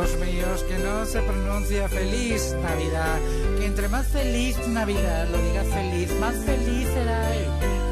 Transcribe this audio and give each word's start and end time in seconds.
Hijos 0.00 0.16
míos, 0.18 0.64
que 0.66 0.78
no 0.78 1.04
se 1.04 1.20
pronuncia 1.20 1.86
feliz 1.86 2.56
Navidad, 2.62 3.18
que 3.58 3.66
entre 3.66 3.86
más 3.88 4.06
feliz 4.06 4.56
Navidad 4.68 5.28
lo 5.28 5.36
diga 5.36 5.62
feliz, 5.64 6.10
más 6.18 6.34
feliz 6.36 6.88
será 6.88 7.36
él. 7.36 7.44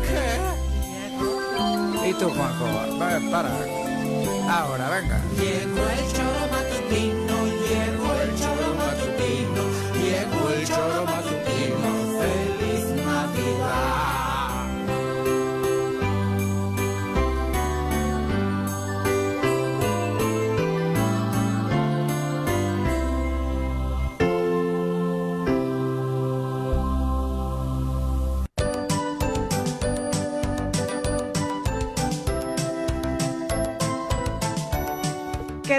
¿Qué? 0.08 2.08
¿Y 2.08 2.14
tú, 2.14 2.30
Juanjo? 2.30 2.64
Va, 2.98 3.20
para. 3.30 3.50
Ahora, 4.48 4.88
venga. 4.88 5.20
Llegó 5.36 5.86
el 5.86 6.12
choro 6.14 6.48
matutino, 6.50 7.46
llegó 7.68 8.14
el 8.22 8.34
choro 8.40 8.74
matutino, 8.74 9.62
llegó 10.02 10.48
el 10.48 10.64
choro 10.66 10.97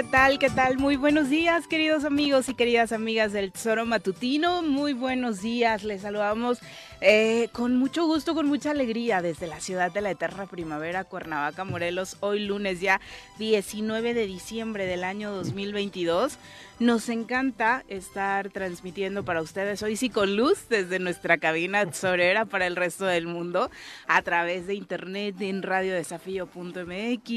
¿Qué 0.00 0.04
tal? 0.04 0.38
¿Qué 0.38 0.48
tal? 0.48 0.78
Muy 0.78 0.96
buenos 0.96 1.28
días, 1.28 1.66
queridos 1.66 2.06
amigos 2.06 2.48
y 2.48 2.54
queridas 2.54 2.90
amigas 2.90 3.34
del 3.34 3.52
Tesoro 3.52 3.84
Matutino. 3.84 4.62
Muy 4.62 4.94
buenos 4.94 5.42
días. 5.42 5.84
Les 5.84 6.00
saludamos 6.00 6.58
eh, 7.00 7.48
con 7.52 7.76
mucho 7.76 8.06
gusto, 8.06 8.34
con 8.34 8.46
mucha 8.46 8.72
alegría 8.72 9.22
desde 9.22 9.46
la 9.46 9.60
ciudad 9.60 9.92
de 9.92 10.00
la 10.00 10.10
eterna 10.10 10.46
primavera, 10.46 11.04
Cuernavaca, 11.04 11.64
Morelos. 11.64 12.16
Hoy 12.20 12.40
lunes 12.40 12.80
ya 12.80 13.00
19 13.38 14.14
de 14.14 14.26
diciembre 14.26 14.86
del 14.86 15.04
año 15.04 15.30
2022. 15.30 16.38
Nos 16.80 17.08
encanta 17.10 17.84
estar 17.88 18.48
transmitiendo 18.48 19.22
para 19.22 19.42
ustedes 19.42 19.82
hoy 19.82 19.96
sí 19.96 20.08
con 20.08 20.34
luz 20.34 20.66
desde 20.70 20.98
nuestra 20.98 21.36
cabina 21.36 21.84
tesorera 21.84 22.46
para 22.46 22.66
el 22.66 22.74
resto 22.74 23.04
del 23.04 23.26
mundo 23.26 23.70
a 24.06 24.22
través 24.22 24.66
de 24.66 24.76
internet 24.76 25.38
en 25.40 25.62
radiodesafío.mx, 25.62 27.28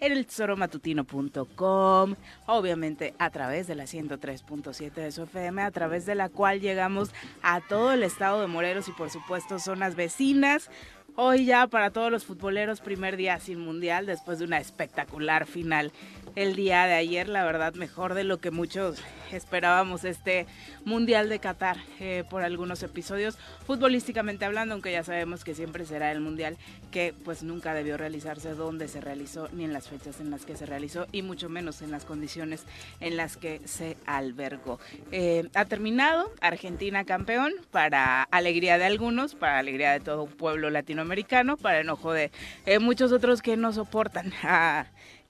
en 0.00 0.12
el 0.12 0.26
tesoromatutino.com, 0.26 2.16
obviamente 2.46 3.14
a 3.20 3.30
través 3.30 3.68
de 3.68 3.76
la 3.76 3.84
103.7 3.84 4.90
de 4.92 5.12
su 5.12 5.22
FM, 5.22 5.62
a 5.62 5.70
través 5.70 6.04
de 6.04 6.16
la 6.16 6.28
cual 6.28 6.60
llegamos 6.60 7.10
a 7.42 7.60
todo 7.60 7.92
el 7.92 8.02
estado 8.02 8.40
de 8.40 8.48
Morelos 8.48 8.88
y 8.88 8.92
por 9.00 9.08
supuesto 9.08 9.58
zonas 9.58 9.96
vecinas. 9.96 10.68
Hoy 11.16 11.46
ya 11.46 11.66
para 11.68 11.90
todos 11.90 12.12
los 12.12 12.26
futboleros 12.26 12.82
primer 12.82 13.16
día 13.16 13.40
sin 13.40 13.58
mundial 13.58 14.04
después 14.04 14.38
de 14.38 14.44
una 14.44 14.58
espectacular 14.58 15.46
final 15.46 15.90
el 16.36 16.56
día 16.56 16.86
de 16.86 16.94
ayer, 16.94 17.28
la 17.28 17.44
verdad 17.44 17.74
mejor 17.74 18.14
de 18.14 18.24
lo 18.24 18.38
que 18.38 18.50
muchos 18.50 19.02
esperábamos 19.32 20.04
este 20.04 20.46
Mundial 20.84 21.28
de 21.28 21.38
Qatar 21.38 21.76
eh, 22.00 22.24
por 22.28 22.42
algunos 22.42 22.82
episodios, 22.82 23.38
futbolísticamente 23.66 24.44
hablando, 24.44 24.74
aunque 24.74 24.92
ya 24.92 25.04
sabemos 25.04 25.44
que 25.44 25.54
siempre 25.54 25.84
será 25.84 26.10
el 26.12 26.20
Mundial 26.20 26.56
que 26.90 27.14
pues 27.24 27.42
nunca 27.42 27.74
debió 27.74 27.96
realizarse 27.96 28.54
donde 28.54 28.88
se 28.88 29.00
realizó, 29.00 29.48
ni 29.52 29.64
en 29.64 29.72
las 29.72 29.88
fechas 29.88 30.20
en 30.20 30.30
las 30.30 30.44
que 30.44 30.56
se 30.56 30.66
realizó, 30.66 31.06
y 31.12 31.22
mucho 31.22 31.48
menos 31.48 31.82
en 31.82 31.90
las 31.90 32.04
condiciones 32.04 32.64
en 33.00 33.16
las 33.16 33.36
que 33.36 33.60
se 33.64 33.96
albergó. 34.06 34.80
Eh, 35.12 35.48
ha 35.54 35.64
terminado, 35.64 36.32
Argentina 36.40 37.04
campeón, 37.04 37.52
para 37.70 38.22
alegría 38.24 38.78
de 38.78 38.84
algunos, 38.84 39.34
para 39.34 39.58
alegría 39.58 39.92
de 39.92 40.00
todo 40.00 40.24
un 40.24 40.32
pueblo 40.32 40.70
latinoamericano, 40.70 41.56
para 41.56 41.80
enojo 41.80 42.12
de 42.12 42.30
eh, 42.66 42.78
muchos 42.78 43.12
otros 43.12 43.42
que 43.42 43.56
no 43.56 43.72
soportan 43.72 44.32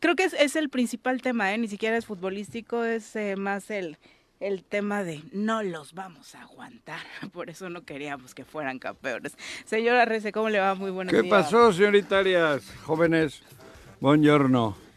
creo 0.00 0.16
que 0.16 0.25
es, 0.25 0.34
es, 0.34 0.56
el 0.56 0.69
principal 0.69 1.22
tema, 1.22 1.53
¿eh? 1.55 1.59
ni 1.59 1.69
siquiera 1.69 1.97
es 1.97 2.06
futbolístico, 2.06 2.84
es 2.84 3.15
eh, 3.16 3.37
más 3.37 3.71
el, 3.71 3.99
el 4.41 4.65
tema 4.65 5.05
de 5.05 5.22
no 5.33 5.62
los 5.62 5.94
vamos 5.94 6.34
a 6.34 6.43
aguantar. 6.43 7.00
Por 7.33 7.50
eso 7.50 7.71
no 7.71 7.84
queríamos 7.84 8.34
que 8.34 8.44
fueran 8.44 8.78
campeones. 8.78 9.37
Señora 9.65 10.05
Rece, 10.05 10.33
¿cómo 10.33 10.49
le 10.49 10.59
va? 10.59 10.75
Muy 10.75 10.91
buenos 10.91 11.12
¿Qué 11.12 11.22
días. 11.22 11.44
pasó, 11.44 11.72
señoritarias? 11.72 12.65
Jóvenes, 12.84 13.43
buongiorno. 14.00 14.89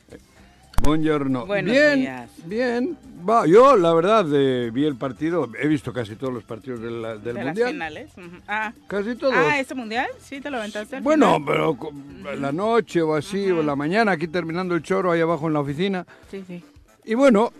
Buongiorno. 0.83 1.45
Buenos 1.45 1.71
bien, 1.71 1.99
días. 2.01 2.29
bien. 2.45 2.97
Va, 3.27 3.47
yo, 3.47 3.77
la 3.77 3.93
verdad, 3.93 4.25
eh, 4.33 4.69
vi 4.73 4.83
el 4.85 4.97
partido. 4.97 5.49
He 5.57 5.67
visto 5.69 5.93
casi 5.93 6.17
todos 6.17 6.33
los 6.33 6.43
partidos 6.43 6.81
del, 6.81 7.01
del 7.01 7.23
de 7.23 7.33
las 7.35 7.45
Mundial. 7.45 7.69
finales. 7.71 8.11
Ujú. 8.17 8.37
Ah. 8.49 8.73
Casi 8.87 9.15
todos. 9.15 9.33
ah, 9.37 9.57
¿este 9.59 9.75
mundial? 9.75 10.07
Sí, 10.19 10.41
te 10.41 10.49
lo 10.51 10.57
aventaste. 10.57 10.97
al 10.97 11.01
Bueno, 11.03 11.35
final? 11.35 11.43
pero 11.47 11.75
co- 11.77 11.93
la 12.37 12.51
noche 12.51 13.01
o 13.01 13.15
así, 13.15 13.49
o 13.49 13.63
la 13.63 13.77
mañana, 13.77 14.11
aquí 14.11 14.27
terminando 14.27 14.75
el 14.75 14.83
choro, 14.83 15.11
ahí 15.11 15.21
abajo 15.21 15.47
en 15.47 15.53
la 15.53 15.61
oficina. 15.61 16.05
Sí, 16.29 16.43
sí. 16.45 16.61
Y 17.05 17.13
bueno, 17.13 17.53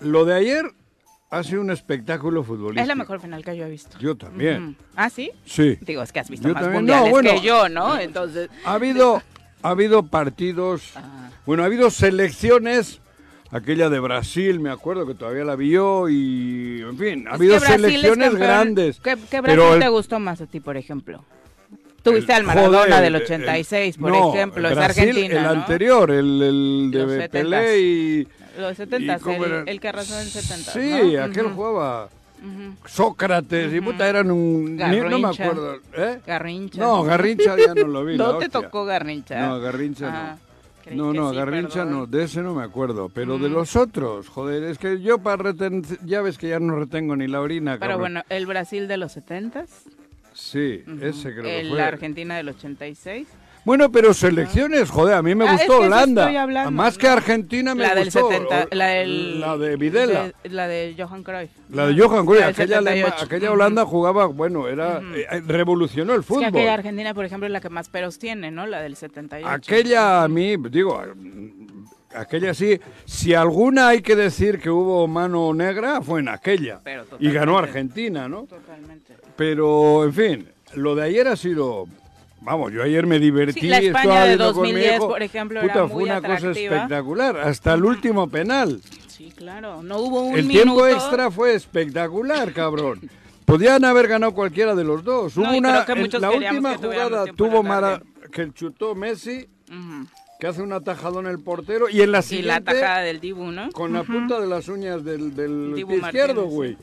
lo 0.00 0.26
de 0.26 0.34
ayer 0.34 0.66
ha 1.30 1.42
sido 1.42 1.62
un 1.62 1.70
espectáculo 1.70 2.44
futbolístico. 2.44 2.82
Es 2.82 2.88
la 2.88 2.94
mejor 2.94 3.20
final 3.20 3.42
que 3.42 3.56
yo 3.56 3.64
he 3.64 3.70
visto. 3.70 3.98
Yo 4.00 4.16
también. 4.16 4.76
¿Ah, 4.96 5.08
sí? 5.08 5.30
Sí. 5.46 5.78
Digo, 5.80 6.02
es 6.02 6.12
que 6.12 6.20
has 6.20 6.28
visto 6.28 6.46
Yo 6.46 6.52
más 6.52 6.62
también. 6.64 6.82
mundiales 6.82 7.06
No, 7.06 7.10
bueno. 7.10 7.30
que 7.30 7.40
yo, 7.40 7.68
¿no? 7.70 7.98
Entonces. 7.98 8.50
Ha 8.66 8.74
habido, 8.74 9.22
ha 9.62 9.70
habido 9.70 10.02
partidos, 10.02 10.92
Ah. 10.96 11.29
Bueno, 11.46 11.62
ha 11.62 11.66
habido 11.66 11.90
selecciones, 11.90 13.00
aquella 13.50 13.88
de 13.90 13.98
Brasil, 14.00 14.60
me 14.60 14.70
acuerdo 14.70 15.06
que 15.06 15.14
todavía 15.14 15.44
la 15.44 15.56
vio 15.56 16.08
y, 16.08 16.80
en 16.82 16.96
fin, 16.98 17.26
ha 17.28 17.34
habido 17.34 17.58
selecciones 17.60 18.34
grandes. 18.34 19.00
¿Qué, 19.00 19.16
qué 19.30 19.40
Brasil 19.40 19.58
pero 19.60 19.74
el- 19.74 19.80
te 19.80 19.88
gustó 19.88 20.18
más 20.20 20.40
a 20.40 20.46
ti, 20.46 20.60
por 20.60 20.76
ejemplo? 20.76 21.24
Tuviste 22.02 22.32
el- 22.32 22.38
al 22.38 22.44
Maradona 22.44 22.78
joder, 22.86 23.02
del 23.02 23.14
el- 23.16 23.22
86, 23.22 23.96
por 23.98 24.10
no, 24.10 24.34
ejemplo, 24.34 24.68
es 24.68 24.74
Brasil, 24.74 25.02
Argentina, 25.08 25.36
El 25.36 25.42
¿no? 25.42 25.50
anterior, 25.50 26.10
el, 26.10 26.42
el 26.42 26.90
Los 26.90 27.10
de 27.10 27.18
70s. 27.18 27.30
Pelé 27.30 27.78
y... 27.80 28.28
Los 28.58 28.76
70, 28.76 29.16
y 29.16 29.20
cómo 29.20 29.44
el, 29.44 29.68
el 29.68 29.80
que 29.80 29.88
arrasó 29.88 30.18
en 30.18 30.26
70. 30.26 30.72
Sí, 30.72 31.12
¿no? 31.16 31.22
aquel 31.24 31.46
Ujú, 31.46 31.54
jugaba 31.56 32.08
ujú. 32.42 32.74
Sócrates 32.86 33.72
y 33.72 33.80
puta, 33.80 34.08
eran 34.08 34.30
un... 34.30 34.76
ni- 34.76 34.82
no 34.82 34.88
me 34.88 34.98
Garrincha. 35.20 35.44
acuerdo. 35.44 35.76
¿eh? 35.96 36.18
Garrincha. 36.26 36.80
No, 36.80 37.02
Garrincha 37.04 37.56
ya 37.58 37.74
no 37.74 37.86
lo 37.86 38.04
vi. 38.04 38.16
No 38.18 38.38
te 38.38 38.46
hostia. 38.46 38.60
tocó 38.62 38.84
Garrincha. 38.86 39.38
No, 39.46 39.60
Garrincha 39.60 40.08
Ah, 40.08 40.36
no. 40.36 40.49
Creí 40.94 40.98
No, 40.98 41.12
que 41.12 41.18
no, 41.18 41.30
sí, 41.30 41.36
Garrincha 41.36 41.84
perdón. 41.84 41.92
no, 41.92 42.06
de 42.06 42.24
ese 42.24 42.42
no 42.42 42.54
me 42.54 42.62
acuerdo, 42.62 43.08
pero 43.08 43.38
de 43.38 43.48
Mm. 43.48 43.52
los 43.52 43.76
otros, 43.76 44.28
joder, 44.28 44.64
es 44.64 44.78
que 44.78 45.00
yo 45.00 45.18
para 45.18 45.42
retener, 45.42 45.82
ya 46.04 46.20
ves 46.22 46.36
que 46.38 46.48
ya 46.48 46.60
no 46.60 46.76
retengo 46.76 47.16
ni 47.16 47.26
la 47.26 47.40
orina, 47.40 47.72
Pero 47.74 47.80
cabrón. 47.80 48.00
bueno, 48.00 48.22
el 48.28 48.46
Brasil 48.46 48.86
de 48.88 48.96
los 48.96 49.12
70, 49.12 49.64
Sí, 50.32 50.82
ese 51.02 51.32
creo 51.32 51.42
que 51.44 51.60
el 51.60 51.70
fue. 51.70 51.82
Argentina 51.82 52.36
del 52.36 52.48
86, 52.50 53.26
Bueno, 53.64 53.92
pero 53.92 54.14
selecciones, 54.14 54.88
joder, 54.90 55.16
a 55.16 55.22
mí 55.22 55.34
me 55.34 55.44
Ah, 55.46 55.54
es 55.54 55.58
gustó 55.66 55.80
que 55.80 55.86
Holanda. 55.86 56.22
estoy 56.22 56.36
hablando, 56.36 56.70
Más 56.70 56.94
¿no? 56.94 56.98
que 57.00 57.08
Argentina 57.08 57.74
me 57.74 57.82
la 57.82 57.94
del 57.94 58.04
gustó. 58.06 58.28
70, 58.30 58.64
o- 58.70 58.74
la 58.74 58.86
del 58.86 59.40
la 59.40 59.58
de 59.58 59.76
Videla. 59.76 60.32
de- 60.42 60.48
la 60.50 60.66
de 60.66 60.94
Johan 60.98 61.22
Cruyff. 61.22 61.50
La 61.68 61.86
de. 61.86 62.00
Johan 62.00 62.24
Cruyff, 62.24 62.42
aquella, 62.42 62.78
alema- 62.78 63.06
78. 63.10 63.24
aquella 63.26 63.46
Ujú. 63.48 63.54
Holanda 63.54 63.84
jugaba, 63.84 64.26
bueno, 64.26 64.66
era 64.66 64.98
Ujú. 64.98 65.14
eh, 65.14 65.42
revolucionó 65.46 66.14
el 66.14 66.20
Es 66.20 66.26
fútbol. 66.26 66.40
que 66.42 66.46
aquella 66.48 66.74
Argentina, 66.74 67.12
por 67.12 67.24
ejemplo, 67.26 67.46
es 67.46 67.52
la 67.52 67.60
que 67.60 67.68
más 67.68 67.88
peros 67.90 68.18
tiene, 68.18 68.50
¿no? 68.50 68.66
La 68.66 68.80
del 68.80 68.96
78. 68.96 69.46
Aquella 69.48 70.22
a 70.22 70.28
mí, 70.28 70.56
digo, 70.70 71.00
aquella 72.14 72.54
sí, 72.54 72.80
si 73.04 73.34
alguna 73.34 73.88
hay 73.88 74.00
que 74.02 74.16
decir 74.16 74.58
que 74.58 74.70
hubo 74.70 75.06
mano 75.06 75.52
negra, 75.54 76.00
fue 76.00 76.20
en 76.20 76.28
aquella. 76.28 76.80
Pero 76.82 77.04
Y 77.18 77.30
ganó. 77.30 77.58
Argentina, 77.58 78.28
¿no? 78.28 78.44
Totalmente. 78.44 79.14
Pero, 79.36 80.04
en 80.04 80.12
fin, 80.14 80.48
lo 80.74 80.94
de 80.94 81.02
ayer 81.04 81.28
ha 81.28 81.36
sido... 81.36 81.86
Vamos, 82.42 82.72
yo 82.72 82.82
ayer 82.82 83.06
me 83.06 83.18
divertí. 83.18 83.60
Sí, 83.60 83.68
la 83.68 83.78
España 83.78 84.22
de 84.22 84.28
viendo 84.28 84.54
con 84.54 84.62
mi 84.62 84.70
2010, 84.72 84.96
hijo. 84.96 85.08
por 85.08 85.22
ejemplo, 85.22 85.60
Puta, 85.60 85.72
era 85.72 85.86
fue 85.88 85.94
muy 85.94 86.04
una 86.04 86.20
cosa 86.22 86.50
espectacular. 86.50 87.36
Hasta 87.38 87.74
el 87.74 87.84
último 87.84 88.28
penal. 88.28 88.80
Sí, 89.08 89.32
claro. 89.36 89.82
No 89.82 89.98
hubo 89.98 90.22
un 90.22 90.38
el 90.38 90.46
minuto. 90.46 90.62
tiempo 90.64 90.86
extra 90.86 91.30
fue 91.30 91.54
espectacular, 91.54 92.52
cabrón. 92.52 93.00
Podían 93.44 93.84
haber 93.84 94.08
ganado 94.08 94.32
cualquiera 94.32 94.74
de 94.74 94.84
los 94.84 95.04
dos. 95.04 95.36
Hubo 95.36 95.44
No, 95.44 95.54
y 95.54 95.58
una, 95.58 95.84
la 96.18 96.30
última 96.30 96.76
jugada 96.76 97.24
tuvo 97.34 97.62
Mara, 97.62 98.00
que 98.32 98.50
chutó 98.52 98.94
Messi 98.94 99.48
Ujú. 99.68 100.06
Que 100.40 100.46
hace 100.46 100.62
un 100.62 100.72
atajadón 100.72 101.26
el 101.26 101.38
portero 101.38 101.88
y 101.90 102.00
en 102.00 102.12
la 102.12 102.20
Y 102.20 102.22
siguiente 102.22 102.48
la 102.48 102.60
tajada 102.62 103.00
del 103.00 103.20
Dibu, 103.20 103.52
¿no? 103.52 103.70
con 103.72 103.92
la 103.92 104.02
punta 104.02 104.40
de 104.40 104.46
las 104.46 104.68
uñas 104.68 105.04
del, 105.04 105.36
del 105.36 105.74
Dibu 105.74 105.92
izquierdo, 105.94 106.46
güey. 106.46 106.78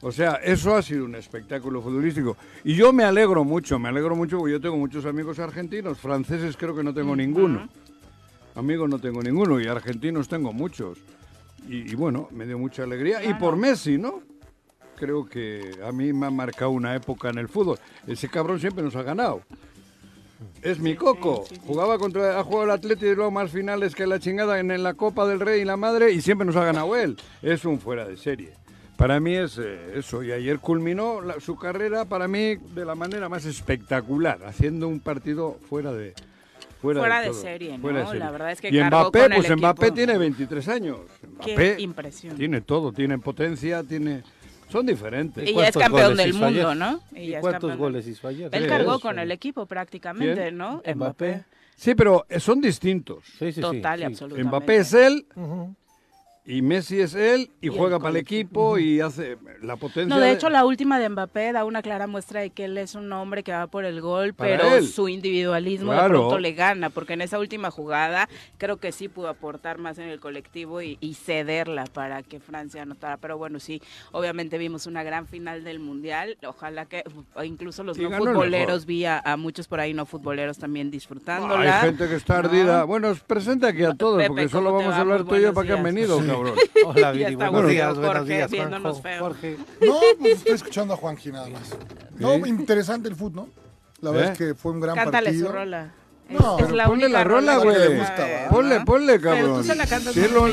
O 0.00 0.12
sea, 0.12 0.34
eso 0.36 0.76
ha 0.76 0.82
sido 0.82 1.04
un 1.04 1.16
espectáculo 1.16 1.82
futbolístico. 1.82 2.36
Y 2.62 2.74
yo 2.76 2.92
me 2.92 3.02
alegro 3.04 3.44
mucho, 3.44 3.78
me 3.80 3.88
alegro 3.88 4.14
mucho 4.14 4.38
porque 4.38 4.52
yo 4.52 4.60
tengo 4.60 4.76
muchos 4.76 5.04
amigos 5.06 5.40
argentinos, 5.40 5.98
franceses 5.98 6.56
creo 6.56 6.74
que 6.74 6.84
no 6.84 6.94
tengo 6.94 7.16
ninguno. 7.16 7.68
Amigos 8.54 8.88
no 8.88 9.00
tengo 9.00 9.20
ninguno 9.20 9.60
y 9.60 9.66
argentinos 9.66 10.28
tengo 10.28 10.52
muchos. 10.52 10.98
Y, 11.68 11.90
y 11.90 11.94
bueno, 11.96 12.28
me 12.30 12.46
dio 12.46 12.58
mucha 12.58 12.84
alegría. 12.84 13.24
Y 13.24 13.34
por 13.34 13.56
Messi, 13.56 13.98
¿no? 13.98 14.22
Creo 14.96 15.26
que 15.26 15.72
a 15.84 15.90
mí 15.90 16.12
me 16.12 16.26
ha 16.26 16.30
marcado 16.30 16.70
una 16.70 16.94
época 16.94 17.28
en 17.30 17.38
el 17.38 17.48
fútbol. 17.48 17.78
Ese 18.06 18.28
cabrón 18.28 18.60
siempre 18.60 18.84
nos 18.84 18.94
ha 18.94 19.02
ganado. 19.02 19.42
Es 20.62 20.78
mi 20.78 20.94
coco. 20.94 21.44
Jugaba 21.66 21.98
contra, 21.98 22.38
ha 22.38 22.44
jugado 22.44 22.64
el 22.64 22.70
Atlético 22.70 23.10
y 23.10 23.14
luego 23.14 23.30
más 23.30 23.50
finales 23.50 23.94
que 23.94 24.06
la 24.06 24.18
chingada 24.18 24.58
en, 24.60 24.70
en 24.70 24.82
la 24.82 24.94
Copa 24.94 25.26
del 25.26 25.40
Rey 25.40 25.62
y 25.62 25.64
la 25.64 25.76
Madre 25.76 26.12
y 26.12 26.20
siempre 26.20 26.46
nos 26.46 26.56
ha 26.56 26.64
ganado 26.64 26.96
él. 26.96 27.16
Es 27.42 27.64
un 27.64 27.78
fuera 27.80 28.06
de 28.06 28.16
serie. 28.16 28.52
Para 28.96 29.18
mí 29.20 29.34
es 29.34 29.58
eh, 29.58 29.94
eso. 29.98 30.22
Y 30.22 30.30
ayer 30.32 30.58
culminó 30.60 31.20
la- 31.20 31.40
su 31.40 31.56
carrera 31.56 32.04
para 32.04 32.28
mí 32.28 32.54
de 32.74 32.84
la 32.84 32.94
manera 32.94 33.28
más 33.28 33.44
espectacular, 33.44 34.38
haciendo 34.44 34.86
un 34.88 35.00
partido 35.00 35.58
fuera 35.68 35.92
de 35.92 36.14
fuera, 36.80 37.00
Fuera 37.00 37.20
de 37.22 37.32
serie, 37.34 37.78
fuera 37.78 37.98
de 37.98 38.04
¿no? 38.04 38.10
serie. 38.10 38.24
La 38.24 38.30
verdad 38.30 38.52
es 38.52 38.60
que 38.60 38.68
y 38.68 38.80
Mbappé, 38.82 39.30
pues 39.34 39.50
Mbappé 39.56 39.90
tiene 39.90 40.16
23 40.18 40.68
años. 40.68 40.98
Qué 41.42 41.54
Mbappé 41.54 41.76
impresión. 41.80 42.36
tiene 42.36 42.60
todo, 42.60 42.92
tiene 42.92 43.18
potencia, 43.18 43.82
tiene 43.82 44.22
son 44.74 44.86
diferentes. 44.86 45.48
Y 45.48 45.54
ya 45.54 45.68
es 45.68 45.76
¿Cuántos 45.76 45.82
campeón 45.82 46.16
del 46.16 46.32
mundo, 46.32 46.46
ayer? 46.46 46.76
¿no? 46.76 47.00
¿Y 47.14 47.32
es 47.34 47.40
cuántos 47.40 47.76
goles 47.76 48.08
hizo 48.08 48.26
ayer? 48.26 48.48
Él 48.50 48.66
cargó 48.66 48.98
con 48.98 49.20
el 49.20 49.30
equipo 49.30 49.66
prácticamente, 49.66 50.34
¿Quién? 50.34 50.56
¿no? 50.56 50.82
Mbappé. 50.96 51.44
Sí, 51.76 51.94
pero 51.94 52.26
eh, 52.28 52.40
son 52.40 52.60
distintos. 52.60 53.24
Sí, 53.38 53.46
sí, 53.46 53.52
sí, 53.52 53.60
Total 53.60 54.00
y 54.00 54.02
absolutamente. 54.04 54.48
Mbappé 54.48 54.76
es 54.76 54.94
él. 54.94 55.26
Y 56.46 56.60
Messi 56.60 57.00
es 57.00 57.14
él 57.14 57.50
y, 57.62 57.66
Y 57.68 57.70
el 57.70 57.78
juega 57.78 57.98
para 57.98 58.10
el 58.10 58.16
equipo 58.16 58.76
y 58.78 59.00
hace 59.00 59.38
la 59.62 59.76
potencia. 59.76 60.14
No, 60.14 60.20
de 60.20 60.30
hecho 60.32 60.50
la 60.50 60.66
última 60.66 60.98
de 60.98 61.08
Mbappé 61.08 61.52
da 61.52 61.64
una 61.64 61.80
clara 61.80 62.06
muestra 62.06 62.40
de 62.42 62.50
que 62.50 62.66
él 62.66 62.76
es 62.76 62.94
un 62.94 63.10
hombre 63.14 63.42
que 63.42 63.52
va 63.52 63.66
por 63.66 63.86
el 63.86 64.02
gol, 64.02 64.34
Para 64.34 64.50
pero 64.58 64.76
él. 64.76 64.86
su 64.86 65.08
individualismo 65.08 65.92
de 65.92 65.98
Claro. 65.98 66.18
pronto 66.20 66.38
le 66.38 66.52
gana, 66.52 66.90
porque 66.90 67.14
en 67.14 67.22
esa 67.22 67.38
última 67.38 67.70
jugada 67.70 68.28
creo 68.58 68.76
que 68.76 68.92
sí 68.92 69.08
pudo 69.08 69.28
aportar 69.28 69.78
más 69.78 69.96
en 69.98 70.08
el 70.08 70.20
colectivo 70.20 70.82
y, 70.82 70.98
y 71.00 71.14
cederla 71.14 71.84
para 71.86 72.22
que 72.22 72.40
Francia 72.40 72.82
anotara. 72.82 73.16
Pero 73.16 73.38
bueno, 73.38 73.58
sí, 73.58 73.80
obviamente 74.12 74.58
vimos 74.58 74.86
una 74.86 75.02
gran 75.02 75.26
final 75.26 75.64
del 75.64 75.80
Mundial, 75.80 76.36
ojalá 76.46 76.84
que 76.84 77.04
incluso 77.42 77.82
los 77.84 77.96
no 77.96 78.10
futboleros, 78.10 78.84
vi 78.84 79.06
a, 79.06 79.18
a 79.18 79.38
muchos 79.38 79.66
por 79.66 79.80
ahí 79.80 79.94
no 79.94 80.04
futboleros 80.04 80.58
también 80.58 80.88
Hay 80.88 80.90
disfrutándola. 80.90 81.80
gente 81.80 82.06
que 82.06 82.16
está 82.16 82.34
¿no? 82.34 82.48
ardida. 82.48 82.84
Bueno, 82.84 83.14
presenta 83.26 83.68
aquí 83.68 83.82
a 83.84 83.94
todos, 83.94 84.18
Pepe, 84.18 84.28
porque 84.28 84.42
¿cómo 84.48 84.58
solo 84.58 84.72
vamos 84.74 84.92
va? 84.92 84.96
a 84.98 85.00
hablar 85.00 85.24
tú 85.24 85.36
y 85.36 85.40
yo 85.42 85.54
para 85.54 85.66
que 85.66 85.72
han 85.72 85.82
venido, 85.82 86.20
cabrón. 86.36 86.54
Hola, 86.86 87.12
Viri. 87.12 87.24
está 87.24 87.36
Buenos 87.36 87.52
bueno, 87.52 87.68
días, 87.68 87.94
buenos 87.96 88.16
Jorge, 88.16 88.34
días. 88.34 89.18
Jorge. 89.20 89.56
No, 89.80 90.00
pues 90.20 90.32
estoy 90.38 90.52
escuchando 90.54 90.94
a 90.94 90.96
Juanji 90.96 91.32
nada 91.32 91.48
más. 91.48 91.76
No, 92.18 92.34
interesante 92.46 93.08
el 93.08 93.16
fútbol, 93.16 93.46
¿no? 93.46 93.64
La 94.00 94.10
verdad 94.10 94.28
¿Eh? 94.28 94.32
es 94.32 94.38
que 94.38 94.54
fue 94.54 94.72
un 94.72 94.80
gran 94.80 94.94
Cántale 94.96 95.26
partido. 95.26 95.46
su 95.46 95.52
rola. 95.52 95.92
No, 96.28 96.58
es, 96.58 96.64
pero 96.64 96.76
la 96.76 96.86
ponle 96.86 97.04
única 97.06 97.18
la 97.18 97.24
rola, 97.24 97.56
güey. 97.58 97.76
Ponle, 98.50 98.80
ponle, 98.80 99.18
Pero 99.20 99.36
cabrón. 99.36 99.56
tú 99.60 99.64
se 99.64 99.74
la 99.74 99.86
cantas 99.86 100.14
Sí, 100.14 100.20
muy 100.20 100.30
lo- 100.30 100.48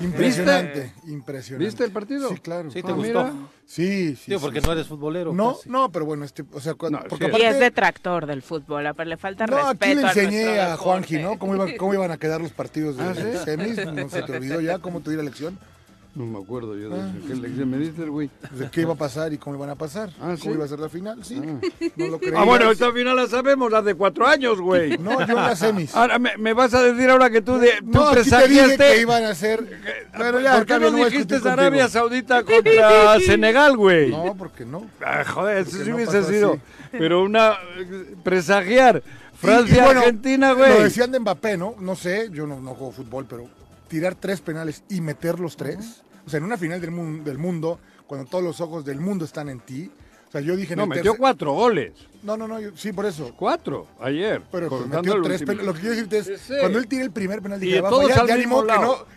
Impresionante, 0.00 0.92
impresionante. 1.06 1.64
¿Viste 1.66 1.84
el 1.84 1.90
partido? 1.92 2.28
Sí, 2.28 2.36
claro. 2.36 2.70
Sí, 2.70 2.82
te 2.82 2.88
Ah, 2.90 2.94
gustó. 2.94 3.24
mira. 3.24 3.32
Sí, 3.66 4.16
sí. 4.16 4.24
Digo, 4.26 4.40
sí, 4.40 4.44
porque 4.44 4.60
sí. 4.60 4.66
no 4.66 4.72
eres 4.72 4.86
futbolero. 4.86 5.32
No, 5.32 5.56
casi. 5.56 5.68
no, 5.70 5.90
pero 5.90 6.04
bueno, 6.04 6.24
este, 6.24 6.44
o 6.52 6.60
sea, 6.60 6.74
cuando, 6.74 6.98
No, 6.98 7.04
porque 7.08 7.26
sí. 7.30 7.32
Y 7.38 7.42
es 7.42 7.58
detractor 7.58 8.26
del 8.26 8.42
fútbol, 8.42 8.84
pero 8.96 9.08
le 9.08 9.16
falta 9.16 9.46
no, 9.46 9.56
respeto 9.56 9.84
aquí 9.84 9.94
le 9.94 10.02
enseñé 10.02 10.60
a 10.60 10.76
Juanji. 10.76 11.18
¿no? 11.18 11.38
Cómo, 11.38 11.54
iba- 11.56 11.66
cómo 11.78 11.94
iban 11.94 12.10
a 12.10 12.16
quedar 12.18 12.40
los 12.40 12.52
partidos 12.52 12.96
de 12.96 13.04
¿Ah, 13.04 13.14
sí? 13.14 13.22
semis, 13.44 13.76
no 13.86 14.08
se 14.08 14.22
te 14.22 14.32
olvidó 14.36 14.60
ya 14.60 14.78
cómo 14.78 15.00
te 15.00 15.10
di 15.10 15.16
la 15.16 15.22
lección, 15.22 15.58
No 16.14 16.26
me 16.26 16.38
acuerdo 16.38 16.76
yo 16.76 16.90
de 16.90 17.00
Ah. 17.00 17.10
eso. 17.18 17.26
¿Qué 17.26 17.34
lección 17.36 17.70
me 17.70 17.78
dices, 17.78 18.06
güey? 18.06 18.28
de 18.50 18.70
qué 18.70 18.82
iba 18.82 18.92
a 18.92 18.96
pasar 18.96 19.32
y 19.32 19.38
cómo 19.38 19.56
iban 19.56 19.70
a 19.70 19.76
pasar, 19.76 20.10
Ah, 20.20 20.34
¿sí? 20.36 20.42
cómo 20.42 20.56
iba 20.56 20.64
a 20.66 20.68
ser 20.68 20.78
la 20.78 20.90
final, 20.90 21.24
sí, 21.24 21.36
no 21.96 22.06
lo 22.06 22.18
creí. 22.18 22.32
Ah, 22.36 22.44
bueno, 22.44 22.70
esta 22.70 22.92
final 22.92 23.16
la 23.16 23.26
sabemos, 23.28 23.70
la 23.72 23.80
de 23.80 23.94
cuatro 23.94 24.26
años, 24.26 24.60
güey. 24.60 24.98
No, 24.98 25.12
yo 25.26 25.32
en 25.32 25.34
las 25.36 25.58
semis. 25.58 25.94
Ahora, 25.96 26.18
me, 26.18 26.36
me 26.36 26.52
vas 26.52 26.74
a 26.74 26.82
decir 26.82 27.08
ahora 27.08 27.30
que 27.30 27.40
tú, 27.40 27.56
de, 27.58 27.78
tú 27.80 27.86
no, 27.92 28.08
aquí 28.08 28.14
te 28.16 28.20
dije 28.20 28.30
presagiaste... 28.30 28.76
que 28.94 29.00
iban 29.00 29.24
a 29.24 29.34
ser, 29.34 29.64
bueno, 30.18 30.40
ya, 30.40 30.56
¿Por 30.58 30.66
qué 30.66 30.78
no 30.78 30.90
dijiste 30.90 31.36
Arabia 31.36 31.84
contigo. 31.84 31.88
Saudita 31.88 32.42
contra 32.44 33.18
Senegal, 33.26 33.76
güey? 33.78 34.10
No, 34.10 34.34
porque 34.36 34.66
no. 34.66 34.86
Ah, 35.02 35.24
joder, 35.24 35.58
eso 35.58 35.70
Porque 35.70 35.84
sí 35.84 35.90
no 35.90 35.96
hubiese 35.96 36.22
sido. 36.24 36.52
así. 36.52 36.60
Pero 36.92 37.22
una. 37.24 37.52
eh, 37.78 38.14
Presagiar. 38.22 39.02
Francia, 39.34 39.78
y 39.78 39.84
bueno, 39.84 40.00
Argentina, 40.00 40.50
Lo 40.50 40.56
güey. 40.58 40.82
decían 40.84 41.10
de 41.10 41.18
Mbappé, 41.18 41.56
¿no? 41.56 41.74
No 41.80 41.96
sé, 41.96 42.28
yo 42.32 42.46
no, 42.46 42.60
no 42.60 42.74
juego 42.74 42.92
fútbol, 42.92 43.26
pero 43.28 43.46
tirar 43.92 44.14
tres 44.14 44.40
penales 44.40 44.82
y 44.88 45.02
meter 45.02 45.38
los 45.38 45.54
tres. 45.58 46.02
O 46.26 46.30
sea, 46.30 46.38
en 46.38 46.44
una 46.44 46.56
final 46.56 46.80
del, 46.80 46.90
mun- 46.92 47.22
del 47.24 47.36
mundo, 47.36 47.78
cuando 48.06 48.26
todos 48.28 48.42
los 48.42 48.58
ojos 48.62 48.86
del 48.86 49.00
mundo 49.00 49.26
están 49.26 49.50
en 49.50 49.60
ti. 49.60 49.90
O 50.28 50.32
sea, 50.32 50.40
yo 50.40 50.56
dije 50.56 50.72
en 50.72 50.78
No, 50.78 50.84
el 50.84 50.88
metió 50.88 51.12
tercer- 51.12 51.18
cuatro 51.18 51.52
goles. 51.52 51.92
No, 52.22 52.38
no, 52.38 52.48
no, 52.48 52.58
yo- 52.58 52.70
sí, 52.74 52.90
por 52.94 53.04
eso. 53.04 53.34
Cuatro, 53.36 53.86
ayer. 54.00 54.40
Pero 54.50 54.70
pues, 54.70 54.86
metió 54.86 55.20
tres 55.20 55.42
penales. 55.42 55.66
Lo 55.66 55.74
que 55.74 55.80
quiero 55.80 55.94
decirte 55.94 56.18
es, 56.20 56.26
Sí, 56.26 56.32
sí. 56.38 56.54
cuando 56.58 56.78
él 56.78 56.86
tira 56.88 57.02
el 57.04 57.10
primer 57.10 57.42
penal, 57.42 57.60
dije, 57.60 57.80
abajo, 57.80 58.08
ya, 58.08 58.24
ya 58.24 58.36
que 58.38 58.46
no. 58.46 58.62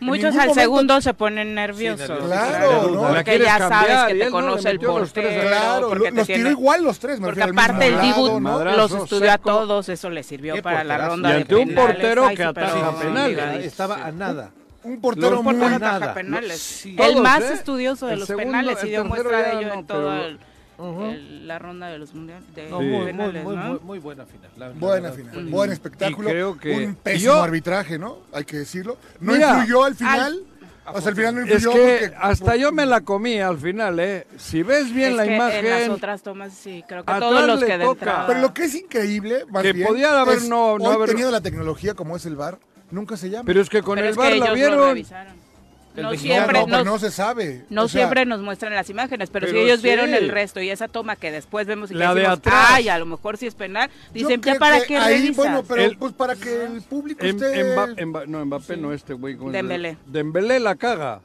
Muchos 0.01 0.25
al 0.25 0.33
momento- 0.49 0.53
segundo 0.55 0.99
se 0.99 1.13
ponen 1.13 1.55
nerviosos. 1.55 2.19
Claro, 2.25 2.89
¿no? 2.91 3.07
Porque 3.13 3.39
ya 3.39 3.59
cambiar, 3.59 3.69
sabes 3.87 4.13
que 4.13 4.19
te 4.19 4.25
no, 4.25 4.31
conoce 4.31 4.69
el 4.71 4.79
tres. 4.79 4.91
portero. 4.91 5.47
Claro, 5.47 5.87
porque 5.87 6.11
los 6.11 6.27
tiró 6.27 6.35
tiene- 6.37 6.49
igual 6.49 6.83
los 6.83 6.99
tres. 6.99 7.19
me 7.21 7.27
Porque 7.27 7.43
aparte 7.43 7.87
el 7.87 8.01
Dibu 8.01 8.39
¿no? 8.41 8.65
Los 8.75 8.91
estudió 8.91 9.31
a 9.31 9.37
todos, 9.37 9.87
eso 9.87 10.09
le 10.09 10.21
sirvió 10.23 10.61
para 10.61 10.83
la 10.83 10.97
ronda 11.07 11.29
Y 11.29 11.31
de 11.33 11.37
ante 11.43 11.55
un 11.55 11.67
penales. 11.69 11.93
portero 11.95 12.27
que 12.27 12.35
sí, 12.35 13.03
penales. 13.05 13.65
Estaba 13.65 14.05
a 14.05 14.11
nada. 14.11 14.51
Un 14.85 15.01
portero 15.01 15.41
muy... 15.43 15.53
nada. 15.55 16.13
penales. 16.13 16.59
Sí. 16.61 16.91
el 16.91 16.95
Todos, 16.95 17.21
más 17.23 17.41
¿eh? 17.43 17.53
estudioso 17.53 18.07
de 18.07 18.13
El 18.13 18.19
los 18.19 18.27
segundo, 18.27 18.51
penales 18.51 18.83
y 18.83 18.87
dio 18.89 19.03
muestra 19.05 19.37
de 19.41 19.51
ello 19.59 19.67
no, 19.69 19.73
en 19.73 19.85
toda 19.87 20.15
pero- 20.17 20.25
el- 20.27 20.39
Ujú. 20.77 21.03
el- 21.05 21.47
la 21.47 21.57
ronda 21.59 21.87
de 21.87 21.97
los 21.97 22.13
mundiales. 22.13 22.43
De 22.53 22.69
No, 22.69 22.81
muy, 22.81 22.89
muy, 22.91 23.05
penales, 23.07 23.43
muy, 23.43 23.55
¿no? 23.55 23.63
muy, 23.63 23.79
muy 23.79 23.99
buena 23.99 24.25
final. 24.25 24.51
la- 24.57 24.67
la 24.69 24.73
Buena 24.73 25.09
verdad. 25.11 25.15
final, 25.31 25.45
buen 25.47 25.71
espectáculo. 25.71 26.29
Creo 26.29 26.57
que- 26.59 26.85
Un 26.87 26.95
pésimo 26.95 27.33
yo- 27.33 27.41
arbitraje, 27.43 27.97
¿no? 27.97 28.17
Hay 28.33 28.45
que 28.45 28.57
decirlo. 28.57 28.97
No 29.19 29.33
Mira, 29.33 29.51
influyó 29.51 29.83
al 29.85 29.95
final. 29.95 30.41
o 30.87 30.99
sea, 31.01 31.09
al 31.09 31.15
final 31.15 31.35
no 31.35 31.41
Es 31.41 31.47
influyó 31.51 31.71
que 31.73 31.97
porque... 32.09 32.15
hasta 32.21 32.55
yo 32.57 32.71
me 32.71 32.85
la 32.85 33.01
comí 33.01 33.39
al 33.39 33.57
final, 33.57 33.99
¿eh? 33.99 34.27
Si 34.37 34.61
ves 34.63 34.93
bien 34.93 35.11
Es 35.11 35.15
la 35.17 35.23
que 35.23 35.33
En 35.33 35.39
las 35.39 35.63
imagen, 35.63 35.91
otras 35.91 36.21
tomas, 36.21 36.53
sí, 36.53 36.83
creo 36.87 37.03
que 37.05 37.13
todos 37.13 37.47
los 37.47 37.63
que 37.63 37.77
de 37.77 37.85
entrada- 37.85 38.27
Pero 38.27 38.39
lo 38.41 38.53
que 38.53 38.65
es 38.65 38.75
increíble, 38.75 39.45
más 39.49 39.63
Que 39.63 39.73
bien, 39.73 39.87
podía 39.87 40.19
haber 40.21 40.37
es 40.37 40.49
no- 40.49 40.77
no 40.77 40.89
hoy 40.89 40.95
haber- 40.95 41.09
teniendo 41.09 41.31
la 41.31 41.41
tecnología 41.41 41.93
como 41.95 42.15
es 42.17 42.25
el 42.27 42.35
VAR, 42.35 42.59
nunca 42.91 43.17
se 43.17 43.29
llama. 43.29 43.43
pero 43.45 43.61
es 43.61 43.69
que 43.69 43.81
con 43.81 43.95
Pero 43.95 44.07
el 44.09 44.13
que 44.15 44.19
bar 44.19 44.33
la 44.37 44.53
vieron. 44.53 44.97
El 44.97 46.03
No 46.03 46.13
siempre, 46.15 46.59
no, 46.59 46.65
pero 46.65 46.83
no, 46.83 46.91
no 46.91 46.99
se 46.99 47.09
sabe. 47.09 47.63
no 47.69 47.83
O 47.83 47.87
sea, 47.87 48.01
siempre 48.01 48.25
nos 48.25 48.41
muestran 48.41 48.73
las 48.73 48.89
imágenes, 48.89 49.29
pero, 49.29 49.47
si 49.47 49.57
ellos 49.57 49.77
sí. 49.79 49.83
vieron 49.87 50.13
el 50.13 50.27
resto 50.27 50.59
y 50.61 50.69
esa 50.69 50.89
toma 50.89 51.15
que 51.15 51.31
después 51.31 51.67
vemos 51.67 51.89
y 51.89 51.93
que 51.93 51.99
La 51.99 52.13
de 52.13 52.19
decimos, 52.19 52.39
atrás. 52.39 52.65
ay, 52.71 52.89
a 52.89 52.99
lo 52.99 53.05
mejor 53.05 53.37
si 53.37 53.47
es 53.47 53.55
penal, 53.55 53.89
yo 54.07 54.13
dicen, 54.13 54.41
creo 54.41 54.55
¿ya 54.55 54.59
para 54.59 54.79
que 54.81 54.87
qué 54.87 54.97
ahí, 54.97 55.13
revisas? 55.15 55.37
Bueno, 55.37 55.63
pero 55.65 55.81
El- 55.81 55.97
pues 55.97 56.11
para 56.11 56.35
que 56.35 56.65
el 56.65 56.81
público 56.81 57.25
esté... 57.25 57.63
Emba- 57.63 57.95
Emba- 57.95 58.25
no, 58.27 58.45
Mbappé 58.45 58.75
no, 58.75 58.91
este 58.91 59.13
güey. 59.13 59.37
Dembélé. 59.51 59.97
Dembélé 60.05 60.59
la 60.59 60.75
caga. 60.75 61.21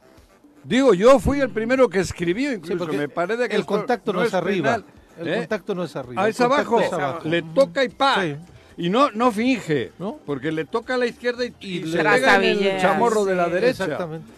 Digo, 0.63 0.93
yo 0.93 1.19
fui 1.19 1.41
el 1.41 1.49
primero 1.49 1.89
que 1.89 1.99
escribió, 1.99 2.51
Sí, 2.51 2.55
incluso 2.55 2.77
porque 2.77 2.97
me 2.97 3.09
parece 3.09 3.49
que 3.49 3.55
el 3.55 3.61
esto 3.61 3.73
contacto 3.73 4.13
no, 4.13 4.23
es 4.23 4.33
arriba. 4.33 4.75
penal, 4.77 4.85
El 5.19 5.27
¿eh? 5.27 5.35
contacto 5.39 5.75
no 5.75 5.83
es 5.83 5.93
arriba. 5.97 6.23
Ah, 6.23 6.29
es 6.29 6.39
abajo. 6.39 6.79
es 6.79 6.93
abajo. 6.93 7.27
Le 7.27 7.41
toca 7.41 7.83
y 7.83 7.89
pa. 7.89 8.23
Y 8.83 8.89
no, 8.89 9.11
no 9.11 9.31
finge, 9.31 9.91
¿No? 9.99 10.17
porque 10.25 10.51
le 10.51 10.65
toca 10.65 10.95
a 10.95 10.97
la 10.97 11.05
izquierda 11.05 11.45
y, 11.45 11.53
y 11.59 11.77
Y 11.79 11.91
se 11.91 11.97
le- 12.03 12.09
pega 12.09 12.35
en 12.43 12.63
el 12.63 12.81
chamorro 12.81 13.25
de 13.25 13.35
la 13.35 13.47
derecha. 13.47 13.83
Exactamente. 13.83 14.31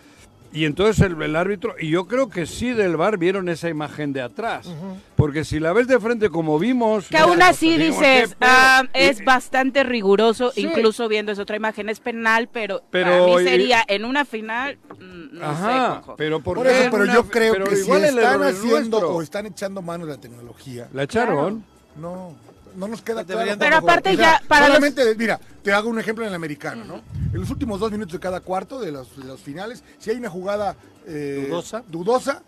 Y 0.52 0.66
entonces 0.66 1.04
el, 1.04 1.20
el 1.20 1.36
árbitro, 1.36 1.74
y 1.80 1.90
yo 1.90 2.06
creo 2.06 2.30
que 2.30 2.46
sí 2.46 2.72
del 2.74 2.96
bar 2.96 3.18
vieron 3.18 3.50
esa 3.50 3.70
imagen 3.70 4.14
de 4.14 4.22
atrás. 4.22 4.68
Porque 5.16 5.44
si 5.46 5.60
la 5.60 5.74
ves 5.74 5.88
de 5.88 6.00
frente 6.00 6.30
como 6.30 6.60
vimos... 6.60 7.08
Que 7.08 7.18
aún 7.18 7.42
así 7.42 7.76
Digo, 7.78 7.96
dices, 8.00 8.36
ah, 8.40 8.84
Y- 8.94 9.00
es 9.00 9.24
bastante 9.26 9.84
riguroso, 9.84 10.52
Sí. 10.52 10.62
incluso 10.62 11.08
viendo 11.08 11.32
esa 11.32 11.42
otra 11.42 11.56
imagen, 11.56 11.90
es 11.90 12.00
penal, 12.02 12.50
pero, 12.54 12.84
Pero, 12.92 13.10
para 13.10 13.26
mí 13.26 13.42
y- 13.42 13.46
sería 13.50 13.84
en 13.88 14.06
una 14.06 14.26
final, 14.26 14.78
mm, 15.00 15.38
sé, 15.38 15.44
Ajá, 15.44 15.72
Juanjo. 15.90 16.16
pero 16.18 16.40
¿por, 16.42 16.58
Por 16.58 16.68
qué 16.68 16.82
eso, 16.82 16.92
pero 16.92 17.04
una- 17.06 17.14
yo 17.16 17.24
creo 17.30 17.54
pero 17.54 17.66
que 17.66 17.76
si 17.78 17.82
igual 17.84 18.04
el 18.06 18.18
están 18.20 18.44
haciendo 18.44 19.00
nuestro. 19.00 19.10
o 19.16 19.22
están 19.24 19.46
echando 19.48 19.82
mano 19.82 20.06
de 20.06 20.12
la 20.16 20.22
tecnología, 20.22 20.88
La 20.94 21.04
echaron. 21.04 21.64
no, 21.96 22.36
no 22.76 22.88
nos 22.88 23.02
queda 23.02 23.24
Deberían 23.24 23.58
claro. 23.58 23.76
tampoco. 23.76 23.94
Pero 23.94 24.12
aparte 24.12 24.16
ya, 24.18 24.42
para 24.48 24.68
los- 24.68 24.76
solamente, 24.78 25.16
mira, 25.16 25.40
te 25.62 25.72
hago 25.72 25.90
un 25.90 26.00
ejemplo 26.00 26.24
en 26.24 26.30
el 26.30 26.36
americano, 26.36 26.84
¿no? 26.86 27.02
En 27.34 27.40
los 27.40 27.50
últimos 27.50 27.80
dos 27.80 27.92
minutos 27.92 28.14
de 28.14 28.20
cada 28.20 28.40
cuarto 28.42 28.80
de 28.80 28.92
los, 28.92 29.16
de 29.18 29.24
los 29.26 29.40
finales, 29.42 29.84
si 30.00 30.10
hay 30.12 30.18
una 30.18 30.30
jugada 30.30 30.76
eh, 31.08 31.48
Dudosa. 31.50 31.84
dudosa, 31.88 32.44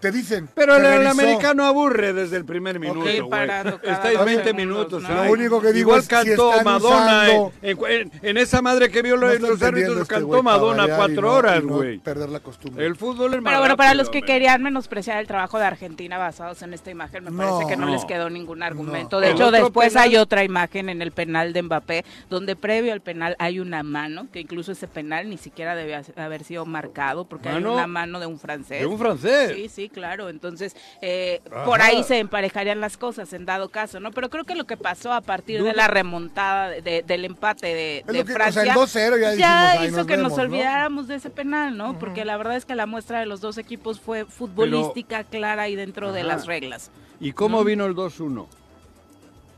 te 0.00 0.10
dicen. 0.12 0.48
Pero 0.54 0.76
el, 0.76 1.06
americano 1.06 1.64
aburre 1.64 2.12
desde 2.12 2.36
el 2.36 2.44
primer 2.44 2.78
minuto, 2.78 3.28
parando 3.28 3.80
cada 3.80 3.92
Estáis 3.94 4.16
dos 4.18 4.26
20 4.26 4.44
segundos, 4.44 4.66
minutos. 4.66 5.02
Lo 5.08 5.30
único 5.32 5.60
que 5.60 5.72
digo 5.72 5.90
Igual 5.90 5.98
es 6.00 6.04
si 6.04 6.10
cantó 6.10 6.50
están 6.50 6.64
Madonna 6.64 7.22
usando- 7.30 7.52
en, 7.62 7.78
en- 8.00 8.12
en 8.22 8.36
esa 8.38 8.62
madre 8.62 8.90
que 8.90 9.02
vio 9.02 9.16
No 9.16 9.26
los, 9.26 9.62
árbitros, 9.62 9.96
este 10.02 10.14
cantó 10.14 10.42
Madonna 10.42 10.86
cuatro 10.96 11.22
no- 11.22 11.32
horas, 11.32 11.62
güey. 11.62 11.98
perder 11.98 12.28
la 12.30 12.40
costumbre. 12.40 12.86
El 12.86 12.96
fútbol 12.96 13.34
es 13.34 13.40
Pero 13.42 13.58
bueno, 13.58 13.76
para 13.76 13.94
los 13.94 14.08
que 14.10 14.18
hombre. 14.18 14.32
querían 14.32 14.62
menospreciar 14.62 15.18
el 15.18 15.26
trabajo 15.26 15.58
de 15.58 15.64
Argentina 15.66 16.18
basados 16.18 16.62
en 16.62 16.74
esta 16.74 16.90
imagen, 16.90 17.24
me 17.24 17.30
No, 17.30 17.36
parece 17.36 17.68
que 17.70 17.76
no, 17.76 17.86
no. 17.86 17.92
les 17.92 18.04
quedó 18.04 18.30
ningún 18.30 18.62
argumento. 18.62 19.16
No. 19.16 19.20
De 19.26 19.30
hecho, 19.32 19.50
después 19.50 19.92
penal- 19.92 20.04
hay 20.08 20.16
otra 20.16 20.44
imagen 20.44 20.88
en 20.88 21.02
el 21.02 21.12
penal 21.12 21.52
de 21.52 21.62
Mbappé, 21.62 22.04
donde 22.30 22.56
previo 22.56 22.92
al 22.92 23.00
penal 23.00 23.36
hay 23.38 23.60
una 23.60 23.82
mano, 23.82 24.28
que 24.32 24.40
incluso 24.40 24.72
ese 24.72 24.88
penal 24.88 25.28
ni 25.28 25.38
siquiera 25.38 25.74
debe 25.74 26.00
haber 26.16 26.44
sido 26.44 26.64
marcado, 26.66 27.24
porque 27.26 27.48
hay 27.48 27.54
¿Mano? 27.56 27.74
una 27.74 27.86
mano 27.86 28.20
de 28.20 28.26
un 28.26 28.38
francés. 28.38 28.80
De 28.80 28.86
un 28.86 28.98
francés. 28.98 29.52
Sí, 29.54 29.68
sí, 29.72 29.88
claro. 29.88 30.28
Entonces, 30.28 30.76
eh, 31.00 31.40
por 31.64 31.80
ahí 31.82 32.04
se 32.04 32.18
emparejarían 32.18 32.80
las 32.80 32.96
cosas 32.96 33.32
en 33.32 33.44
dado 33.44 33.68
caso, 33.68 33.98
¿no? 34.00 34.10
Pero 34.12 34.30
creo 34.30 34.44
que 34.44 34.54
lo 34.54 34.64
que 34.64 34.76
pasó 34.76 35.12
a 35.12 35.20
partir 35.20 35.62
de 35.64 35.72
la 35.72 35.88
remontada 35.88 36.68
de- 36.68 36.82
de- 36.82 37.02
del 37.02 37.24
empate 37.24 37.66
de, 37.66 38.04
o 38.08 38.12
sea, 38.12 38.24
Francia, 38.24 38.62
en 38.64 38.74
2-0 38.74 39.16
ya 39.18 39.30
dijimos, 39.32 39.50
"Ay, 39.54 39.88
hizo 39.88 39.96
nos 39.98 40.06
que 40.06 40.16
nos 40.16 40.22
vemos", 40.24 40.36
¿no? 40.38 40.42
olvidáramos 40.44 41.08
de 41.08 41.14
ese 41.16 41.30
penal, 41.30 41.76
¿no? 41.76 41.98
Porque 41.98 42.24
la 42.24 42.36
verdad 42.36 42.56
es 42.56 42.64
que 42.64 42.74
la 42.74 42.86
muestra 42.86 43.18
de 43.20 43.26
los 43.26 43.40
dos 43.40 43.58
equipos 43.58 43.98
fue 44.00 44.24
futbolística, 44.24 45.24
clara 45.24 45.68
y 45.68 45.76
dentro 45.76 46.12
de 46.12 46.22
las 46.24 46.46
reglas. 46.46 46.90
¿Y 47.20 47.32
cómo 47.32 47.58
¿No? 47.58 47.64
vino 47.64 47.86
el 47.86 47.94
2-1? 47.94 48.46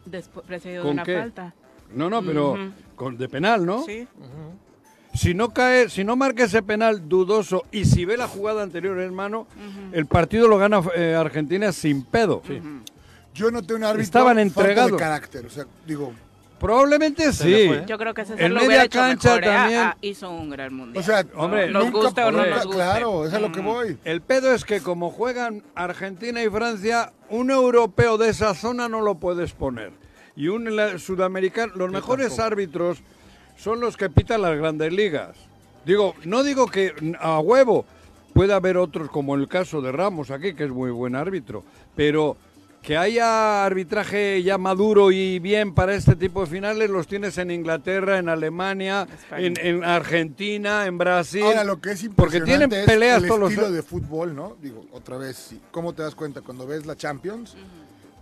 Después 0.05 0.45
precedido 0.47 0.83
de 0.83 0.89
¿Con 0.89 0.93
una 0.95 1.03
qué? 1.05 1.19
falta. 1.19 1.55
No, 1.95 2.11
no, 2.11 2.23
pero 2.23 2.59
con, 2.97 3.17
de 3.17 3.29
penal, 3.29 3.65
¿no? 3.65 3.83
Sí. 3.85 4.07
Si 5.15 5.33
no 5.33 5.51
cae, 5.55 5.89
si 5.89 6.03
no 6.05 6.17
marca 6.17 6.45
ese 6.45 6.63
penal 6.63 7.09
dudoso 7.09 7.65
y 7.71 7.85
si 7.85 8.05
ve 8.05 8.17
la 8.17 8.27
jugada 8.29 8.63
anterior, 8.63 8.99
hermano, 8.99 9.47
el 9.93 10.07
partido 10.07 10.49
lo 10.49 10.59
gana 10.59 10.83
eh, 10.97 11.15
Argentina 11.15 11.73
sin 11.73 12.03
pedo. 12.03 12.43
Yo 13.35 13.51
no 13.51 13.63
tengo 13.63 13.79
un 13.79 13.85
árbitro 13.85 14.03
Estaban 14.03 14.37
falta 14.37 14.61
entregados. 14.61 14.93
de 14.93 14.99
carácter. 14.99 15.47
O 15.47 15.51
sea, 15.51 15.65
digo, 15.87 16.13
Probablemente 16.59 17.27
le 17.27 17.33
sí. 17.33 17.71
Yo 17.87 17.99
creo 17.99 18.15
que 18.15 18.25
César 18.25 18.41
En 18.41 18.55
lo 18.55 18.61
media 18.61 18.69
hubiera 18.69 18.85
hecho 18.85 18.99
cancha 19.01 19.29
mejor, 19.37 19.45
¿eh? 19.45 19.49
Ah, 19.51 19.57
también. 19.59 19.81
ah, 19.83 19.97
hizo 20.01 20.31
un 20.31 20.51
gran 20.51 20.73
mundial. 20.75 21.03
o 21.03 21.05
sea, 21.07 21.25
Hombre, 21.35 21.71
nos 21.71 21.85
nunca, 21.85 21.99
guste 21.99 22.23
o 22.23 22.31
no 22.31 22.39
nunca- 22.39 22.51
nos 22.51 22.65
guste. 22.67 22.77
Claro, 22.77 23.27
es 23.27 23.35
a 23.35 23.39
lo 23.41 23.53
que 23.53 23.61
Mm. 23.61 23.65
voy. 23.65 23.99
El 24.05 24.21
pedo 24.23 24.55
es 24.55 24.65
que 24.65 24.81
como 24.81 25.11
juegan 25.11 25.63
Argentina 25.75 26.43
y 26.43 26.49
Francia, 26.49 27.13
un 27.29 27.51
europeo 27.51 28.17
de 28.19 28.31
esa 28.31 28.55
zona 28.55 28.89
no 28.89 29.01
lo 29.03 29.17
puedes 29.17 29.53
poner. 29.53 29.93
Y 30.37 30.49
un 30.49 30.67
sudamericano, 30.99 31.73
los 31.77 31.91
mejores 31.91 32.39
árbitros 32.39 33.03
son 33.57 33.81
los 33.81 33.97
que 33.97 34.11
pitan 34.11 34.43
las 34.43 34.57
grandes 34.57 34.93
ligas. 34.93 35.37
Digo, 35.85 36.15
no 36.25 36.43
digo 36.43 36.67
que 36.67 36.95
a 37.21 37.39
huevo 37.41 37.85
pueda 38.33 38.57
haber 38.57 38.77
otros 38.77 39.11
como 39.11 39.35
el 39.35 39.49
caso 39.49 39.81
de 39.81 39.93
Ramos 39.93 40.31
aquí, 40.31 40.55
que 40.55 40.65
es 40.65 40.71
muy 40.71 40.91
buen 40.91 41.15
árbitro, 41.15 41.63
pero 41.95 42.37
que 42.85 42.99
haya 42.99 43.65
arbitraje 43.65 44.43
ya 44.43 44.59
maduro 44.59 45.11
y 45.11 45.39
bien 45.39 45.73
para 45.73 45.95
este 45.95 46.17
tipo 46.17 46.43
de 46.43 46.47
finales 46.49 46.91
los 46.91 47.07
tienes 47.07 47.39
en 47.39 47.51
Inglaterra, 47.51 48.19
en 48.19 48.29
Alemania, 48.29 49.09
en, 49.31 49.55
en 49.59 49.83
Argentina, 49.83 50.85
en 50.85 50.99
Brasil. 50.99 51.45
Ahora, 51.45 51.65
lo 51.65 51.81
que 51.81 51.93
es 51.93 52.01
porque 52.15 52.39
impresionante 52.39 52.45
tienen 52.45 52.73
es 52.81 52.87
peleas 52.87 53.23
el 53.23 53.29
todos 53.29 53.41
los 53.41 53.51
estilo 53.53 53.71
de 53.71 53.83
fútbol, 53.83 54.35
¿no? 54.37 54.57
Digo, 54.61 54.85
otra 54.93 55.17
vez. 55.17 55.55
¿cómo 55.71 55.95
te 55.95 56.03
das 56.03 56.15
cuenta 56.15 56.43
cuando 56.43 56.67
ves 56.67 56.85
la 56.85 56.95
Champions? 56.95 57.57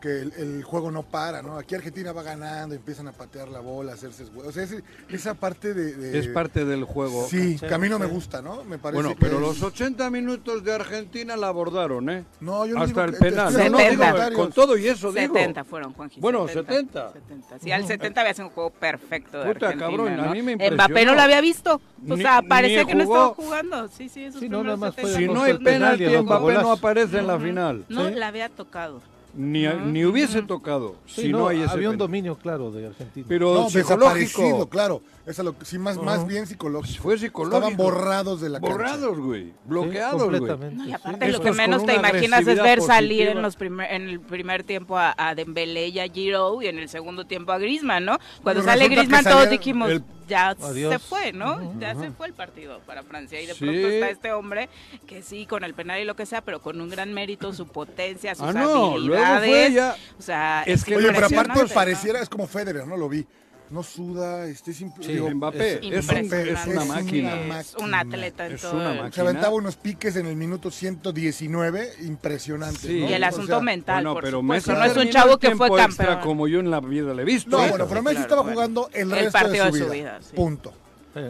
Que 0.02 0.20
el, 0.20 0.32
el 0.36 0.64
juego 0.64 0.90
no 0.90 1.04
para, 1.04 1.42
¿no? 1.42 1.56
Aquí 1.56 1.76
Argentina 1.76 2.10
va 2.10 2.24
ganando, 2.24 2.74
empiezan 2.74 3.06
a 3.06 3.12
patear 3.12 3.46
la 3.48 3.60
bola, 3.60 3.92
a 3.92 3.94
hacerse... 3.94 4.24
O 4.34 4.50
sea, 4.50 4.64
ese- 4.64 4.82
esa 5.08 5.34
parte 5.34 5.72
de... 5.74 5.94
de- 5.94 6.18
es 6.18 6.26
parte 6.26 6.64
del 6.64 6.82
juego. 6.82 7.28
Sí, 7.28 7.56
Sí, 7.56 7.66
que 7.66 7.72
a 7.72 7.78
mí 7.78 7.88
no 7.88 8.00
me 8.00 8.06
gusta, 8.06 8.42
¿no? 8.42 8.64
Me 8.64 8.78
parece 8.78 9.00
Bueno, 9.00 9.10
que 9.10 9.20
pero 9.24 9.36
es- 9.36 9.40
los 9.60 9.62
80 9.62 10.10
minutos 10.10 10.64
de 10.64 10.74
Argentina 10.74 11.36
la 11.36 11.46
abordaron, 11.46 12.10
¿eh? 12.10 12.24
No, 12.40 12.66
yo 12.66 12.74
no 12.74 12.82
Hasta 12.82 12.86
digo 12.86 13.04
el 13.04 13.12
que- 13.12 13.30
penal. 13.30 13.52
No, 13.52 13.68
no, 13.70 13.78
digo, 13.78 14.36
con 14.36 14.50
todo 14.52 14.76
y 14.76 14.88
eso, 14.88 15.12
digo. 15.12 15.34
70 15.34 15.62
fueron, 15.62 15.92
Juanji. 15.92 16.20
Bueno, 16.20 16.48
70. 16.48 17.12
70. 17.12 17.58
Sí, 17.60 17.70
al 17.70 17.86
70 17.86 18.20
había 18.22 18.34
sido 18.34 18.48
un 18.48 18.52
juego 18.54 18.70
perfecto 18.70 19.38
de 19.44 19.52
Puta, 19.54 19.66
Argentina, 19.68 19.88
cabrón, 19.88 20.12
a 20.20 20.26
¿no? 20.26 20.32
mí 20.32 20.42
me 20.42 20.56
Mbappé 20.56 20.66
impresionó. 20.74 21.10
no 21.12 21.14
lo 21.14 21.22
había 21.22 21.40
visto. 21.40 21.74
O 21.76 21.80
Ni- 22.16 22.22
sea, 22.22 22.42
parecía 22.42 22.80
ni 22.82 22.86
que 22.88 22.94
no 22.96 23.02
estaba 23.04 23.28
jugando. 23.34 23.86
Sí, 23.86 24.08
sí, 24.08 24.24
esos 24.24 24.40
Sí, 24.40 24.48
no, 24.48 24.58
primeros 24.58 24.64
nada 24.64 24.76
más 24.78 24.94
fue 24.96 25.04
70. 25.04 25.18
Si 25.20 25.32
no 25.38 25.42
hay 25.44 25.50
el 25.52 25.58
penal 25.62 25.96
penalti, 25.96 26.24
Mbappé 26.24 26.52
no 26.54 26.72
aparece 26.72 27.18
en 27.20 27.26
la 27.28 27.38
final. 27.38 27.84
No, 27.88 28.10
la 28.10 28.26
había 28.26 28.48
tocado. 28.48 29.00
Ni, 29.34 29.66
ni 29.66 30.04
hubiese 30.04 30.42
tocado 30.42 30.96
Sí, 31.06 31.22
si 31.22 31.28
no, 31.32 31.38
no, 31.38 31.48
hay 31.48 31.62
ese 31.62 31.72
había 31.72 31.88
un 31.90 31.96
dominio 31.96 32.36
claro 32.36 32.70
de 32.70 32.88
Argentina. 32.88 33.24
Pero 33.28 33.54
No, 33.54 33.70
psicológico. 33.70 34.68
claro. 34.68 35.00
Es 35.24 35.38
a 35.38 35.44
lo 35.44 35.56
que- 35.56 35.64
sí, 35.64 35.78
más, 35.78 35.98
más 35.98 36.26
bien 36.26 36.48
psicológico. 36.48 37.00
Fue 37.04 37.16
psicológico. 37.16 37.56
Estaban 37.68 37.76
borrados 37.76 38.40
de 38.40 38.48
la 38.48 38.58
cancha. 38.60 38.72
Borrados, 38.76 39.18
güey. 39.20 39.44
Sí, 39.44 39.52
Bloqueados, 39.66 40.22
güey. 40.40 40.40
No, 40.40 40.82
y 40.84 40.86
sí. 40.88 40.92
aparte 40.92 41.28
lo 41.28 41.40
que 41.40 41.52
menos 41.52 41.86
te 41.86 41.94
imaginas 41.94 42.44
es 42.46 42.60
ver 42.60 42.80
salir 42.80 43.28
en 43.28 43.40
los 43.40 43.54
primer, 43.54 43.92
en 43.92 44.08
el 44.08 44.18
primer 44.20 44.64
tiempo 44.64 44.98
a, 44.98 45.14
a 45.16 45.34
Dembélé 45.36 45.88
y 45.88 46.00
a 46.00 46.08
Giroud 46.08 46.62
y 46.62 46.66
en 46.66 46.80
el 46.80 46.88
segundo 46.88 47.24
tiempo 47.24 47.52
a 47.52 47.58
Griezmann, 47.58 48.04
¿no? 48.04 48.18
Cuando 48.42 48.62
Pero 48.62 48.72
sale 48.72 48.88
Griezmann 48.88 49.22
todos 49.22 49.48
dijimos, 49.48 49.90
el- 49.92 50.02
ya 50.26 50.50
Adiós. 50.60 50.92
se 50.92 50.98
fue, 50.98 51.32
¿no? 51.32 51.78
Ya 51.78 51.94
se 51.94 52.10
fue 52.10 52.26
el 52.26 52.32
partido 52.32 52.80
para 52.86 53.04
Francia 53.04 53.40
y 53.40 53.46
de 53.46 53.54
Sí. 53.54 53.60
pronto 53.64 53.88
está 53.88 54.08
este 54.10 54.32
hombre 54.32 54.68
que 55.06 55.22
sí, 55.22 55.46
con 55.46 55.62
el 55.62 55.74
penal 55.74 56.00
y 56.00 56.04
lo 56.04 56.16
que 56.16 56.26
sea, 56.26 56.40
pero 56.40 56.60
con 56.60 56.80
un 56.80 56.88
gran 56.90 57.12
mérito, 57.12 57.52
su 57.52 57.68
potencia, 57.68 58.34
sus 58.34 58.48
Ah, 58.48 58.52
no, 58.52 58.98
luego 58.98 59.24
habilidades. 59.24 59.48
fue 59.50 59.72
ya- 59.72 59.96
O 60.18 60.22
sea, 60.22 60.64
Es 60.66 60.84
que 60.84 60.96
Oye, 60.96 61.12
pero 61.12 61.26
aparte 61.26 61.62
¿no? 61.62 61.68
pareciera, 61.68 62.20
es 62.20 62.28
como 62.28 62.48
Federer, 62.48 62.88
¿no? 62.88 62.96
Lo 62.96 63.08
vi. 63.08 63.24
No 63.72 63.82
suda, 63.82 64.46
este 64.46 64.72
simple. 64.74 65.02
Sí, 65.04 65.12
digo, 65.14 65.30
Mbappé 65.30 65.72
Es 65.74 65.76
es, 65.76 65.82
un- 65.84 65.92
es 66.16 66.22
Impresionante. 66.24 66.70
una 66.72 66.82
Es 66.82 66.88
máquina. 66.88 67.34
una 67.44 67.60
Es 67.60 67.74
un 67.74 67.94
atleta 67.94 68.46
en 68.46 68.52
Es 68.52 68.60
todo 68.60 68.74
una 68.74 68.88
máquina. 68.90 69.12
se 69.12 69.20
aventaba 69.22 69.54
unos 69.54 69.76
piques 69.76 70.16
en 70.16 70.26
el 70.26 70.36
minuto 70.36 70.70
119, 70.70 71.88
impresionantes. 72.02 72.82
Sí. 72.82 73.00
¿no? 73.00 73.08
Y 73.08 73.14
el 73.14 73.22
O 73.22 73.26
asunto 73.26 73.46
sea, 73.46 73.60
mental, 73.60 73.94
Bueno, 74.04 74.14
por 74.14 74.24
pero. 74.24 74.42
Messi 74.42 74.70
No 74.72 74.84
es 74.84 74.96
un 74.96 75.08
chavo 75.08 75.38
que 75.38 75.56
fue 75.56 75.70
campeón. 75.74 76.20
como 76.20 76.48
yo 76.48 76.60
en 76.60 76.70
la 76.70 76.80
vida 76.80 77.14
le 77.14 77.22
he 77.22 77.24
visto. 77.24 77.50
No, 77.50 77.66
bueno, 77.68 77.86
pero 77.88 78.02
Messi 78.02 78.16
claro, 78.16 78.20
estaba 78.22 78.42
bueno. 78.42 78.54
jugando 78.56 78.90
el 78.92 79.00
El 79.02 79.10
resto 79.10 79.32
partido 79.32 79.64
de 79.64 79.70
su 79.72 79.76
vida. 79.84 79.92
vida, 79.94 80.18
sí. 80.22 80.36
Punto. 80.36 80.72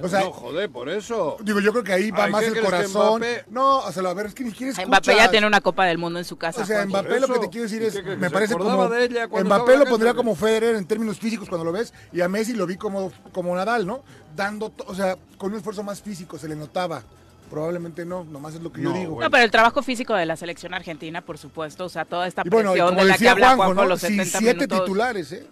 O 0.03 0.09
sea, 0.09 0.21
no, 0.21 0.31
joder, 0.33 0.71
por 0.71 0.89
eso. 0.89 1.37
digo, 1.43 1.59
yo 1.61 1.73
creo 1.73 1.83
que 1.83 1.93
ahí 1.93 2.11
va 2.13 2.25
Ay, 2.25 2.33
más 2.33 2.43
¿qué 2.45 2.49
el 2.59 2.61
corazón. 2.65 3.21
Mbappé- 3.21 3.45
No, 3.51 3.79
o 3.81 3.91
sea, 3.93 4.03
a 4.09 4.15
ver, 4.15 4.27
es 4.27 4.35
que 4.35 4.45
ni 4.45 4.51
siquiera 4.51 4.71
escuchas. 4.71 4.89
Mbappé 4.89 5.17
ya 5.17 5.31
tiene 5.31 5.47
una 5.47 5.61
Copa 5.61 5.87
del 5.87 5.99
Mundo 5.99 6.19
en 6.21 6.25
su 6.25 6.37
casa. 6.37 6.63
O 6.63 6.65
sea. 6.67 6.87
Mbappé 6.87 7.19
lo 7.19 7.27
que 7.29 7.39
te 7.41 7.49
quiero 7.51 7.65
decir 7.65 7.83
¿Y 7.83 7.87
es, 7.87 7.95
que 7.95 8.17
me 8.17 8.31
parece 8.31 8.55
como 8.55 8.89
de 8.89 9.05
ella 9.05 9.27
cuando 9.29 9.49
Mbappé 9.55 9.77
lo 9.77 9.85
pondría 9.87 10.15
como 10.15 10.37
Federer 10.37 10.77
en 10.77 10.87
términos 10.87 11.19
físicos 11.19 11.49
cuando 11.49 11.65
lo 11.65 11.73
ves 11.73 11.93
y 12.13 12.21
a 12.21 12.29
Messi 12.29 12.53
lo 12.53 12.67
vi 12.67 12.77
como, 12.77 13.11
como 13.33 13.55
Nadal, 13.57 13.87
¿no? 13.87 14.05
Dando, 14.37 14.73
o 14.87 14.95
sea, 14.95 15.17
con 15.37 15.51
un 15.53 15.59
esfuerzo 15.59 15.83
más 15.83 16.01
físico, 16.01 16.39
se 16.39 16.49
le 16.49 16.55
notaba. 16.57 17.03
Probablemente 17.51 18.07
no, 18.07 18.25
nomás 18.25 18.55
es 18.55 18.63
lo 18.63 18.73
que 18.73 18.81
No, 18.81 18.93
yo 18.93 18.99
digo. 18.99 19.11
bueno. 19.15 19.27
No, 19.27 19.31
pero 19.31 19.45
el 19.45 19.51
trabajo 19.51 19.83
físico 19.83 20.15
de 20.15 20.25
la 20.25 20.37
selección 20.37 20.73
argentina, 20.73 21.21
por 21.21 21.37
supuesto, 21.37 21.85
o 21.85 21.89
sea, 21.91 22.05
toda 22.07 22.27
esta 22.27 22.43
Y 22.45 22.49
bueno, 22.49 22.71
y 22.71 22.73
presión 22.75 22.89
como 22.95 23.01
de 23.03 23.09
la 23.11 23.19
que 23.19 23.29
habla 23.29 23.47
Juanjo, 23.49 23.65
Juanjo 23.65 23.83
¿no? 23.83 23.89
los 23.89 24.01
Sí, 24.01 24.07
70 24.07 24.39
siete 24.39 24.55
minutos. 24.55 24.81
titulares, 24.85 25.33
¿eh? 25.33 25.47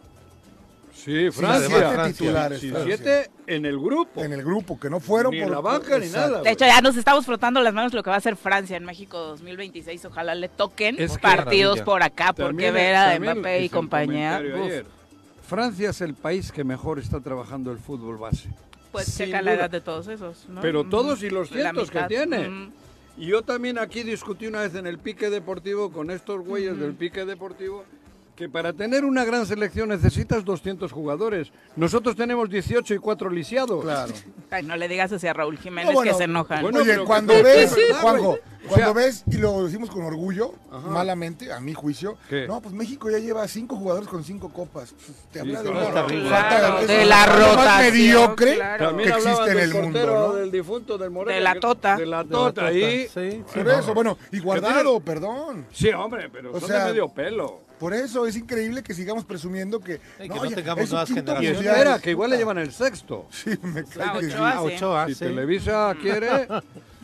Sí, 1.04 1.30
Francia. 1.30 1.68
siete 1.68 1.94
Francia. 1.94 2.12
titulares. 2.12 2.60
Sí, 2.60 2.70
Francia. 2.70 2.96
siete 2.96 3.30
en 3.46 3.66
el 3.66 3.78
grupo. 3.78 4.22
En 4.22 4.32
el 4.32 4.42
grupo, 4.42 4.78
que 4.78 4.90
no 4.90 5.00
fueron 5.00 5.32
Ni 5.32 5.38
por 5.40 5.48
en 5.48 5.52
la 5.54 5.60
banca 5.60 5.98
ni 5.98 6.06
Exacto. 6.06 6.30
nada. 6.30 6.42
De 6.42 6.50
hecho, 6.50 6.64
ya 6.66 6.80
nos 6.80 6.96
estamos 6.96 7.24
frotando 7.26 7.60
las 7.60 7.72
manos 7.74 7.92
lo 7.94 8.02
que 8.02 8.10
va 8.10 8.16
a 8.16 8.18
hacer 8.18 8.36
Francia 8.36 8.76
en 8.76 8.84
México 8.84 9.18
2026. 9.18 10.04
Ojalá 10.04 10.34
le 10.34 10.48
toquen 10.48 10.96
Es 11.00 11.18
partidos 11.18 11.80
por 11.82 12.02
acá, 12.02 12.32
porque 12.32 12.70
ver 12.70 12.94
a 12.96 13.18
Mbappé 13.18 13.62
y 13.64 13.68
compañía. 13.68 14.42
Francia 15.46 15.90
es 15.90 16.00
el 16.00 16.14
país 16.14 16.52
que 16.52 16.62
mejor 16.62 16.98
está 16.98 17.20
trabajando 17.20 17.72
el 17.72 17.78
fútbol 17.78 18.18
base. 18.18 18.48
pues 18.92 19.06
Sin 19.06 19.26
checa 19.26 19.42
la 19.42 19.54
edad 19.54 19.70
de 19.70 19.80
todos 19.80 20.06
esos. 20.08 20.46
¿no? 20.48 20.60
Pero 20.60 20.84
todos 20.84 21.22
y 21.22 21.30
los 21.30 21.48
cientos 21.48 21.90
que 21.90 22.02
tiene. 22.02 22.48
mm. 22.48 22.72
Y 23.18 23.26
yo 23.26 23.42
también 23.42 23.78
aquí 23.78 24.02
discutí 24.02 24.46
una 24.46 24.60
vez 24.60 24.74
en 24.76 24.86
el 24.86 24.98
pique 24.98 25.28
deportivo 25.28 25.90
con 25.92 26.10
estos 26.10 26.40
güeyes 26.44 26.78
del 26.78 26.94
pique 26.94 27.24
deportivo 27.24 27.84
que 28.40 28.48
para 28.48 28.72
tener 28.72 29.04
una 29.04 29.22
gran 29.26 29.44
selección 29.44 29.90
necesitas 29.90 30.44
200 30.46 30.90
jugadores. 30.90 31.52
Nosotros 31.76 32.16
tenemos 32.16 32.48
18 32.48 32.94
y 32.94 32.98
4 32.98 33.28
lisiados. 33.28 33.82
Claro. 33.84 34.14
Ay, 34.50 34.62
no 34.64 34.76
le 34.76 34.88
digas 34.88 35.12
así 35.12 35.26
a 35.26 35.34
Raúl 35.34 35.58
Jiménez 35.58 35.90
No, 35.90 35.92
bueno, 35.92 36.10
que 36.10 36.16
se 36.16 36.24
enojan. 36.24 36.62
bueno, 36.62 36.78
Oye, 36.80 36.98
cuando 37.04 37.34
que- 37.34 37.42
ves, 37.42 37.76
Juanjo. 38.00 38.30
O 38.62 38.68
cuando 38.68 38.84
sea- 38.86 38.92
ves, 38.92 39.24
y 39.30 39.36
lo 39.38 39.64
decimos 39.64 39.90
con 39.90 40.02
orgullo, 40.02 40.54
Ajá. 40.70 40.88
malamente, 40.88 41.52
a 41.52 41.60
mi 41.60 41.72
juicio, 41.74 42.16
¿Qué? 42.28 42.46
no, 42.46 42.60
pues 42.60 42.74
México 42.74 43.10
ya 43.10 43.18
lleva 43.18 43.46
cinco 43.48 43.76
jugadores 43.76 44.08
con 44.08 44.22
cinco 44.24 44.50
copas. 44.50 44.92
Pues, 44.94 45.18
Te 45.32 45.40
habla 45.40 45.60
Sí, 45.60 45.64
de 45.66 45.70
claro. 45.72 46.06
Claro, 46.06 46.86
de 46.86 47.04
la 47.06 47.16
más 47.16 47.38
rotación, 47.38 47.92
mediocre 47.94 48.54
claro. 48.56 48.86
También 48.86 49.08
que 49.10 49.16
existe 49.16 49.42
en 49.50 49.56
del 49.56 49.58
el 49.76 49.82
mundo, 49.82 50.34
del 50.36 50.50
difunto 50.50 50.98
del 50.98 51.10
Moreno. 51.10 51.34
De 51.34 51.40
la 51.42 51.54
Tota. 51.60 51.96
De 51.96 52.06
la 52.06 52.24
Tota, 52.24 52.36
Tota. 52.60 52.66
ahí. 52.66 53.06
Sí, 53.08 53.42
Por 53.54 53.64
sí. 53.64 53.78
eso, 53.78 53.94
bueno, 53.94 54.16
y 54.32 54.38
guardado, 54.40 55.00
perdón. 55.00 55.66
Sí, 55.72 55.88
hombre, 55.90 56.28
pero 56.30 56.52
O 56.54 56.60
son 56.60 56.68
sea, 56.68 56.84
de 56.86 56.90
medio 56.92 57.08
pelo. 57.08 57.60
Por 57.80 57.94
eso 57.94 58.26
es 58.26 58.36
increíble 58.36 58.82
que 58.82 58.92
sigamos 58.94 59.24
presumiendo 59.24 59.80
que, 59.80 59.98
que 60.18 60.28
no 60.28 60.42
tengamos 60.50 60.84
es 60.84 60.90
nuevas 60.90 61.08
quinto 61.08 61.22
generaciones. 61.32 61.50
Y 61.50 61.54
mundial. 61.54 61.76
espera, 61.76 61.98
que 61.98 62.10
igual 62.10 62.30
le 62.30 62.36
llevan 62.36 62.58
el 62.58 62.70
sexto. 62.72 63.26
Sí, 63.30 63.50
me 63.62 63.82
cae 63.84 64.04
Ah, 64.06 64.16
que 64.20 64.26
Ochoa, 64.26 64.52
sí. 64.52 64.56
A 64.58 64.62
Ochoa, 64.62 65.06
Si 65.08 65.14
sí. 65.14 65.24
Televisa 65.24 65.96
quiere, 66.00 66.46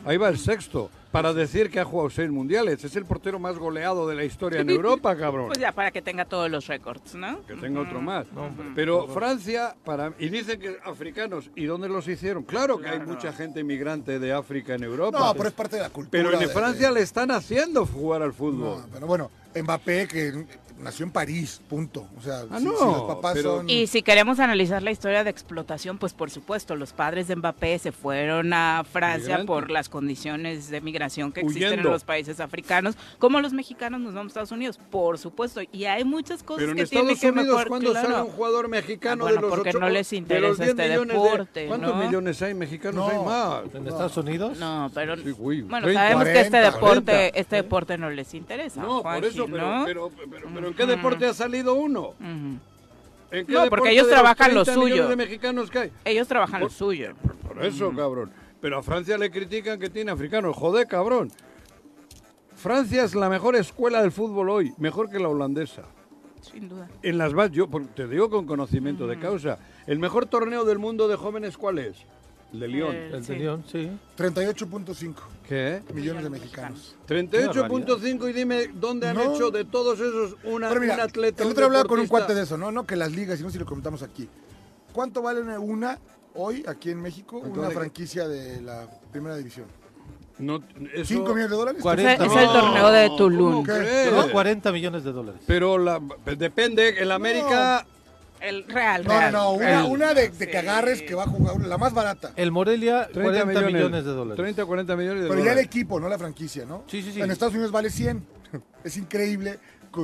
ahí 0.05 0.17
va 0.17 0.29
el 0.29 0.37
sexto. 0.37 0.89
para 1.11 1.33
decir 1.33 1.71
que 1.71 1.79
ha 1.79 1.85
jugado 1.85 2.11
seis 2.11 2.29
mundiales. 2.29 2.83
Es 2.83 2.95
el 2.95 3.05
portero 3.05 3.39
más 3.39 3.57
goleado 3.57 4.07
de 4.07 4.13
la 4.15 4.23
historia 4.23 4.59
en 4.61 4.69
Europa, 4.69 5.15
cabrón. 5.17 5.47
Pues 5.47 5.57
ya, 5.57 5.71
para 5.71 5.89
que 5.89 6.01
tenga 6.03 6.25
todos 6.25 6.51
los 6.51 6.67
récords, 6.67 7.15
¿no? 7.15 7.43
Que 7.47 7.55
tenga 7.55 7.81
otro 7.81 7.99
más. 8.01 8.27
No, 8.33 8.43
hombre, 8.45 8.67
Pero. 8.75 9.07
Francia, 9.07 9.75
para 9.83 10.13
y 10.19 10.29
dicen 10.29 10.59
que 10.59 10.77
africanos, 10.83 11.49
¿y 11.55 11.65
dónde 11.65 11.89
los 11.89 12.07
hicieron? 12.07 12.43
Claro 12.43 12.77
que 12.79 12.89
hay 12.89 12.99
mucha 12.99 13.33
gente 13.33 13.61
inmigrante 13.61 14.19
de 14.19 14.31
África 14.33 14.75
en 14.75 14.83
Europa. 14.83 15.17
No, 15.17 15.33
pero 15.33 15.47
es 15.49 15.55
parte 15.55 15.77
de 15.77 15.81
la 15.81 15.89
cultura. 15.89 16.11
Pero 16.23 16.33
en 16.33 16.39
de- 16.39 16.53
Francia 16.53 16.89
de- 16.89 16.93
le 16.95 17.01
están 17.01 17.31
haciendo 17.31 17.85
jugar 17.87 18.21
al 18.21 18.33
fútbol. 18.33 18.81
No, 18.81 18.85
pero 18.93 19.07
bueno, 19.07 19.31
Mbappé 19.55 20.07
que 20.07 20.45
nació 20.79 21.05
en 21.05 21.11
París, 21.11 21.61
punto. 21.69 22.07
O 22.17 22.21
sea, 22.21 22.43
Ah, 22.51 22.59
si, 22.59 22.65
no, 22.65 22.77
si 22.77 22.83
los 22.85 23.01
papás 23.03 23.33
pero- 23.33 23.57
son... 23.57 23.69
Y 23.69 23.87
si 23.87 24.01
queremos 24.01 24.39
analizar 24.39 24.81
la 24.83 24.91
historia 24.91 25.23
de 25.23 25.29
explotación, 25.29 25.97
pues 25.97 26.13
por 26.13 26.29
supuesto, 26.29 26.75
los 26.75 26.93
padres 26.93 27.27
de 27.27 27.35
Mbappé 27.35 27.79
se 27.79 27.91
fueron 27.91 28.53
a 28.53 28.83
Francia 28.89 29.37
Migrantes. 29.39 29.45
por 29.47 29.71
las 29.71 29.89
condiciones 29.89 30.69
de 30.69 30.81
migración 30.81 31.31
que 31.31 31.41
existen 31.41 31.69
Huyendo. 31.69 31.87
en 31.89 31.93
los 31.93 32.03
países 32.03 32.39
africanos, 32.39 32.95
como 33.19 33.39
los 33.41 33.53
mexicanos 33.53 33.99
nos 34.01 34.13
vamos 34.13 34.27
a 34.29 34.31
Estados 34.31 34.51
Unidos, 34.51 34.79
por 34.91 35.17
supuesto. 35.17 35.61
Y 35.71 35.85
hay 35.85 36.03
muchas 36.03 36.43
cosas 36.43 36.59
Pero 36.61 36.71
en 36.71 36.77
que 36.77 36.83
Estados 36.83 37.05
tienen 37.07 37.19
que 37.19 37.39
Unidos, 37.39 37.55
mejor, 37.57 37.67
cuando 37.69 37.91
claro. 37.91 38.07
sale 38.09 38.21
un 38.21 38.29
jugador 38.31 38.67
mexicano 38.67 39.23
Ah, 39.25 39.31
bueno, 39.31 39.35
de 39.35 39.41
los 39.41 39.49
porque 39.49 39.69
ocho- 39.69 39.79
no 39.79 39.89
les 39.89 40.09
de 40.09 40.15
interesa 40.17 40.63
10 40.63 40.69
este 40.69 40.81
de- 40.89 41.05
deporte, 41.05 41.67
¿Cuántos 41.67 41.95
¿no? 41.95 42.03
millones 42.05 42.41
hay 42.41 42.53
mexicanos? 42.53 42.95
No. 42.95 43.07
Hay 43.19 43.25
más. 43.25 43.75
¿En 43.75 43.87
Estados 43.87 44.17
Unidos? 44.17 44.57
No, 44.59 44.91
pero 44.93 45.15
Sí, 45.17 45.31
bueno, 45.31 45.85
30, 45.87 45.93
sabemos 45.93 46.23
que 46.25 46.39
este 46.41 46.49
40, 46.51 46.71
deporte, 46.71 47.01
40. 47.11 47.39
este 47.39 47.55
deporte 47.55 47.97
no 47.97 48.09
les 48.09 48.33
interesa. 48.33 48.81
No, 48.81 49.01
por 49.03 49.25
eso, 49.25 49.45
pero, 49.45 49.75
¿no? 49.79 49.85
pero, 49.85 50.11
pero, 50.29 50.47
pero 50.75 50.83
¿en 50.83 50.89
qué 50.89 50.95
deporte 50.97 51.25
ha 51.25 51.33
salido 51.33 51.73
uno? 51.75 52.13
¿En 52.19 53.45
qué 53.45 53.51
No, 53.51 53.67
porque 53.69 53.91
ellos 53.91 54.05
de 54.07 54.11
los 54.13 54.21
trabajan 54.21 54.53
lo 54.53 54.63
30 54.63 54.79
millones 54.79 54.97
suyo. 54.97 55.09
de 55.09 55.15
mexicanos 55.15 55.69
que 55.69 55.79
hay? 55.79 55.91
Ellos 56.05 56.27
trabajan 56.27 56.61
lo 56.61 56.67
Por- 56.67 56.73
suyo. 56.75 57.13
Por 57.47 57.63
eso, 57.65 57.91
cabrón. 57.95 58.31
Pero 58.61 58.77
a 58.79 58.83
Francia 58.83 59.17
le 59.17 59.29
critican 59.29 59.79
que 59.79 59.89
tiene 59.89 60.11
africanos. 60.11 60.55
Joder, 60.55 60.87
cabrón. 60.87 61.31
Francia 62.55 63.03
es 63.03 63.13
la 63.15 63.29
mejor 63.29 63.55
escuela 63.55 64.01
del 64.01 64.11
fútbol 64.11 64.49
hoy, 64.49 64.73
mejor 64.77 65.09
que 65.09 65.19
la 65.19 65.29
holandesa. 65.29 65.83
Sin 66.41 66.67
duda. 66.69 66.87
En 67.03 67.17
las 67.17 67.33
bases, 67.33 67.51
yo 67.55 67.67
te 67.95 68.07
digo 68.07 68.29
con 68.29 68.45
conocimiento 68.45 69.05
de 69.07 69.19
causa, 69.19 69.59
el 69.85 69.99
mejor 69.99 70.25
torneo 70.25 70.65
del 70.65 70.79
mundo 70.79 71.07
de 71.07 71.15
jóvenes, 71.17 71.57
¿cuál 71.57 71.77
es? 71.79 71.97
El 72.53 72.59
de 72.61 72.67
Lyon. 72.67 72.95
Eh, 72.95 73.09
El 73.13 73.23
Sí. 73.25 73.33
de 73.33 73.39
León, 73.39 73.63
sí. 73.69 73.89
38.5 74.15 75.21
¿Qué? 75.47 75.81
millones 75.93 76.23
de 76.23 76.29
mexicanos. 76.29 76.95
38.5 77.07 78.29
y 78.29 78.33
dime 78.33 78.67
dónde 78.73 79.07
han 79.09 79.15
No. 79.17 79.33
hecho 79.35 79.51
de 79.51 79.65
todos 79.65 79.99
esos 79.99 80.35
una, 80.43 80.69
Pero 80.69 80.81
mira, 80.81 80.95
un 80.95 81.01
atleta. 81.01 81.43
el 81.43 81.47
un 81.47 81.51
otro 81.51 81.65
hablaba 81.65 81.83
con 81.85 81.99
un 81.99 82.05
deportista. 82.05 82.25
cuate 82.27 82.35
de 82.35 82.43
eso, 82.43 82.57
¿no? 82.57 82.71
No 82.71 82.85
que 82.85 82.95
las 82.95 83.11
ligas, 83.11 83.37
sino 83.37 83.49
si 83.49 83.59
lo 83.59 83.65
comentamos 83.65 84.01
aquí. 84.01 84.29
¿Cuánto 84.93 85.21
vale 85.21 85.41
una, 85.41 85.59
una 85.59 85.99
hoy 86.35 86.63
aquí 86.67 86.89
en 86.91 87.01
México 87.01 87.39
¿Cuánto 87.41 87.59
una 87.59 87.69
franquicia 87.71 88.27
de 88.27 88.61
la 88.61 88.87
primera 89.11 89.35
división? 89.35 89.65
No, 90.39 90.63
eso- 90.93 91.13
¿5 91.15 91.29
millones 91.33 91.49
de 91.49 91.55
dólares? 91.55 91.83
Ese 91.85 92.13
es 92.13 92.35
el 92.35 92.47
torneo 92.47 92.91
de 92.91 93.07
¿cómo 93.07 93.17
Tulum. 93.17 93.63
crees? 93.63 94.09
Tengo 94.09 94.31
40 94.31 94.71
millones 94.71 95.03
de 95.03 95.11
dólares. 95.11 95.41
Pero 95.47 95.77
la, 95.77 95.99
depende, 96.37 97.01
en 97.01 97.11
América... 97.11 97.85
El 98.39 98.65
real, 98.67 99.03
No, 99.03 99.09
real. 99.17 99.31
no, 99.31 99.39
no, 99.43 99.51
una, 99.53 99.65
real. 99.65 99.85
una 99.89 100.13
de, 100.13 100.29
de 100.29 100.45
Sí. 100.45 100.51
que 100.51 100.57
agarres 100.57 101.01
que 101.01 101.15
va 101.15 101.23
a 101.23 101.27
jugar, 101.27 101.59
la 101.61 101.77
más 101.77 101.93
barata. 101.93 102.31
El 102.35 102.51
Morelia, 102.51 103.07
30 103.11 103.43
40 103.43 103.61
millones, 103.67 104.05
de 104.05 104.11
dólares. 104.11 104.37
30 104.37 104.63
o 104.63 104.67
40 104.67 104.95
millones 104.95 105.23
de 105.23 105.27
Pero 105.29 105.39
ya 105.39 105.43
el 105.43 105.49
dólares. 105.55 105.65
equipo, 105.65 105.99
no 105.99 106.07
la 106.09 106.17
franquicia, 106.17 106.65
¿no? 106.65 106.83
Sí, 106.87 107.01
sí, 107.01 107.11
sí. 107.13 107.21
En 107.21 107.31
Estados 107.31 107.53
Unidos 107.53 107.71
vale 107.71 107.89
100. 107.89 108.23
Es 108.83 108.95
increíble 108.95 109.59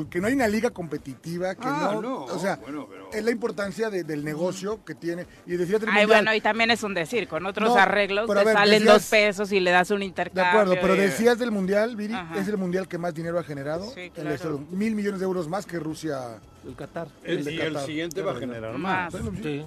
que 0.10 0.20
no 0.20 0.28
hay 0.28 0.34
una 0.34 0.48
liga 0.48 0.70
competitiva, 0.72 1.56
que 1.56 1.62
Ah, 1.68 1.92
no, 1.94 2.02
no, 2.02 2.24
O 2.26 2.40
sea, 2.40 2.56
bueno, 2.58 2.88
pero- 2.90 3.12
es 3.14 3.24
la 3.24 3.32
importancia 3.32 3.90
de- 3.90 4.04
del 4.04 4.24
negocio 4.24 4.84
que 4.84 4.96
tiene. 4.96 5.26
Y 5.46 5.52
decía 5.58 5.78
el 5.78 5.84
Ay, 5.84 5.88
Mundial, 5.88 6.08
bueno, 6.08 6.34
y 6.36 6.42
también 6.42 6.72
es 6.72 6.84
un 6.84 6.94
decir, 6.94 7.28
con 7.28 7.46
otros 7.46 7.70
No, 7.70 7.76
arreglos 7.78 8.28
te 8.28 8.34
ver, 8.34 8.54
salen 8.54 8.80
decías- 8.80 8.94
dos 8.94 9.10
pesos 9.10 9.52
y 9.52 9.60
le 9.60 9.72
das 9.72 9.92
un 9.92 10.00
De 10.00 10.06
intercambio. 10.06 10.46
acuerdo, 10.62 10.76
pero 10.82 10.96
decías 10.96 11.38
del 11.38 11.52
Mundial, 11.52 11.96
Viri, 11.96 12.14
Ajá. 12.14 12.40
es 12.40 12.48
el 12.48 12.58
Mundial 12.58 12.88
que 12.88 12.98
más 12.98 13.14
dinero 13.14 13.38
ha 13.40 13.44
generado. 13.44 13.92
Sí, 13.94 14.10
claro. 14.10 14.60
Mil 14.72 14.96
millones 14.96 15.20
de 15.20 15.26
euros 15.26 15.48
más 15.48 15.66
que 15.66 15.80
Rusia. 15.80 16.40
El 16.66 16.76
Qatar. 16.76 17.08
El, 17.24 17.44
de 17.44 17.54
y 17.54 17.60
el 17.62 17.78
siguiente 17.80 18.22
va 18.22 18.32
a 18.32 18.36
generar 18.36 18.78
más. 18.78 19.14
Más. 19.14 19.22
Sí. 19.42 19.66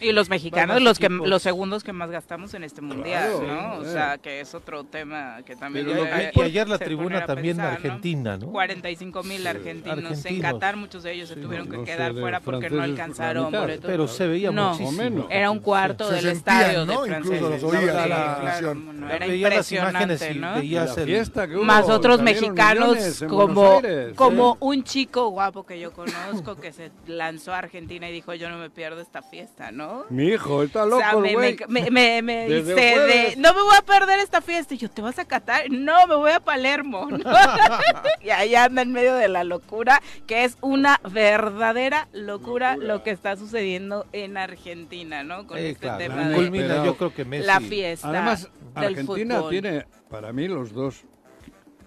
Y 0.00 0.12
los 0.12 0.28
mexicanos, 0.28 0.80
los 0.82 0.98
que 0.98 1.06
equipos. 1.06 1.28
los 1.28 1.42
segundos 1.42 1.84
que 1.84 1.92
más 1.92 2.10
gastamos 2.10 2.54
en 2.54 2.64
este 2.64 2.80
mundial, 2.82 3.30
Claro, 3.40 3.46
¿no? 3.46 3.74
O 3.78 3.84
sí. 3.84 3.92
sea, 3.92 4.18
que 4.18 4.40
es 4.40 4.54
otro 4.54 4.84
tema 4.84 5.38
que 5.44 5.56
también 5.56 5.86
Pero 5.86 5.96
Y, 5.98 6.00
lo 6.00 6.04
que 6.06 6.10
debe 6.16 6.32
y 6.34 6.40
ayer 6.42 6.68
la 6.68 6.78
tribuna 6.78 7.26
también 7.26 7.56
pensar, 7.56 7.70
¿no? 7.70 7.76
argentina, 7.76 8.36
¿no? 8.36 8.46
45 8.50 9.22
mil 9.22 9.46
argentinos. 9.46 9.98
En 9.98 10.06
Argentinos. 10.06 10.52
Qatar 10.52 10.76
muchos 10.76 11.02
de 11.02 11.12
ellos 11.12 11.28
se 11.28 11.36
tuvieron 11.36 11.68
que 11.68 11.76
no 11.78 11.84
sé, 11.86 11.92
quedar 11.92 12.12
fuera 12.14 12.40
porque 12.40 12.70
no 12.70 12.82
alcanzaron 12.82 13.52
boletos. 13.52 13.86
Pero 13.86 14.08
se 14.08 14.26
veía 14.26 14.50
No, 14.50 14.70
muchísimo. 14.70 14.92
menos. 14.92 15.26
Era 15.30 15.50
un 15.50 15.58
cuarto 15.60 16.08
del 16.10 16.20
sentían, 16.22 16.36
estadio 16.36 16.86
¿no? 16.86 17.02
de 17.04 17.08
Incluso 17.18 17.36
franceses. 17.38 17.60
Sí, 17.70 17.76
en 17.76 17.88
claro, 17.88 18.76
era 19.10 19.26
Veía 19.26 19.48
las 19.50 19.72
imágenes 19.72 20.22
impresionante, 20.22 20.66
y 20.66 20.70
¿no? 20.74 21.60
que 21.60 21.64
Más 21.64 21.88
otros 21.88 22.20
mexicanos 22.22 23.22
en 23.22 23.28
como, 23.28 23.80
como 24.14 24.54
¿eh? 24.54 24.56
un 24.60 24.84
chico 24.84 25.28
guapo 25.30 25.64
que 25.64 25.78
yo 25.80 25.92
conozco 25.92 26.56
que 26.56 26.72
se 26.72 26.90
lanzó 27.06 27.52
a 27.54 27.58
Argentina 27.58 28.08
y 28.08 28.12
dijo 28.12 28.34
yo 28.34 28.48
no 28.50 28.58
me 28.58 28.70
pierdo 28.70 29.00
esta 29.00 29.22
fiesta, 29.22 29.70
¿no? 29.72 29.85
Mi 30.10 30.28
hijo, 30.28 30.62
está 30.62 30.84
O 30.84 30.86
loco 30.86 31.00
sea, 31.00 31.10
el 31.12 31.20
me, 31.20 31.32
güey. 31.34 31.56
me, 31.68 31.90
me, 31.90 32.22
me 32.22 32.48
Desde 32.48 32.74
dice 32.74 32.98
de, 33.00 33.34
no 33.36 33.52
me 33.54 33.60
voy 33.62 33.74
a 33.78 33.82
perder 33.82 34.18
esta 34.20 34.40
fiesta. 34.40 34.74
Y 34.74 34.78
yo, 34.78 34.88
¿te 34.90 35.02
vas 35.02 35.18
a 35.18 35.24
Qatar? 35.24 35.70
No, 35.70 36.06
me 36.06 36.14
voy 36.16 36.30
a 36.32 36.40
Palermo. 36.40 37.06
¿no? 37.10 37.18
y 38.22 38.30
ahí 38.30 38.54
anda 38.54 38.82
en 38.82 38.92
medio 38.92 39.14
de 39.14 39.28
la 39.28 39.44
locura, 39.44 40.00
que 40.26 40.44
es 40.44 40.56
una 40.60 41.00
verdadera 41.10 42.08
locura, 42.12 42.36
Locura. 42.74 42.76
lo 42.76 43.02
que 43.02 43.10
está 43.10 43.36
sucediendo 43.36 44.06
en 44.12 44.36
Argentina, 44.36 45.22
¿no? 45.24 45.46
Con 45.46 45.58
Sí, 45.58 45.64
este 45.66 45.80
claro. 45.80 45.98
tema 45.98 46.28
de 46.28 46.34
Culmina, 46.36 46.84
yo 46.84 46.96
creo 46.96 47.12
que 47.14 47.24
Messi. 47.24 47.46
la 47.46 47.60
fiesta 47.60 48.08
Además, 48.08 48.48
del 48.74 48.84
Argentina 48.84 49.36
fútbol. 49.36 49.50
tiene, 49.50 49.86
para 50.10 50.32
mí, 50.32 50.48
los 50.48 50.72
dos, 50.72 51.02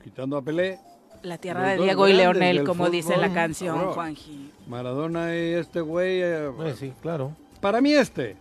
quitando 0.04 0.38
a 0.38 0.42
Pelé, 0.42 0.80
La 1.22 1.38
tierra 1.38 1.70
los 1.72 1.78
de 1.80 1.84
Diego 1.84 2.08
y 2.08 2.14
Leonel, 2.14 2.64
como 2.64 2.90
dice 2.90 3.18
la 3.18 3.34
canción. 3.34 3.92
Juanji. 3.94 4.52
Maradona 4.68 5.36
y 5.36 5.54
este 5.54 5.82
güey. 5.82 6.22
eh, 6.22 6.50
Messi, 6.58 6.94
claro. 7.02 7.36
Para 7.62 7.82
mí 7.82 7.94
este, 7.94 8.38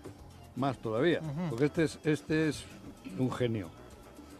más 0.56 0.78
todavía, 0.78 1.20
porque 1.50 1.66
este 1.66 1.84
es, 1.84 1.98
este 2.04 2.48
es 2.48 2.64
un 3.18 3.30
genio. 3.32 3.68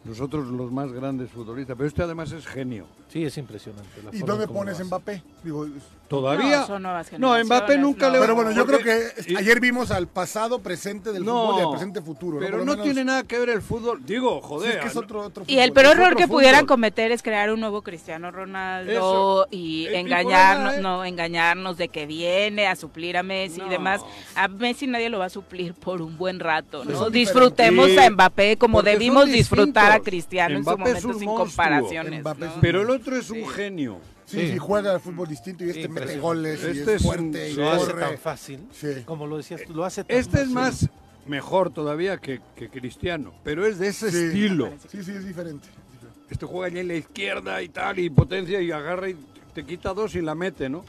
Nosotros 0.05 0.47
los 0.47 0.71
más 0.71 0.91
grandes 0.91 1.29
futbolistas, 1.29 1.75
pero 1.75 1.87
este 1.87 2.03
además 2.03 2.31
es 2.31 2.45
genio. 2.47 2.85
Sí, 3.11 3.23
es 3.25 3.37
impresionante. 3.37 3.89
la 4.03 4.15
¿Y 4.15 4.19
dónde 4.19 4.47
pones. 4.47 4.79
Mbappé? 4.85 5.23
Digo, 5.43 5.65
Todavía. 6.07 6.61
No, 6.61 6.65
son 6.67 6.81
nuevas 6.81 7.11
No, 7.19 7.35
Mbappé 7.43 7.77
nunca 7.77 8.07
no. 8.07 8.13
le 8.13 8.17
va 8.19 8.23
pero 8.25 8.35
bueno, 8.35 8.51
yo 8.51 8.65
creo 8.65 8.79
que 8.79 9.11
y- 9.27 9.35
ayer 9.35 9.59
vimos 9.59 9.91
al 9.91 10.07
pasado 10.07 10.57
presente 10.59 11.11
del 11.11 11.23
fútbol 11.23 11.55
y 11.59 11.61
al 11.61 11.69
presente 11.69 12.01
futuro. 12.01 12.39
Pero 12.39 12.57
no 12.59 12.65
menos- 12.71 12.83
tiene 12.83 13.05
nada 13.05 13.21
que 13.23 13.37
ver 13.37 13.49
el 13.49 13.61
fútbol. 13.61 14.03
Digo, 14.03 14.39
Sí, 14.41 14.47
joder. 14.47 14.71
es 14.71 14.81
que 14.81 14.87
es 14.87 14.95
otro, 14.97 15.21
otro 15.21 15.43
Y 15.45 15.59
el 15.59 15.69
fútbol. 15.69 15.83
peor 15.83 15.97
error 15.97 16.15
que 16.15 16.27
pudieran 16.27 16.61
fútbol. 16.61 16.67
cometer 16.77 17.11
es 17.11 17.21
crear 17.21 17.51
un 17.53 17.59
nuevo 17.59 17.83
Cristiano 17.83 18.31
Ronaldo 18.31 18.91
Eso. 18.91 19.47
y 19.51 19.85
El 19.85 19.95
engañarnos, 19.97 20.73
¿eh? 20.75 20.81
no, 20.81 21.05
engañarnos 21.05 21.77
de 21.77 21.89
que 21.89 22.07
viene 22.07 22.65
a 22.65 22.75
suplir 22.75 23.15
a 23.15 23.21
Messi 23.21 23.59
No. 23.59 23.67
y 23.67 23.69
demás. 23.69 24.01
A 24.33 24.47
Messi 24.47 24.87
nadie 24.87 25.09
lo 25.09 25.19
va 25.19 25.25
a 25.25 25.29
suplir 25.29 25.75
por 25.75 26.01
un 26.01 26.17
buen 26.17 26.39
rato, 26.39 26.85
¿no? 26.85 27.11
Disfrutemos 27.11 27.87
a 27.99 28.09
Mbappé 28.09 28.57
como 28.57 28.79
Porque 28.79 28.91
debimos 28.91 29.27
disfrutar 29.27 29.91
a. 29.91 29.99
Cristiano 29.99 30.57
en 30.57 30.63
su 30.63 30.71
Mbappé 30.71 30.89
es 30.89 31.03
momento 31.03 31.07
un 31.09 31.19
sin 31.19 31.25
monstruo. 31.27 31.45
comparaciones. 31.45 32.21
Mbappé 32.21 32.47
Pero 32.61 32.81
el 32.81 32.89
otro 32.99 33.17
es 33.17 33.29
un 33.29 33.47
genio. 33.47 33.99
Sí, 34.25 34.41
Sí. 34.41 34.51
sí, 34.51 34.57
juega 34.59 34.91
al 34.93 34.99
fútbol 34.99 35.27
distinto 35.27 35.63
y 35.63 35.69
este 35.69 35.87
mete 35.89 36.13
Impresionante. 36.13 36.21
goles 36.21 36.59
y 36.63 36.67
Este 36.79 36.81
es 36.81 36.87
es 37.01 37.03
fuerte 37.03 37.23
un- 37.23 37.35
y 37.35 37.53
Lo 37.55 37.71
hace 37.71 37.85
corre. 37.91 38.01
tan 38.01 38.17
fácil. 38.19 38.59
Sí. 38.71 38.87
Como 39.05 39.25
lo 39.27 39.37
decías 39.37 39.61
tú, 39.65 39.73
lo 39.73 39.83
hace 39.85 40.03
tan 40.03 40.15
Este 40.17 40.37
es 40.41 40.53
fácil. 40.53 40.53
más 40.53 40.89
mejor 41.25 41.71
todavía 41.71 42.17
que, 42.17 42.39
que 42.55 42.69
Cristiano, 42.69 43.33
pero 43.43 43.65
es 43.65 43.79
de 43.79 43.87
ese 43.87 44.11
Sí. 44.11 44.17
estilo. 44.17 44.71
Sí, 44.87 45.03
sí, 45.03 45.11
es 45.11 45.25
diferente. 45.25 45.67
Este 46.29 46.45
juega 46.45 46.67
allá 46.67 46.81
en 46.81 46.87
la 46.89 46.95
izquierda 46.95 47.61
y 47.63 47.69
tal, 47.69 47.97
y 47.97 48.09
potencia 48.11 48.61
y 48.61 48.71
agarra 48.71 49.09
y 49.09 49.15
te 49.55 49.65
quita 49.65 49.93
dos 49.95 50.13
y 50.15 50.21
la 50.21 50.35
mete, 50.35 50.69
¿no? 50.69 50.85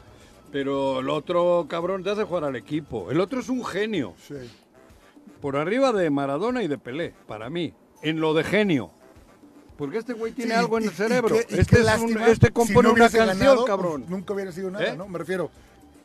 Pero 0.51 0.99
el 0.99 1.09
otro 1.09 1.65
cabrón 1.67 2.03
te 2.03 2.11
hace 2.11 2.23
jugar 2.25 2.43
al 2.43 2.55
equipo. 2.55 3.09
El 3.09 3.19
otro 3.19 3.39
es 3.39 3.49
un 3.49 3.65
genio. 3.65 4.13
Sí. 4.27 4.35
Por 5.41 5.55
arriba 5.55 5.91
de 5.91 6.09
Maradona 6.11 6.61
y 6.61 6.67
de 6.67 6.77
Pelé, 6.77 7.13
para 7.27 7.49
mí. 7.49 7.73
En 8.03 8.19
lo 8.19 8.33
de 8.35 8.43
genio. 8.43 8.91
Porque 9.81 9.97
este 9.97 10.13
güey 10.13 10.31
tiene 10.31 10.53
Sí, 10.53 10.59
algo 10.59 10.77
en 10.77 10.83
y- 10.83 10.87
el 10.87 10.93
y 10.93 10.95
cerebro. 10.95 11.35
y 11.35 11.39
este, 11.39 11.59
es 11.81 11.99
un- 11.99 12.21
este 12.21 12.47
si 12.47 12.53
compone 12.53 12.87
no 12.89 12.93
una 12.93 13.01
hubiese 13.05 13.17
canción, 13.17 13.39
ganado, 13.39 13.65
cabrón. 13.65 14.01
pues, 14.01 14.11
nunca 14.11 14.33
hubiera 14.35 14.51
sido 14.51 14.69
nada, 14.69 14.85
¿Eh? 14.89 14.95
¿no? 14.95 15.07
Me 15.07 15.17
refiero, 15.17 15.49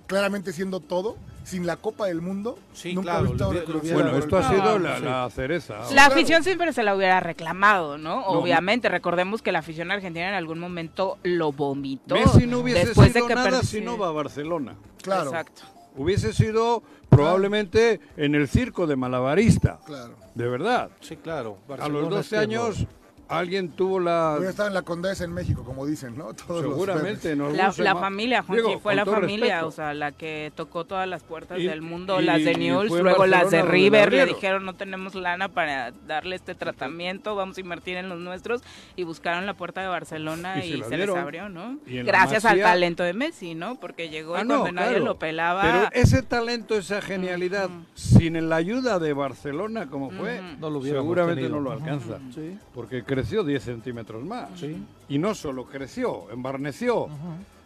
claramente 0.06 0.54
siendo 0.54 0.80
todo, 0.80 1.18
sin 1.44 1.66
la 1.66 1.76
Copa 1.76 2.06
del 2.06 2.22
Mundo, 2.22 2.58
Sí, 2.72 2.94
nunca 2.94 3.18
claro, 3.18 3.24
hubiera 3.32 3.60
estado 3.60 3.80
Bueno, 3.92 4.16
esto 4.16 4.38
ha 4.38 4.48
sido 4.48 4.78
la, 4.78 4.96
sí. 4.96 5.04
la 5.04 5.28
cereza. 5.28 5.78
La 5.80 5.86
claro. 5.88 6.14
afición 6.14 6.42
siempre 6.42 6.72
se 6.72 6.82
la 6.84 6.96
hubiera 6.96 7.20
reclamado, 7.20 7.98
¿no? 7.98 8.24
Obviamente, 8.28 8.88
recordemos 8.88 9.42
que 9.42 9.52
la 9.52 9.58
afición 9.58 9.90
argentina 9.90 10.26
en 10.26 10.34
algún 10.36 10.58
momento 10.58 11.18
lo 11.22 11.52
vomitó. 11.52 12.14
Messi 12.14 12.46
no 12.46 12.60
hubiese 12.60 12.86
después 12.86 13.12
sido 13.12 13.26
de 13.26 13.28
que 13.28 13.34
nada 13.34 13.60
si 13.62 13.82
no 13.82 13.98
va 13.98 14.08
a 14.08 14.12
Barcelona. 14.12 14.74
Claro, 15.02 15.24
Exacto. 15.28 15.60
Hubiese 15.98 16.32
sido 16.32 16.82
probablemente 17.10 18.00
en 18.16 18.34
el 18.34 18.48
circo 18.48 18.86
de 18.86 18.96
malabarista. 18.96 19.80
claro. 19.84 20.14
De 20.34 20.46
verdad. 20.48 20.88
Sí, 21.00 21.16
claro. 21.16 21.56
A 21.68 21.70
los 21.70 21.78
Barcelona 21.78 22.08
12 22.08 22.20
es 22.20 22.28
que 22.28 22.36
años 22.36 22.86
alguien 23.28 23.70
tuvo 23.70 23.98
la... 24.00 24.34
Hubiera 24.36 24.50
estado 24.50 24.68
en 24.68 24.74
la 24.74 24.82
Condesa 24.82 25.24
en 25.24 25.32
México, 25.32 25.64
como 25.64 25.84
dicen, 25.86 26.16
¿no? 26.16 26.32
Todos 26.34 26.62
los 26.62 26.72
Seguramente 26.74 27.34
nos 27.36 27.54
La, 27.56 27.66
gusta 27.68 27.82
la 27.82 27.94
más. 27.94 28.00
familia, 28.02 28.44
Digo, 28.48 28.78
fue 28.80 28.94
la 28.94 29.04
familia, 29.04 29.46
respeto. 29.56 29.66
o 29.68 29.70
sea, 29.70 29.94
la 29.94 30.12
que 30.12 30.52
tocó 30.54 30.84
todas 30.84 31.08
las 31.08 31.22
puertas 31.22 31.58
Y- 31.58 31.66
del 31.66 31.82
mundo, 31.82 32.20
y- 32.20 32.24
las 32.24 32.44
de 32.44 32.54
News, 32.54 32.90
luego 32.90 33.26
las 33.26 33.50
de 33.50 33.62
River, 33.62 34.12
le 34.12 34.26
dijeron 34.26 34.64
no 34.64 34.74
tenemos 34.74 35.14
lana 35.14 35.48
para 35.48 35.92
darle 36.06 36.36
este 36.36 36.54
tratamiento, 36.54 37.34
vamos 37.34 37.56
a 37.58 37.60
invertir 37.60 37.96
en 37.96 38.08
los 38.08 38.18
nuestros, 38.18 38.62
y 38.96 39.02
buscaron 39.04 39.46
la 39.46 39.54
puerta 39.54 39.80
de 39.82 39.88
Barcelona 39.88 40.64
Y 40.64 40.74
y, 40.74 40.82
se 40.82 40.96
les 40.96 41.10
abrió, 41.10 41.48
¿no? 41.48 41.78
Gracias 41.86 42.44
al 42.44 42.56
Masía- 42.58 42.64
talento 42.64 43.02
de 43.02 43.12
Messi, 43.12 43.54
¿no? 43.54 43.76
Porque 43.80 44.08
llegó 44.08 44.36
Ah, 44.36 44.42
y 44.42 44.44
no, 44.46 44.60
cuando 44.60 44.72
nadie 44.80 44.90
claro. 44.96 45.04
lo 45.04 45.18
pelaba... 45.18 45.62
Pero 45.62 45.88
ese 45.92 46.22
talento, 46.22 46.74
esa 46.76 47.00
genialidad, 47.02 47.70
sin 47.94 48.48
la 48.48 48.56
ayuda 48.56 48.98
de 48.98 49.12
Barcelona 49.12 49.86
como 49.88 50.10
fue. 50.10 50.40
No 50.60 50.70
lo 50.70 50.82
seguramente 50.82 51.42
tenido. 51.42 51.56
no 51.56 51.60
lo 51.62 51.72
alcanza. 51.72 52.18
Sí. 52.34 52.58
Porque 52.74 53.02
creció 53.16 53.44
10 53.44 53.62
centímetros 53.62 54.24
más. 54.24 54.48
Sí. 54.58 54.76
Y 55.08 55.18
no 55.18 55.34
solo 55.34 55.64
creció, 55.64 56.30
embarneció. 56.30 57.04
Ujú. 57.04 57.14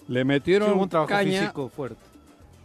Le 0.09 0.21
Sí, 0.21 0.25
metieron 0.27 0.73
hubo 0.73 0.83
un 0.85 0.89
trabajo 0.89 1.09
caña. 1.11 1.41
físico 1.41 1.69
fuerte. 1.69 2.01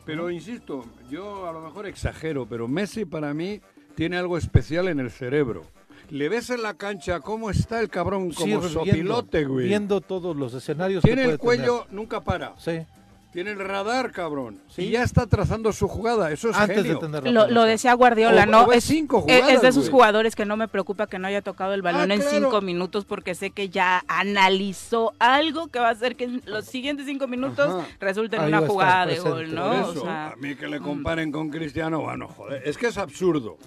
Pero 0.05 0.29
insisto, 0.29 0.85
yo 1.09 1.47
a 1.47 1.51
lo 1.51 1.61
mejor 1.61 1.87
exagero, 1.87 2.45
pero 2.45 2.67
Messi 2.67 3.05
para 3.05 3.33
mí 3.33 3.59
tiene 3.95 4.17
algo 4.17 4.37
especial 4.37 4.87
en 4.87 4.99
el 4.99 5.09
cerebro. 5.09 5.63
Le 6.11 6.29
ves 6.29 6.51
en 6.51 6.61
la 6.61 6.75
cancha 6.75 7.19
cómo 7.21 7.49
está 7.49 7.79
el 7.79 7.89
cabrón 7.89 8.29
como 8.31 8.39
Sí, 8.39 8.45
viendo- 8.45 8.69
sopilote, 8.69 9.45
güey. 9.45 9.67
Viendo 9.67 10.01
todos 10.01 10.35
los 10.35 10.53
escenarios 10.53 11.03
Tiene 11.03 11.23
que 11.23 11.31
el 11.31 11.37
puede 11.39 11.57
cuello, 11.57 11.87
nunca 11.89 12.21
para. 12.23 12.53
tener. 12.55 12.85
Sí. 12.85 12.91
Tiene 13.35 13.51
el 13.51 13.59
radar, 13.59 14.11
cabrón. 14.13 14.59
Sí. 14.69 14.83
Y 14.83 14.89
ya 14.91 15.03
está 15.03 15.27
trazando 15.27 15.71
su 15.73 15.87
jugada. 15.89 16.31
Eso 16.31 16.49
es 16.49 16.55
Antes 16.55 16.77
genio. 16.77 16.93
de 16.93 16.99
tener 16.99 17.23
la 17.25 17.31
Lo, 17.31 17.47
lo 17.51 17.63
decía 17.63 17.93
Guardiola, 17.93 18.43
O- 18.43 18.45
¿no? 18.45 18.63
o 18.63 18.67
ves 18.67 18.77
es, 18.77 18.83
cinco 18.85 19.17
es- 19.17 19.23
jugadas, 19.23 19.49
es 19.55 19.61
de 19.61 19.67
esos 19.67 19.83
güey. 19.83 19.91
jugadores 19.91 20.35
que 20.35 20.45
no 20.45 20.55
me 20.55 20.69
preocupa 20.69 21.05
que 21.07 21.19
no 21.19 21.27
haya 21.27 21.41
tocado 21.41 21.73
el 21.73 21.81
balón 21.81 22.09
Ah, 22.11 22.13
en 22.15 22.21
claro. 22.21 22.37
cinco 22.37 22.61
minutos 22.61 23.03
porque 23.03 23.35
sé 23.35 23.51
que 23.51 23.67
ya 23.69 24.03
analizó 24.07 25.13
algo 25.19 25.67
que 25.67 25.79
va 25.79 25.89
a 25.89 25.91
hacer 25.91 26.15
que 26.15 26.23
en 26.23 26.41
los 26.45 26.63
siguientes 26.65 27.05
cinco 27.05 27.27
minutos 27.27 27.67
Ajá. 27.67 27.87
resulte 27.99 28.37
en 28.37 28.43
Ahí 28.43 28.47
una 28.47 28.61
jugada 28.65 29.05
de 29.05 29.15
presente. 29.15 29.29
gol, 29.29 29.45
Por 29.47 29.53
¿no? 29.53 29.73
eso, 29.91 30.01
o 30.01 30.05
sea, 30.05 30.27
a 30.29 30.35
mí 30.37 30.55
que 30.55 30.67
le 30.67 30.79
comparen 30.79 31.31
con 31.31 31.49
Cristiano, 31.49 31.99
bueno, 32.01 32.29
joder, 32.29 32.61
es 32.65 32.77
que 32.77 32.87
es 32.87 32.97
absurdo. 32.97 33.57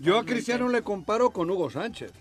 Yo 0.00 0.18
a. 0.18 0.24
Cristiano 0.24 0.68
le 0.68 0.82
comparo 0.82 1.30
con 1.30 1.48
Hugo 1.50 1.70
Sánchez. 1.70 2.12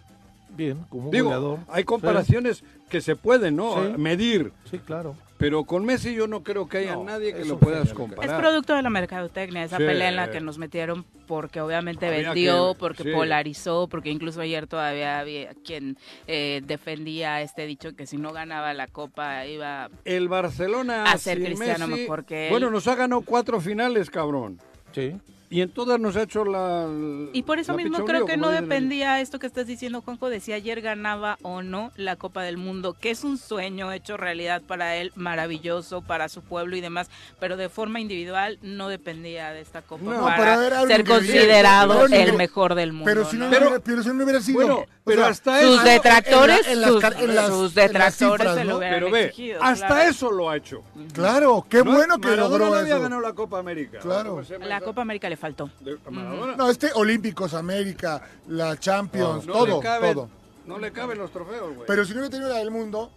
Bien, 0.49 0.77
como 0.89 1.05
un 1.05 1.11
Digo, 1.11 1.25
goleador. 1.29 1.59
hay 1.69 1.85
comparaciones 1.85 2.63
que 2.89 3.01
se 3.01 3.15
pueden, 3.15 3.55
¿no? 3.55 3.75
Sí. 3.75 3.93
Medir. 3.97 4.51
Sí, 4.69 4.77
claro. 4.79 5.15
Pero 5.41 5.63
con 5.63 5.83
Messi 5.85 6.13
yo 6.13 6.27
no 6.27 6.43
creo 6.43 6.69
que 6.69 6.77
haya 6.77 6.93
No, 6.93 7.03
nadie 7.03 7.33
que 7.33 7.43
lo 7.45 7.57
puedas 7.57 7.91
comparar. 7.95 8.29
Es 8.31 8.39
producto 8.39 8.75
de 8.75 8.83
la 8.83 8.91
mercadotecnia, 8.91 9.63
esa 9.63 9.77
Sí. 9.77 9.83
pelea 9.83 10.09
en 10.09 10.15
la 10.15 10.29
que 10.29 10.39
nos 10.39 10.59
metieron 10.59 11.03
porque 11.27 11.59
obviamente 11.61 12.05
Había 12.05 12.27
vendió, 12.29 12.73
que- 12.73 12.79
porque 12.79 13.03
sí. 13.03 13.11
polarizó, 13.11 13.87
porque 13.89 14.11
incluso 14.11 14.39
ayer 14.41 14.67
todavía 14.67 15.17
había 15.19 15.55
quien 15.65 15.97
eh, 16.27 16.61
defendía 16.63 17.41
este 17.41 17.65
dicho 17.65 17.95
que 17.95 18.05
si 18.05 18.17
no 18.17 18.31
ganaba 18.33 18.73
la 18.75 18.85
copa 18.85 19.47
iba 19.47 19.89
El 20.05 20.27
Barcelona 20.29 21.05
A 21.05 21.17
ser 21.17 21.37
sin 21.39 21.47
Cristiano 21.47 21.87
Messi, 21.87 22.01
mejor 22.03 22.23
que 22.23 22.45
él. 22.45 22.51
Bueno, 22.51 22.69
nos 22.69 22.87
ha 22.87 22.93
ganado 22.93 23.21
cuatro 23.21 23.59
finales, 23.59 24.11
cabrón. 24.11 24.59
Sí. 24.91 25.15
Y 25.51 25.61
en 25.61 25.69
todas 25.69 25.99
nos 25.99 26.15
ha 26.15 26.23
hecho 26.23 26.45
la. 26.45 26.87
Y 27.33 27.43
por 27.43 27.59
eso 27.59 27.73
mismo 27.75 28.05
creo 28.05 28.25
que 28.25 28.37
no 28.37 28.49
dependía 28.49 29.19
esto 29.19 29.37
que 29.37 29.47
estás 29.47 29.67
diciendo, 29.67 30.01
Juanjo, 30.01 30.29
de 30.29 30.39
si 30.39 30.53
ayer 30.53 30.79
ganaba 30.81 31.37
o 31.41 31.61
no 31.61 31.91
la 31.97 32.15
Copa 32.15 32.41
del 32.41 32.55
Mundo, 32.57 32.93
que 32.99 33.11
es 33.11 33.25
un 33.25 33.37
sueño 33.37 33.91
hecho 33.91 34.15
realidad 34.15 34.61
para 34.65 34.95
él, 34.95 35.11
maravilloso 35.15 36.01
para 36.01 36.29
su 36.29 36.41
pueblo 36.41 36.77
y 36.77 36.81
demás, 36.81 37.09
pero 37.39 37.57
de 37.57 37.67
forma 37.67 37.99
individual 37.99 38.59
no 38.61 38.87
dependía 38.87 39.51
de 39.51 39.59
esta 39.59 39.81
Copa 39.81 40.03
No, 40.05 40.25
para 40.25 40.85
ser 40.87 41.03
considerado 41.05 42.05
el 42.05 42.33
mejor 42.33 42.75
del 42.75 42.93
mundo. 42.93 43.05
Pero 43.05 43.25
si 43.25 43.35
no, 43.37 43.45
¿no? 43.49 43.81
Pero- 43.83 44.03
si 44.03 44.09
no 44.09 44.23
hubiera 44.23 44.39
sido. 44.41 44.55
Bueno, 44.59 44.75
o 44.79 44.85
pero 45.03 45.21
sea, 45.23 45.31
hasta 45.31 45.61
sus 45.61 45.75
eso. 45.75 45.83
detractores, 45.83 46.67
en 46.67 46.79
la- 46.81 46.87
en 46.87 46.93
las 46.93 47.01
sus, 47.01 47.19
en 47.19 47.35
las- 47.35 47.73
detractores 47.75 48.15
cifras, 48.15 48.55
se 48.55 48.63
¿no? 48.63 48.69
lo 48.71 48.77
hubieran 48.77 48.99
Pero 48.99 49.11
ve, 49.11 49.23
exigido, 49.25 49.61
hasta 49.63 49.87
claro. 49.87 50.09
eso 50.09 50.31
lo 50.31 50.49
ha 50.49 50.55
hecho. 50.57 50.81
Claro, 51.13 51.65
qué 51.69 51.83
No, 51.83 51.91
bueno 51.91 52.19
que 52.19 52.29
Maradona 52.29 52.49
logró 52.57 52.69
no 52.69 52.75
había 52.79 52.93
eso. 52.93 53.01
ganado 53.03 53.21
la 53.21 53.33
Copa 53.33 53.59
América. 53.59 53.99
Claro. 53.99 54.29
¿Cómo 54.31 54.43
se 54.45 54.53
llama 54.53 54.65
La? 54.67 54.79
Copa 54.79 55.01
América 55.01 55.27
le 55.29 55.37
faltó. 55.41 55.69
De- 55.81 55.97
a 56.05 56.09
Maradona. 56.11 56.55
No, 56.55 56.69
este 56.69 56.91
Olímpicos, 56.93 57.53
América, 57.53 58.21
la 58.47 58.79
Champions, 58.79 59.45
No 59.45 59.53
todo, 59.53 59.79
caben, 59.81 60.13
todo. 60.13 60.29
No 60.65 60.77
le 60.79 60.91
caben 60.91 61.17
los 61.17 61.31
trofeos, 61.31 61.73
güey. 61.75 61.87
Pero 61.87 62.05
si 62.05 62.11
no 62.13 62.19
hubiera 62.19 62.31
tenido 62.31 62.49
la 62.49 62.59
del 62.59 62.71
mundo, 62.71 63.11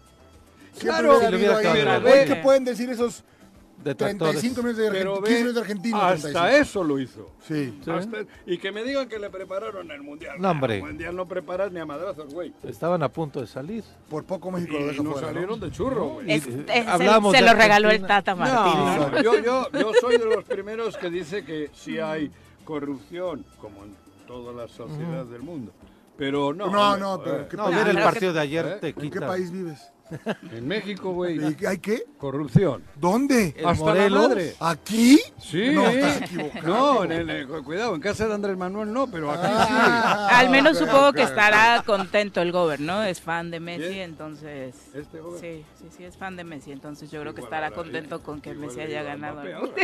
siempre 0.73 0.89
Claro, 0.89 1.19
hubiera 1.19 1.29
si 1.31 1.37
hubiera 1.37 1.57
habido 1.57 1.71
ahí. 1.73 1.79
cabido. 1.85 2.11
Hoy 2.13 2.19
Ve. 2.19 2.25
que 2.27 2.37
pueden 2.37 2.65
decir 2.65 2.89
esos 2.91 3.23
Detractores. 3.85 4.41
35 4.41 4.63
millones 4.63 4.77
de 4.79 4.91
Pero 4.99 5.11
argentinos, 5.17 5.23
ve, 5.23 5.29
15 5.29 5.35
millones 5.35 5.55
de 5.55 5.61
argentinos. 5.61 6.03
hasta 6.03 6.21
35. 6.33 6.63
eso 6.63 6.85
lo 6.85 6.99
hizo. 6.99 7.31
Sí. 7.47 7.79
Sí. 7.85 7.91
Hasta- 7.91 8.17
y 8.47 8.59
que 8.59 8.73
me 8.73 8.83
digan 8.83 9.09
que 9.09 9.19
le 9.19 9.31
prepararon 9.31 9.91
el 9.91 10.03
mundial. 10.03 10.37
No, 10.41 10.51
hombre. 10.51 10.77
El 10.79 10.83
mundial 10.85 11.15
no 11.17 11.27
preparas 11.29 11.71
ni 11.71 11.81
a 11.81 11.87
madrazos, 11.87 12.33
güey. 12.33 12.53
Estaban 12.63 13.03
a 13.03 13.09
punto 13.11 13.41
de 13.41 13.47
salir. 13.47 13.85
Por 14.09 14.25
poco 14.25 14.51
México 14.51 14.73
lo 14.79 14.93
Y 14.93 14.97
no 14.99 15.13
fuera. 15.13 15.27
¿no? 15.29 15.33
salieron 15.35 15.61
de 15.61 15.71
churro, 15.71 16.09
güey. 16.09 16.33
Es- 16.33 16.47
es- 16.47 16.67
se- 16.67 16.81
hablamos 16.89 17.33
se 17.37 17.43
lo 17.43 17.53
regaló 17.55 17.91
el. 17.91 18.07
Tata 18.07 18.35
Martino. 18.35 19.09
No, 19.11 19.23
yo, 19.23 19.39
yo, 19.41 19.71
yo 19.73 19.93
soy 20.01 20.17
de 20.19 20.25
los 20.25 20.45
primeros 20.45 20.97
que 20.97 21.11
dice 21.11 21.45
que 21.45 21.71
sí 21.75 21.99
hay 21.99 22.31
corrupción, 22.65 23.45
como 23.61 23.85
en 23.85 23.95
todas 24.27 24.55
las 24.57 24.71
sociedades 24.71 25.31
del 25.31 25.43
mundo. 25.43 25.73
Pero 26.17 26.53
no. 26.55 26.69
No, 26.71 26.97
no, 26.97 27.21
pero. 27.23 27.49
¿qué 27.49 27.57
No, 27.57 27.71
ver 27.71 27.89
el 27.89 27.99
partido 27.99 28.33
de 28.33 28.41
ayer 28.41 28.67
¿Eh? 28.67 28.77
te 28.81 28.89
¿En 28.89 28.95
qué 28.95 29.01
quita. 29.11 29.27
país 29.27 29.51
vives? 29.51 29.91
En 30.53 30.67
México, 30.69 31.13
güey. 31.13 31.39
¿Y 31.61 31.67
¿Hay 31.67 31.79
qué? 31.79 32.05
Corrupción. 32.19 32.83
¿Dónde? 32.97 33.55
Hasta 33.65 33.95
la 33.95 34.09
madre. 34.09 34.55
¿Aquí? 34.61 35.21
Sí. 35.39 35.71
No, 35.73 35.87
estás 35.87 36.23
equivocado. 36.23 36.67
No, 36.67 37.05
en 37.05 37.13
el- 37.13 37.31
eh, 37.31 37.47
cuidado, 37.65 37.95
en 37.95 38.01
casa 38.01 38.27
de 38.29 38.35
Andrés 38.35 38.57
Manuel 38.57 38.93
no, 38.93 39.07
pero 39.07 39.31
aquí 39.31 39.43
Ah, 39.47 40.39
Al 40.39 40.51
menos 40.51 40.79
claro, 40.79 40.87
supongo 40.87 41.13
que 41.13 41.25
claro, 41.27 41.31
estará 41.31 41.83
contento 41.85 42.41
el 42.41 42.53
Gober, 42.53 42.81
¿no? 42.81 43.03
Es 43.03 43.21
fan 43.21 43.51
de 43.51 43.61
Messi, 43.61 43.89
¿Quién? 43.89 44.01
entonces... 44.11 44.75
sí. 44.93 44.99
Este. 44.99 45.19
Sí, 45.41 45.65
sí, 45.79 45.89
sí, 45.97 46.05
es 46.05 46.17
fan 46.17 46.37
de 46.37 46.45
Messi, 46.45 46.73
entonces 46.73 47.11
yo 47.11 47.21
creo 47.21 47.35
que 47.35 47.41
Igual 47.41 47.53
estará 47.53 47.67
ahora, 47.69 47.77
contento 47.77 48.23
con 48.23 48.41
que 48.41 48.51
igual 48.51 48.67
Messi 48.69 48.81
haya 48.81 49.01
a 49.01 49.03
ganado. 49.05 49.43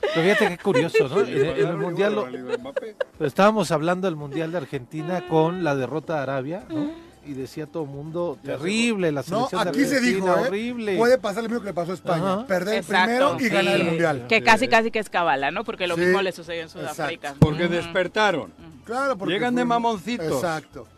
Pero 0.00 0.22
fíjate 0.22 0.48
qué 0.48 0.58
curioso, 0.58 1.08
¿no? 1.08 1.20
En, 1.20 1.28
en 1.28 1.46
el 1.46 1.58
Igual 1.58 1.76
mundial, 1.78 2.14
lo- 2.14 3.26
estábamos 3.26 3.70
hablando 3.70 4.06
del 4.08 4.16
mundial 4.16 4.50
de 4.50 4.58
Argentina 4.58 5.26
con 5.28 5.62
la 5.62 5.76
derrota 5.76 6.16
de 6.16 6.20
Arabia, 6.22 6.64
¿no? 6.68 6.90
Y 7.30 7.34
decía 7.34 7.64
todo 7.66 7.84
el 7.84 7.90
mundo 7.90 8.36
terrible 8.42 9.12
la 9.12 9.20
No, 9.20 9.48
selección 9.48 9.62
de 9.64 9.70
aquí 9.70 9.84
se 9.84 10.00
dijo, 10.00 10.26
¿eh? 10.26 10.30
horrible. 10.48 10.96
Puede 10.96 11.16
pasar 11.16 11.44
lo 11.44 11.48
mismo 11.48 11.60
que 11.62 11.68
le 11.68 11.74
pasó 11.74 11.92
a 11.92 11.94
España. 11.94 12.32
Ajá. 12.32 12.46
Perder 12.48 12.74
el 12.74 12.80
Exacto, 12.80 13.36
primero 13.36 13.36
y 13.38 13.44
sí. 13.44 13.48
ganar 13.50 13.74
el 13.76 13.84
mundial. 13.84 14.26
Que 14.28 14.42
casi, 14.42 14.66
casi 14.66 14.90
que 14.90 14.98
es 14.98 15.08
cabala, 15.08 15.52
¿no? 15.52 15.62
Porque 15.62 15.86
lo 15.86 15.94
Sí, 15.94 16.00
mismo 16.00 16.22
le 16.22 16.32
sucedió 16.32 16.62
en 16.62 16.68
Sudáfrica. 16.68 17.28
exacto. 17.28 17.38
Porque 17.38 17.68
despertaron. 17.68 18.52
Claro, 18.84 19.16
porque 19.16 19.34
Llegan 19.34 19.54
de 19.54 19.64
mamoncitos. 19.64 20.26
Exacto. 20.26 20.88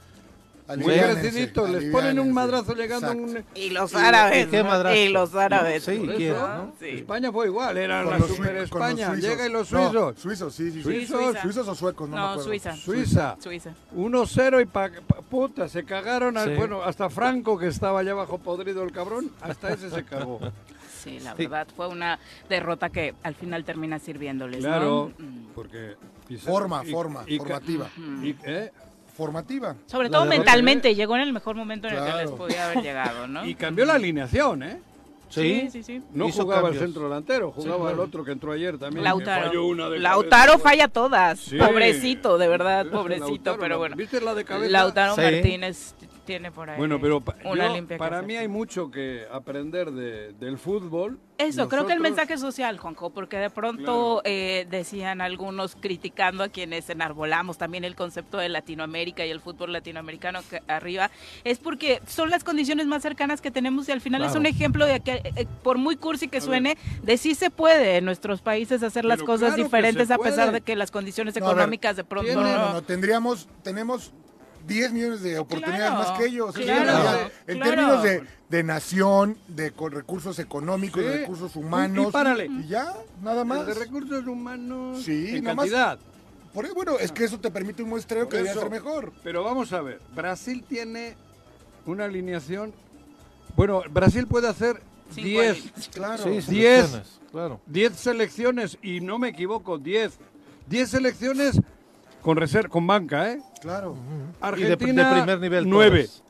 Creciditos, 0.67 1.71
les 1.71 1.85
ponen 1.93 2.19
un 2.19 2.33
madrazo 2.33 2.75
llegando 2.75 3.09
a 3.09 3.11
un... 3.13 3.45
Y 3.55 3.71
los 3.71 3.93
¿Y 3.93 3.97
árabes. 3.97 4.47
qué 4.49 4.63
¿no? 4.63 4.69
madrazo? 4.71 4.97
Y 4.97 5.09
los 5.09 5.35
árabes. 5.35 5.83
Sí. 5.85 6.09
España 6.81 7.33
fue 7.33 7.47
igual, 7.47 7.77
era 7.77 8.03
Con 8.03 8.13
la 8.13 8.19
los 8.19 8.29
super 8.29 8.57
España. 8.57 9.15
Llega 9.15 9.47
y 9.47 9.51
los 9.53 9.71
No, 9.73 9.91
suizos. 9.91 10.19
suizos, 10.21 10.55
sí, 10.55 10.71
sí, 10.71 10.79
sí. 10.79 10.83
Suizos, 10.83 11.21
Suiza. 11.25 11.43
Suizos 11.43 11.69
o 11.69 11.75
suecos, 11.75 12.09
no, 12.09 12.17
me 12.17 12.23
acuerdo. 12.23 12.43
Suiza. 12.45 12.77
Suiza. 12.77 13.37
Suiza. 13.41 13.71
1-0 13.95 14.63
y 14.63 14.67
pa, 14.67 14.91
pa- 15.07 15.21
puta, 15.23 15.69
se 15.69 15.85
cagaron. 15.85 16.37
al- 16.37 16.51
Sí. 16.51 16.55
bueno, 16.57 16.83
hasta 16.83 17.11
Franco, 17.11 17.59
que 17.59 17.67
estaba 17.67 18.01
allá 18.01 18.13
abajo 18.13 18.39
podrido 18.39 18.83
el 18.83 18.93
cabrón, 18.93 19.31
hasta 19.41 19.73
ese 19.73 19.91
se 19.91 20.05
cagó. 20.05 20.41
Sí, 21.03 21.19
la 21.21 21.35
Sí. 21.37 21.47
verdad 21.47 21.67
fue 21.75 21.89
una 21.89 22.19
derrota 22.49 22.89
que 22.91 23.15
al 23.25 23.35
final 23.35 23.65
termina 23.65 23.99
sirviéndoles, 23.99 24.61
Claro, 24.61 25.13
¿no? 25.19 25.25
Mm. 25.27 25.47
porque... 25.55 25.97
y 26.29 26.37
Forma, 26.37 26.83
y- 26.87 26.91
forma, 26.93 27.25
y 27.27 27.39
formativa. 27.39 27.91
y- 28.23 28.37
¿eh? 28.45 28.71
Formativa. 29.15 29.77
Sobre 29.87 30.09
todo 30.11 30.25
mentalmente, 30.25 30.95
llegó 30.95 31.17
en 31.17 31.23
el 31.23 31.33
mejor 31.33 31.55
momento 31.57 31.89
en 31.89 31.95
el 31.97 32.05
que 32.05 32.13
les 32.23 32.31
podía 32.31 32.67
haber 32.71 32.83
llegado, 32.83 33.27
¿no? 33.27 33.45
Y 33.47 33.55
cambió 33.55 33.85
la 33.85 33.95
alineación, 33.95 34.63
¿eh? 34.63 34.81
Sí, 35.29 35.69
sí, 35.71 35.83
sí. 35.83 36.03
No 36.13 36.29
Hizo 36.29 36.43
jugaba 36.43 36.63
cambios. 36.65 36.83
el 36.83 36.89
centro 36.89 37.05
delantero, 37.09 37.53
jugaba 37.53 37.77
claro. 37.79 37.95
el 37.95 38.01
otro 38.01 38.23
que 38.23 38.33
entró 38.33 38.53
ayer 38.53 38.77
también. 38.77 39.03
Lautaro. 39.03 39.47
falló 39.47 39.65
una 39.67 39.89
de 39.89 39.99
Lautaro 39.99 40.53
cabeza. 40.53 40.69
falla 40.69 40.89
todas. 40.89 41.39
Sí. 41.41 41.57
Pobrecito, 41.57 42.37
de 42.37 42.49
verdad, 42.49 42.87
pobrecito, 42.93 43.27
Lautaro, 43.29 43.59
pero 43.59 43.69
¿la- 43.75 43.79
bueno. 43.79 43.97
¿Viste 43.97 44.21
la 44.21 44.35
de 44.35 44.45
cabeza? 44.45 44.71
Lautaro 44.71 45.15
Sí. 45.15 45.21
Martínez 45.23 45.95
tiene 46.27 46.53
por 46.53 46.69
ahí 46.69 46.77
Bueno, 46.77 47.01
pero 47.01 47.23
una 47.47 47.69
yo- 47.69 47.73
limpia 47.75 47.97
para 47.97 48.21
mí 48.21 48.37
hay 48.37 48.47
mucho 48.49 48.91
que 48.91 49.25
aprender 49.33 49.91
de, 49.93 50.35
del 50.35 50.59
fútbol. 50.59 51.19
Eso, 51.43 51.69
creo 51.69 51.87
que 51.87 51.93
el 51.93 52.01
mensaje 52.01 52.39
social, 52.39 52.79
Juanjo, 52.79 53.11
porque 53.11 53.37
de 53.37 53.51
pronto 53.51 54.23
eh, 54.25 54.67
decían 54.71 55.21
algunos 55.21 55.77
criticando 55.77 56.45
a 56.45 56.49
quienes 56.49 56.89
enarbolamos 56.91 57.59
también 57.59 57.85
el 57.85 57.95
concepto 57.95 58.39
de 58.39 58.49
Latinoamérica 58.49 59.25
y 59.27 59.31
el 59.31 59.41
fútbol 59.41 59.73
latinoamericano 59.73 60.41
que 60.49 60.63
arriba, 60.69 61.11
es 61.45 61.59
porque 61.59 62.01
son 62.07 62.31
las 62.31 62.45
condiciones 62.45 62.87
más 62.87 63.03
cercanas 63.03 63.41
que 63.41 63.51
tenemos 63.51 63.89
y 63.89 63.93
al 63.93 64.01
final 64.01 64.25
es 64.25 64.35
un 64.35 64.47
ejemplo 64.47 64.87
de 64.87 65.01
que, 65.01 65.21
eh, 65.25 65.47
por 65.63 65.79
muy 65.79 65.97
cursi 65.97 66.29
que 66.29 66.41
suene, 66.41 66.77
de 67.03 67.19
sí 67.19 67.35
se 67.35 67.51
puede 67.51 67.97
en 67.97 68.05
nuestros 68.05 68.41
países 68.41 68.83
hacer 68.83 69.05
las 69.05 69.19
Pero 69.19 69.27
cosas 69.27 69.55
claro 69.55 69.65
diferentes 69.65 70.11
a 70.11 70.19
pesar 70.19 70.53
de 70.53 70.61
que 70.61 70.77
las 70.77 70.91
condiciones 70.91 71.35
No, 71.37 71.45
a 71.45 71.49
ver, 71.49 71.57
económicas 71.59 71.97
de 71.97 72.05
pronto 72.05 72.35
no, 72.35 72.43
no. 72.43 72.73
no, 72.73 72.83
tendríamos, 72.83 73.49
tenemos 73.63 74.13
10 74.67 74.93
millones 74.93 75.23
de 75.23 75.39
oportunidades 75.39 75.91
Claro, 75.91 76.09
más 76.11 76.19
que 76.19 76.27
ellos. 76.27 76.57
en 76.57 76.63
claro, 76.63 76.85
realidad. 76.85 77.33
en 77.47 77.57
claro. 77.59 77.71
términos 77.71 78.03
de, 78.03 78.23
de 78.49 78.63
nación, 78.63 79.39
de 79.49 79.73
recursos 79.91 80.39
económicos, 80.39 81.03
de 81.03 81.13
Sí. 81.13 81.19
recursos 81.19 81.57
humanos. 81.57 82.07
y 82.09 82.13
párale. 82.13 82.47
Y 82.47 82.69
ya, 82.69 82.95
nada 83.23 83.45
más. 83.45 83.61
El 83.61 83.67
de 83.67 83.75
recursos 83.75 84.27
humanos 84.27 85.03
Sí, 85.03 85.37
en 85.37 85.45
nada 85.45 85.55
más. 85.57 85.65
cantidad. 85.71 85.99
Por 86.55 86.67
ahí, 86.67 86.71
bueno, 86.75 86.99
es 86.99 87.11
que 87.13 87.25
eso 87.25 87.41
te 87.41 87.51
permite 87.51 87.83
un 87.83 87.89
muestreo 87.89 88.25
que 88.25 88.37
Por 88.37 88.45
debería 88.45 88.53
eso. 88.53 88.61
ser 88.61 88.71
mejor. 88.71 89.13
Pero 89.23 89.43
vamos 89.43 89.73
a 89.73 89.81
ver, 89.81 90.01
Brasil 90.15 90.63
tiene 90.69 91.17
una 91.87 92.05
alineación. 92.05 92.73
Bueno, 93.57 93.83
Brasil 93.91 94.27
puede 94.27 94.49
hacer 94.49 94.83
Cinco 95.15 95.29
10 95.29 95.51
alineaciones. 95.51 95.89
Claro. 95.93 96.23
Sí, 96.23 96.31
Diez. 96.31 96.45
selecciones, 96.45 97.21
claro. 97.31 97.61
10 97.67 97.93
selecciones 97.97 98.79
y 98.83 99.01
no 99.01 99.19
me 99.19 99.29
equivoco, 99.29 99.79
10. 99.79 100.13
10 100.69 100.89
selecciones 100.91 101.59
con 102.23 102.37
reser 102.37 102.69
con 102.69 102.87
banca, 102.87 103.31
¿eh? 103.33 103.41
Claro. 103.61 103.95
Y 103.95 104.61
de- 104.63 104.67
de 104.67 104.73
Argentina 104.73 105.13
primer 105.13 105.41
nivel 105.41 105.69
9. 105.69 106.05
todas. 106.05 106.23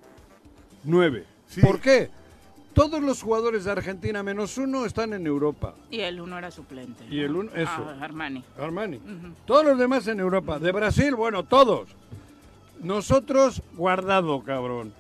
9. 0.85 1.25
Sí. 1.49 1.61
¿Por 1.61 1.81
qué? 1.81 2.11
Todos 2.75 3.03
los 3.03 3.23
jugadores 3.23 3.65
de 3.65 3.71
Argentina 3.73 4.23
menos 4.23 4.57
uno 4.57 4.87
están 4.87 5.13
en 5.13 5.27
Europa. 5.27 5.75
Y 5.91 6.01
el 6.01 6.21
uno 6.21 6.39
era 6.39 6.51
suplente. 6.51 7.05
Y 7.11 7.21
el 7.21 7.37
uno- 7.37 7.51
eso. 7.55 7.71
Ah, 7.71 7.97
Armani. 8.01 8.43
Armani. 8.59 8.99
Todos 9.45 9.65
los 9.67 9.79
demás 9.79 10.07
en 10.09 10.19
Europa. 10.21 10.59
De 10.59 10.73
Brasil, 10.73 11.15
bueno, 11.15 11.45
todos. 11.45 11.91
Nosotros, 12.83 13.63
guardado, 13.75 14.43
cabrón. 14.43 14.93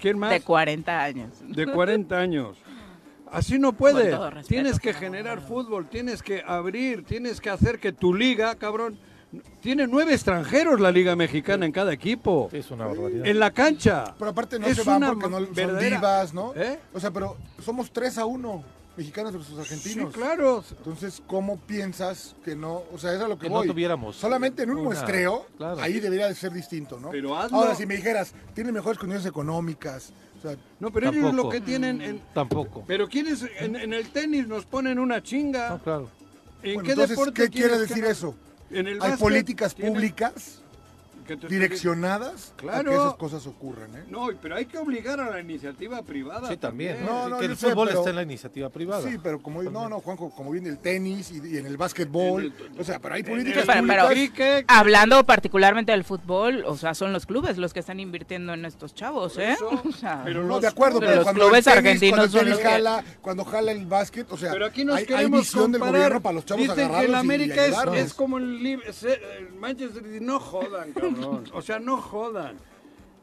¿Quién 0.00 0.18
más? 0.18 0.30
De 0.30 0.40
40 0.40 1.02
años. 1.02 1.30
de 1.46 1.66
40 1.66 2.18
años. 2.18 2.58
Así 3.30 3.58
no 3.58 3.72
puede. 3.72 4.10
respeto, 4.10 4.48
Tienes 4.48 4.78
que 4.80 4.92
generar 4.92 5.40
fútbol, 5.40 5.86
tienes 5.88 6.22
que 6.22 6.42
abrir, 6.46 7.04
tienes 7.04 7.40
que 7.40 7.48
hacer 7.48 7.78
que 7.78 7.92
tu 7.92 8.12
liga, 8.12 8.56
cabrón, 8.56 8.98
tiene 9.60 9.86
nueve 9.86 10.12
extranjeros 10.14 10.80
la 10.80 10.90
liga 10.90 11.16
mexicana 11.16 11.64
en 11.66 11.72
cada 11.72 11.92
equipo. 11.92 12.50
Es 12.52 12.70
una 12.70 12.86
barbaridad. 12.86 13.26
En 13.26 13.38
la 13.38 13.50
cancha. 13.50 14.14
Pero 14.18 14.30
aparte 14.30 14.58
no 14.58 14.66
Es 14.66 14.76
se 14.76 14.82
van 14.84 15.02
porque 15.06 15.28
no 15.28 15.38
son 15.38 15.54
verdadera- 15.54 15.96
divas, 15.96 16.34
¿no? 16.34 16.52
¿Eh? 16.54 16.78
O 16.92 17.00
sea, 17.00 17.10
pero 17.10 17.36
somos 17.64 17.90
3 17.92 18.18
a 18.18 18.26
1, 18.26 18.62
mexicanos 18.96 19.32
versus 19.32 19.54
Sí, 19.54 19.60
argentinos. 19.60 20.12
claro. 20.12 20.62
Entonces, 20.76 21.22
¿cómo 21.26 21.58
piensas 21.58 22.34
que 22.44 22.54
no? 22.54 22.82
O 22.92 22.98
sea, 22.98 23.10
eso 23.10 23.20
es 23.20 23.24
a 23.24 23.28
lo 23.28 23.36
que, 23.38 23.44
Que 23.44 23.48
no 23.50 23.56
voy. 23.56 23.68
tuviéramos 23.68 24.16
Solamente 24.16 24.64
en 24.64 24.70
un 24.70 24.76
una- 24.78 24.84
muestreo, 24.84 25.46
claro. 25.56 25.80
ahí 25.80 25.98
debería 25.98 26.28
de 26.28 26.34
ser 26.34 26.52
distinto, 26.52 26.98
¿no? 27.00 27.10
Pero 27.10 27.38
hazlo. 27.38 27.56
Ahora, 27.58 27.74
si 27.74 27.86
me 27.86 27.96
dijeras, 27.96 28.34
tienen 28.54 28.74
mejores 28.74 28.98
condiciones 28.98 29.26
económicas, 29.26 30.12
o 30.38 30.42
sea, 30.42 30.56
No, 30.80 30.90
pero 30.92 31.08
ellos 31.08 31.22
Tampoco. 31.22 31.44
lo 31.44 31.48
que 31.48 31.60
tienen... 31.60 32.02
En, 32.02 32.20
Tampoco. 32.34 32.84
pero 32.86 33.08
¿quiénes 33.08 33.46
en, 33.60 33.76
en 33.76 33.94
el 33.94 34.08
tenis 34.10 34.46
nos 34.46 34.66
ponen 34.66 34.98
una 34.98 35.22
chinga? 35.22 35.70
No, 35.70 35.78
claro. 35.82 36.10
¿En 36.62 36.74
bueno, 36.74 36.86
qué 36.86 36.92
entonces, 36.92 37.16
deporte 37.16 37.42
¿qué 37.44 37.48
quiere 37.48 37.78
decir 37.78 38.02
no- 38.04 38.10
eso? 38.10 38.34
En 38.72 38.86
el 38.86 38.94
Hay 38.94 38.98
básquet 39.10 39.18
políticas 39.18 39.74
públicas 39.74 40.61
que 41.22 41.36
te 41.36 41.46
estoy 41.46 41.58
direccionadas 41.58 42.52
a 42.52 42.56
Claro. 42.56 42.90
que 42.90 42.96
esas 42.96 43.14
cosas 43.14 43.46
ocurran, 43.46 43.94
¿eh? 43.96 44.04
No, 44.08 44.28
pero 44.40 44.56
hay 44.56 44.66
que 44.66 44.78
obligar 44.78 45.20
a 45.20 45.30
la 45.30 45.40
iniciativa 45.40 46.02
privada. 46.02 46.48
Sí, 46.48 46.56
también. 46.56 47.04
No, 47.04 47.28
no, 47.28 47.38
que 47.38 47.46
el 47.46 47.56
sé, 47.56 47.70
fútbol 47.70 47.88
pero- 47.88 48.00
está 48.00 48.10
en 48.10 48.16
la 48.16 48.22
iniciativa 48.22 48.68
privada. 48.70 49.08
Sí, 49.08 49.16
pero 49.22 49.40
como 49.42 49.62
no, 49.62 49.88
no, 49.88 50.00
Juanjo, 50.00 50.30
como 50.30 50.50
viene 50.50 50.68
el 50.68 50.78
tenis 50.78 51.30
y, 51.32 51.54
y 51.54 51.58
en 51.58 51.66
el 51.66 51.76
básquetbol, 51.76 52.46
En 52.46 52.72
el- 52.74 52.80
o 52.80 52.84
sea, 52.84 52.98
pero 52.98 53.14
hay 53.14 53.22
políticas 53.22 53.62
el 53.68 53.86
Pero- 53.86 54.08
pero- 54.36 54.64
Hablando 54.68 55.24
particularmente 55.24 55.92
del 55.92 56.04
fútbol, 56.04 56.64
o 56.66 56.76
sea, 56.76 56.94
son 56.94 57.12
los 57.12 57.26
clubes 57.26 57.58
los 57.58 57.72
que 57.72 57.80
están 57.80 58.00
invirtiendo 58.00 58.54
en 58.54 58.64
estos 58.64 58.94
chavos, 58.94 59.38
¿eh? 59.38 59.52
eso, 59.52 59.68
O 59.88 59.92
sea, 59.92 60.22
pero 60.24 60.42
No, 60.42 60.48
los- 60.48 60.60
de 60.62 60.68
acuerdo, 60.68 61.00
pero 61.00 61.16
los 61.16 61.24
cuando 61.24 61.40
clubes 61.44 61.66
el 61.66 61.72
tenis, 61.74 61.78
argentinos 61.86 62.30
cuando 62.32 62.40
el 62.40 62.54
son 62.54 62.62
jala, 62.64 63.04
cuando 63.20 63.44
jala 63.44 63.72
el 63.72 63.86
básquet, 63.86 64.30
o 64.32 64.36
sea, 64.36 64.52
Pero 64.52 64.66
aquí 64.66 64.84
nos 64.84 64.96
hay, 64.96 65.02
hay 65.02 65.06
queremos 65.06 65.40
visión 65.40 65.72
del 65.72 65.80
comparar. 65.80 66.00
gobierno 66.00 66.22
para 66.22 66.34
los 66.34 66.44
chavos 66.46 66.62
Dicen 66.62 66.90
que 66.90 67.04
el 67.04 67.14
América 67.14 67.66
es, 67.96 68.14
como 68.14 68.38
el, 68.38 68.78
Manchester 69.58 70.02
City. 70.02 70.18
No 70.20 70.40
jodan, 70.40 70.92
cabrón. 70.92 71.11
O 71.52 71.62
sea, 71.62 71.78
no 71.78 71.96
jodan. 71.98 72.56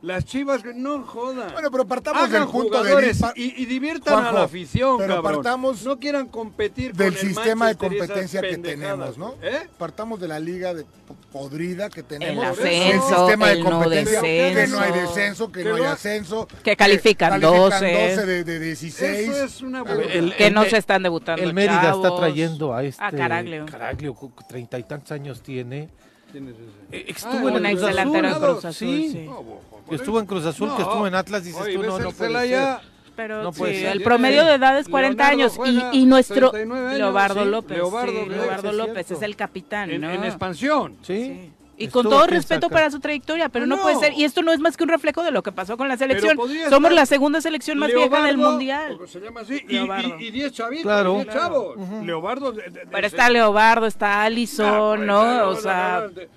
Las 0.01 0.23
chivas 0.23 0.61
no 0.75 1.03
jodan. 1.03 1.51
Bueno, 1.51 1.69
pero 1.71 1.85
partamos 1.85 2.23
Hagan 2.23 2.43
del 2.43 2.49
punto 2.49 2.81
de 2.81 2.95
vista- 3.05 3.33
y, 3.35 3.61
y 3.61 3.65
diviertan 3.65 4.13
a 4.13 4.17
Juanjo, 4.21 4.33
la 4.37 4.43
afición, 4.45 4.97
pero 4.97 5.15
cabrón. 5.15 5.33
partamos 5.43 5.83
no 5.83 5.99
quieran 5.99 6.27
competir 6.29 6.93
del 6.93 7.11
con 7.13 7.19
el 7.21 7.27
sistema 7.27 7.67
de 7.67 7.75
competencia 7.75 8.39
que 8.39 8.57
tenemos, 8.59 9.17
¿no? 9.17 9.35
¿Eh? 9.41 9.67
Partamos 9.77 10.21
de 10.21 10.29
la 10.29 10.39
liga 10.39 10.73
de 10.73 10.85
po- 10.85 11.17
podrida 11.33 11.89
que 11.89 12.01
tenemos. 12.03 12.45
El 12.59 12.65
ascenso, 12.65 13.09
sistema 13.27 13.47
de 13.47 13.51
el 13.55 13.63
no 13.65 13.69
competencia, 13.71 14.21
que 14.21 14.27
descenso. 14.55 14.75
no 14.77 14.81
hay 14.85 14.91
descenso, 14.93 15.51
que 15.51 15.63
Que 15.63 15.69
no 15.69 15.75
hay 15.75 15.83
ascenso. 15.83 16.47
Que 16.63 16.77
califican 16.77 17.41
12. 17.41 17.85
de, 18.25 18.43
de 18.45 18.59
16. 18.61 19.03
Eso 19.29 19.43
es 19.43 19.61
una. 19.61 19.81
El- 19.81 20.33
que 20.33 20.49
no 20.49 20.63
se 20.63 20.77
están 20.77 21.03
debutando 21.03 21.43
El 21.43 21.53
Mérida 21.53 21.75
está 21.91 21.91
chavos. 22.03 22.19
trayendo 22.21 22.73
a 22.73 22.85
este. 22.85 23.03
A 23.03 23.11
Caraglio. 23.11 23.65
Caraglio, 23.65 24.15
treinta 24.47 24.79
y 24.79 24.83
tantos 24.83 25.11
años 25.11 25.41
tiene. 25.43 25.89
¿Quién 26.31 26.47
es 26.47 26.55
ese? 26.55 26.63
Eh, 26.91 27.05
Ah, 27.07 27.11
Estuvo 27.11 27.49
en 27.49 27.65
el 27.65 27.77
Cruz 27.77 27.89
Azul. 27.97 28.39
Cruz 28.39 28.65
Azul, 28.65 28.73
Sí. 28.73 29.09
sí. 29.11 29.19
No, 29.25 29.43
bo- 29.43 29.61
por 29.69 29.83
Que 29.89 29.95
estuvo 29.95 30.19
en 30.19 30.25
Cruz 30.25 30.45
Azul, 30.45 30.75
que 30.75 30.81
estuvo 30.83 31.07
en 31.07 31.15
Atlas, 31.15 31.43
dices 31.43 31.61
Oye, 31.61 31.73
tú, 31.75 31.83
no, 31.83 31.97
el 31.97 32.03
no 32.03 32.11
puede 32.11 32.47
ser. 32.47 32.77
Pero 33.15 33.43
No 33.43 33.51
sí, 33.51 33.59
puede 33.59 33.79
ser. 33.81 33.91
el 33.91 34.01
promedio 34.03 34.45
de 34.45 34.53
edad 34.53 34.79
es 34.79 34.87
40 34.87 35.23
Leonardo 35.23 35.41
años 35.43 35.53
juega 35.57 35.89
y, 35.93 35.99
y 36.03 36.05
nuestro 36.05 36.51
39 36.51 36.87
años, 36.87 36.97
Leobardo 36.99 37.43
sí. 37.43 37.49
López, 37.49 37.77
Leobardo, 37.77 38.11
sí, 38.11 38.17
López, 38.17 38.37
Leobardo 38.37 38.69
es 38.69 38.75
López 38.75 38.93
cierto. 39.07 39.13
es 39.13 39.21
el 39.23 39.35
capitán, 39.35 39.91
en, 39.91 40.01
¿no? 40.01 40.09
en 40.11 40.23
expansión. 40.23 40.97
Sí. 41.01 41.51
Y 41.79 41.85
Estuvo 41.85 42.03
con 42.03 42.11
todo 42.11 42.27
respeto 42.27 42.67
saca. 42.67 42.73
para 42.75 42.91
su 42.91 42.99
trayectoria, 42.99 43.47
pero 43.49 43.65
no, 43.65 43.77
No. 43.77 43.81
puede 43.81 43.95
ser. 43.95 44.11
Y 44.13 44.25
esto 44.25 44.41
no 44.41 44.51
es 44.51 44.59
más 44.59 44.75
que 44.75 44.83
un 44.83 44.89
reflejo 44.89 45.23
de 45.23 45.31
lo 45.31 45.41
que 45.41 45.51
pasó 45.53 45.77
con 45.77 45.87
la 45.87 45.95
selección. 45.95 46.37
Somos 46.69 46.91
la 46.91 47.05
segunda 47.05 47.39
selección 47.39 47.77
más 47.79 47.87
vieja 47.87 48.03
del 48.21 48.35
Leobardo, 48.35 48.51
mundial. 48.51 48.97
Se 49.07 49.19
llama 49.21 49.41
así. 49.41 49.61
y- 49.67 49.73
Leobardo. 49.73 50.19
Y 50.19 50.29
10 50.31 50.51
chavitos, 50.51 50.83
Claro. 50.83 51.13
10 51.15 51.25
Claro. 51.27 51.75
chavos. 51.77 52.05
Leobardo. 52.05 52.51
de- 52.51 52.63
de- 52.63 52.69
de- 52.81 52.87
Pero 52.87 53.07
está 53.07 53.29
Leobardo, 53.29 53.85
está 53.87 54.21
Ah, 54.21 54.23
Allison, 54.25 54.97
pues, 54.97 55.07
¿no? 55.07 55.37
no, 55.37 55.49
O 55.49 55.55
sea, 55.55 56.07
de- 56.09 56.29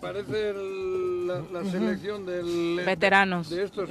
Parece 0.00 0.48
el- 0.50 1.26
la, 1.26 1.42
la 1.52 1.64
selección 1.70 2.24
del. 2.24 2.76
de- 2.76 2.84
Veteranos. 2.86 3.50
De, 3.50 3.64
estos 3.64 3.90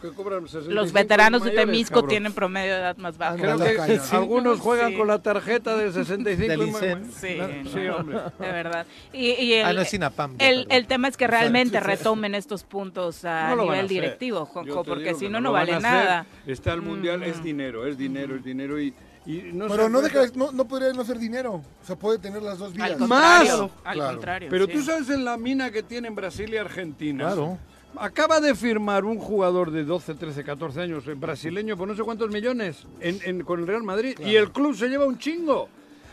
que 0.00 0.08
cobran 0.12 0.42
65 0.46 0.74
los 0.74 0.92
veteranos 0.92 1.42
de 1.42 1.50
mayores, 1.50 1.66
Temisco 1.66 1.94
cabrón. 1.94 2.08
tienen 2.10 2.32
promedio 2.32 2.74
de 2.74 2.80
edad 2.80 2.96
más 2.98 3.18
baja. 3.18 3.36
Creo 3.36 3.58
que 3.58 3.98
sí, 4.00 4.16
algunos 4.16 4.60
juegan 4.60 4.90
Sí. 4.92 4.96
con 4.96 5.08
la 5.08 5.18
tarjeta 5.20 5.76
de 5.76 5.92
65 5.92 6.48
Del 6.48 6.62
y 6.62 6.64
Licen. 6.66 7.12
Sí, 7.12 7.38
Sí, 7.72 7.80
no. 7.86 7.96
hombre. 7.96 8.18
De 8.38 8.52
verdad. 8.52 8.86
Y, 9.12 9.30
y 9.32 9.52
el, 9.54 9.66
Ah, 9.66 9.72
no 9.72 9.80
es 9.82 9.88
Sinapam. 9.90 10.36
ya, 10.38 10.48
el, 10.48 10.66
el 10.70 10.86
tema 10.86 11.08
es 11.08 11.16
que 11.16 11.26
realmente 11.26 11.80
retomen 11.80 12.34
estos 12.34 12.64
puntos 12.64 13.24
a 13.24 13.54
No 13.54 13.62
a 13.62 13.64
nivel 13.64 13.78
hacer. 13.80 13.88
directivo, 13.88 14.48
te 14.64 14.72
porque 14.72 15.14
si 15.14 15.28
no, 15.28 15.40
no 15.40 15.52
vale 15.52 15.74
a 15.74 15.80
nada. 15.80 16.26
Está 16.46 16.72
el 16.72 16.82
mundial, 16.82 17.22
es 17.22 17.42
dinero, 17.42 17.86
es 17.86 17.98
dinero, 17.98 18.36
es 18.36 18.44
dinero 18.44 18.80
y, 18.80 18.94
y 19.26 19.42
no 19.52 19.66
Pero 19.68 19.88
no, 19.88 20.00
deja, 20.00 20.20
no, 20.34 20.52
no 20.52 20.66
podría 20.66 20.92
no 20.92 21.04
ser 21.04 21.18
dinero. 21.18 21.54
O 21.82 21.84
sea, 21.86 21.96
puede 21.96 22.18
tener 22.18 22.42
las 22.42 22.58
dos 22.58 22.72
vías. 22.72 22.92
Al 22.92 22.98
Más. 23.08 23.38
contrario, 23.40 23.70
al 23.84 23.94
Claro. 23.94 24.10
contrario. 24.12 24.48
Pero 24.50 24.66
sí. 24.66 24.72
tú 24.72 24.82
sabes 24.82 25.10
en 25.10 25.24
la 25.24 25.36
mina 25.36 25.70
que 25.70 25.82
tienen 25.82 26.14
Brasil 26.14 26.52
y 26.52 26.56
Argentina. 26.56 27.26
Claro. 27.26 27.58
Acaba 27.96 28.40
de 28.40 28.54
firmar 28.54 29.04
un 29.04 29.18
jugador 29.18 29.70
de 29.70 29.82
12, 29.84 30.14
13, 30.14 30.44
14 30.44 30.80
años, 30.82 31.06
eh, 31.08 31.14
brasileño, 31.14 31.76
por 31.76 31.88
no 31.88 31.96
sé 31.96 32.02
cuántos 32.02 32.30
millones, 32.30 32.84
en, 33.00 33.18
en- 33.24 33.42
con 33.42 33.60
el 33.60 33.66
Real 33.66 33.82
Madrid. 33.82 34.16
Y 34.20 34.36
el 34.36 34.50
club 34.52 34.76
se 34.76 34.88
lleva 34.88 35.06
un 35.06 35.18
chingo. 35.18 35.68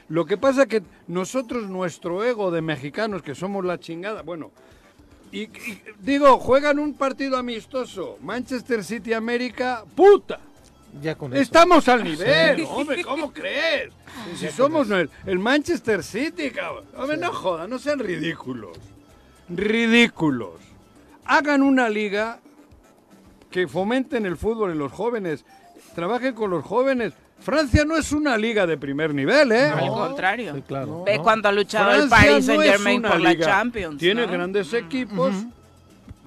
Lo 0.09 0.25
que 0.25 0.38
pasa 0.38 0.65
que 0.67 0.81
nosotros, 1.07 1.67
nuestro 1.69 2.23
ego 2.23 2.49
de 2.51 2.61
mexicanos, 2.61 3.21
que 3.21 3.35
somos 3.35 3.65
la 3.65 3.79
chingada, 3.79 4.21
bueno, 4.21 4.51
y, 5.31 5.41
y 5.43 5.81
digo, 5.99 6.38
juegan 6.39 6.79
un 6.79 6.93
partido 6.93 7.38
amistoso, 7.38 8.17
Manchester 8.21 8.83
City 8.83 9.13
América, 9.13 9.83
puta. 9.95 10.39
Ya 11.01 11.15
con 11.15 11.33
eso. 11.33 11.41
Estamos 11.41 11.88
al 11.89 12.03
nivel, 12.03 12.63
hombre, 12.69 13.03
¿cómo 13.03 13.33
crees? 13.33 13.91
Si 14.38 14.47
somos 14.47 14.89
el, 14.91 15.09
el 15.25 15.39
Manchester 15.39 16.01
City, 16.03 16.51
cabrón. 16.51 16.85
Hombre, 16.97 17.17
no 17.17 17.33
jodan, 17.33 17.69
no 17.69 17.77
sean 17.79 17.99
ridículos. 17.99 18.77
Ridículos. 19.49 20.53
Hagan 21.25 21.61
una 21.63 21.89
liga 21.89 22.39
que 23.51 23.67
fomenten 23.67 24.25
el 24.25 24.38
fútbol 24.38 24.71
en 24.71 24.79
los 24.79 24.91
jóvenes. 24.91 25.45
Trabajen 25.95 26.33
con 26.33 26.49
los 26.49 26.63
jóvenes. 26.63 27.13
Francia 27.39 27.83
no 27.85 27.97
es 27.97 28.11
una 28.11 28.38
liga 28.38 28.65
de 28.65 28.77
primer 28.77 29.13
nivel, 29.13 29.51
¿eh? 29.51 29.67
Al 29.67 29.88
contrario. 29.89 30.55
Sí, 30.55 30.61
claro. 30.61 31.03
Ve 31.03 31.17
¿no? 31.17 31.23
cuando 31.23 31.49
ha 31.49 31.51
luchado 31.51 31.91
el 32.03 32.09
Paris 32.09 32.45
Saint 32.45 32.63
Germain 32.63 33.01
por 33.01 33.19
la 33.19 33.29
liga. 33.31 33.45
Champions. 33.45 33.97
Tiene 33.97 34.25
¿no? 34.25 34.31
grandes 34.31 34.73
equipos. 34.73 35.33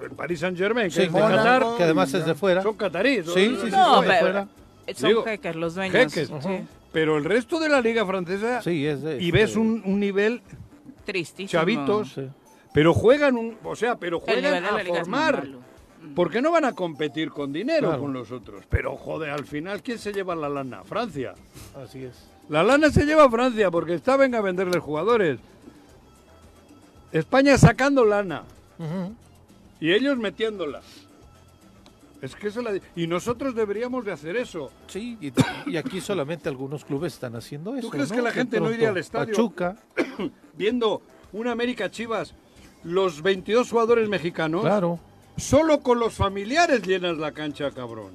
El 0.01 0.11
Paris 0.11 0.39
Saint 0.39 0.57
Germain, 0.57 0.87
que 0.87 0.93
Sí, 0.95 1.01
es 1.03 1.13
de 1.13 1.19
Qatar, 1.19 1.65
que 1.77 1.83
además 1.83 2.13
es 2.13 2.25
de 2.25 2.33
fuera. 2.35 2.61
son 2.63 2.75
cataríes. 2.75 3.25
Sí, 3.25 3.33
sí, 3.33 3.57
sí, 3.65 3.69
No, 3.71 4.01
pero 4.01 4.19
fuera. 4.19 4.47
son 4.95 5.09
Digo, 5.09 5.23
jeques 5.23 5.55
los 5.55 5.75
dueños. 5.75 6.13
Jeques. 6.13 6.29
Sí. 6.41 6.61
Pero 6.93 7.17
el 7.17 7.25
resto 7.25 7.59
de 7.59 7.69
la 7.69 7.81
liga 7.81 8.05
francesa, 8.05 8.61
Sí, 8.61 8.85
es 8.87 9.01
de. 9.01 9.21
y 9.21 9.29
ves 9.31 9.49
este, 9.49 9.59
un, 9.59 9.81
un 9.85 9.99
nivel 9.99 10.41
Tristísimo. 11.05 11.49
chavitos, 11.59 12.13
sí. 12.13 12.21
Pero 12.79 12.93
juegan 12.93 13.35
un, 13.35 13.57
o 13.61 13.75
sea, 13.75 13.97
pero 13.97 14.21
juegan 14.21 14.63
a 14.63 14.69
formar. 14.79 15.05
malo. 15.45 15.59
Porque 16.15 16.41
no 16.41 16.49
van 16.49 16.63
a 16.63 16.71
competir 16.71 17.29
con 17.29 17.51
dinero 17.51 17.87
Claro. 17.89 18.01
con 18.03 18.13
los 18.13 18.31
otros. 18.31 18.63
Pero 18.69 18.95
joder, 18.95 19.31
al 19.31 19.43
final, 19.43 19.83
¿quién 19.83 19.97
se 19.99 20.13
lleva 20.13 20.33
la 20.33 20.47
lana? 20.47 20.85
Francia. 20.85 21.33
Así 21.75 22.05
es. 22.05 22.15
La 22.47 22.63
lana 22.63 22.89
se 22.89 23.05
lleva 23.05 23.25
a 23.25 23.29
Francia 23.29 23.69
porque 23.69 23.95
está 23.95 24.15
venga 24.15 24.37
a 24.37 24.41
venderle 24.41 24.79
jugadores. 24.79 25.39
España 27.11 27.57
sacando 27.57 28.05
lana 28.05 28.43
y 29.81 29.91
ellos 29.91 30.17
metiéndola. 30.17 30.79
Es 32.21 32.33
que 32.37 32.47
eso 32.47 32.61
la... 32.61 32.79
Y 32.95 33.07
nosotros 33.07 33.55
deberíamos 33.55 34.05
de 34.05 34.13
hacer 34.13 34.37
eso. 34.37 34.71
Sí, 34.87 35.17
y, 35.19 35.33
y 35.69 35.75
aquí 35.75 35.99
solamente 35.99 36.47
algunos 36.47 36.85
clubes 36.85 37.11
están 37.13 37.35
haciendo 37.35 37.75
eso. 37.75 37.89
crees 37.89 38.09
¿no? 38.09 38.15
que 38.15 38.21
la 38.21 38.31
gente 38.31 38.61
no 38.61 38.71
iría 38.71 38.87
al 38.87 38.97
estadio? 38.97 39.33
Pachuca, 39.33 39.75
Viendo 40.53 41.01
una 41.33 41.51
América 41.51 41.91
Chivas, 41.91 42.33
los 42.83 43.21
22 43.21 43.69
jugadores 43.69 44.07
mexicanos, 44.09 44.61
claro. 44.61 44.99
solo 45.37 45.81
con 45.81 45.99
los 45.99 46.13
familiares 46.13 46.81
llenas 46.83 47.17
la 47.17 47.31
cancha, 47.31 47.71
cabrón. 47.71 48.11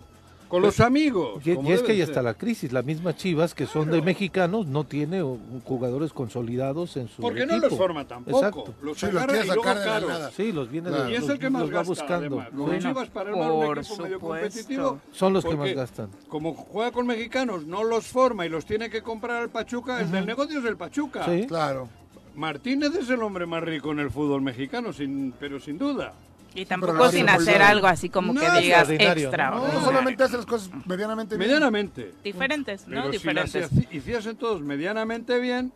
con 0.49 0.63
los 0.63 0.79
amigos. 0.79 1.45
Y, 1.45 1.51
es 1.73 1.83
que 1.83 1.93
ahí 1.93 2.01
está 2.01 2.23
la 2.23 2.35
crisis. 2.35 2.73
Las 2.73 2.85
mismas 2.85 3.17
Chivas, 3.17 3.55
que 3.55 3.67
son 3.67 3.91
de 3.91 4.01
mexicanos, 4.03 4.67
no 4.67 4.85
tiene 4.85 5.21
uh, 5.23 5.37
jugadores 5.65 6.13
consolidados 6.13 6.97
en 6.97 7.09
su 7.09 7.23
Porque 7.23 7.45
no 7.45 7.55
equipo. 7.55 7.71
los 7.71 7.79
forma 7.79 8.07
tampoco. 8.07 8.39
Exacto. 8.39 8.75
Los 8.81 8.99
Sí, 8.99 9.07
los 9.07 9.15
agarra 9.17 9.33
quiere 9.33 9.47
y 9.47 9.49
luego 9.49 9.65
sacar 9.65 10.01
de 10.03 10.07
la 10.07 10.13
nada. 10.13 10.31
Sí, 10.31 10.53
los 10.53 10.71
viene 10.71 10.91
Claro. 10.91 11.05
de- 11.07 11.11
Y 11.11 11.15
es 11.15 11.21
los- 11.23 11.31
el 11.31 11.39
que 11.41 11.51
más 11.51 11.63
los 11.63 11.71
va 11.71 11.75
gasta, 11.79 11.89
buscando. 11.89 12.41
además. 12.41 12.49
Bueno, 12.53 12.79
Chivas 12.89 13.09
para 13.09 13.31
armar 13.31 13.51
un 13.51 13.79
equipo 13.79 14.03
medio 14.03 14.21
competitivo. 14.21 15.01
son 15.11 15.33
los 15.33 15.45
que 15.45 15.57
más 15.57 15.73
gastan. 15.75 16.11
Como 16.29 16.55
juega 16.55 16.93
con 16.93 17.07
mexicanos, 17.09 17.67
no 17.67 17.83
los 17.83 18.07
forma 18.07 18.47
y 18.47 18.49
los 18.49 18.65
tiene 18.65 18.89
que 18.91 19.03
comprar 19.03 19.43
al 19.43 19.49
Pachuca, 19.51 20.01
el 20.01 20.11
del 20.13 20.25
negocio 20.27 20.61
es 20.61 20.65
el 20.67 20.77
Pachuca. 20.77 21.25
Sí. 21.25 21.47
Claro. 21.49 21.89
Martínez 22.35 22.95
es 22.95 23.09
el 23.11 23.23
hombre 23.23 23.47
más 23.47 23.63
rico 23.63 23.93
en 23.93 24.01
el 24.01 24.11
fútbol 24.11 24.43
mexicano, 24.43 24.93
sin, 24.93 25.33
pero 25.39 25.61
sin 25.61 25.79
duda. 25.79 26.13
Y 26.57 26.67
tampoco 26.67 27.09
sin 27.11 27.29
hace 27.29 27.51
hacer 27.51 27.63
algo 27.63 27.87
así 27.89 28.09
como 28.09 28.33
que 28.33 28.41
digas 28.61 28.89
extraordinario, 28.89 29.31
¿no? 29.33 29.73
No, 29.73 29.81
solamente 29.85 30.23
hace 30.23 30.37
las 30.37 30.47
cosas 30.47 30.71
medianamente 30.87 31.37
bien. 31.37 31.49
Medianamente. 31.49 32.13
Diferentes, 32.23 32.87
¿no? 32.87 32.95
Pero 33.03 33.11
Diferentes. 33.11 33.51
si 33.53 33.59
las 33.77 33.93
hiciesen 33.95 34.37
todos 34.37 34.61
medianamente 34.61 35.39
bien. 35.41 35.73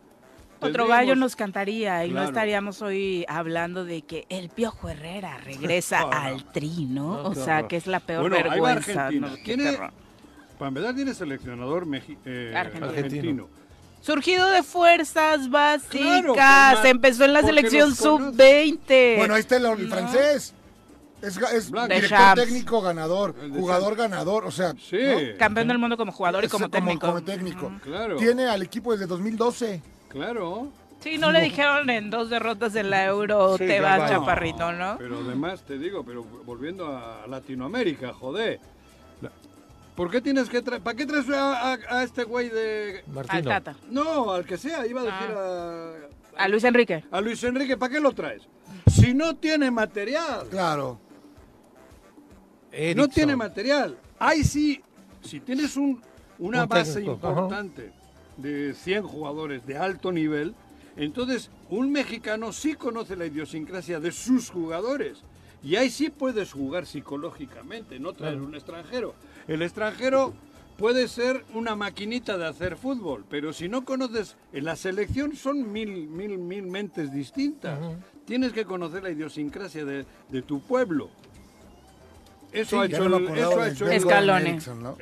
Otro 0.61 0.71
tendríamos- 0.71 0.89
gallo 0.89 1.15
nos 1.15 1.35
cantaría 1.37 2.05
y 2.05 2.11
no 2.11 2.23
estaríamos 2.23 2.81
hoy 2.81 3.25
hablando 3.29 3.83
de 3.85 4.01
que 4.03 4.25
el 4.29 4.49
Piojo 4.49 4.89
Herrera 4.89 5.37
regresa 5.37 6.01
al 6.11 6.45
tri, 6.51 6.85
¿no? 6.85 7.23
No, 7.23 7.29
o 7.29 7.35
sea, 7.35 7.67
que 7.67 7.75
es 7.77 7.87
la 7.87 7.99
peor 8.01 8.21
Bueno, 8.29 8.35
ahí 8.37 8.59
va 8.59 8.73
vergüenza. 8.75 9.05
Argentina. 9.07 9.27
¿no? 9.27 9.35
Qué 9.35 9.43
Tiene-. 9.43 9.77
Para 10.57 10.67
empezar, 10.69 10.95
tiene 10.95 11.13
seleccionador 11.13 11.85
mexi- 11.85 12.17
eh, 12.25 12.53
Argentino. 12.55 12.87
argentino. 12.89 13.47
Surgido 14.01 14.47
de 14.49 14.63
fuerzas 14.63 15.49
básicas, 15.49 16.21
Claro, 16.33 16.85
empezó 16.85 17.25
en 17.25 17.33
la 17.33 17.41
selección 17.41 17.89
los 17.89 17.99
conoce. 17.99 18.33
sub-20. 18.33 19.17
Bueno, 19.17 19.33
ahí 19.33 19.41
está 19.41 19.57
el, 19.57 19.65
el 19.65 19.89
No. 19.89 19.95
francés. 19.95 20.53
Es, 21.21 21.37
es 21.37 21.69
director 21.69 22.35
técnico 22.35 22.81
ganador, 22.81 23.35
jugador 23.53 23.97
ganador, 23.97 24.45
o 24.45 24.51
sea, 24.51 24.71
Sí, 24.79 24.97
Campeón 25.37 25.67
del 25.67 25.77
mundo 25.77 25.97
como 25.97 26.13
jugador 26.13 26.45
y 26.45 26.47
como 26.47 26.69
técnico. 26.69 27.07
como 27.07 27.21
técnico. 27.21 27.71
claro. 27.83 28.15
Tiene 28.15 28.45
al 28.45 28.61
equipo 28.61 28.93
desde 28.93 29.05
2012. 29.05 29.81
Claro. 30.07 30.69
Sí, 31.01 31.17
no 31.17 31.31
le 31.33 31.41
dijeron 31.41 31.89
en 31.89 32.09
dos 32.09 32.29
derrotas 32.29 32.73
en 32.75 32.89
la 32.89 33.05
Euro, 33.05 33.57
Sí, 33.57 33.65
te 33.67 33.81
vas 33.81 33.99
va. 34.01 34.09
chaparrito, 34.09 34.71
¿no? 34.71 34.95
Pero 34.97 35.19
además 35.19 35.61
te 35.65 35.77
digo, 35.77 36.03
pero 36.05 36.23
volviendo 36.45 36.87
a 36.87 37.25
Latinoamérica, 37.27 38.13
joder. 38.13 38.59
¿Por 39.99 40.09
qué 40.09 40.21
tienes 40.21 40.47
que 40.49 40.61
traer? 40.61 40.81
¿Para 40.81 40.95
qué 40.95 41.05
traes 41.05 41.29
a, 41.29 41.73
a- 41.73 41.79
a 41.89 42.03
este 42.03 42.23
güey 42.23 42.47
de.? 42.47 43.03
Al 43.05 43.13
Martino. 43.13 43.49
Tata. 43.49 43.75
No, 43.89 44.31
al 44.31 44.45
que 44.45 44.57
sea, 44.57 44.87
iba 44.87 45.01
a 45.01 45.03
decir 45.03 45.35
Ah. 45.35 45.93
a. 46.37 46.43
A 46.45 46.47
Luis 46.47 46.63
Enrique. 46.63 47.03
a 47.11 47.19
Luis 47.19 47.43
Enrique, 47.43 47.75
¿para 47.75 47.91
qué 47.91 47.99
lo 47.99 48.13
traes? 48.13 48.43
Si 48.89 49.13
no 49.13 49.35
tiene 49.35 49.69
material. 49.71 50.47
Claro. 50.49 50.97
No 52.71 52.77
Erickson. 52.77 53.09
tiene 53.09 53.35
material. 53.35 53.97
Ahí 54.19 54.45
sí, 54.45 54.81
si 55.21 55.41
tienes 55.41 55.75
un, 55.75 56.01
una 56.37 56.63
Un 56.63 56.69
base 56.69 56.93
técnico, 57.01 57.19
ajá. 57.27 57.29
importante 57.41 57.91
de 58.37 58.73
100 58.73 59.03
jugadores 59.03 59.65
de 59.65 59.77
alto 59.77 60.13
nivel, 60.13 60.55
entonces 60.95 61.51
un 61.69 61.91
mexicano 61.91 62.53
sí 62.53 62.75
conoce 62.75 63.17
la 63.17 63.25
idiosincrasia 63.25 63.99
de 63.99 64.13
sus 64.13 64.49
jugadores. 64.49 65.23
Y 65.63 65.75
ahí 65.75 65.89
sí 65.89 66.09
puedes 66.09 66.53
jugar 66.53 66.85
psicológicamente, 66.85 67.99
no 67.99 68.13
traer 68.13 68.41
un 68.41 68.55
extranjero. 68.55 69.13
El 69.47 69.61
extranjero 69.61 70.33
puede 70.77 71.09
ser 71.09 71.43
una 71.53 71.75
maquinita 71.75 72.37
de 72.37 72.47
hacer 72.47 72.77
fútbol, 72.77 73.25
pero 73.29 73.51
si 73.51 73.67
no 73.67 73.83
conoces, 73.83 74.37
en 74.53 74.63
la 74.63 74.77
selección 74.77 75.35
son 75.35 75.71
mil, 75.71 76.07
mil, 76.07 76.37
mil 76.37 76.63
mentes 76.63 77.11
distintas. 77.11 77.77
Tienes 78.25 78.53
que 78.53 78.63
conocer 78.63 79.03
la 79.03 79.09
idiosincrasia 79.09 79.83
de, 79.83 80.05
de 80.29 80.41
tu 80.41 80.61
pueblo. 80.61 81.09
Eso 82.51 82.81
ha 82.81 82.85
Ya 82.87 82.97
hecho, 82.97 83.09
no 83.09 83.19
me 83.19 83.25
el- 83.25 83.31
acordaba 83.43 83.51
eso 83.51 83.61
ha 83.61 83.67
hecho. 83.69 83.87
Erickson, 83.87 84.83
¿no? 84.83 84.97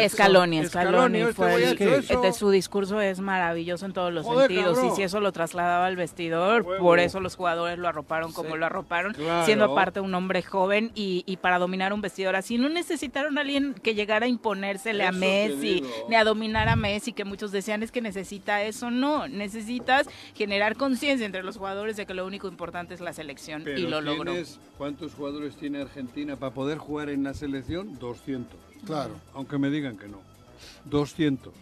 Escaloni, 0.00 0.58
Escaloni 0.58 1.20
este 1.20 1.32
fue 1.32 1.64
el 1.70 1.76
que 1.78 1.96
eso. 1.96 2.20
de 2.20 2.32
su 2.32 2.50
discurso 2.50 3.00
es 3.00 3.20
maravilloso 3.20 3.86
en 3.86 3.92
todos 3.92 4.12
los 4.12 4.24
Joder, 4.26 4.48
sentidos 4.48 4.74
cabrón. 4.78 4.92
y 4.92 4.96
si 4.96 5.02
eso 5.02 5.20
lo 5.20 5.32
trasladaba 5.32 5.86
al 5.86 5.96
vestidor, 5.96 6.64
por 6.78 6.98
eso 6.98 7.20
los 7.20 7.36
jugadores 7.36 7.78
lo 7.78 7.88
arroparon 7.88 8.32
como 8.32 8.56
lo 8.56 8.66
arroparon, 8.66 9.14
Claro. 9.14 9.44
siendo 9.46 9.64
aparte 9.66 10.00
un 10.00 10.14
hombre 10.14 10.42
joven 10.42 10.90
y, 10.94 11.24
y 11.26 11.36
para 11.38 11.58
dominar 11.58 11.92
un 11.92 12.00
vestidor 12.00 12.36
así 12.36 12.58
no 12.58 12.68
necesitaron 12.68 13.38
a 13.38 13.42
alguien 13.42 13.74
que 13.82 13.94
llegara 13.94 14.26
a 14.26 14.28
imponérsele 14.28 15.04
a 15.04 15.08
Eso 15.10 15.18
Messi 15.18 15.82
ni 16.08 16.16
a 16.16 16.24
dominar 16.24 16.68
a 16.68 16.76
Messi 16.76 17.12
que 17.12 17.24
muchos 17.24 17.52
decían 17.52 17.82
es 17.82 17.92
que 17.92 18.00
necesita 18.00 18.62
eso, 18.62 18.90
no, 18.90 19.26
necesitas 19.28 20.08
generar 20.34 20.76
conciencia 20.76 21.24
entre 21.26 21.42
los 21.42 21.56
jugadores 21.56 21.96
de 21.96 22.06
que 22.06 22.14
lo 22.14 22.26
único 22.26 22.48
importante 22.48 22.94
es 22.94 23.00
la 23.00 23.12
selección 23.12 23.62
Pero 23.64 23.78
y 23.78 23.82
lo 23.86 24.00
logró. 24.00 24.34
¿Cuántos 24.76 25.14
jugadores 25.14 25.56
tiene 25.56 25.80
Argentina 25.80 26.36
para 26.36 26.52
poder 26.52 26.73
jugar 26.78 27.08
en 27.10 27.22
la 27.24 27.34
selección? 27.34 27.98
200. 27.98 28.58
Claro. 28.86 29.14
Aunque 29.34 29.58
me 29.58 29.70
digan 29.70 29.96
que 29.96 30.08
no. 30.08 30.18
200. 30.86 31.52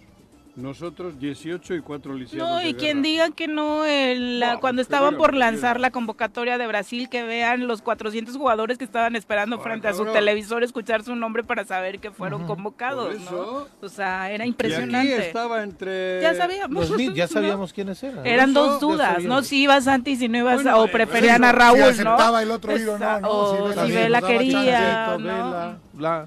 Nosotros 0.54 1.18
18 1.18 1.74
y 1.76 1.80
4 1.80 2.12
lisiados. 2.12 2.46
No, 2.46 2.56
de 2.58 2.68
y 2.68 2.74
quien 2.74 3.00
diga 3.00 3.30
que 3.30 3.48
no, 3.48 3.86
el- 3.86 4.38
la- 4.38 4.54
No, 4.54 4.60
cuando 4.60 4.82
estaban 4.82 5.16
por 5.16 5.34
lanzar 5.34 5.80
la 5.80 5.90
convocatoria 5.90 6.58
de 6.58 6.66
Brasil, 6.66 7.08
que 7.08 7.22
vean 7.22 7.66
los 7.66 7.80
400 7.80 8.36
jugadores 8.36 8.76
que 8.76 8.84
estaban 8.84 9.16
esperando 9.16 9.56
Ay, 9.56 9.62
frente 9.62 9.88
a 9.88 9.94
su 9.94 10.04
televisor 10.04 10.62
escuchar 10.62 11.04
su 11.04 11.16
nombre 11.16 11.42
para 11.42 11.64
saber 11.64 12.00
que 12.00 12.10
fueron 12.10 12.46
convocados, 12.46 13.06
Por 13.14 13.20
¿no? 13.20 13.22
eso. 13.22 13.68
O 13.80 13.88
sea, 13.88 14.30
era 14.30 14.44
Y 14.44 14.48
aquí 14.48 14.48
impresionante. 14.50 15.26
estaba 15.26 15.62
entre. 15.62 16.20
Ya 16.20 16.34
sabíamos. 16.34 16.90
Ya 17.14 17.24
¿no? 17.26 17.28
sabíamos 17.28 17.72
quiénes 17.72 18.02
eran. 18.02 18.26
Eran 18.26 18.50
Eso 18.50 18.62
dos 18.62 18.80
dudas, 18.80 19.24
¿no? 19.24 19.40
Si 19.42 19.62
ibas 19.62 19.88
antes 19.88 20.20
y 20.20 20.28
no 20.28 20.36
ibas, 20.36 20.62
Bueno, 20.64 20.82
o 20.82 20.88
preferían 20.88 21.44
a 21.44 21.50
si 21.50 21.56
Raúl, 21.56 21.78
¿no? 21.78 21.86
aceptaba 21.86 22.42
el 22.42 22.50
otro 22.50 22.76
ir 22.76 22.88
o 22.90 22.98
no, 22.98 23.04
Esa- 23.06 23.20
¿no? 23.20 23.28
O 23.30 23.56
Si 23.56 23.62
Vela 23.70 23.86
si 23.86 23.92
Vela 23.92 24.20
daba 24.20 24.32
quería, 24.32 24.80
Chancito, 25.06 25.18
¿no? 25.18 25.78
Vela. 25.94 26.26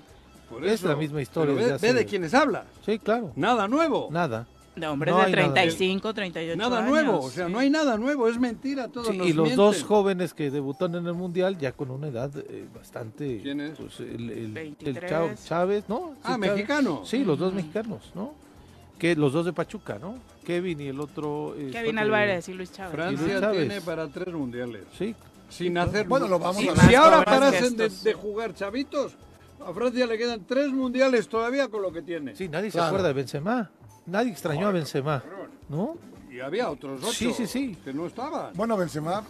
Por 0.56 0.66
Es 0.66 0.74
eso. 0.74 0.88
la 0.90 0.96
misma 0.96 1.22
historia 1.22 1.56
Pero 1.56 1.78
ve, 1.80 1.94
de 1.94 2.06
quiénes 2.06 2.34
habla. 2.34 2.66
Sí, 2.86 3.00
claro. 3.00 3.32
Nada 3.36 3.68
nuevo. 3.68 4.10
Nada. 4.12 4.48
De 4.76 4.86
hombres 4.88 5.14
No 5.14 5.20
de 5.22 5.26
hay 5.28 5.32
nada. 5.32 5.54
35, 5.54 6.14
38 6.14 6.58
Nada 6.58 6.80
años. 6.80 6.90
nuevo. 6.90 7.20
O 7.22 7.30
sea, 7.30 7.46
sí. 7.48 7.52
no 7.54 7.60
hay 7.60 7.70
nada 7.70 7.96
nuevo. 7.98 8.28
Es 8.28 8.38
mentira. 8.38 8.90
Todos 8.90 9.08
Sí, 9.08 9.18
nos 9.18 9.28
y 9.28 9.32
los 9.34 9.46
mienten. 9.46 9.56
dos 9.66 9.84
jóvenes 9.84 10.34
que 10.34 10.52
debutaron 10.52 10.96
en 10.98 11.08
el 11.08 11.14
mundial 11.14 11.58
ya 11.58 11.72
con 11.72 11.92
una 11.92 12.08
edad 12.08 12.30
eh, 12.36 12.66
bastante. 12.76 13.40
¿Quién 13.42 13.62
es? 13.62 13.78
Pues, 13.78 14.00
el, 14.02 14.30
el- 14.30 14.32
el 14.32 14.52
23. 14.52 15.10
Chao- 15.10 15.30
Chávez, 15.46 15.86
¿no? 15.88 16.12
Sí, 16.16 16.20
Ah, 16.24 16.32
Chávez. 16.34 16.52
mexicano. 16.52 17.02
Sí, 17.06 17.24
los 17.24 17.40
dos 17.40 17.54
mexicanos, 17.54 18.12
¿no? 18.16 18.34
Que 19.00 19.16
los 19.16 19.32
dos 19.32 19.46
de 19.46 19.54
Pachuca, 19.54 19.98
¿no? 20.00 20.16
Kevin 20.46 20.82
y 20.82 20.88
el 20.88 21.00
otro. 21.00 21.56
eh, 21.58 21.70
Kevin 21.72 21.98
Álvarez 22.00 22.48
y 22.50 22.54
Luis 22.54 22.72
Chávez. 22.74 22.94
Francia 22.94 23.26
Luis 23.28 23.40
Chávez. 23.40 23.68
tiene 23.68 23.82
para 23.82 24.08
tres 24.10 24.34
mundiales. 24.34 24.82
Sí, 24.98 25.16
Sin 25.50 25.78
hacer. 25.78 26.06
Bueno, 26.08 26.28
lo 26.28 26.38
vamos 26.40 26.62
si, 26.62 26.68
a 26.68 26.74
ver. 26.74 26.82
si 26.90 26.96
ahora 26.96 27.24
parasen 27.24 27.78
de 27.78 28.14
jugar 28.14 28.54
chavitos, 28.54 29.14
a 29.64 29.74
Francia 29.74 30.06
le 30.06 30.18
quedan 30.18 30.46
tres 30.46 30.72
mundiales 30.72 31.28
todavía 31.28 31.68
con 31.68 31.82
lo 31.82 31.92
que 31.92 32.02
tiene. 32.02 32.36
sí, 32.36 32.48
nadie 32.48 32.72
se 32.72 32.80
acuerda 32.80 33.08
de 33.08 33.14
Benzema. 33.14 33.72
Nadie 34.06 34.32
extrañó 34.32 34.68
a 34.68 34.72
Benzema, 34.72 35.22
cabrón. 35.22 35.50
¿no? 35.70 35.98
Y 36.32 36.40
había 36.40 36.70
otros 36.70 37.02
ocho 37.02 37.12
Sí, 37.14 37.34
sí, 37.34 37.48
sí. 37.48 37.78
que 37.84 37.94
no 37.94 38.06
estaban. 38.06 38.54
Bueno, 38.54 38.78
Benzema 38.78 39.24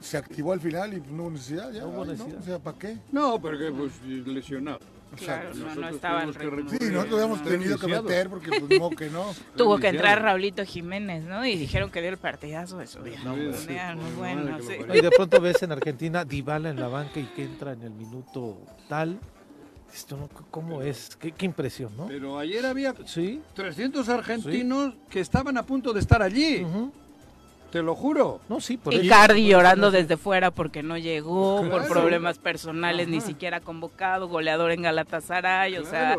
se 0.00 0.16
activó 0.16 0.52
al 0.52 0.60
final 0.60 0.94
y 0.94 1.00
no 1.12 1.24
hubo 1.24 1.30
necesidad. 1.32 1.72
Ya, 1.72 1.82
No 1.82 1.88
hubo 1.88 2.04
necesidad. 2.04 2.38
O 2.40 2.42
sea, 2.42 2.58
¿para 2.58 2.78
qué? 2.78 2.96
No, 3.10 3.40
porque 3.40 3.70
pues 3.70 3.92
lesionado. 4.04 4.78
Claro, 5.16 5.50
no, 5.54 5.60
no 5.60 5.66
Nosotros 5.66 5.94
estaba 5.94 6.24
que 6.24 6.78
Sí, 6.78 6.90
nosotros 6.90 7.12
habíamos 7.20 7.40
a 7.40 7.44
tenido 7.44 7.78
que 7.78 7.86
meter 7.86 8.30
porque 8.30 8.50
pues 8.58 8.80
no 8.80 8.90
que 8.90 9.10
no. 9.10 9.26
Tuvo 9.56 9.78
que 9.78 9.88
entrar 9.88 10.22
Raulito 10.22 10.64
Jiménez, 10.64 11.24
¿no? 11.24 11.44
Y 11.44 11.56
dijeron 11.56 11.90
que 11.90 12.00
dio 12.00 12.08
el 12.10 12.16
partidazo 12.16 12.78
de 12.78 12.86
su 12.86 13.02
vida. 13.02 13.18
No, 13.22 13.34
sí, 13.52 13.66
día 13.68 13.94
bueno, 14.16 14.58
sí. 14.60 14.76
Y 14.92 15.00
de 15.02 15.10
pronto 15.10 15.40
ves 15.40 15.62
en 15.62 15.72
Argentina 15.72 16.24
Dybala 16.24 16.70
en 16.70 16.80
la 16.80 16.88
banca 16.88 17.20
y 17.20 17.24
que 17.24 17.44
entra 17.44 17.72
en 17.72 17.82
el 17.82 17.90
minuto 17.90 18.58
tal. 18.88 19.18
Esto 19.94 20.16
no, 20.16 20.28
¿Cómo 20.50 20.80
es? 20.82 21.16
Qué, 21.16 21.32
qué 21.32 21.44
impresión, 21.46 21.94
¿no? 21.96 22.06
Pero 22.06 22.38
ayer 22.38 22.64
había 22.64 22.94
Sí. 23.06 23.40
300 23.54 24.08
argentinos 24.08 24.94
que 25.10 25.20
estaban 25.20 25.56
a 25.58 25.62
punto 25.64 25.92
de 25.92 26.00
estar 26.00 26.22
allí. 26.22 26.64
Te 27.70 27.82
lo 27.82 27.94
juro. 27.94 28.40
No, 28.48 28.60
sí, 28.60 28.76
por 28.76 28.92
Y 28.92 29.08
Cardi 29.08 29.46
llorando 29.48 29.90
desde 29.90 30.16
fuera 30.18 30.50
porque 30.50 30.82
no 30.82 30.98
llegó, 30.98 31.66
por 31.70 31.86
problemas 31.88 32.38
personales, 32.38 33.08
ni 33.08 33.20
siquiera 33.20 33.60
convocado, 33.60 34.28
goleador 34.28 34.72
en 34.72 34.82
Galatasaray, 34.82 35.78
o 35.78 35.84
sea, 35.86 36.16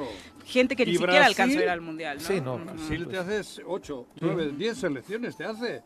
gente 0.48 0.76
que 0.76 0.86
ni 0.86 0.94
¿Y 0.94 0.96
siquiera 0.96 1.14
Brasil? 1.14 1.28
alcanzó 1.30 1.60
a 1.60 1.64
ir 1.64 1.70
al 1.70 1.82
Mundial, 1.82 2.18
¿no? 2.18 2.24
Sí, 2.28 2.42
no. 2.42 2.58
Brasil 2.58 3.08
te 3.08 3.18
haces 3.20 3.62
8, 3.68 4.06
9, 4.22 4.54
10 4.58 4.78
selecciones, 4.78 5.38
te 5.38 5.46
hace. 5.46 5.84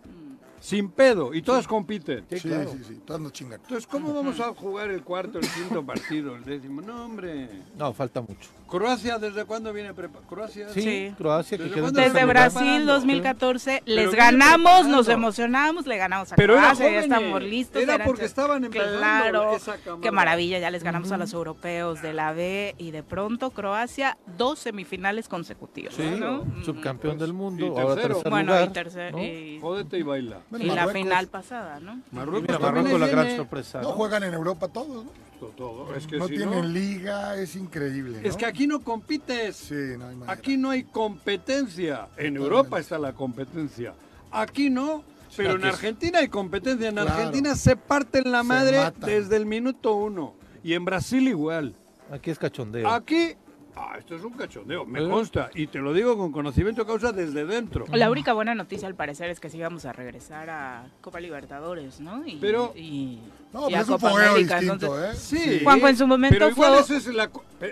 Sin 0.59 0.89
pedo. 0.89 1.33
Y 1.33 1.41
todas 1.41 1.67
compiten. 1.67 2.25
Sí, 2.29 2.39
Sí, 2.39 2.47
claro. 2.49 2.71
sí, 2.71 2.79
sí, 2.87 3.01
todos 3.05 3.21
nos 3.21 3.31
chingan. 3.31 3.59
Entonces, 3.61 3.85
¿cómo 3.87 4.13
vamos 4.13 4.39
a 4.39 4.53
jugar 4.53 4.89
el 4.91 5.03
cuarto, 5.03 5.39
el 5.39 5.47
quinto 5.47 5.85
partido, 5.85 6.35
el 6.35 6.43
décimo? 6.43 6.81
No, 6.81 7.05
hombre. 7.05 7.47
No, 7.77 7.93
falta 7.93 8.21
mucho. 8.21 8.49
Croacia, 8.67 9.17
¿desde 9.17 9.45
cuándo 9.45 9.71
viene 9.71 9.93
prepa- 9.93 10.19
Croacia? 10.27 10.67
Sí, 10.69 10.81
Sí. 10.81 11.13
Croacia 11.17 11.57
que 11.57 11.63
¿Desde 11.65 11.75
quedó 11.75 11.87
en 11.87 11.93
cuándo 11.93 12.13
Desde. 12.13 12.25
Brasil 12.25 12.59
preparando. 12.59 12.93
2014 12.93 13.81
les 13.85 14.13
ganamos, 14.13 14.87
nos 14.87 15.07
emocionamos, 15.07 15.85
le 15.87 15.95
ganamos 15.97 16.33
a 16.33 16.35
Pero 16.35 16.55
Croacia, 16.55 16.91
ya 16.91 16.99
estamos 16.99 17.41
listos. 17.43 17.81
Era 17.81 18.03
porque 18.03 18.23
ch- 18.23 18.25
estaban 18.25 18.65
empezando 18.65 18.97
Claro, 18.97 19.55
esa 19.55 19.77
qué 20.01 20.11
maravilla, 20.11 20.59
ya 20.59 20.69
les 20.69 20.83
ganamos 20.83 21.11
a 21.13 21.17
los 21.17 21.31
europeos 21.33 22.01
de 22.01 22.11
la 22.13 22.33
B 22.33 22.75
y 22.77 22.91
de 22.91 23.03
pronto 23.03 23.51
Croacia 23.51 24.17
dos 24.37 24.59
semifinales 24.59 25.29
consecutivas. 25.29 25.93
Sí, 25.93 26.03
¿no? 26.19 26.43
subcampeón 26.65 27.13
Pues, 27.17 27.19
del 27.21 27.33
mundo, 27.33 27.65
y 27.65 27.69
ahora 27.69 27.95
tercero. 27.95 28.15
tercer 28.15 28.31
Bueno, 28.31 28.51
lugar. 28.53 28.67
y 28.69 28.73
tercer, 28.73 29.13
¿no? 29.13 29.23
y- 29.23 29.59
Jódete 29.61 29.97
y 29.97 30.03
baila. 30.03 30.39
Bueno, 30.49 30.65
y 30.65 30.69
la 30.69 30.87
final 30.87 31.27
pasada, 31.27 31.79
¿no? 31.79 32.01
Marruecos 32.11 32.41
Mira, 32.43 32.59
Marruecos 32.59 32.99
la 32.99 33.07
gran 33.07 33.35
sorpresa. 33.35 33.81
No 33.81 33.89
¿no? 33.89 33.95
juegan 33.95 34.23
en 34.23 34.33
Europa 34.33 34.67
todos, 34.69 35.05
¿no? 35.05 35.11
To- 35.39 35.47
todo. 35.55 35.93
Es 35.95 36.07
que 36.07 36.17
no 36.17 36.27
si 36.27 36.35
tienen 36.37 36.61
no- 36.61 36.67
liga, 36.67 37.35
es 37.35 37.55
increíble. 37.55 38.21
¿no? 38.21 38.27
Es 38.27 38.35
que 38.37 38.45
aquí 38.45 38.65
no 38.65 38.79
compites. 38.81 39.55
Sí, 39.55 39.73
no 39.97 40.07
hay 40.07 40.15
manera. 40.15 40.31
Aquí 40.31 40.57
no 40.57 40.69
hay 40.71 40.83
competencia. 40.83 42.07
En 42.17 42.37
Europa 42.37 42.79
está 42.79 42.97
la 42.97 43.13
competencia. 43.13 43.93
Aquí 44.31 44.69
no. 44.69 45.03
Pero 45.35 45.51
en 45.51 45.57
aquí 45.57 45.67
Argentina 45.67 46.19
hay 46.19 46.29
competencia. 46.29 46.87
En 46.89 46.95
Claro. 46.95 47.11
Argentina 47.11 47.55
se 47.55 47.75
parten 47.75 48.31
la 48.31 48.41
madre 48.43 48.79
desde 49.05 49.35
el 49.35 49.45
minuto 49.45 49.93
uno. 49.93 50.33
Y 50.63 50.73
en 50.73 50.85
Brasil 50.85 51.27
igual. 51.27 51.75
Aquí 52.11 52.31
es 52.31 52.39
cachondeo. 52.39 52.89
Aquí, 52.89 53.35
ah, 53.77 53.95
esto 53.99 54.15
es 54.15 54.23
un 54.23 54.33
cachondeo, 54.33 54.85
me 54.85 54.99
¿Eh? 55.03 55.09
consta. 55.09 55.49
Y 55.53 55.67
te 55.67 55.79
lo 55.79 55.93
digo 55.93 56.17
con 56.17 56.31
conocimiento 56.31 56.81
de 56.81 56.87
causa 56.87 57.11
desde 57.11 57.45
dentro. 57.45 57.85
La 57.93 58.09
única 58.09 58.33
buena 58.33 58.55
noticia 58.55 58.87
al 58.87 58.95
parecer 58.95 59.29
es 59.29 59.39
que 59.39 59.49
sí 59.49 59.59
vamos 59.59 59.85
a 59.85 59.93
regresar 59.93 60.49
a 60.49 60.87
Copa 61.01 61.19
Libertadores, 61.19 61.99
¿no? 61.99 62.25
Y, 62.25 62.37
Pero- 62.37 62.73
y, 62.75 63.19
No, 63.53 63.69
y 63.69 63.73
pero 63.73 63.77
a 63.77 63.81
es 63.81 63.87
un 63.87 63.93
Copa 63.95 64.09
fogueo 64.09 64.29
América, 64.31 64.59
distinto, 64.59 64.85
entonces- 64.97 65.33
¿eh? 65.33 65.37
Sí. 65.57 65.59
Juanjo, 65.63 65.87
en 65.87 65.97
su 65.97 66.07
momento 66.07 66.35
pero 66.35 66.49
igual 66.49 66.83
fue- 66.83 66.97
esa 66.97 67.09
es 67.09 67.15
la 67.15 67.29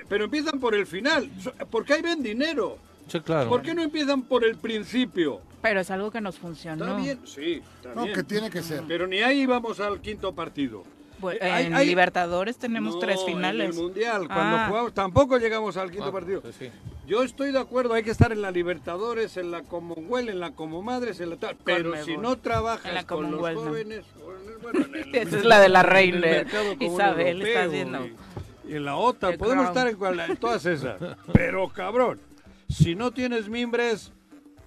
pero 0.08 0.26
empiezan 0.26 0.60
por 0.60 0.74
el 0.76 0.88
final, 0.88 1.30
porque 1.70 1.94
ahí 1.94 2.02
ven 2.02 2.24
dinero. 2.24 2.78
Sí, 3.08 3.20
claro. 3.20 3.50
¿Por 3.50 3.62
qué 3.62 3.76
no 3.76 3.84
empiezan 3.84 4.24
por 4.24 4.44
el 4.44 4.58
principio? 4.58 5.40
Pero 5.62 5.80
es 5.80 5.92
algo 5.92 6.10
que 6.12 6.22
nos 6.22 6.38
funcionó. 6.40 6.86
Está 6.86 6.98
bien, 6.98 7.20
sí, 7.26 7.62
está 7.76 7.94
No, 7.94 8.04
bien. 8.04 8.16
que 8.16 8.24
tiene 8.24 8.50
que 8.50 8.64
ser. 8.64 8.84
Pero 8.88 9.06
ni 9.08 9.18
ahí 9.22 9.46
vamos 9.46 9.80
al 9.80 10.00
quinto 10.02 10.34
partido. 10.34 10.84
Eh, 11.32 11.38
hay- 11.42 11.66
en 11.68 11.74
hay- 11.76 11.88
Libertadores 11.88 12.58
tenemos 12.58 12.96
No, 12.96 13.00
tres 13.00 13.20
En 13.22 13.26
finales. 13.26 13.76
el 13.76 13.82
Mundial, 13.82 14.28
cuando 14.28 14.58
Ah. 14.58 14.66
jugamos, 14.68 14.94
tampoco 14.94 15.38
llegamos 15.38 15.78
al 15.78 15.90
quinto 15.92 16.08
Ah, 16.08 16.12
partido. 16.12 16.42
pues 16.42 16.56
sí. 16.56 16.70
Yo 17.08 17.24
estoy 17.24 17.52
de 17.52 17.60
acuerdo, 17.60 17.94
hay 17.94 18.04
que 18.04 18.12
estar 18.12 18.32
en 18.32 18.42
la 18.42 18.52
Libertadores, 18.52 19.38
en 19.38 19.52
la 19.52 19.62
Commonwealth, 19.62 20.30
en 20.30 20.40
la 20.40 20.52
Comomadres, 20.52 21.20
en 21.20 21.30
la 21.32 21.38
tal. 21.38 21.56
Pero 21.64 21.84
Conmebol. 21.92 22.06
si 22.06 22.18
no 22.18 22.38
trabajas 22.38 22.86
En 22.86 22.96
la 22.96 23.06
con 23.06 23.32
los 23.32 23.40
jóvenes, 23.54 24.06
en 24.18 24.62
bueno, 24.62 24.86
en 24.86 24.96
el- 25.14 25.16
Esa 25.16 25.38
es 25.38 25.46
la 25.46 25.60
de 25.60 25.70
la 25.70 25.82
en 25.82 25.86
reina. 25.88 26.28
Isabel 26.80 27.42
está 27.42 27.64
haciendo. 27.66 28.06
Y, 28.06 28.16
y 28.70 28.76
en 28.76 28.86
la 28.86 28.96
OTAN, 28.96 29.38
podemos 29.38 29.70
Crown. 29.70 29.88
estar 29.90 30.14
en, 30.26 30.32
en 30.32 30.38
todas 30.38 30.66
esas. 30.66 30.98
Pero 31.34 31.70
cabrón, 31.70 32.20
si 32.70 32.96
no 32.96 33.12
tienes 33.12 33.48
mimbres, 33.50 34.12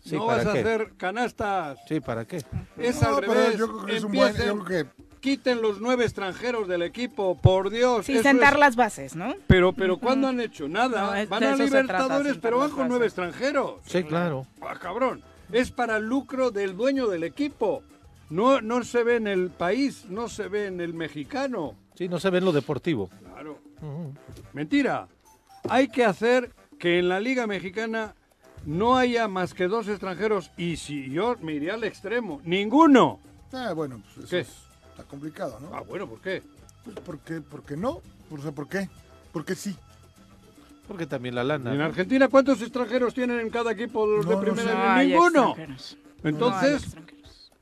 Sí, 0.01 0.15
no 0.15 0.27
¿para 0.27 0.39
vas 0.45 0.47
a 0.47 0.53
hacer 0.53 0.93
canastas. 0.97 1.79
Sí, 1.89 1.99
¿para 2.01 2.25
qué? 2.25 2.41
Es 2.79 3.03
No, 3.03 3.09
al 3.17 3.23
revés. 3.23 3.59
yo 3.59 3.67
creo 3.67 3.85
que 3.87 3.97
es 3.97 4.05
un 4.05 4.13
buen. 4.13 4.33
Yo 4.37 4.65
creo 4.65 4.65
que 4.65 4.87
Quiten 5.29 5.61
los 5.61 5.81
nueve 5.81 6.05
extranjeros 6.05 6.67
del 6.69 6.83
equipo, 6.83 7.37
por 7.37 7.69
Dios. 7.71 8.09
Eso 8.09 8.23
sentar 8.23 8.55
es- 8.55 8.61
las 8.61 8.77
bases, 8.77 9.15
¿no? 9.15 9.35
Pero, 9.47 9.73
pero 9.75 9.99
¿cuándo 9.99 10.27
han 10.29 10.41
hecho? 10.41 10.69
Nada. 10.69 11.03
No, 11.07 11.15
es- 11.15 11.29
van 11.29 11.45
a 11.45 11.49
trata, 11.49 11.65
Libertadores, 11.65 12.39
pero 12.39 12.59
van 12.59 12.71
con 12.71 12.89
nueve 12.89 13.05
extranjeros. 13.07 13.81
Sí, 13.87 14.05
claro. 14.05 14.47
Ah, 14.63 14.75
cabrón. 14.81 15.23
Es 15.53 15.71
para 15.71 15.99
el 15.99 16.05
lucro 16.07 16.51
del 16.51 16.77
dueño 16.77 17.09
del 17.09 17.25
equipo. 17.25 17.83
No, 18.31 18.61
no 18.63 18.83
se 18.85 19.03
ve 19.05 19.17
en 19.17 19.27
el 19.27 19.51
país, 19.51 20.07
no 20.09 20.29
se 20.29 20.49
ve 20.49 20.67
en 20.67 20.81
el 20.81 20.95
mexicano. 20.95 21.75
Sí, 21.95 22.09
no 22.09 22.19
se 22.21 22.31
ve 22.31 22.39
en 22.39 22.45
lo 22.47 22.53
deportivo. 22.53 23.11
Claro. 23.33 23.59
Mentira. 24.53 25.09
Hay 25.69 25.89
que 25.89 26.05
hacer 26.05 26.53
que 26.79 26.99
en 27.01 27.09
la 27.09 27.21
Liga 27.21 27.47
Mexicana 27.47 28.15
no 28.65 28.97
haya 28.97 29.29
más 29.29 29.53
que 29.55 29.69
dos 29.69 29.89
extranjeros. 29.89 30.51
Y 30.57 30.77
si 30.77 31.11
yo 31.11 31.37
me 31.43 31.55
iría 31.55 31.75
al 31.75 31.85
extremo, 31.85 32.41
ninguno. 32.45 33.21
Ah, 33.53 33.73
bueno, 33.75 34.01
pues 34.15 34.19
eso 34.27 34.29
¿Qué? 34.31 34.41
es- 34.41 34.68
está 34.99 35.09
complicado, 35.09 35.59
¿no? 35.61 35.71
Ah, 35.77 35.83
bueno, 35.87 36.09
¿por 36.09 36.21
qué? 36.21 36.43
Pues, 36.85 36.97
¿por, 37.01 37.19
qué, 37.21 37.41
¿Por 37.41 37.63
qué 37.63 37.77
no? 37.77 38.01
O 38.31 38.39
sea, 38.43 38.51
¿por 38.51 38.69
qué? 38.69 38.89
Porque 39.33 39.55
sí. 39.55 39.77
Porque 40.89 41.07
también 41.07 41.35
la 41.35 41.45
lana. 41.45 41.73
En. 41.73 41.81
Argentina, 41.81 42.29
¿cuántos 42.29 42.61
extranjeros 42.63 43.15
tienen 43.15 43.39
en 43.41 43.51
cada 43.51 43.73
equipo 43.73 44.07
los 44.07 44.25
No, 44.25 44.31
de 44.31 44.37
no 44.37 44.43
primera 44.43 44.99
sé. 44.99 45.07
Ninguno. 45.07 45.55
No 45.57 46.29
Entonces. 46.29 46.97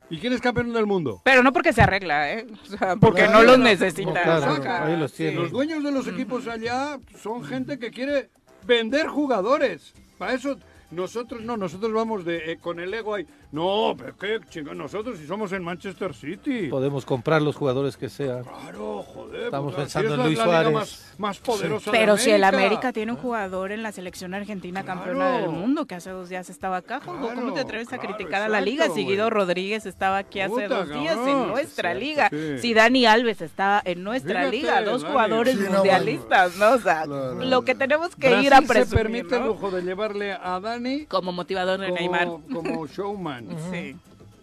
¿y 0.09 0.18
quién 0.18 0.32
es 0.32 0.41
campeón 0.41 0.72
del 0.72 0.87
mundo? 0.87 1.20
Pero 1.24 1.43
no 1.43 1.53
porque 1.53 1.72
se 1.72 1.82
arregla, 1.82 2.32
¿eh? 2.32 2.47
O 2.62 2.76
sea, 2.78 2.97
porque 2.97 3.22
Claro. 3.24 3.39
no 3.41 3.45
los 3.45 3.59
necesita. 3.59 4.22
claro, 4.22 4.84
ahí 4.84 4.97
los 4.97 5.12
tiene. 5.12 5.34
Los 5.37 5.51
dueños 5.51 5.82
de 5.84 5.91
los 5.93 6.07
equipos 6.07 6.47
allá 6.47 6.99
son 7.20 7.45
gente 7.45 7.78
que 7.78 7.91
quiere 7.91 8.30
vender 8.64 9.09
jugadores. 9.09 9.93
Para 10.16 10.32
eso 10.32 10.57
nosotros 10.91 11.43
no, 11.43 11.57
nosotros 11.57 11.93
vamos 11.93 12.24
de 12.24 12.53
eh, 12.53 12.59
con 12.59 12.78
el 12.80 12.93
ego 12.95 13.14
ahí. 13.14 13.26
No, 13.53 13.95
pero 13.97 14.16
qué 14.16 14.41
nosotros 14.74 15.18
si 15.18 15.26
somos 15.26 15.53
en 15.53 15.62
Manchester 15.62 16.14
City. 16.14 16.68
Podemos 16.68 17.05
comprar 17.05 17.41
los 17.43 17.57
jugadores 17.57 17.97
que 17.97 18.09
sean. 18.09 18.45
Claro, 18.45 19.03
joder. 19.03 19.45
Estamos 19.45 19.74
pues, 19.74 19.84
pensando 19.84 20.09
si 20.09 20.14
en 20.14 20.18
la- 20.20 20.26
Luis 20.26 20.39
la 20.39 20.45
liga 20.45 20.55
Suárez. 20.62 20.72
Más, 20.74 21.14
más 21.18 21.39
poderosa 21.39 21.91
de 21.91 21.97
Pero 21.99 22.16
si 22.18 22.30
el 22.30 22.45
América. 22.45 22.93
Tiene 22.93 23.12
un 23.12 23.18
jugador 23.18 23.72
en 23.72 23.82
la 23.82 23.93
selección 23.93 24.34
argentina 24.34 24.82
Claro. 24.82 25.01
campeona 25.01 25.39
del 25.39 25.51
mundo 25.51 25.87
que 25.87 25.95
hace 25.95 26.11
dos 26.11 26.28
días 26.28 26.51
estaba 26.51 26.76
acá, 26.78 27.01
Juanjo, 27.01 27.28
¿cómo 27.28 27.34
Claro, 27.41 27.53
te 27.55 27.61
atreves 27.61 27.89
a 27.93 27.99
claro, 27.99 28.14
criticar 28.16 28.43
a 28.43 28.49
la 28.49 28.59
exacto, 28.59 28.70
liga? 28.70 28.89
Si 28.95 29.05
Guido 29.07 29.24
güey. 29.24 29.30
Rodríguez 29.34 29.87
estaba 29.87 30.18
aquí 30.18 30.41
hace 30.41 30.53
Puta, 30.55 30.68
dos 30.68 30.89
días 30.91 31.16
cabrón. 31.16 31.43
en 31.43 31.49
nuestra 31.49 31.93
Es 31.93 31.99
liga. 31.99 32.28
sí. 32.30 32.59
Si 32.61 32.74
Dani 32.74 33.07
Alves 33.07 33.41
estaba 33.43 33.80
en 33.84 34.03
nuestra 34.05 34.41
Fíjate, 34.41 34.57
liga, 34.57 34.82
dos 34.82 35.03
Dani. 35.03 35.12
jugadores 35.12 35.55
Sí, 35.57 35.64
no, 35.64 35.72
mundialistas, 35.72 36.57
¿no? 36.57 36.70
O 36.72 36.78
sea, 36.78 37.03
Claro. 37.05 37.34
lo 37.45 37.62
que 37.62 37.74
tenemos 37.74 38.14
que 38.16 38.28
Brasil 38.28 38.47
ir 38.47 38.55
a 38.55 38.61
se 38.61 38.66
presumir, 38.66 39.03
permite 39.03 39.37
el 39.37 39.45
lujo 39.45 39.70
de 39.70 39.82
llevarle 39.82 40.32
a 40.32 40.61
Dani 40.61 40.76
Como 41.09 41.33
motivador 41.33 41.81
de 41.81 41.91
Neymar. 41.93 42.27
como, 42.27 42.62
como 42.62 42.87
showman 42.87 43.47
Sí, 43.70 43.97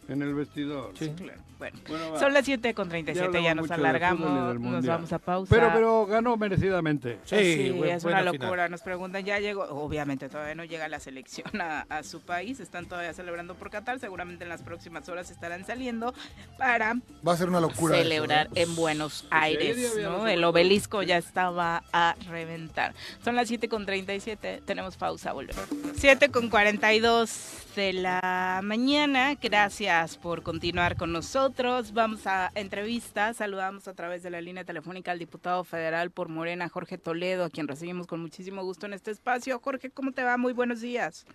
en 0.08 0.22
el 0.22 0.34
vestidor. 0.34 0.92
Sí. 0.98 1.10
claro. 1.16 1.42
Bueno, 1.88 2.20
son 2.20 2.34
las 2.34 2.46
7 2.46 2.74
con 2.74 2.90
37, 2.90 3.32
ya, 3.32 3.38
hablamos 3.52 3.70
nos 3.70 3.78
alargamos, 3.80 4.60
nos 4.60 4.86
vamos 4.86 5.14
a 5.14 5.20
pausa. 5.20 5.50
Pero, 5.54 5.70
pero 5.74 6.06
ganó 6.06 6.36
merecidamente. 6.38 7.20
Sí, 7.24 7.36
Sí, 7.64 7.70
buen- 7.72 7.92
es 7.92 8.04
una 8.04 8.22
locura. 8.22 8.50
final. 8.52 8.72
Nos 8.72 8.82
preguntan, 8.82 9.24
ya 9.24 9.40
llegó, 9.40 9.64
obviamente 9.64 10.30
todavía 10.30 10.56
no 10.56 10.64
llega 10.64 10.88
la 10.88 11.00
selección 11.00 11.62
a, 11.62 11.82
a 11.90 12.04
su 12.04 12.22
país, 12.22 12.60
están 12.60 12.86
todavía 12.86 13.14
celebrando 13.14 13.56
por 13.56 13.70
Qatar, 13.70 14.00
seguramente 14.00 14.44
en 14.44 14.50
las 14.50 14.62
próximas 14.64 15.08
horas 15.10 15.30
estarán 15.32 15.66
saliendo 15.66 16.14
para 16.58 16.96
Va 17.28 17.34
a 17.34 17.38
ser 17.38 17.50
una 17.50 17.60
locura. 17.60 17.96
eso, 17.96 18.04
celebrar 18.04 18.48
¿eh? 18.56 18.64
en 18.64 18.76
Buenos 18.76 19.26
Aires, 19.30 19.96
ya 19.96 20.10
¿no? 20.10 20.28
El 20.28 20.44
obelisco 20.44 21.04
ya 21.04 21.18
estaba 21.18 21.84
a 21.94 22.16
reventar. 22.30 22.94
Son 23.24 23.36
las 23.36 23.48
7 23.48 23.70
con 23.70 23.86
37, 23.86 24.62
tenemos 24.66 24.98
pausa, 24.98 25.32
volvemos. 25.34 25.66
7 25.96 26.30
con 26.30 26.50
42 26.50 27.60
de 27.76 27.94
la 27.94 28.62
mañana, 28.64 29.36
gracias 29.42 30.18
por 30.18 30.44
continuar 30.44 30.96
con 30.96 31.12
nosotros. 31.12 31.53
Vamos 31.58 32.26
a 32.26 32.50
entrevista, 32.56 33.32
saludamos 33.36 33.88
a 33.88 33.94
través 33.94 34.24
de 34.24 34.32
la 34.32 34.42
línea 34.42 34.64
telefónica 34.64 35.12
al 35.12 35.20
diputado 35.20 35.64
federal 35.64 36.10
por 36.10 36.28
Morena, 36.28 36.68
Jorge 36.68 36.98
Toledo, 36.98 37.46
a 37.46 37.50
quien 37.52 37.68
recibimos 37.68 38.08
con 38.08 38.22
muchísimo 38.22 38.64
gusto 38.64 38.88
en 38.88 38.94
este 38.94 39.12
espacio. 39.12 39.60
Jorge, 39.60 39.92
¿cómo 39.92 40.14
te 40.14 40.24
va? 40.24 40.38
Muy 40.38 40.54
buenos 40.54 40.82
días. 40.82 41.28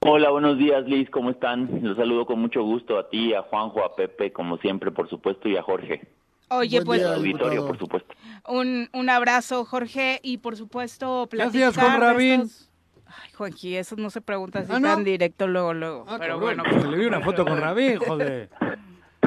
Hola, 0.00 0.30
buenos 0.30 0.58
días, 0.58 0.84
Liz, 0.86 1.10
¿cómo 1.10 1.30
están? 1.30 1.80
Los 1.82 1.96
saludo 1.96 2.24
con 2.24 2.38
mucho 2.38 2.62
gusto 2.62 2.98
a 3.00 3.08
ti, 3.08 3.34
a 3.34 3.42
Juanjo, 3.42 3.84
a 3.84 3.96
Pepe, 3.96 4.32
como 4.32 4.58
siempre, 4.58 4.92
por 4.92 5.08
supuesto, 5.10 5.48
y 5.48 5.56
a 5.56 5.62
Jorge. 5.62 6.06
Oye, 6.50 6.76
Buen 6.76 6.86
pues 6.86 7.00
día, 7.00 7.14
Auditorio, 7.14 7.66
por 7.66 7.78
supuesto. 7.78 8.14
Un, 8.46 8.88
un 8.92 9.10
abrazo, 9.10 9.64
Jorge, 9.64 10.20
y 10.22 10.38
por 10.38 10.56
supuesto, 10.56 11.28
¿Qué 11.32 11.42
hacías 11.42 11.74
platicar 11.74 11.98
con 11.98 12.00
de 12.00 12.12
Rabín? 12.12 12.40
estos- 12.42 12.70
Ay, 13.08 13.30
Juanji, 13.32 13.76
eso 13.76 13.96
no 13.96 14.10
se 14.10 14.20
pregunta 14.20 14.58
así 14.60 14.70
Ah, 14.72 14.78
¿no? 14.80 14.88
tan 14.88 15.02
directo 15.04 15.46
luego, 15.48 15.72
luego. 15.72 16.04
Ah, 16.08 16.16
pero 16.20 16.34
cabrón, 16.38 16.40
bueno. 16.40 16.62
pues 16.68 16.82
se 16.82 16.88
le 16.90 16.98
vi 16.98 17.06
una 17.06 17.20
foto 17.20 17.44
con 17.44 17.58
Rabín, 17.60 17.96
joder. 17.98 18.50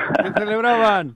¿Qué 0.23 0.39
celebraban? 0.39 1.15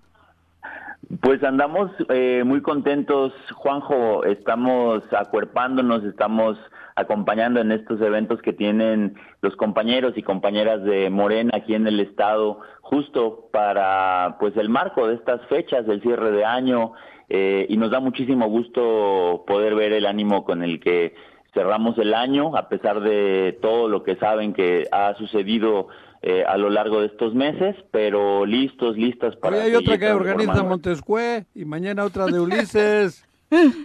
Pues 1.21 1.43
andamos 1.43 1.91
eh, 2.09 2.43
muy 2.45 2.61
contentos, 2.61 3.33
Juanjo, 3.53 4.23
estamos 4.23 5.03
acuerpándonos, 5.13 6.03
estamos 6.03 6.57
acompañando 6.95 7.59
en 7.59 7.71
estos 7.71 8.01
eventos 8.01 8.41
que 8.41 8.53
tienen 8.53 9.15
los 9.41 9.55
compañeros 9.55 10.13
y 10.15 10.23
compañeras 10.23 10.83
de 10.83 11.09
Morena 11.09 11.51
aquí 11.55 11.75
en 11.75 11.87
el 11.87 11.99
estado, 11.99 12.61
justo 12.81 13.49
para 13.51 14.37
pues 14.39 14.55
el 14.57 14.69
marco 14.69 15.07
de 15.07 15.15
estas 15.15 15.41
fechas 15.47 15.85
del 15.85 16.01
cierre 16.01 16.31
de 16.31 16.45
año, 16.45 16.93
eh, 17.29 17.65
y 17.69 17.77
nos 17.77 17.91
da 17.91 17.99
muchísimo 17.99 18.47
gusto 18.47 19.43
poder 19.47 19.75
ver 19.75 19.93
el 19.93 20.05
ánimo 20.05 20.43
con 20.43 20.63
el 20.63 20.79
que 20.79 21.15
cerramos 21.53 21.97
el 21.97 22.13
año, 22.13 22.55
a 22.55 22.69
pesar 22.69 23.01
de 23.01 23.57
todo 23.61 23.87
lo 23.87 24.03
que 24.03 24.15
saben 24.15 24.53
que 24.53 24.87
ha 24.91 25.13
sucedido 25.15 25.87
eh, 26.25 26.45
a 26.47 26.55
lo 26.55 26.69
largo 26.69 27.01
de 27.01 27.07
estos 27.07 27.35
meses, 27.35 27.75
pero 27.91 28.45
listos, 28.45 28.95
listas 28.95 29.35
para... 29.35 29.57
Hoy 29.57 29.63
hay 29.63 29.75
otra 29.75 29.97
que 29.97 30.09
organiza 30.09 30.53
transformando. 30.53 30.69
Montescue 30.69 31.45
y 31.53 31.65
mañana 31.65 32.05
otra 32.05 32.27
de 32.27 32.39
Ulises. 32.39 33.25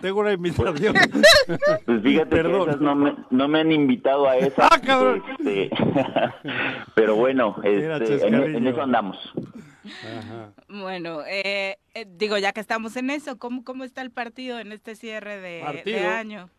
Tengo 0.00 0.20
una 0.20 0.32
invitación. 0.32 0.94
Pues 1.84 2.02
fíjate 2.02 2.30
Perdón. 2.30 2.64
que 2.64 2.70
esas 2.70 2.80
no 2.80 2.94
me, 2.94 3.16
no 3.30 3.48
me 3.48 3.60
han 3.60 3.72
invitado 3.72 4.28
a 4.28 4.36
esas. 4.36 4.68
¡Ah, 4.70 4.80
cabrón! 4.80 5.22
este, 5.38 5.70
pero 6.94 7.16
bueno, 7.16 7.56
este, 7.64 8.26
en, 8.26 8.66
eso 8.66 8.82
andamos. 8.82 9.16
Ajá. 9.84 10.52
Bueno, 10.68 11.22
eh, 11.26 11.78
eh, 11.94 12.06
digo, 12.08 12.38
ya 12.38 12.52
que 12.52 12.60
estamos 12.60 12.96
en 12.96 13.10
eso, 13.10 13.38
¿cómo, 13.38 13.64
cómo 13.64 13.84
está 13.84 14.02
el 14.02 14.10
partido 14.10 14.60
en 14.60 14.72
este 14.72 14.94
cierre 14.94 15.40
de, 15.40 15.82
de 15.84 16.06
año? 16.06 16.50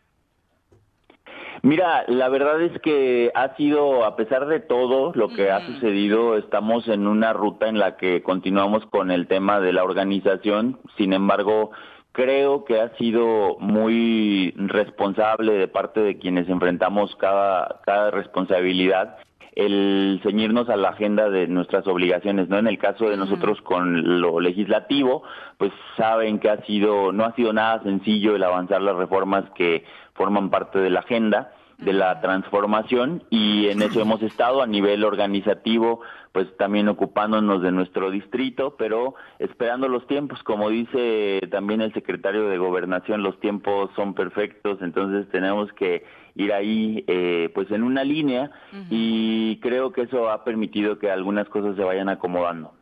Mira, 1.62 2.06
la 2.08 2.30
verdad 2.30 2.62
es 2.62 2.80
que 2.82 3.32
ha 3.36 3.56
sido, 3.56 4.06
a 4.06 4.16
pesar 4.16 4.48
de 4.48 4.60
todo 4.62 5.12
lo 5.14 5.34
que 5.34 5.52
ha 5.52 5.60
Ujú. 5.60 5.74
sucedido, 5.74 6.38
estamos 6.38 6.88
en 6.88 7.06
una 7.06 7.34
ruta 7.34 7.68
en 7.68 7.80
la 7.80 7.98
que 7.98 8.24
continuamos 8.24 8.86
con 8.86 9.12
el 9.12 9.28
tema 9.28 9.60
de 9.60 9.74
la 9.74 9.84
organización. 9.84 10.80
Sin 10.98 11.12
embargo, 11.12 11.72
creo 12.14 12.64
que 12.64 12.80
ha 12.80 12.96
sido 12.98 13.58
muy 13.60 14.54
responsable 14.56 15.54
de 15.54 15.68
parte 15.68 16.00
de 16.02 16.18
quienes 16.18 16.48
enfrentamos 16.48 17.16
cada, 17.18 17.82
cada 17.86 18.12
responsabilidad 18.12 19.18
el 19.56 20.22
ceñirnos 20.24 20.70
a 20.70 20.78
la 20.78 20.90
agenda 20.90 21.30
de 21.30 21.48
nuestras 21.48 21.86
obligaciones, 21.88 22.48
¿no? 22.48 22.58
En 22.58 22.68
el 22.68 22.78
caso 22.78 23.10
de 23.10 23.18
nosotros 23.18 23.60
con 23.62 24.22
lo 24.22 24.40
legislativo, 24.40 25.24
pues 25.58 25.74
saben 25.98 26.40
que 26.40 26.50
ha 26.50 26.64
sido, 26.66 27.12
no 27.12 27.26
ha 27.26 27.36
sido 27.36 27.52
nada 27.52 27.84
sencillo 27.84 28.36
el 28.36 28.44
avanzar 28.44 28.82
las 28.82 28.96
reformas 28.96 29.44
que 29.56 29.84
forman 30.20 30.50
parte 30.50 30.80
de 30.80 30.90
la 30.90 31.00
agenda 31.00 31.54
de 31.78 31.94
la 31.94 32.20
transformación 32.20 33.24
y 33.30 33.68
en 33.68 33.82
eso 33.82 34.02
hemos 34.02 34.22
estado 34.22 34.62
a 34.62 34.68
nivel 34.68 35.06
organizativo, 35.06 36.02
pues 36.34 36.46
también 36.58 36.90
ocupándonos 36.90 37.62
de 37.62 37.72
nuestro 37.72 38.12
distrito, 38.12 38.76
pero 38.78 39.16
esperando 39.40 39.88
los 39.88 40.06
tiempos, 40.08 40.44
como 40.44 40.70
dice 40.70 41.40
también 41.50 41.80
el 41.80 41.94
secretario 41.94 42.50
de 42.50 42.58
Gobernación, 42.58 43.24
los 43.24 43.40
tiempos 43.40 43.92
son 43.96 44.14
perfectos, 44.14 44.80
entonces 44.82 45.30
tenemos 45.30 45.72
que 45.72 46.04
ir 46.36 46.52
ahí 46.52 47.06
eh, 47.08 47.50
pues 47.56 47.72
en 47.72 47.84
una 47.84 48.04
línea 48.04 48.52
y 48.90 49.58
creo 49.62 49.94
que 49.94 50.02
eso 50.02 50.30
ha 50.30 50.44
permitido 50.44 51.00
que 51.00 51.10
algunas 51.10 51.48
cosas 51.48 51.78
se 51.78 51.84
vayan 51.84 52.10
acomodando. 52.10 52.74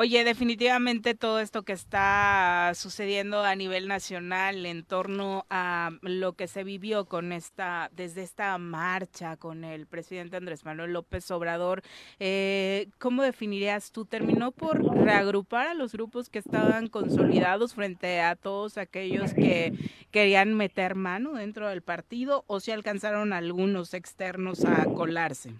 Oye, 0.00 0.22
definitivamente 0.22 1.16
todo 1.16 1.40
esto 1.40 1.64
que 1.64 1.72
está 1.72 2.70
sucediendo 2.76 3.42
a 3.42 3.56
nivel 3.56 3.88
nacional 3.88 4.64
en 4.64 4.84
torno 4.84 5.44
a 5.50 5.90
lo 6.02 6.34
que 6.34 6.46
se 6.46 6.62
vivió 6.62 7.06
con 7.06 7.32
esta, 7.32 7.90
desde 7.92 8.22
esta 8.22 8.56
marcha 8.58 9.36
con 9.36 9.64
el 9.64 9.88
presidente 9.88 10.36
Andrés 10.36 10.64
Manuel 10.64 10.92
López 10.92 11.28
Obrador, 11.32 11.82
eh, 12.20 12.90
¿cómo 13.00 13.24
definirías 13.24 13.90
tú? 13.90 14.04
¿Terminó 14.04 14.52
por 14.52 14.84
reagrupar 14.84 15.66
a 15.66 15.74
los 15.74 15.90
grupos 15.90 16.28
que 16.28 16.38
estaban 16.38 16.86
consolidados 16.86 17.74
frente 17.74 18.20
a 18.20 18.36
todos 18.36 18.78
aquellos 18.78 19.34
que 19.34 19.72
querían 20.12 20.54
meter 20.54 20.94
mano 20.94 21.32
dentro 21.32 21.68
del 21.68 21.82
partido 21.82 22.44
o 22.46 22.60
si 22.60 22.70
alcanzaron 22.70 23.32
algunos 23.32 23.94
externos 23.94 24.64
a 24.64 24.84
colarse? 24.84 25.54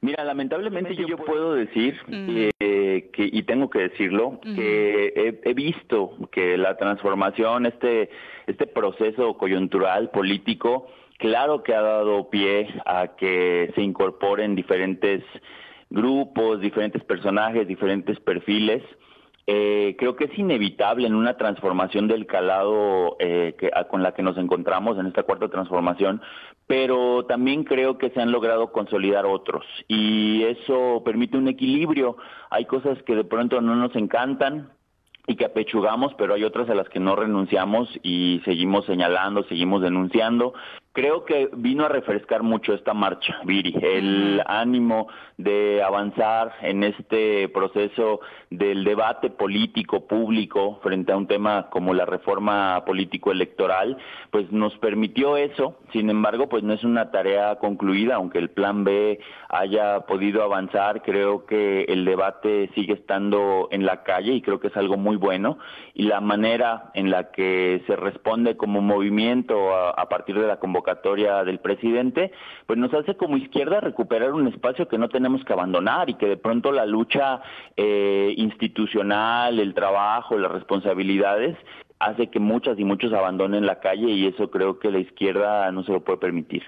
Mira, 0.00 0.24
lamentablemente 0.24 0.94
yo, 0.94 1.16
puedo 1.16 1.54
decir 1.54 1.98
que, 2.06 3.12
y 3.16 3.42
tengo 3.42 3.68
que 3.68 3.80
decirlo, 3.80 4.40
que 4.42 5.40
he, 5.42 5.54
visto 5.54 6.12
que 6.30 6.56
la 6.56 6.76
transformación, 6.76 7.66
este, 7.66 8.08
este 8.46 8.66
proceso 8.68 9.36
coyuntural 9.36 10.10
político, 10.10 10.86
claro 11.18 11.64
que 11.64 11.74
ha 11.74 11.82
dado 11.82 12.30
pie 12.30 12.68
a 12.86 13.16
que 13.16 13.72
se 13.74 13.82
incorporen 13.82 14.54
diferentes 14.54 15.24
grupos, 15.90 16.60
diferentes 16.60 17.02
personajes, 17.02 17.66
diferentes 17.66 18.20
perfiles. 18.20 18.82
Eh, 19.50 19.96
creo 19.98 20.14
que 20.14 20.24
es 20.24 20.38
inevitable 20.38 21.06
en 21.06 21.14
una 21.14 21.38
transformación 21.38 22.06
del 22.06 22.26
calado 22.26 23.16
eh, 23.18 23.56
que, 23.58 23.70
con 23.88 24.02
la 24.02 24.12
que 24.12 24.22
nos 24.22 24.36
encontramos 24.36 24.98
en 24.98 25.06
esta 25.06 25.22
cuarta 25.22 25.48
transformación, 25.48 26.20
pero 26.66 27.24
también 27.24 27.64
creo 27.64 27.96
que 27.96 28.10
se 28.10 28.20
han 28.20 28.30
logrado 28.30 28.72
consolidar 28.72 29.24
otros 29.24 29.64
y 29.88 30.42
eso 30.42 31.00
permite 31.02 31.38
un 31.38 31.48
equilibrio. 31.48 32.18
Hay 32.50 32.66
cosas 32.66 33.02
que 33.04 33.16
de 33.16 33.24
pronto 33.24 33.62
no 33.62 33.74
nos 33.74 33.96
encantan, 33.96 34.70
y 35.28 35.36
que 35.36 35.44
apechugamos, 35.44 36.14
pero 36.16 36.32
hay 36.32 36.42
otras 36.42 36.70
a 36.70 36.74
las 36.74 36.88
que 36.88 37.00
no 37.00 37.14
renunciamos 37.14 37.86
y 38.02 38.40
seguimos 38.46 38.86
señalando, 38.86 39.44
seguimos 39.44 39.82
denunciando 39.82 40.54
creo 40.98 41.24
que 41.24 41.48
vino 41.52 41.84
a 41.84 41.88
refrescar 41.88 42.42
mucho 42.42 42.74
esta 42.74 42.92
marcha, 42.92 43.36
Viri, 43.44 43.72
el 43.80 44.42
ánimo 44.46 45.06
de 45.36 45.80
avanzar 45.80 46.54
en 46.60 46.82
este 46.82 47.48
proceso 47.50 48.18
del 48.50 48.82
debate 48.82 49.30
político 49.30 50.08
público 50.08 50.80
frente 50.82 51.12
a 51.12 51.16
un 51.16 51.28
tema 51.28 51.70
como 51.70 51.94
la 51.94 52.04
reforma 52.04 52.84
político 52.84 53.30
electoral, 53.30 53.96
pues 54.32 54.50
nos 54.50 54.76
permitió 54.78 55.36
eso. 55.36 55.78
Sin 55.92 56.10
embargo, 56.10 56.48
pues 56.48 56.64
no 56.64 56.72
es 56.72 56.82
una 56.82 57.12
tarea 57.12 57.54
concluida, 57.60 58.16
aunque 58.16 58.38
el 58.38 58.50
plan 58.50 58.82
B 58.82 59.20
haya 59.50 60.00
podido 60.00 60.42
avanzar, 60.42 61.02
creo 61.02 61.46
que 61.46 61.82
el 61.84 62.04
debate 62.06 62.70
sigue 62.74 62.94
estando 62.94 63.68
en 63.70 63.86
la 63.86 64.02
calle 64.02 64.32
y 64.32 64.42
creo 64.42 64.58
que 64.58 64.66
es 64.66 64.76
algo 64.76 64.96
muy 64.96 65.14
bueno. 65.14 65.58
Y 65.94 66.02
la 66.08 66.20
manera 66.20 66.90
en 66.94 67.12
la 67.12 67.30
que 67.30 67.84
se 67.86 67.94
responde 67.94 68.56
como 68.56 68.80
movimiento 68.80 69.72
a, 69.76 69.90
a 69.90 70.08
partir 70.08 70.36
de 70.36 70.48
la 70.48 70.58
convocatoria 70.58 70.87
del 70.94 71.58
presidente, 71.58 72.32
pues 72.66 72.78
nos 72.78 72.92
hace 72.94 73.16
como 73.16 73.36
izquierda 73.36 73.80
recuperar 73.80 74.32
un 74.32 74.48
espacio 74.48 74.88
que 74.88 74.98
no 74.98 75.08
tenemos 75.08 75.44
que 75.44 75.52
abandonar 75.52 76.10
y 76.10 76.14
que 76.14 76.26
de 76.26 76.36
pronto 76.36 76.72
la 76.72 76.86
lucha 76.86 77.40
eh, 77.76 78.34
institucional, 78.36 79.58
el 79.58 79.74
trabajo, 79.74 80.38
las 80.38 80.52
responsabilidades 80.52 81.56
hace 81.98 82.28
que 82.28 82.38
muchas 82.38 82.78
y 82.78 82.84
muchos 82.84 83.12
abandonen 83.12 83.66
la 83.66 83.80
calle 83.80 84.10
y 84.10 84.26
eso 84.26 84.50
creo 84.50 84.78
que 84.78 84.90
la 84.90 85.00
izquierda 85.00 85.70
no 85.72 85.82
se 85.82 85.92
lo 85.92 86.04
puede 86.04 86.18
permitir. 86.18 86.62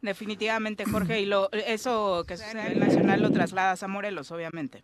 Definitivamente, 0.00 0.84
Jorge, 0.86 1.20
y 1.20 1.26
lo, 1.26 1.50
eso 1.52 2.24
que 2.26 2.36
sucede 2.36 2.72
en 2.72 2.80
Nacional 2.80 3.20
lo 3.20 3.30
trasladas 3.30 3.82
a 3.82 3.88
Morelos, 3.88 4.30
obviamente. 4.30 4.82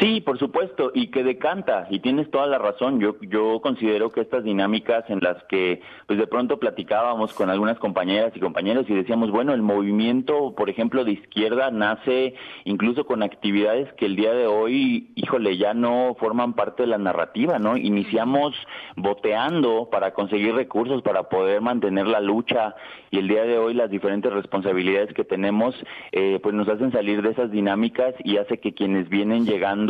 Sí, 0.00 0.22
por 0.22 0.38
supuesto, 0.38 0.90
y 0.94 1.08
que 1.08 1.22
decanta, 1.22 1.86
y 1.90 2.00
tienes 2.00 2.30
toda 2.30 2.46
la 2.46 2.56
razón. 2.56 2.98
Yo, 2.98 3.16
yo 3.20 3.60
considero 3.60 4.10
que 4.10 4.22
estas 4.22 4.42
dinámicas 4.42 5.04
en 5.08 5.20
las 5.20 5.42
que, 5.44 5.82
pues 6.06 6.18
de 6.18 6.26
pronto 6.26 6.58
platicábamos 6.58 7.34
con 7.34 7.50
algunas 7.50 7.78
compañeras 7.78 8.32
y 8.34 8.40
compañeros 8.40 8.86
y 8.88 8.94
decíamos, 8.94 9.30
bueno, 9.30 9.52
el 9.52 9.60
movimiento, 9.60 10.54
por 10.56 10.70
ejemplo, 10.70 11.04
de 11.04 11.12
izquierda 11.12 11.70
nace 11.70 12.34
incluso 12.64 13.04
con 13.04 13.22
actividades 13.22 13.92
que 13.92 14.06
el 14.06 14.16
día 14.16 14.32
de 14.32 14.46
hoy, 14.46 15.12
híjole, 15.14 15.58
ya 15.58 15.74
no 15.74 16.16
forman 16.18 16.54
parte 16.54 16.84
de 16.84 16.88
la 16.88 16.98
narrativa, 16.98 17.58
¿no? 17.58 17.76
Iniciamos 17.76 18.54
boteando 18.96 19.90
para 19.90 20.14
conseguir 20.14 20.54
recursos 20.54 21.02
para 21.02 21.24
poder 21.24 21.60
mantener 21.60 22.06
la 22.06 22.20
lucha 22.20 22.74
y 23.10 23.18
el 23.18 23.28
día 23.28 23.44
de 23.44 23.58
hoy 23.58 23.74
las 23.74 23.90
diferentes 23.90 24.32
responsabilidades 24.32 25.12
que 25.12 25.24
tenemos, 25.24 25.74
eh, 26.12 26.40
pues 26.42 26.54
nos 26.54 26.68
hacen 26.68 26.92
salir 26.92 27.20
de 27.20 27.30
esas 27.30 27.50
dinámicas 27.50 28.14
y 28.24 28.38
hace 28.38 28.58
que 28.58 28.72
quienes 28.72 29.10
vienen 29.10 29.44
llegando 29.44 29.81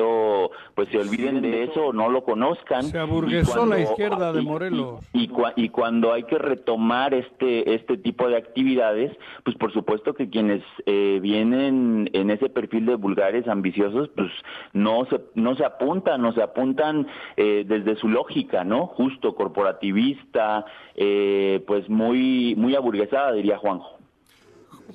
pues 0.75 0.89
se 0.89 0.99
olviden 0.99 1.43
de 1.43 1.65
eso, 1.65 1.93
no 1.93 2.09
lo 2.09 2.25
conozcan. 2.25 2.85
Se 2.85 2.99
aburguesó 2.99 3.67
la 3.67 3.81
izquierda 3.81 4.33
de 4.33 4.43
Morelos. 4.43 5.01
Y, 5.13 5.31
y, 5.57 5.69
cuando 5.69 6.13
hay 6.13 6.25
que 6.25 6.39
retomar 6.39 7.15
este, 7.15 7.75
este 7.75 7.97
tipo 7.97 8.29
de 8.29 8.37
actividades, 8.37 9.17
pues 9.45 9.57
por 9.57 9.73
supuesto 9.73 10.15
que 10.15 10.29
quienes 10.29 10.63
eh, 10.87 11.19
vienen 11.23 12.11
en 12.13 12.31
ese 12.31 12.49
perfil 12.49 12.87
de 12.87 12.97
vulgares 12.97 13.49
ambiciosos, 13.49 14.11
pues 14.15 14.31
no 14.73 15.07
se, 15.07 15.21
no 15.35 15.57
se 15.57 15.65
apuntan, 15.65 16.23
no 16.23 16.33
se 16.33 16.43
apuntan 16.43 17.07
eh, 17.37 17.65
desde 17.67 17.97
su 17.97 18.09
lógica, 18.09 18.65
¿no? 18.65 18.87
Justo 18.87 19.35
corporativista, 19.35 20.65
eh, 20.95 21.63
pues 21.67 21.89
muy, 21.89 22.55
muy 22.57 22.75
aburguesada, 22.75 23.33
diría 23.33 23.59
Juanjo. 23.59 24.02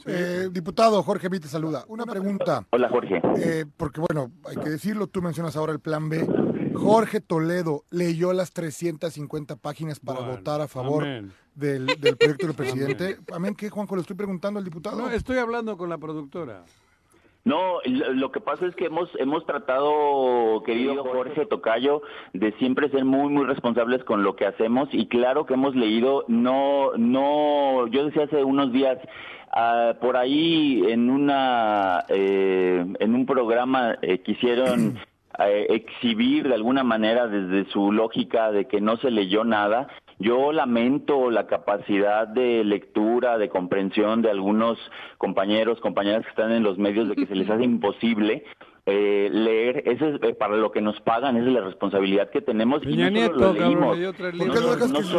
Eh, 0.06 0.50
diputado 0.52 1.02
Jorge 1.04 1.30
Vite 1.30 1.48
saluda. 1.48 1.86
Una 1.88 2.06
pregunta. 2.06 2.66
Hola 2.70 2.90
Jorge. 2.90 3.22
Eh, 3.38 3.66
porque 3.78 4.00
bueno, 4.00 4.32
hay 4.46 4.58
que 4.58 4.70
decirlo, 4.70 5.08
tú 5.08 5.22
mencionas 5.22 5.56
ahora 5.56 5.74
el 5.74 5.80
plan 5.80 6.10
B. 6.10 6.28
Jorge 6.76 7.22
Toledo 7.22 7.84
leyó 7.90 8.34
las 8.34 8.52
350 8.52 9.56
páginas 9.56 10.00
para 10.00 10.20
votar 10.20 10.62
a 10.62 10.68
favor 10.68 11.06
del, 11.56 11.86
proyecto 12.18 12.48
del 12.48 12.56
presidente. 12.56 13.18
Amén. 13.34 13.56
¿Qué, 13.56 13.70
Juanjo? 13.70 13.96
Le 13.96 14.02
estoy 14.02 14.16
preguntando 14.16 14.60
al 14.60 14.64
diputado. 14.64 14.98
No, 14.98 15.10
estoy 15.10 15.38
hablando 15.38 15.78
con 15.78 15.90
la 15.90 15.98
productora. 15.98 16.64
No, 17.48 17.80
lo 17.86 18.32
que 18.32 18.40
pasa 18.42 18.66
es 18.66 18.76
que 18.76 18.86
hemos 18.86 19.10
hemos 19.20 19.46
tratado, 19.46 20.64
querido 20.66 21.04
Jorge 21.04 21.46
Tocayo, 21.46 22.02
de 22.34 22.52
siempre 22.54 22.90
ser 22.90 23.06
muy 23.06 23.30
muy 23.30 23.46
responsables 23.46 24.04
con 24.04 24.24
lo 24.24 24.36
que 24.36 24.46
hacemos 24.46 24.90
y 24.92 25.08
claro 25.08 25.46
que 25.46 25.54
hemos 25.54 25.76
leído, 25.76 26.26
no 26.28 26.92
no, 26.98 27.88
yo 27.88 28.06
decía 28.06 28.24
hace 28.24 28.44
unos 28.44 28.72
días 28.72 29.00
Ah, 29.60 29.96
por 30.00 30.18
ahí 30.18 30.84
en 30.88 31.10
una 31.10 32.06
eh, 32.10 32.86
en 33.00 33.16
un 33.16 33.26
programa 33.26 33.98
eh, 34.02 34.20
quisieron 34.20 35.00
eh, 35.40 35.66
exhibir 35.70 36.48
de 36.48 36.54
alguna 36.54 36.84
manera 36.84 37.28
desde 37.28 37.70
su 37.72 37.92
lógica 37.92 38.52
de 38.52 38.66
que 38.66 38.82
no 38.82 38.98
se 38.98 39.10
leyó 39.10 39.44
nada. 39.44 39.88
Yo 40.20 40.52
lamento 40.52 41.30
la 41.30 41.46
capacidad 41.46 42.28
de 42.28 42.64
lectura, 42.64 43.38
de 43.38 43.50
comprensión 43.50 44.24
de 44.24 44.32
algunos 44.32 44.80
compañeros, 45.20 45.80
compañeras 45.80 46.24
que 46.24 46.30
están 46.30 46.52
en 46.52 46.64
los 46.64 46.80
medios 46.80 47.08
de 47.08 47.16
que 47.16 47.28
se 47.28 47.36
les 47.36 47.50
hace 47.50 47.64
imposible 47.66 48.44
eh, 48.90 49.30
leer, 49.30 49.84
eso 49.86 50.08
es 50.08 50.24
eh, 50.24 50.34
para 50.34 50.56
lo 50.56 50.72
que 50.72 50.80
nos 50.80 50.98
pagan, 51.02 51.36
esa 51.36 51.48
es 51.48 51.54
la 51.54 51.62
responsabilidad 51.62 52.30
que 52.30 52.40
tenemos 52.42 52.82
y 52.86 52.96
no 52.96 53.10
solo 53.28 53.54
leímos, 53.54 53.98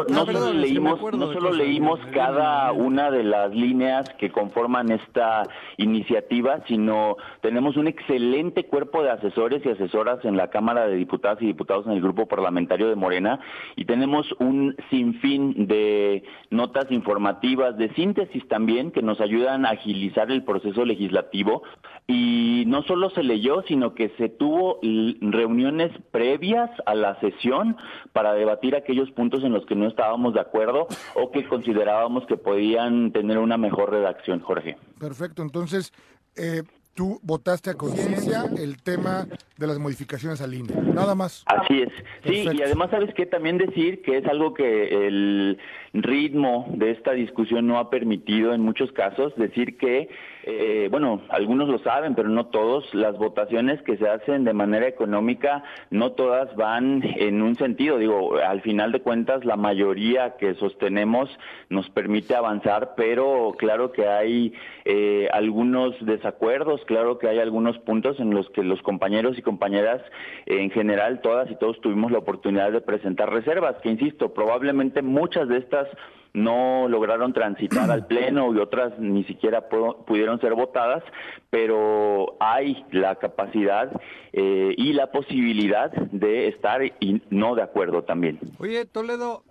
no, 0.08 0.24
solo 0.24 0.52
leímos, 0.54 1.00
no 1.12 1.32
solo 1.34 1.52
leímos 1.52 2.00
cada 2.12 2.72
una 2.72 3.10
de 3.10 3.24
las 3.24 3.54
líneas 3.54 4.08
que 4.18 4.30
conforman 4.30 4.90
esta 4.90 5.42
iniciativa, 5.76 6.64
sino 6.66 7.16
tenemos 7.42 7.76
un 7.76 7.88
excelente 7.88 8.64
cuerpo 8.64 9.02
de 9.02 9.10
asesores 9.10 9.60
y 9.66 9.68
asesoras 9.68 10.24
en 10.24 10.38
la 10.38 10.48
Cámara 10.48 10.86
de 10.86 10.96
Diputadas 10.96 11.42
y 11.42 11.46
Diputados 11.46 11.84
en 11.86 11.92
el 11.92 12.00
Grupo 12.00 12.26
Parlamentario 12.26 12.88
de 12.88 12.96
Morena 12.96 13.38
y 13.76 13.84
tenemos 13.84 14.26
un 14.38 14.76
sinfín 14.88 15.66
de 15.66 16.22
notas 16.50 16.90
informativas, 16.90 17.76
de 17.76 17.92
síntesis 17.94 18.48
también, 18.48 18.92
que 18.92 19.02
nos 19.02 19.20
ayudan 19.20 19.66
a 19.66 19.70
agilizar 19.70 20.30
el 20.30 20.42
proceso 20.42 20.84
legislativo. 20.84 21.62
Y 22.06 22.64
no 22.66 22.82
solo 22.84 23.10
se 23.10 23.22
leyó, 23.22 23.57
sino 23.62 23.94
que 23.94 24.11
se 24.18 24.28
tuvo 24.28 24.80
reuniones 24.82 25.90
previas 26.11 26.70
a 26.86 26.94
la 26.94 27.18
sesión 27.20 27.76
para 28.12 28.34
debatir 28.34 28.76
aquellos 28.76 29.11
puntos 29.12 29.42
en 29.44 29.52
los 29.52 29.64
que 29.66 29.74
no 29.74 29.86
estábamos 29.86 30.34
de 30.34 30.40
acuerdo 30.40 30.86
o 31.14 31.30
que 31.30 31.46
considerábamos 31.46 32.26
que 32.26 32.36
podían 32.36 33.12
tener 33.12 33.38
una 33.38 33.56
mejor 33.56 33.90
redacción, 33.90 34.40
Jorge. 34.40 34.76
Perfecto, 34.98 35.42
entonces 35.42 35.92
eh, 36.36 36.62
tú 36.98 37.20
votaste 37.22 37.70
a 37.70 37.74
conciencia 37.74 38.46
el 38.59 38.82
tema 38.82 39.28
de 39.56 39.66
las 39.68 39.78
modificaciones 39.78 40.40
al 40.40 40.52
INE, 40.52 40.74
nada 40.92 41.14
más. 41.14 41.44
Así 41.46 41.82
es. 41.82 41.92
Sí, 42.24 42.48
y 42.52 42.61
además 42.61 42.90
sabes 42.90 43.14
que 43.14 43.24
también 43.24 43.56
decir 43.56 44.02
que 44.02 44.18
es 44.18 44.26
algo 44.26 44.52
que 44.52 45.06
el 45.06 45.59
ritmo 45.92 46.66
de 46.74 46.90
esta 46.90 47.12
discusión 47.12 47.68
no 47.68 47.78
ha 47.78 47.88
permitido 47.88 48.52
en 48.52 48.62
muchos 48.62 48.90
casos, 48.90 49.32
decir 49.36 49.78
que 49.78 50.09
eh, 50.51 50.88
bueno, 50.90 51.20
algunos 51.28 51.68
lo 51.68 51.78
saben, 51.80 52.14
pero 52.14 52.30
no 52.30 52.46
todos, 52.46 52.94
las 52.94 53.18
votaciones 53.18 53.82
que 53.82 53.99
se 53.99 54.09
hacen 54.09 54.44
de 54.44 54.55
manera 54.55 54.88
económica, 54.88 55.62
no 55.90 56.12
todas 56.12 56.57
van 56.57 57.03
en 57.05 57.42
un 57.42 57.55
sentido. 57.57 57.99
Digo, 57.99 58.38
al 58.38 58.62
final 58.62 58.90
de 58.90 59.03
cuentas, 59.03 59.44
la 59.44 59.57
mayoría 59.57 60.38
que 60.38 60.55
sostenemos 60.55 61.28
nos 61.68 61.90
permite 61.90 62.34
avanzar, 62.34 62.94
pero 62.96 63.57
claro 63.59 63.92
que 63.92 64.09
hay 64.09 64.55
eh, 64.86 65.28
algunos 65.34 65.94
desacuerdos, 66.07 66.82
claro 66.86 67.18
que 67.18 67.28
hay 67.28 67.40
algunos 67.40 67.78
puntos 67.80 68.18
en 68.18 68.30
los 68.30 68.49
que 68.49 68.62
los 68.62 68.80
compañeros 68.80 69.36
y 69.36 69.42
compañeras, 69.42 70.01
en 70.46 70.70
general, 70.70 71.20
todas 71.20 71.51
y 71.51 71.57
todos 71.57 71.78
tuvimos 71.82 72.11
la 72.11 72.20
oportunidad 72.20 72.72
de 72.72 72.80
presentar 72.80 73.30
reservas, 73.30 73.76
que 73.82 73.90
insisto, 73.90 74.32
probablemente 74.32 75.03
muchas 75.03 75.46
de 75.49 75.59
estas 75.59 75.88
no 76.34 76.88
lograron 76.88 77.32
transitar 77.32 77.90
al 77.90 78.06
Pleno 78.06 78.54
y 78.54 78.58
otras 78.58 78.98
ni 78.98 79.24
siquiera 79.24 79.68
pudieron 79.68 80.40
ser 80.40 80.54
votadas, 80.54 81.02
pero 81.50 82.36
hay 82.40 82.84
la 82.90 83.16
capacidad 83.16 83.90
eh, 84.32 84.74
y 84.76 84.92
la 84.92 85.10
posibilidad 85.10 85.90
de 85.92 86.48
estar 86.48 86.82
y 86.84 87.22
no 87.30 87.54
de 87.54 87.62
acuerdo 87.62 88.04
también. 88.04 88.38
Oye, 88.58 88.84
Toledo, 88.84 89.44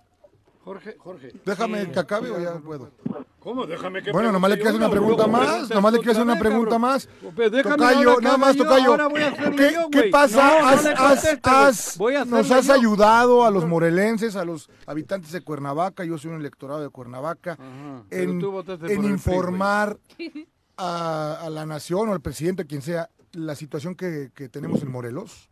Jorge, 0.68 0.96
Jorge. 0.98 1.32
Déjame 1.46 1.90
que 1.90 1.98
acabe 1.98 2.30
o 2.30 2.38
ya 2.38 2.58
puedo. 2.58 2.90
¿Cómo? 3.38 3.64
Déjame 3.64 4.02
que 4.02 4.12
Bueno, 4.12 4.30
nomás 4.30 4.50
le 4.50 4.56
quiero 4.56 4.68
hacer 4.68 4.82
una 4.82 4.90
pregunta 4.90 5.26
más. 5.26 5.70
Nomás 5.70 5.92
le 5.94 5.98
quiero 6.00 6.12
hacer 6.12 6.24
una 6.24 6.38
pregunta 6.38 6.78
más. 6.78 7.08
Tocayo, 7.62 8.20
nada 8.20 8.36
más, 8.36 8.54
Tocayo. 8.54 8.98
¿Qué, 9.56 9.74
¿Qué 9.90 10.02
pasa? 10.10 10.70
has, 10.70 11.98
nos 12.26 12.50
has 12.50 12.68
ayudado 12.68 13.46
a 13.46 13.50
los 13.50 13.64
morelenses, 13.66 14.36
a 14.36 14.44
los 14.44 14.68
habitantes 14.86 15.32
de 15.32 15.40
Cuernavaca. 15.40 16.04
Yo 16.04 16.18
soy 16.18 16.32
un 16.32 16.40
electorado 16.40 16.82
de 16.82 16.90
Cuernavaca. 16.90 17.56
en, 18.10 18.38
en 18.88 19.04
informar 19.04 19.96
a, 20.76 21.46
a, 21.46 21.48
la 21.48 21.64
nación 21.64 22.10
o 22.10 22.12
al 22.12 22.20
presidente, 22.20 22.66
quien 22.66 22.82
sea, 22.82 23.08
la 23.32 23.54
situación 23.54 23.94
que, 23.94 24.28
que 24.34 24.50
tenemos 24.50 24.82
en 24.82 24.92
Morelos. 24.92 25.48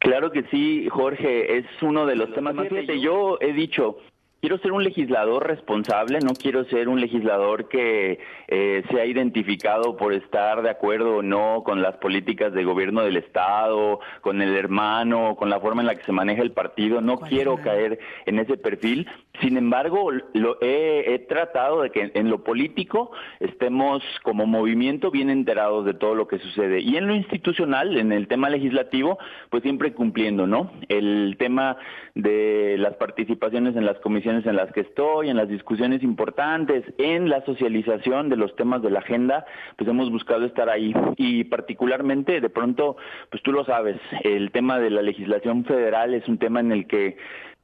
Claro 0.00 0.32
que 0.32 0.42
sí, 0.50 0.88
Jorge, 0.90 1.58
es 1.58 1.66
uno 1.82 2.04
de 2.04 2.16
los 2.16 2.32
temas. 2.34 2.56
Fíjate, 2.68 3.00
yo 3.00 3.38
he 3.40 3.52
dicho, 3.52 3.98
quiero 4.46 4.62
ser 4.62 4.70
un 4.70 4.84
legislador 4.84 5.44
responsable, 5.44 6.20
no 6.20 6.32
quiero 6.32 6.64
ser 6.66 6.88
un 6.88 7.00
legislador 7.00 7.68
que 7.68 8.20
eh, 8.46 8.84
sea 8.92 9.04
identificado 9.04 9.96
por 9.96 10.12
estar 10.12 10.62
de 10.62 10.70
acuerdo 10.70 11.16
o 11.16 11.22
no 11.22 11.64
con 11.64 11.82
las 11.82 11.96
políticas 11.96 12.52
de 12.52 12.62
gobierno 12.62 13.02
del 13.02 13.16
Estado, 13.16 13.98
con 14.20 14.40
el 14.40 14.56
hermano, 14.56 15.34
con 15.34 15.50
la 15.50 15.58
forma 15.58 15.82
en 15.82 15.88
la 15.88 15.96
que 15.96 16.04
se 16.04 16.12
maneja 16.12 16.42
el 16.42 16.52
partido. 16.52 17.00
No 17.00 17.16
quiero 17.16 17.56
caer 17.56 17.98
en 18.24 18.38
ese 18.38 18.56
perfil. 18.56 19.08
Sin 19.40 19.56
embargo, 19.56 20.10
lo 20.32 20.58
he, 20.60 21.24
tratado 21.28 21.82
de 21.82 21.90
que 21.90 22.10
en 22.14 22.30
lo 22.30 22.44
político 22.44 23.10
estemos 23.40 24.02
como 24.22 24.46
movimiento 24.46 25.10
bien 25.10 25.30
enterados 25.30 25.84
de 25.84 25.94
todo 25.94 26.14
lo 26.14 26.28
que 26.28 26.38
sucede. 26.38 26.80
Y 26.80 26.96
en 26.96 27.06
lo 27.06 27.14
institucional, 27.14 27.96
en 27.96 28.12
el 28.12 28.28
tema 28.28 28.48
legislativo, 28.48 29.18
pues 29.50 29.62
siempre 29.62 29.92
cumpliendo, 29.92 30.46
¿no? 30.46 30.70
El 30.88 31.36
tema 31.38 31.76
de 32.14 32.76
las 32.78 32.94
participaciones 32.94 33.76
en 33.76 33.84
las 33.84 33.98
comisiones 33.98 34.46
en 34.46 34.56
las 34.56 34.72
que 34.72 34.80
estoy, 34.80 35.28
en 35.28 35.36
las 35.36 35.48
discusiones 35.48 36.02
importantes, 36.02 36.84
en 36.98 37.28
la 37.28 37.44
socialización 37.44 38.28
de 38.28 38.36
los 38.36 38.54
temas 38.56 38.82
de 38.82 38.90
la 38.90 39.00
agenda, 39.00 39.44
pues 39.76 39.88
hemos 39.88 40.10
buscado 40.10 40.44
estar 40.44 40.68
ahí. 40.70 40.94
Y 41.16 41.44
particularmente, 41.44 42.40
de 42.40 42.50
pronto, 42.50 42.96
pues 43.30 43.42
tú 43.42 43.52
lo 43.52 43.64
sabes, 43.64 43.96
el 44.22 44.50
tema 44.50 44.78
de 44.78 44.90
la 44.90 45.02
legislación 45.02 45.64
federal 45.64 46.14
es 46.14 46.26
un 46.28 46.38
tema 46.38 46.60
en 46.60 46.72
el 46.72 46.86
que 46.86 47.16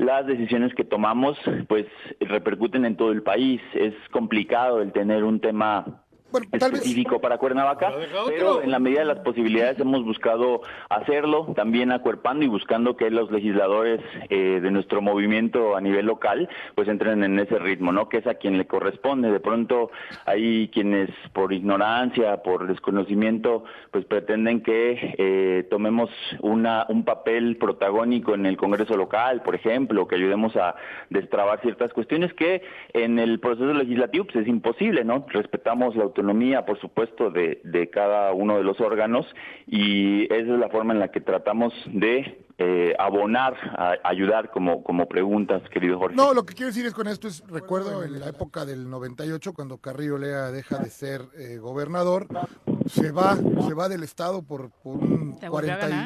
las 0.02 0.26
decisiones 0.26 0.74
que 0.74 0.84
tomamos 0.84 1.38
pues 1.68 1.86
repercuten 2.20 2.84
en 2.84 2.96
todo 2.96 3.12
el 3.12 3.22
país. 3.22 3.60
Es 3.74 3.94
complicado 4.10 4.82
el 4.82 4.92
tener 4.92 5.24
un 5.24 5.40
tema 5.40 6.01
específico 6.52 7.20
para 7.20 7.38
Cuernavaca, 7.38 7.92
pero 8.26 8.62
en 8.62 8.70
la 8.70 8.78
medida 8.78 9.00
de 9.00 9.06
las 9.06 9.18
posibilidades 9.20 9.78
hemos 9.80 10.04
buscado 10.04 10.62
hacerlo, 10.88 11.52
también 11.54 11.92
acuerpando 11.92 12.44
y 12.44 12.48
buscando 12.48 12.96
que 12.96 13.10
los 13.10 13.30
legisladores 13.30 14.00
eh, 14.30 14.60
de 14.62 14.70
nuestro 14.70 15.02
movimiento 15.02 15.76
a 15.76 15.80
nivel 15.80 16.06
local 16.06 16.48
pues 16.74 16.88
entren 16.88 17.22
en 17.24 17.38
ese 17.38 17.58
ritmo, 17.58 17.92
¿no? 17.92 18.08
Que 18.08 18.18
es 18.18 18.26
a 18.26 18.34
quien 18.34 18.58
le 18.58 18.66
corresponde. 18.66 19.30
De 19.30 19.40
pronto 19.40 19.90
hay 20.24 20.68
quienes 20.68 21.10
por 21.32 21.52
ignorancia, 21.52 22.42
por 22.42 22.66
desconocimiento, 22.66 23.64
pues 23.90 24.04
pretenden 24.04 24.62
que 24.62 25.14
eh, 25.18 25.66
tomemos 25.70 26.10
una, 26.40 26.86
un 26.88 27.04
papel 27.04 27.56
protagónico 27.56 28.34
en 28.34 28.46
el 28.46 28.56
Congreso 28.56 28.96
local, 28.96 29.42
por 29.42 29.54
ejemplo, 29.54 30.06
que 30.06 30.16
ayudemos 30.16 30.56
a 30.56 30.76
destrabar 31.10 31.60
ciertas 31.60 31.92
cuestiones 31.92 32.32
que 32.34 32.62
en 32.92 33.18
el 33.18 33.40
proceso 33.40 33.72
legislativo 33.72 34.24
pues 34.24 34.36
es 34.36 34.48
imposible, 34.48 35.04
¿no? 35.04 35.26
Respetamos 35.28 35.94
la 35.96 36.04
autoridad 36.04 36.21
autonomía, 36.22 36.64
por 36.64 36.80
supuesto, 36.80 37.30
de, 37.30 37.60
de 37.64 37.90
cada 37.90 38.32
uno 38.32 38.56
de 38.56 38.62
los 38.62 38.80
órganos 38.80 39.26
y 39.66 40.24
esa 40.24 40.54
es 40.54 40.58
la 40.58 40.68
forma 40.68 40.94
en 40.94 41.00
la 41.00 41.08
que 41.10 41.20
tratamos 41.20 41.72
de 41.86 42.46
eh, 42.58 42.94
abonar, 42.98 43.54
a, 43.76 43.96
ayudar 44.04 44.50
como, 44.50 44.84
como 44.84 45.08
preguntas, 45.08 45.62
querido 45.70 45.98
Jorge. 45.98 46.14
No, 46.14 46.32
lo 46.32 46.46
que 46.46 46.54
quiero 46.54 46.68
decir 46.68 46.86
es 46.86 46.94
con 46.94 47.08
esto 47.08 47.26
es, 47.26 47.42
recuerdo 47.48 48.04
en 48.04 48.20
la 48.20 48.28
época 48.28 48.64
del 48.64 48.88
98, 48.88 49.52
cuando 49.52 49.78
Carrillo 49.78 50.16
Lea 50.16 50.52
deja 50.52 50.78
de 50.78 50.90
ser 50.90 51.22
eh, 51.36 51.58
gobernador, 51.58 52.28
se 52.86 53.10
va, 53.10 53.36
se 53.36 53.74
va 53.74 53.88
del 53.88 54.04
Estado 54.04 54.42
por, 54.42 54.70
por 54.70 54.98
un 54.98 55.38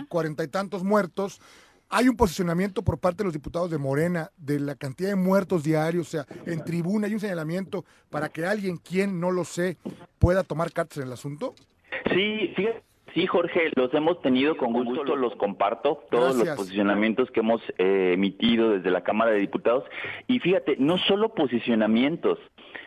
cuarenta 0.08 0.44
y 0.44 0.48
tantos 0.48 0.82
muertos, 0.82 1.40
hay 1.88 2.08
un 2.08 2.16
posicionamiento 2.16 2.82
por 2.82 2.98
parte 2.98 3.18
de 3.18 3.24
los 3.24 3.32
diputados 3.32 3.70
de 3.70 3.78
Morena 3.78 4.30
de 4.36 4.60
la 4.60 4.74
cantidad 4.74 5.10
de 5.10 5.16
muertos 5.16 5.64
diarios, 5.64 6.08
o 6.08 6.10
sea, 6.10 6.26
en 6.46 6.64
tribuna 6.64 7.06
hay 7.06 7.14
un 7.14 7.20
señalamiento 7.20 7.84
para 8.10 8.28
que 8.28 8.44
alguien, 8.44 8.76
quien 8.76 9.20
no 9.20 9.30
lo 9.30 9.44
sé, 9.44 9.76
pueda 10.18 10.42
tomar 10.42 10.72
cartas 10.72 10.98
en 10.98 11.04
el 11.04 11.12
asunto. 11.12 11.54
Sí, 12.12 12.54
Sí, 13.16 13.26
Jorge, 13.26 13.70
los 13.76 13.94
hemos 13.94 14.20
tenido 14.20 14.58
con 14.58 14.74
gusto, 14.74 15.16
los 15.16 15.34
comparto, 15.36 16.04
todos 16.10 16.36
los 16.36 16.50
posicionamientos 16.50 17.30
que 17.30 17.40
hemos 17.40 17.62
eh, 17.78 18.10
emitido 18.12 18.72
desde 18.72 18.90
la 18.90 19.04
Cámara 19.04 19.30
de 19.30 19.38
Diputados. 19.38 19.84
Y 20.26 20.38
fíjate, 20.38 20.76
no 20.78 20.98
solo 20.98 21.30
posicionamientos, 21.30 22.38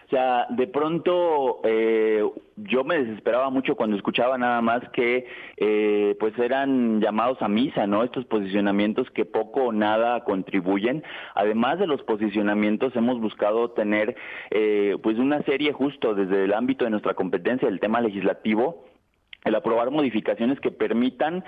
o 0.09 0.11
sea, 0.11 0.47
de 0.49 0.65
pronto 0.65 1.59
eh, 1.63 2.23
yo 2.55 2.83
me 2.83 2.97
desesperaba 2.97 3.51
mucho 3.51 3.75
cuando 3.75 3.95
escuchaba 3.95 4.39
nada 4.39 4.59
más 4.59 4.81
que 4.89 5.27
eh, 5.55 6.15
pues 6.19 6.35
eran 6.39 6.99
llamados 6.99 7.39
a 7.43 7.47
misa, 7.47 7.85
¿no? 7.85 8.03
Estos 8.03 8.25
posicionamientos 8.25 9.07
que 9.11 9.25
poco 9.25 9.65
o 9.65 9.71
nada 9.71 10.23
contribuyen. 10.23 11.03
Además 11.35 11.77
de 11.77 11.85
los 11.85 12.01
posicionamientos 12.01 12.95
hemos 12.95 13.21
buscado 13.21 13.69
tener 13.69 14.15
eh, 14.49 14.97
pues 15.03 15.19
una 15.19 15.43
serie 15.43 15.73
justo 15.73 16.15
desde 16.15 16.45
el 16.45 16.53
ámbito 16.55 16.85
de 16.85 16.89
nuestra 16.89 17.13
competencia, 17.13 17.67
el 17.67 17.79
tema 17.79 18.01
legislativo, 18.01 18.85
el 19.45 19.53
aprobar 19.53 19.91
modificaciones 19.91 20.59
que 20.59 20.71
permitan 20.71 21.43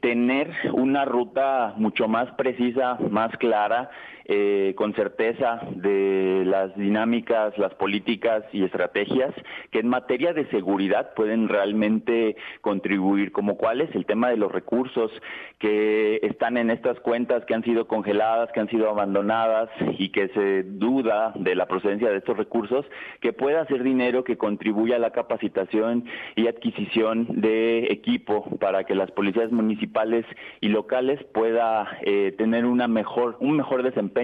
tener 0.00 0.50
una 0.72 1.04
ruta 1.04 1.74
mucho 1.76 2.08
más 2.08 2.32
precisa, 2.36 2.96
más 3.10 3.36
clara 3.36 3.90
eh, 4.30 4.74
con 4.76 4.94
certeza 4.94 5.58
de 5.74 6.42
las 6.44 6.76
dinámicas, 6.76 7.56
las 7.56 7.72
políticas 7.76 8.44
y 8.52 8.62
estrategias 8.62 9.34
que 9.70 9.78
en 9.78 9.88
materia 9.88 10.34
de 10.34 10.44
seguridad 10.50 11.14
pueden 11.14 11.48
realmente 11.48 12.36
contribuir, 12.60 13.32
como 13.32 13.56
cuáles 13.56 13.88
el 13.94 14.04
tema 14.04 14.28
de 14.28 14.36
los 14.36 14.52
recursos 14.52 15.10
que 15.58 16.20
están 16.22 16.58
en 16.58 16.70
estas 16.70 17.00
cuentas 17.00 17.42
que 17.46 17.54
han 17.54 17.64
sido 17.64 17.86
congeladas, 17.86 18.52
que 18.52 18.60
han 18.60 18.68
sido 18.68 18.90
abandonadas 18.90 19.70
y 19.98 20.10
que 20.10 20.28
se 20.28 20.62
duda 20.62 21.32
de 21.34 21.54
la 21.54 21.64
procedencia 21.64 22.10
de 22.10 22.18
estos 22.18 22.36
recursos, 22.36 22.84
que 23.22 23.32
pueda 23.32 23.66
ser 23.66 23.82
dinero 23.82 24.24
que 24.24 24.36
contribuya 24.36 24.96
a 24.96 24.98
la 24.98 25.12
capacitación 25.12 26.04
y 26.36 26.48
adquisición 26.48 27.40
de 27.40 27.86
equipo 27.90 28.44
para 28.58 28.84
que 28.84 28.94
las 28.94 29.10
policías 29.10 29.50
municipales 29.52 30.26
y 30.60 30.68
locales 30.68 31.18
pueda 31.32 31.88
eh, 32.02 32.34
tener 32.36 32.66
una 32.66 32.88
mejor, 32.88 33.38
un 33.40 33.56
mejor 33.56 33.82
desempeño 33.82 34.17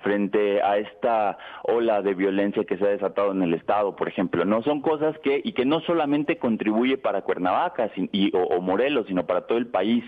frente 0.00 0.62
a 0.62 0.78
esta 0.78 1.38
ola 1.64 2.02
de 2.02 2.14
violencia 2.14 2.64
que 2.64 2.76
se 2.76 2.84
ha 2.84 2.90
desatado 2.90 3.32
en 3.32 3.42
el 3.42 3.54
Estado, 3.54 3.96
por 3.96 4.08
ejemplo. 4.08 4.44
No 4.44 4.62
son 4.62 4.80
cosas 4.80 5.16
que, 5.18 5.40
y 5.42 5.52
que 5.52 5.64
no 5.64 5.80
solamente 5.80 6.38
contribuye 6.38 6.98
para 6.98 7.22
Cuernavaca 7.22 7.90
y, 8.12 8.30
o, 8.34 8.60
Morelos, 8.60 9.06
sino 9.06 9.26
para 9.26 9.46
todo 9.46 9.58
el 9.58 9.66
país 9.66 10.04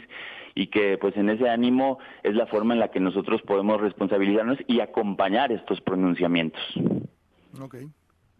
y 0.55 0.67
que 0.67 0.99
pues 0.99 1.17
en 1.17 1.31
ese 1.31 1.49
ánimo 1.49 1.99
es 2.23 2.35
la 2.35 2.47
forma 2.47 2.75
en 2.75 2.81
la 2.81 2.89
que 2.89 3.01
nosotros 3.01 3.41
podemos 3.43 3.81
responsabilizarnos 3.81 4.59
y 4.67 4.81
acompañar 4.81 5.51
estos 5.51 5.81
pronunciamientos. 5.81 6.63
Ok. 7.61 7.77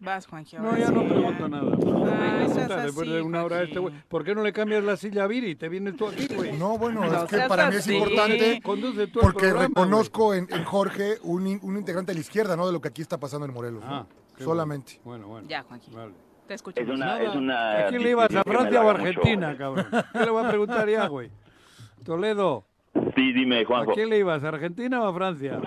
Vas, 0.03 0.27
Juanji. 0.27 0.57
No, 0.57 0.75
ya 0.77 0.87
sí. 0.87 0.93
no 0.93 1.07
pregunto 1.07 1.47
nada. 1.47 2.83
Así, 2.85 3.09
de 3.09 3.21
una 3.21 3.43
hora 3.43 3.57
a 3.57 3.63
este 3.63 3.79
güey. 3.79 3.93
¿Por 4.09 4.23
qué 4.25 4.35
no 4.35 4.43
le 4.43 4.51
cambias 4.51 4.83
la 4.83 4.97
silla 4.97 5.23
a 5.23 5.27
Viri 5.27 5.51
y 5.51 5.55
te 5.55 5.69
vienes 5.69 5.95
tú 5.95 6.07
aquí, 6.07 6.27
güey? 6.35 6.51
No, 6.57 6.77
bueno, 6.77 7.05
No 7.05 7.23
es 7.23 7.29
que 7.29 7.37
para 7.47 7.69
mí 7.69 7.77
es 7.77 7.87
importante 7.87 8.61
Conduce 8.61 9.07
tú 9.07 9.19
el 9.19 9.23
porque 9.25 9.47
programa, 9.47 9.67
reconozco 9.69 10.33
en, 10.33 10.47
en 10.51 10.63
Jorge 10.65 11.15
un, 11.23 11.59
un 11.61 11.77
integrante 11.77 12.11
de 12.11 12.15
la 12.15 12.21
izquierda, 12.21 12.57
¿no? 12.57 12.67
De 12.67 12.73
lo 12.73 12.81
que 12.81 12.89
aquí 12.89 13.01
está 13.01 13.17
pasando 13.17 13.45
en 13.45 13.53
Morelos. 13.53 13.83
Ah, 13.87 14.05
Solamente. 14.37 14.99
Bueno, 15.05 15.27
bueno. 15.27 15.47
Ya, 15.47 15.63
Juanji. 15.63 15.91
Vale. 15.91 16.13
Te 16.47 16.55
escucho. 16.55 16.81
Es 16.81 16.89
una, 16.89 17.05
Nada. 17.05 17.23
es 17.23 17.35
una 17.35 17.79
¿A 17.79 17.87
quién 17.87 18.03
le 18.03 18.09
ibas? 18.09 18.35
¿A 18.35 18.43
Francia 18.43 18.81
o 18.83 18.89
a 18.89 18.93
mucho. 18.93 19.07
Argentina, 19.07 19.57
cabrón? 19.57 19.87
¿Qué 20.11 20.19
le 20.19 20.29
voy 20.31 20.43
a 20.43 20.49
preguntar 20.49 20.89
ya, 20.89 21.07
güey? 21.07 21.31
Toledo, 22.03 22.65
Sí, 23.15 23.31
dime, 23.31 23.61
¿a 23.61 23.65
Juanjo. 23.65 23.93
quién 23.93 24.09
le 24.09 24.19
ibas? 24.19 24.43
¿A 24.43 24.49
Argentina 24.49 25.01
o 25.01 25.07
a 25.07 25.13
Francia? 25.13 25.61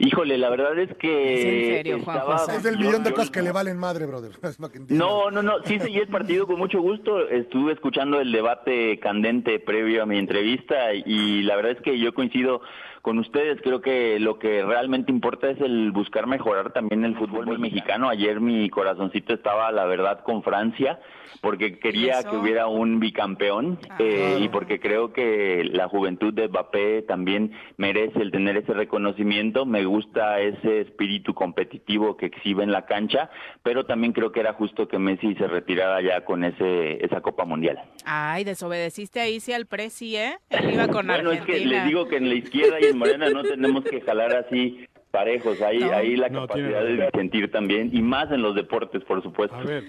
Híjole, 0.00 0.38
la 0.38 0.48
verdad 0.50 0.78
es 0.78 0.94
que... 0.96 1.34
Es 1.34 1.44
en 1.44 1.74
serio, 1.76 1.98
Juan 2.04 2.16
estaba- 2.18 2.38
José. 2.38 2.56
Es 2.56 2.62
del 2.62 2.78
millón 2.78 3.02
de 3.02 3.12
cosas 3.12 3.30
que 3.30 3.42
le 3.42 3.50
valen 3.52 3.76
madre, 3.78 4.06
brother. 4.06 4.32
No, 4.88 5.30
no, 5.30 5.42
no, 5.42 5.54
sí 5.64 5.78
seguí 5.80 5.98
el 5.98 6.08
partido 6.08 6.46
con 6.46 6.58
mucho 6.58 6.80
gusto. 6.80 7.28
Estuve 7.28 7.72
escuchando 7.72 8.20
el 8.20 8.30
debate 8.32 8.98
candente 9.00 9.58
previo 9.58 10.02
a 10.02 10.06
mi 10.06 10.18
entrevista 10.18 10.94
y 10.94 11.42
la 11.42 11.56
verdad 11.56 11.72
es 11.72 11.80
que 11.82 11.98
yo 11.98 12.14
coincido 12.14 12.60
con 13.02 13.18
ustedes. 13.18 13.60
Creo 13.62 13.80
que 13.80 14.18
lo 14.20 14.38
que 14.38 14.62
realmente 14.64 15.10
importa 15.12 15.50
es 15.50 15.60
el 15.60 15.92
buscar 15.92 16.26
mejorar 16.26 16.72
también 16.72 17.04
el 17.04 17.16
fútbol 17.16 17.58
mexicano. 17.58 18.08
Ayer 18.08 18.40
mi 18.40 18.68
corazoncito 18.70 19.34
estaba, 19.34 19.70
la 19.72 19.84
verdad, 19.86 20.20
con 20.24 20.42
Francia 20.42 20.98
porque 21.42 21.78
quería 21.78 22.20
eso? 22.20 22.30
que 22.30 22.36
hubiera 22.36 22.66
un 22.68 22.98
bicampeón 23.00 23.78
Ah. 23.90 23.96
eh, 24.00 24.38
y 24.40 24.48
porque 24.48 24.80
creo 24.80 25.12
que 25.12 25.62
la 25.72 25.86
juventud 25.86 26.32
de 26.32 26.48
Mbappé 26.48 27.02
también 27.02 27.52
merece 27.76 28.20
el 28.22 28.30
tener 28.32 28.56
ese 28.56 28.72
reconocimiento. 28.72 29.64
Me 29.66 29.84
gusta 29.84 30.40
ese 30.40 30.80
espíritu 30.80 31.34
competitivo 31.34 32.16
que 32.16 32.26
exhibe 32.26 32.64
en 32.64 32.72
la 32.72 32.86
cancha, 32.86 33.30
pero 33.62 33.84
también 33.84 34.12
creo 34.12 34.32
que 34.32 34.40
era 34.40 34.52
justo 34.54 34.88
que 34.88 34.98
Messi 34.98 35.34
se 35.34 35.46
retirara 35.46 36.00
ya 36.02 36.24
con 36.24 36.44
ese 36.44 37.04
esa 37.04 37.20
Copa 37.20 37.44
Mundial. 37.44 37.78
Ay, 38.04 38.44
desobedeciste 38.44 39.20
ahí 39.20 39.38
sí 39.40 39.52
al 39.52 39.66
Presi, 39.66 40.16
¿eh? 40.16 40.38
Él 40.50 40.72
iba 40.74 40.88
con 40.88 41.06
bueno, 41.06 41.30
es 41.30 41.40
Argentina. 41.40 41.70
que 41.70 41.76
les 41.76 41.84
digo 41.86 42.08
que 42.08 42.16
en 42.16 42.28
la 42.28 42.34
izquierda 42.34 42.78
y 42.90 42.94
Morena 42.94 43.30
no 43.30 43.42
tenemos 43.42 43.84
que 43.84 44.00
jalar 44.00 44.34
así 44.36 44.86
parejos. 45.10 45.60
Hay, 45.62 45.78
No. 45.80 45.92
hay 45.92 46.16
la 46.16 46.28
No, 46.28 46.46
capacidad 46.46 46.84
de 46.84 47.10
sentir 47.14 47.50
también, 47.50 47.90
y 47.92 48.02
más 48.02 48.30
en 48.30 48.42
los 48.42 48.54
deportes, 48.54 49.02
por 49.04 49.22
supuesto. 49.22 49.56
A 49.56 49.62
ver, 49.64 49.84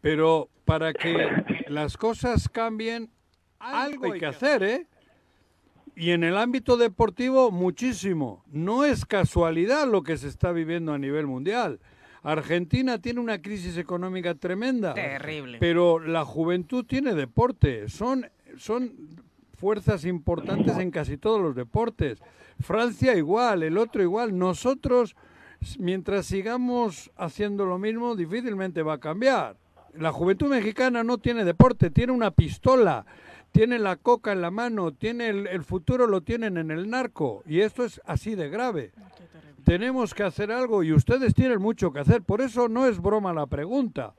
pero 0.00 0.48
para 0.64 0.92
que 0.94 1.28
las 1.68 1.96
cosas 1.96 2.48
cambien, 2.48 3.10
algo 3.58 4.12
hay 4.12 4.20
que 4.20 4.26
hacer, 4.26 4.62
¿eh? 4.62 4.86
Y 5.96 6.12
en 6.12 6.24
el 6.24 6.36
ámbito 6.38 6.76
deportivo, 6.76 7.50
muchísimo. 7.50 8.42
No 8.50 8.84
es 8.84 9.04
casualidad 9.04 9.86
lo 9.86 10.02
que 10.02 10.16
se 10.16 10.28
está 10.28 10.50
viviendo 10.52 10.94
a 10.94 10.98
nivel 10.98 11.26
mundial. 11.26 11.78
Argentina 12.22 12.98
tiene 13.00 13.20
una 13.20 13.42
crisis 13.42 13.76
económica 13.76 14.34
tremenda. 14.34 14.94
Terrible. 14.94 15.58
Pero 15.58 15.98
la 15.98 16.24
juventud 16.24 16.86
tiene 16.86 17.14
deporte. 17.14 17.88
Son, 17.88 18.26
son 18.56 18.92
fuerzas 19.60 20.06
importantes 20.06 20.78
en 20.78 20.90
casi 20.90 21.18
todos 21.18 21.40
los 21.40 21.54
deportes. 21.54 22.22
Francia 22.60 23.14
igual, 23.14 23.62
el 23.62 23.76
otro 23.76 24.02
igual. 24.02 24.36
Nosotros, 24.36 25.14
mientras 25.78 26.26
sigamos 26.26 27.10
haciendo 27.16 27.66
lo 27.66 27.78
mismo, 27.78 28.16
difícilmente 28.16 28.82
va 28.82 28.94
a 28.94 29.00
cambiar. 29.00 29.56
La 29.94 30.12
juventud 30.12 30.48
mexicana 30.48 31.04
no 31.04 31.18
tiene 31.18 31.44
deporte, 31.44 31.90
tiene 31.90 32.12
una 32.12 32.30
pistola, 32.30 33.04
tiene 33.52 33.78
la 33.78 33.96
coca 33.96 34.32
en 34.32 34.40
la 34.40 34.50
mano, 34.50 34.92
tiene 34.92 35.28
el, 35.28 35.46
el 35.46 35.62
futuro 35.62 36.06
lo 36.06 36.22
tienen 36.22 36.56
en 36.56 36.70
el 36.70 36.88
narco. 36.88 37.42
Y 37.46 37.60
esto 37.60 37.84
es 37.84 38.00
así 38.06 38.34
de 38.34 38.48
grave. 38.48 38.92
Tenemos 39.64 40.14
que 40.14 40.22
hacer 40.22 40.50
algo 40.50 40.82
y 40.82 40.92
ustedes 40.92 41.34
tienen 41.34 41.60
mucho 41.60 41.92
que 41.92 42.00
hacer. 42.00 42.22
Por 42.22 42.40
eso 42.40 42.68
no 42.68 42.86
es 42.86 42.98
broma 42.98 43.34
la 43.34 43.46
pregunta. 43.46 44.14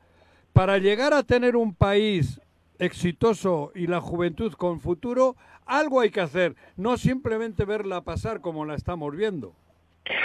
Para 0.53 0.77
llegar 0.77 1.13
a 1.13 1.23
tener 1.23 1.55
un 1.55 1.73
país 1.73 2.39
exitoso 2.81 3.71
y 3.75 3.87
la 3.87 4.01
juventud 4.01 4.51
con 4.53 4.79
futuro, 4.79 5.35
algo 5.65 6.01
hay 6.01 6.09
que 6.09 6.21
hacer, 6.21 6.55
no 6.75 6.97
simplemente 6.97 7.63
verla 7.63 8.01
pasar 8.01 8.41
como 8.41 8.65
la 8.65 8.75
estamos 8.75 9.15
viendo. 9.15 9.53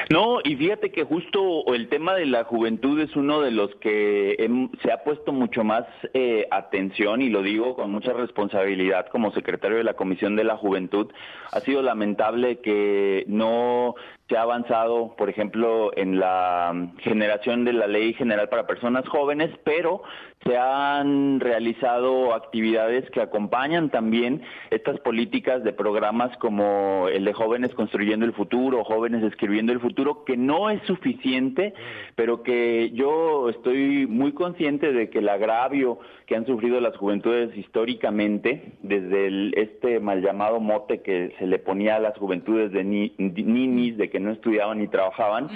No, 0.09 0.39
y 0.43 0.57
fíjate 0.57 0.91
que 0.91 1.05
justo 1.05 1.67
el 1.75 1.89
tema 1.91 2.15
de 2.15 2.25
la 2.25 2.45
juventud 2.45 2.99
es 2.99 3.15
uno 3.15 3.43
de 3.43 3.51
los 3.51 3.75
que 3.77 4.35
hem- 4.39 4.71
se 4.81 4.91
ha 4.91 5.05
puesto 5.05 5.33
mucho 5.33 5.65
más 5.65 5.85
eh, 6.15 6.49
atención 6.51 7.21
y 7.21 7.29
lo 7.29 7.43
digo 7.43 7.77
con 7.77 7.91
mucha 7.91 8.15
responsabilidad 8.15 9.07
como 9.09 9.33
secretario 9.33 9.77
de 9.77 9.85
la 9.85 9.93
Comisión 9.95 10.35
de 10.35 10.45
la 10.45 10.57
Juventud. 10.57 11.13
Ha 11.53 11.61
sido 11.61 11.83
lamentable 11.83 12.61
que 12.61 13.25
no 13.29 13.95
se 14.29 14.37
ha 14.37 14.43
avanzado, 14.43 15.15
por 15.17 15.29
ejemplo, 15.29 15.93
en 15.97 16.19
la 16.19 16.91
generación 16.99 17.65
de 17.65 17.73
la 17.73 17.87
Ley 17.87 18.13
General 18.15 18.49
para 18.49 18.67
Personas 18.67 19.07
Jóvenes, 19.09 19.51
pero 19.65 20.03
se 20.45 20.59
han 20.59 21.39
realizado 21.41 22.35
actividades 22.35 23.09
que 23.11 23.21
acompañan 23.21 23.91
también 23.91 24.43
estas 24.71 24.99
políticas 25.01 25.63
de 25.65 25.73
programas 25.73 26.37
como 26.39 27.07
el 27.09 27.25
de 27.25 27.33
Jóvenes 27.33 27.73
Construyendo 27.75 28.27
el 28.27 28.33
Futuro, 28.33 28.85
Jóvenes 28.85 29.23
Escribiendo 29.23 29.73
el 29.73 29.81
Futuro, 29.81 30.25
que 30.25 30.37
no 30.37 30.71
es 30.71 30.83
suficiente, 30.83 31.73
pero 32.17 32.43
que 32.43 32.91
yo 32.95 33.49
estoy 33.49 34.07
muy 34.07 34.33
consciente 34.33 34.93
de 34.93 35.09
que 35.09 35.19
el 35.21 35.29
agravio 35.29 35.99
que 36.27 36.35
han 36.37 36.47
sufrido 36.47 36.81
las 36.81 36.97
juventudes 36.97 37.57
históricamente, 37.57 38.73
desde 38.83 39.29
el- 39.29 39.55
este 39.57 40.01
mal 40.01 40.21
llamado 40.23 40.59
mote 40.61 41.01
que 41.03 41.33
se 41.39 41.47
le 41.47 41.59
ponía 41.61 41.97
a 41.97 42.01
las 42.01 42.19
juventudes 42.19 42.73
de 42.73 42.83
ni- 42.85 43.13
ninis, 43.19 43.97
de 43.97 44.11
no 44.21 44.33
estudiaban 44.33 44.79
ni 44.79 44.89
trabajaban, 44.89 45.49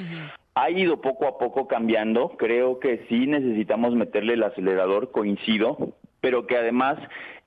ha 0.54 0.70
ido 0.70 1.00
poco 1.00 1.26
a 1.26 1.38
poco 1.38 1.66
cambiando. 1.68 2.30
Creo 2.36 2.80
que 2.80 3.06
sí 3.08 3.26
necesitamos 3.26 3.94
meterle 3.94 4.34
el 4.34 4.42
acelerador, 4.42 5.10
coincido, 5.10 5.94
pero 6.20 6.46
que 6.46 6.56
además 6.56 6.98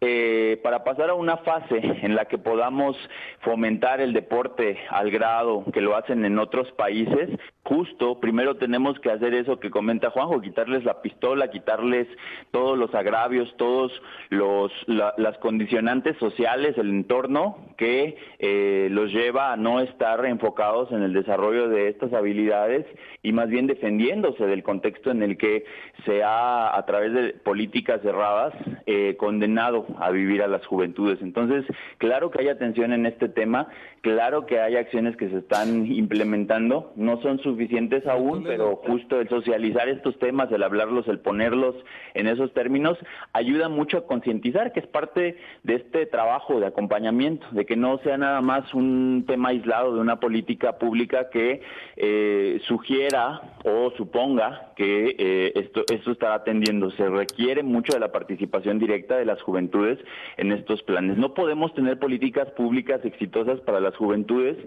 eh, 0.06 0.60
para 0.62 0.84
pasar 0.84 1.10
a 1.10 1.14
una 1.14 1.38
fase 1.38 1.78
en 2.02 2.16
la 2.16 2.26
que 2.26 2.38
podamos 2.38 2.98
fomentar 3.42 4.02
el 4.02 4.14
deporte 4.14 4.78
al 4.90 5.10
grado 5.12 5.64
que 5.74 5.82
lo 5.82 5.96
hacen 5.96 6.26
en 6.26 6.38
otros 6.40 6.72
países, 6.74 7.30
justo 7.64 8.20
primero 8.20 8.58
tenemos 8.58 9.00
que 9.00 9.10
hacer 9.12 9.34
eso 9.34 9.60
que 9.60 9.70
comenta 9.70 10.10
Juanjo, 10.12 10.42
quitarles 10.42 10.84
la 10.84 11.02
pistola, 11.02 11.50
quitarles 11.50 12.08
todos 12.52 12.78
los 12.78 12.94
agravios, 12.94 13.54
todos 13.58 13.92
los 14.30 14.72
la- 14.88 15.14
las 15.18 15.38
condicionantes 15.38 16.18
sociales, 16.18 16.78
el 16.78 16.90
entorno 16.90 17.58
que 17.78 18.18
eh, 18.40 18.90
los 18.92 19.12
lleva 19.12 19.54
a 19.54 19.58
no 19.58 19.80
estar 19.80 20.26
enfocados 20.26 20.92
en 20.92 21.02
el 21.04 21.14
desarrollo 21.14 21.70
de 21.70 21.88
estas 21.88 22.12
habilidades 22.14 22.86
y 23.22 23.32
más 23.32 23.48
bien 23.50 23.68
defendiéndose 23.68 24.46
del 24.46 24.64
contexto 24.64 25.12
en 25.12 25.24
el 25.24 25.38
que 25.38 25.64
se 26.06 26.22
ha 26.24 26.76
a 26.76 26.86
través 26.86 27.14
de 27.14 27.34
políticas 27.34 28.02
cerradas 28.02 28.54
eh, 28.86 29.16
condenado 29.18 29.86
a 30.00 30.12
vivir 30.12 30.42
a 30.42 30.48
las 30.48 30.66
juventudes. 30.66 31.22
Entonces, 31.22 31.66
claro 31.98 32.32
que 32.32 32.42
hay 32.42 32.50
atención 32.50 32.94
en 32.94 33.06
este 33.06 33.30
tema, 33.30 33.68
claro 34.04 34.46
que 34.46 34.60
hay 34.60 34.76
acciones 34.76 35.16
que 35.16 35.30
se 35.30 35.38
están 35.38 35.86
implementando, 35.86 36.92
no 36.98 37.22
son 37.22 37.40
suficientes 37.40 38.06
aún, 38.06 38.44
pero 38.44 38.76
justo 38.76 39.20
el 39.20 39.30
socializar 39.30 39.88
estos 39.88 40.20
temas, 40.20 40.52
el 40.52 40.62
hablarlos, 40.62 41.08
el 41.08 41.20
ponerlos 41.20 41.74
en 42.14 42.28
esos 42.28 42.54
términos, 42.54 42.98
ayuda 43.32 43.70
mucho 43.70 43.98
a 43.98 44.06
concientizar 44.06 44.74
que 44.74 44.82
es 44.82 44.88
parte 44.88 45.38
de 45.64 45.76
este 45.76 46.06
trabajo 46.06 46.60
de 46.60 46.68
acompañamiento, 46.68 47.48
de 47.52 47.66
que 47.66 47.78
no 47.78 47.98
sea 48.00 48.18
nada 48.18 48.42
más 48.42 48.74
un 48.74 49.24
tema 49.26 49.50
aislado 49.50 49.96
de 49.96 50.02
una 50.02 50.20
política 50.20 50.78
pública 50.78 51.30
que 51.30 51.62
eh, 51.96 52.60
sugiera 52.68 53.42
o 53.64 53.92
suponga 53.96 54.74
que 54.76 55.16
eh, 55.18 55.54
esto, 55.56 55.84
esto 55.90 56.12
estará 56.12 56.36
atendiendo. 56.36 56.92
Se 56.92 57.08
requiere 57.08 57.64
mucho 57.64 57.94
de 57.94 58.02
la 58.02 58.12
participación 58.12 58.80
directa 58.80 59.16
de 59.16 59.24
las 59.24 59.42
juventudes 59.42 59.98
en 60.36 60.52
estos 60.52 60.84
planes. 60.84 61.18
No 61.18 61.34
podemos 61.34 61.74
tener 61.74 62.00
políticas 62.00 62.52
públicas 62.52 63.00
exitosas 63.06 63.62
para 63.62 63.80
las 63.80 63.93
juventudes 63.96 64.58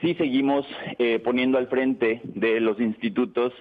si 0.00 0.14
seguimos 0.16 0.66
eh, 0.98 1.20
poniendo 1.20 1.58
al 1.58 1.68
frente 1.68 2.20
de 2.24 2.58
los 2.60 2.80
institutos 2.80 3.52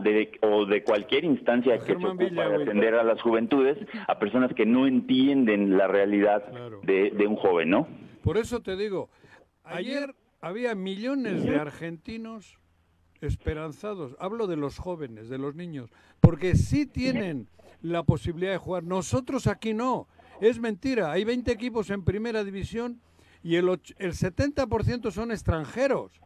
de- 0.00 0.30
o 0.42 0.66
de 0.66 0.82
cualquier 0.84 1.24
instancia 1.24 1.78
que 1.78 1.86
se 1.86 1.92
ocupa 1.94 2.48
de 2.48 2.62
atender 2.62 2.94
a 2.96 3.02
las 3.02 3.22
juventudes 3.22 3.78
a 4.06 4.18
personas 4.18 4.52
que 4.54 4.66
no 4.66 4.86
entienden 4.86 5.78
la 5.78 5.88
realidad 5.88 6.44
Claro. 6.50 6.80
de, 6.82 7.10
de 7.12 7.26
un 7.26 7.36
joven, 7.36 7.70
¿no? 7.70 7.88
Por 8.22 8.36
eso 8.36 8.60
te 8.60 8.76
digo, 8.76 9.08
ayer 9.64 10.14
había 10.42 10.74
millones 10.74 11.44
de 11.44 11.56
argentinos 11.56 12.58
esperanzados. 13.22 14.16
Hablo 14.18 14.46
de 14.46 14.56
los 14.56 14.78
jóvenes, 14.78 15.28
de 15.28 15.38
los 15.38 15.54
niños, 15.54 15.90
porque 16.20 16.56
sí 16.56 16.86
tienen 16.86 17.48
la 17.82 18.02
posibilidad 18.02 18.52
de 18.52 18.58
jugar. 18.58 18.82
Nosotros 18.84 19.46
aquí 19.46 19.72
no. 19.74 20.08
Es 20.40 20.58
mentira. 20.58 21.12
Hay 21.12 21.24
20 21.24 21.52
equipos 21.52 21.90
en 21.90 22.02
primera 22.02 22.44
división 22.44 23.00
y 23.42 23.56
el, 23.56 23.68
el 23.68 24.12
70% 24.12 25.10
son 25.10 25.30
extranjeros. 25.30 26.20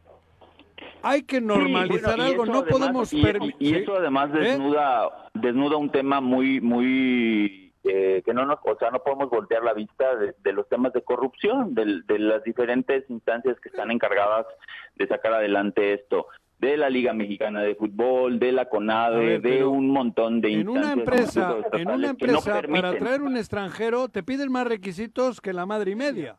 Hay 1.01 1.23
que 1.23 1.39
normalizar 1.39 2.15
Sí, 2.15 2.17
bueno, 2.17 2.23
y 2.23 2.31
algo. 2.31 2.45
No 2.45 2.53
además- 2.59 2.71
podemos 2.71 3.13
y, 3.13 3.21
permi- 3.23 3.55
y- 3.59 3.75
eso 3.75 3.95
además 3.95 4.29
¿Eh? 4.33 4.39
desnuda 4.39 5.29
desnuda 5.33 5.77
un 5.77 5.91
tema 5.91 6.19
muy 6.21 6.59
muy 6.61 7.71
eh, 7.83 8.23
que 8.25 8.33
no 8.33 8.45
nos 8.45 8.57
o 8.63 8.75
sea 8.79 8.89
no 8.91 8.99
podemos 9.03 9.29
voltear 9.29 9.63
la 9.63 9.73
vista 9.73 10.15
de, 10.15 10.33
de 10.43 10.53
los 10.53 10.67
temas 10.67 10.91
de 10.93 11.03
corrupción 11.03 11.75
del- 11.75 12.05
de, 12.07 12.17
las 12.19 12.43
diferentes 12.43 13.07
instancias 13.09 13.57
que 13.61 13.69
están 13.69 13.91
encargadas 13.91 14.47
de 14.95 15.07
sacar 15.07 15.33
adelante 15.33 15.93
esto 15.93 16.25
de 16.59 16.77
la 16.77 16.89
Liga 16.89 17.13
Mexicana 17.13 17.61
de 17.61 17.75
Fútbol, 17.75 18.39
de 18.39 18.51
la 18.53 18.65
CONADE, 18.69 19.39
de 19.39 19.63
un 19.65 19.89
montón 19.91 20.39
de 20.41 20.53
en 20.53 20.69
una 20.69 20.93
empresa, 20.93 21.57
en 21.73 21.89
una 21.91 22.09
empresa 22.09 22.61
para 22.71 22.97
traer 22.97 23.21
un 23.21 23.37
extranjero 23.37 24.07
te 24.09 24.23
piden 24.23 24.51
más 24.51 24.65
requisitos 24.65 25.39
que 25.41 25.53
la 25.53 25.65
madre 25.65 25.91
y 25.91 25.95
media. 25.95 26.37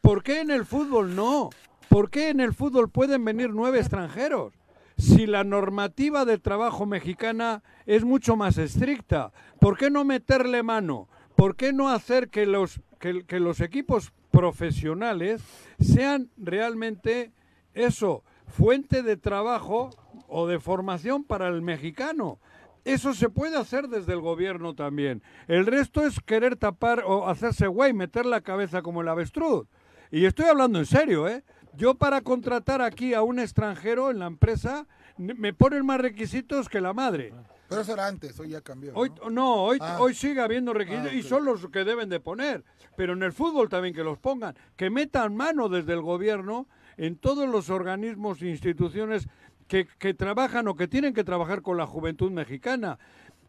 ¿Por 0.00 0.22
qué 0.22 0.40
en 0.40 0.50
el 0.50 0.64
fútbol 0.64 1.14
no? 1.14 1.50
¿Por 1.88 2.10
qué 2.10 2.28
en 2.28 2.40
el 2.40 2.54
fútbol 2.54 2.90
pueden 2.90 3.24
venir 3.24 3.50
nueve 3.50 3.78
extranjeros? 3.78 4.54
Si 4.96 5.26
la 5.26 5.44
normativa 5.44 6.24
de 6.24 6.38
trabajo 6.38 6.86
mexicana 6.86 7.62
es 7.86 8.04
mucho 8.04 8.36
más 8.36 8.58
estricta, 8.58 9.32
¿por 9.60 9.78
qué 9.78 9.90
no 9.90 10.04
meterle 10.04 10.62
mano? 10.62 11.08
¿Por 11.36 11.54
qué 11.54 11.72
no 11.72 11.88
hacer 11.88 12.30
que 12.30 12.46
los, 12.46 12.80
que, 12.98 13.40
los 13.40 13.60
equipos 13.60 14.12
profesionales 14.30 15.42
sean 15.78 16.30
realmente 16.36 17.32
eso, 17.74 18.24
fuente 18.46 19.02
de 19.02 19.16
trabajo 19.16 19.90
o 20.26 20.46
de 20.46 20.58
formación 20.58 21.24
para 21.24 21.48
el 21.48 21.62
mexicano. 21.62 22.38
Eso 22.84 23.14
se 23.14 23.28
puede 23.28 23.56
hacer 23.56 23.88
desde 23.88 24.14
el 24.14 24.20
gobierno 24.20 24.74
también. 24.74 25.22
El 25.46 25.66
resto 25.66 26.04
es 26.04 26.20
querer 26.20 26.56
tapar 26.56 27.04
o 27.06 27.28
hacerse 27.28 27.66
güey, 27.66 27.92
meter 27.92 28.26
la 28.26 28.40
cabeza 28.40 28.82
como 28.82 29.02
el 29.02 29.08
avestruz. 29.08 29.68
Y 30.10 30.24
estoy 30.24 30.46
hablando 30.46 30.78
en 30.78 30.86
serio, 30.86 31.28
¿eh? 31.28 31.44
Yo 31.74 31.94
para 31.94 32.20
contratar 32.22 32.82
aquí 32.82 33.14
a 33.14 33.22
un 33.22 33.38
extranjero 33.38 34.10
en 34.10 34.18
la 34.18 34.26
empresa 34.26 34.86
me 35.16 35.52
ponen 35.52 35.84
más 35.84 36.00
requisitos 36.00 36.68
que 36.68 36.80
la 36.80 36.92
madre. 36.92 37.32
Pero 37.68 37.82
eso 37.82 37.92
era 37.92 38.06
antes, 38.06 38.38
hoy 38.40 38.50
ya 38.50 38.60
cambió. 38.62 38.92
¿no? 38.92 38.98
Hoy, 38.98 39.12
no, 39.30 39.62
hoy, 39.64 39.78
ah. 39.80 39.98
hoy 40.00 40.14
sigue 40.14 40.40
habiendo 40.40 40.72
requisitos 40.72 41.10
ah, 41.12 41.14
y 41.14 41.22
son 41.22 41.44
los 41.44 41.68
que 41.68 41.84
deben 41.84 42.08
de 42.08 42.18
poner. 42.18 42.64
Pero 42.96 43.12
en 43.12 43.22
el 43.22 43.32
fútbol 43.32 43.68
también 43.68 43.94
que 43.94 44.02
los 44.02 44.18
pongan, 44.18 44.56
que 44.76 44.90
metan 44.90 45.36
mano 45.36 45.68
desde 45.68 45.92
el 45.92 46.00
gobierno 46.00 46.66
en 46.96 47.16
todos 47.16 47.48
los 47.48 47.68
organismos 47.68 48.40
e 48.40 48.48
instituciones 48.48 49.28
que, 49.66 49.86
que 49.98 50.14
trabajan 50.14 50.66
o 50.68 50.76
que 50.76 50.88
tienen 50.88 51.12
que 51.12 51.24
trabajar 51.24 51.60
con 51.60 51.76
la 51.76 51.86
juventud 51.86 52.30
mexicana. 52.30 52.98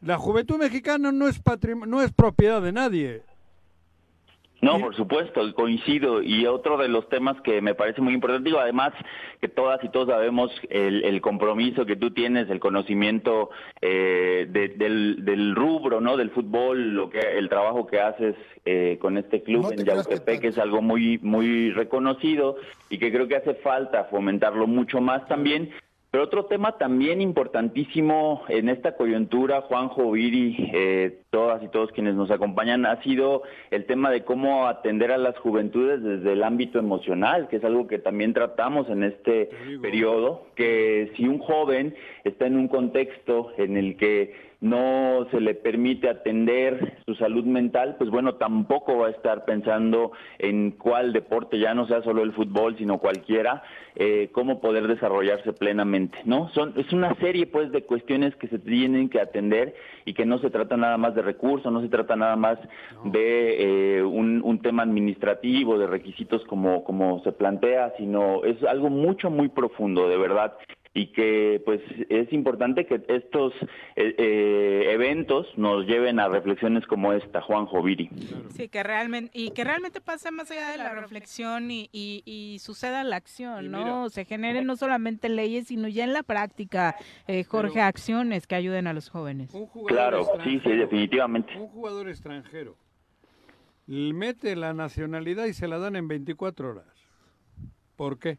La 0.01 0.17
juventud 0.17 0.57
mexicana 0.57 1.11
no 1.11 1.27
es, 1.27 1.41
no 1.87 2.01
es 2.01 2.11
propiedad 2.11 2.61
de 2.61 2.73
nadie. 2.73 3.23
No, 4.61 4.79
por 4.79 4.95
supuesto, 4.95 5.41
coincido. 5.53 6.21
Y 6.21 6.45
otro 6.45 6.77
de 6.77 6.89
los 6.89 7.07
temas 7.09 7.39
que 7.41 7.61
me 7.61 7.75
parece 7.75 8.01
muy 8.01 8.13
importante, 8.13 8.49
digo, 8.49 8.59
además 8.59 8.93
que 9.39 9.47
todas 9.47 9.83
y 9.83 9.89
todos 9.89 10.09
sabemos 10.09 10.51
el, 10.69 11.21
compromiso 11.21 11.85
que 11.85 11.95
tú 11.95 12.11
tienes, 12.11 12.49
el 12.49 12.59
conocimiento 12.59 13.49
eh, 13.81 14.47
del, 14.49 15.55
rubro, 15.55 16.01
¿no? 16.01 16.17
Del 16.17 16.31
fútbol, 16.31 16.93
lo 16.93 17.09
que 17.09 17.19
el 17.19 17.49
trabajo 17.49 17.87
que 17.87 17.99
haces 17.99 18.35
eh, 18.65 18.97
con 18.99 19.17
este 19.17 19.43
club 19.43 19.71
en 19.71 19.85
Yautepec, 19.85 20.41
que 20.41 20.47
es 20.49 20.57
algo 20.57 20.81
muy 20.81 21.17
muy 21.19 21.71
reconocido 21.71 22.57
y 22.89 22.97
que 22.97 23.11
creo 23.11 23.27
que 23.27 23.37
hace 23.37 23.55
falta 23.55 24.05
fomentarlo 24.05 24.67
mucho 24.67 25.01
más 25.01 25.27
también. 25.27 25.71
Pero 26.11 26.23
otro 26.23 26.45
tema 26.45 26.77
también 26.79 27.21
importantísimo 27.21 28.41
en 28.47 28.67
esta 28.69 28.95
coyuntura, 28.95 29.61
Juanjo, 29.61 30.11
Viri, 30.11 30.71
eh, 30.73 31.19
todas 31.29 31.61
y 31.61 31.67
todos 31.67 31.91
quienes 31.91 32.15
nos 32.15 32.31
acompañan, 32.31 32.87
ha 32.87 32.99
sido 33.03 33.43
el 33.69 33.85
tema 33.85 34.09
de 34.09 34.23
cómo 34.23 34.67
atender 34.67 35.11
a 35.11 35.19
las 35.19 35.37
juventudes 35.37 36.01
desde 36.01 36.33
el 36.33 36.43
ámbito 36.43 36.79
emocional, 36.79 37.47
que 37.47 37.57
es 37.57 37.63
algo 37.63 37.85
que 37.85 37.99
también 37.99 38.33
tratamos 38.33 38.89
en 38.89 39.03
este 39.03 39.51
periodo, 39.83 40.47
que 40.55 41.11
si 41.15 41.27
un 41.27 41.37
joven 41.37 41.93
está 42.23 42.47
en 42.47 42.57
un 42.57 42.69
contexto 42.69 43.51
en 43.57 43.77
el 43.77 43.95
que 43.95 44.48
no 44.61 45.25
se 45.31 45.39
le 45.39 45.55
permite 45.55 46.09
atender 46.09 46.97
su 47.05 47.15
salud 47.15 47.45
mental, 47.45 47.95
pues 47.97 48.09
bueno, 48.09 48.35
tampoco 48.35 48.97
va 48.97 49.07
a 49.07 49.11
estar 49.11 49.45
pensando 49.45 50.11
en 50.37 50.71
cuál 50.71 51.13
deporte, 51.13 51.59
ya 51.59 51.73
no 51.73 51.87
sea 51.87 52.01
solo 52.03 52.23
el 52.23 52.33
fútbol, 52.33 52.77
sino 52.77 52.97
cualquiera, 52.97 53.63
eh, 53.95 54.29
cómo 54.33 54.59
poder 54.59 54.87
desarrollarse 54.87 55.53
plenamente, 55.53 56.17
¿no? 56.25 56.49
Son, 56.49 56.73
es 56.75 56.91
una 56.91 57.15
serie, 57.15 57.47
pues, 57.47 57.71
de 57.71 57.83
cuestiones 57.83 58.35
que 58.35 58.47
se 58.49 58.59
tienen 58.59 59.09
que 59.09 59.21
atender 59.21 59.75
y 60.03 60.13
que 60.13 60.25
no 60.25 60.39
se 60.39 60.49
trata 60.49 60.75
nada 60.75 60.97
más 60.97 61.15
de 61.15 61.21
recursos, 61.21 61.71
no 61.71 61.81
se 61.81 61.89
trata 61.89 62.17
nada 62.17 62.35
más 62.35 62.59
de 63.05 63.97
eh, 63.97 64.03
un, 64.03 64.41
un 64.43 64.61
tema 64.61 64.83
administrativo, 64.83 65.77
de 65.77 65.87
requisitos 65.87 66.43
como, 66.45 66.83
como 66.83 67.21
se 67.23 67.31
plantea, 67.31 67.93
sino 67.97 68.43
es 68.43 68.61
algo 68.63 68.89
mucho, 68.89 69.29
muy 69.29 69.47
profundo, 69.47 70.09
de 70.09 70.17
verdad 70.17 70.53
y 70.93 71.07
que 71.13 71.61
pues 71.65 71.81
es 72.09 72.31
importante 72.33 72.85
que 72.85 73.01
estos 73.07 73.53
eh, 73.95 74.15
eh, 74.17 74.91
eventos 74.91 75.47
nos 75.55 75.85
lleven 75.85 76.19
a 76.19 76.27
reflexiones 76.27 76.85
como 76.87 77.13
esta, 77.13 77.41
Juan 77.41 77.67
Joviri. 77.67 78.09
Sí, 78.49 78.69
que 78.69 78.81
realmente, 78.83 79.31
y 79.33 79.51
que 79.51 79.63
realmente 79.63 80.01
pase 80.01 80.31
más 80.31 80.49
allá 80.49 80.71
de 80.71 80.77
la 80.77 80.93
reflexión 80.93 81.69
y, 81.69 81.89
y, 81.91 82.57
suceda 82.59 83.03
la 83.03 83.17
acción, 83.17 83.71
¿no? 83.71 84.09
Se 84.09 84.25
generen 84.25 84.65
no 84.65 84.75
solamente 84.75 85.29
leyes, 85.29 85.67
sino 85.67 85.87
ya 85.87 86.03
en 86.03 86.13
la 86.13 86.23
práctica, 86.23 86.95
eh, 87.27 87.43
Jorge, 87.43 87.81
acciones 87.81 88.47
que 88.47 88.55
ayuden 88.55 88.87
a 88.87 88.93
los 88.93 89.09
jóvenes. 89.09 89.51
Claro, 89.87 90.25
sí, 90.43 90.59
sí, 90.63 90.71
definitivamente. 90.71 91.55
Un 91.57 91.67
jugador 91.67 92.09
extranjero 92.09 92.75
mete 93.89 94.55
la 94.55 94.73
nacionalidad 94.73 95.45
y 95.45 95.53
se 95.53 95.67
la 95.67 95.79
dan 95.79 95.95
en 95.95 96.07
24 96.07 96.69
horas. 96.69 96.85
¿Por 97.95 98.19
qué? 98.19 98.37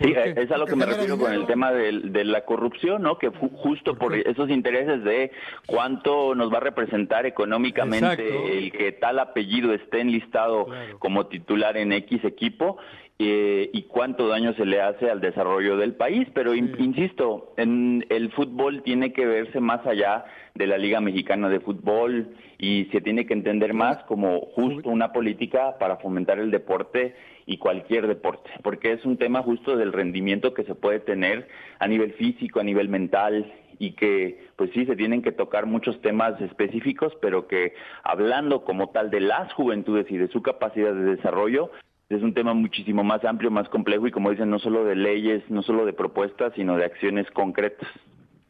Sí, 0.00 0.12
es 0.14 0.50
a 0.50 0.58
lo 0.58 0.66
que 0.66 0.76
me 0.76 0.84
refiero 0.84 1.18
con 1.18 1.32
el 1.32 1.46
tema 1.46 1.72
de, 1.72 2.24
la 2.24 2.44
corrupción, 2.44 3.02
¿no? 3.02 3.18
Que 3.18 3.28
justo 3.28 3.96
por 3.96 4.14
esos 4.14 4.50
intereses 4.50 5.02
de 5.04 5.30
cuánto 5.66 6.34
nos 6.34 6.52
va 6.52 6.58
a 6.58 6.60
representar 6.60 7.24
económicamente 7.24 8.58
el 8.58 8.72
que 8.72 8.92
tal 8.92 9.18
apellido 9.18 9.72
esté 9.72 10.00
enlistado 10.00 10.66
como 10.98 11.26
titular 11.26 11.76
en 11.76 11.92
X 11.92 12.24
equipo 12.24 12.78
eh, 13.18 13.70
y 13.72 13.84
cuánto 13.84 14.28
daño 14.28 14.52
se 14.54 14.66
le 14.66 14.82
hace 14.82 15.10
al 15.10 15.22
desarrollo 15.22 15.78
del 15.78 15.94
país. 15.94 16.28
Pero 16.34 16.54
insisto, 16.54 17.54
en 17.56 18.04
el 18.10 18.30
fútbol 18.32 18.82
tiene 18.82 19.14
que 19.14 19.24
verse 19.24 19.60
más 19.60 19.86
allá 19.86 20.26
de 20.54 20.66
la 20.66 20.76
Liga 20.76 21.00
Mexicana 21.00 21.48
de 21.48 21.60
Fútbol 21.60 22.28
y 22.58 22.86
se 22.92 23.00
tiene 23.00 23.26
que 23.26 23.32
entender 23.32 23.72
más 23.72 24.02
como 24.04 24.40
justo 24.54 24.90
una 24.90 25.12
política 25.12 25.78
para 25.78 25.96
fomentar 25.96 26.38
el 26.38 26.50
deporte 26.50 27.14
y 27.46 27.58
cualquier 27.58 28.08
deporte, 28.08 28.50
porque 28.62 28.92
es 28.92 29.04
un 29.04 29.16
tema 29.16 29.42
justo 29.42 29.76
del 29.76 29.92
rendimiento 29.92 30.52
que 30.52 30.64
se 30.64 30.74
puede 30.74 30.98
tener 30.98 31.48
a 31.78 31.86
nivel 31.86 32.12
físico, 32.14 32.58
a 32.58 32.64
nivel 32.64 32.88
mental 32.88 33.52
y 33.78 33.92
que 33.92 34.48
pues 34.56 34.70
sí 34.74 34.84
se 34.84 34.96
tienen 34.96 35.22
que 35.22 35.32
tocar 35.32 35.66
muchos 35.66 36.00
temas 36.02 36.40
específicos, 36.40 37.12
pero 37.20 37.46
que 37.46 37.74
hablando 38.02 38.64
como 38.64 38.90
tal 38.90 39.10
de 39.10 39.20
las 39.20 39.52
juventudes 39.52 40.10
y 40.10 40.16
de 40.16 40.28
su 40.28 40.42
capacidad 40.42 40.92
de 40.92 41.16
desarrollo, 41.16 41.70
es 42.08 42.22
un 42.22 42.34
tema 42.34 42.54
muchísimo 42.54 43.04
más 43.04 43.24
amplio, 43.24 43.50
más 43.50 43.68
complejo 43.68 44.06
y 44.06 44.12
como 44.12 44.30
dicen, 44.30 44.50
no 44.50 44.58
solo 44.58 44.84
de 44.84 44.96
leyes, 44.96 45.42
no 45.48 45.62
solo 45.62 45.86
de 45.86 45.92
propuestas, 45.92 46.52
sino 46.54 46.76
de 46.76 46.84
acciones 46.84 47.30
concretas. 47.32 47.88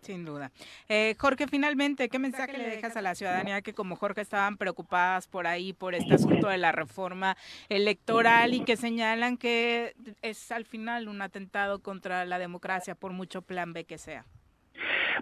Sin 0.07 0.25
duda. 0.25 0.53
Eh, 0.89 1.17
Jorge, 1.19 1.49
finalmente, 1.49 2.09
¿qué 2.09 2.21
mensaje 2.21 2.57
le 2.57 2.69
dejas 2.69 2.97
a 2.97 3.03
la 3.03 3.17
ciudadanía 3.17 3.61
que 3.61 3.75
como 3.75 3.97
Jorge 3.97 4.21
estaban 4.21 4.57
preocupadas 4.57 5.27
por 5.27 5.49
ahí, 5.49 5.73
por 5.73 5.97
este 5.97 6.15
asunto 6.15 6.47
de 6.49 6.59
la 6.59 6.71
reforma 6.71 7.37
electoral 7.69 8.55
y 8.55 8.61
que 8.61 8.77
señalan 8.77 9.37
que 9.37 9.97
es 10.23 10.53
al 10.53 10.65
final 10.65 11.09
un 11.09 11.23
atentado 11.23 11.81
contra 11.81 12.25
la 12.25 12.39
democracia 12.39 12.95
por 12.95 13.13
mucho 13.13 13.43
plan 13.43 13.73
B 13.73 13.85
que 13.85 13.99
sea? 13.99 14.25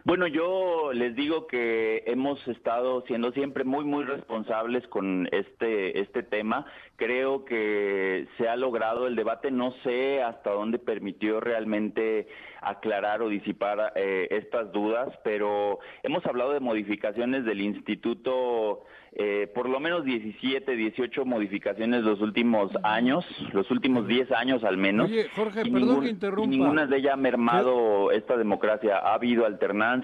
Bueno, 0.03 0.27
yo 0.27 0.93
les 0.93 1.15
digo 1.15 1.47
que 1.47 2.03
hemos 2.07 2.47
estado 2.49 3.05
siendo 3.07 3.31
siempre 3.33 3.63
muy, 3.65 3.85
muy 3.85 4.05
responsables 4.05 4.87
con 4.89 5.29
este, 5.31 6.01
este 6.01 6.23
tema. 6.23 6.67
Creo 6.97 7.45
que 7.45 8.27
se 8.37 8.49
ha 8.49 8.57
logrado 8.57 9.07
el 9.07 9.15
debate, 9.15 9.51
no 9.51 9.73
sé 9.85 10.23
hasta 10.23 10.51
dónde 10.51 10.79
permitió 10.79 11.41
realmente 11.41 12.27
aclarar 12.61 13.23
o 13.23 13.29
disipar 13.29 13.93
eh, 13.95 14.27
estas 14.31 14.73
dudas, 14.73 15.09
pero 15.23 15.79
hemos 16.03 16.25
hablado 16.27 16.53
de 16.53 16.61
modificaciones 16.61 17.45
del 17.45 17.61
instituto 17.61 18.85
eh, 19.17 19.49
por 19.55 19.69
lo 19.69 19.79
menos 19.79 20.05
17, 20.05 20.75
18 20.75 21.25
modificaciones 21.25 22.03
los 22.03 22.21
últimos 22.21 22.73
años, 22.83 23.25
los 23.53 23.71
últimos 23.71 24.09
10 24.09 24.33
años 24.33 24.65
al 24.65 24.77
menos. 24.77 25.09
Oye, 25.09 25.29
Jorge, 25.37 25.63
perdón 25.63 26.01
que 26.01 26.09
interrumpa. 26.09 26.51
ninguna 26.51 26.87
de 26.87 26.97
ellas 26.97 27.13
ha 27.15 27.17
mermado 27.17 28.11
esta 28.11 28.37
democracia. 28.37 28.99
Ha 28.99 29.15
habido 29.15 29.47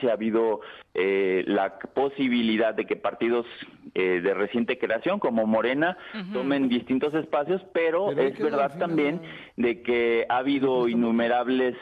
ha 0.09 0.13
habido 0.13 0.61
eh, 0.95 1.45
la 1.47 1.79
posibilidad 1.79 2.75
de 2.75 2.87
que 2.87 2.97
partidos 2.97 3.47
eh, 3.95 4.21
de 4.21 4.35
reciente 4.35 4.79
creación 4.79 5.19
como 5.19 5.47
Morena 5.47 5.97
tomen 6.33 6.69
distintos 6.69 7.15
espacios, 7.15 7.63
pero, 7.73 8.11
es 8.11 8.39
verdad 8.39 8.77
también 8.79 9.21
de 9.57 9.83
que 9.83 10.27
ha 10.29 10.39
habido 10.39 10.89
innumerables 10.89 11.77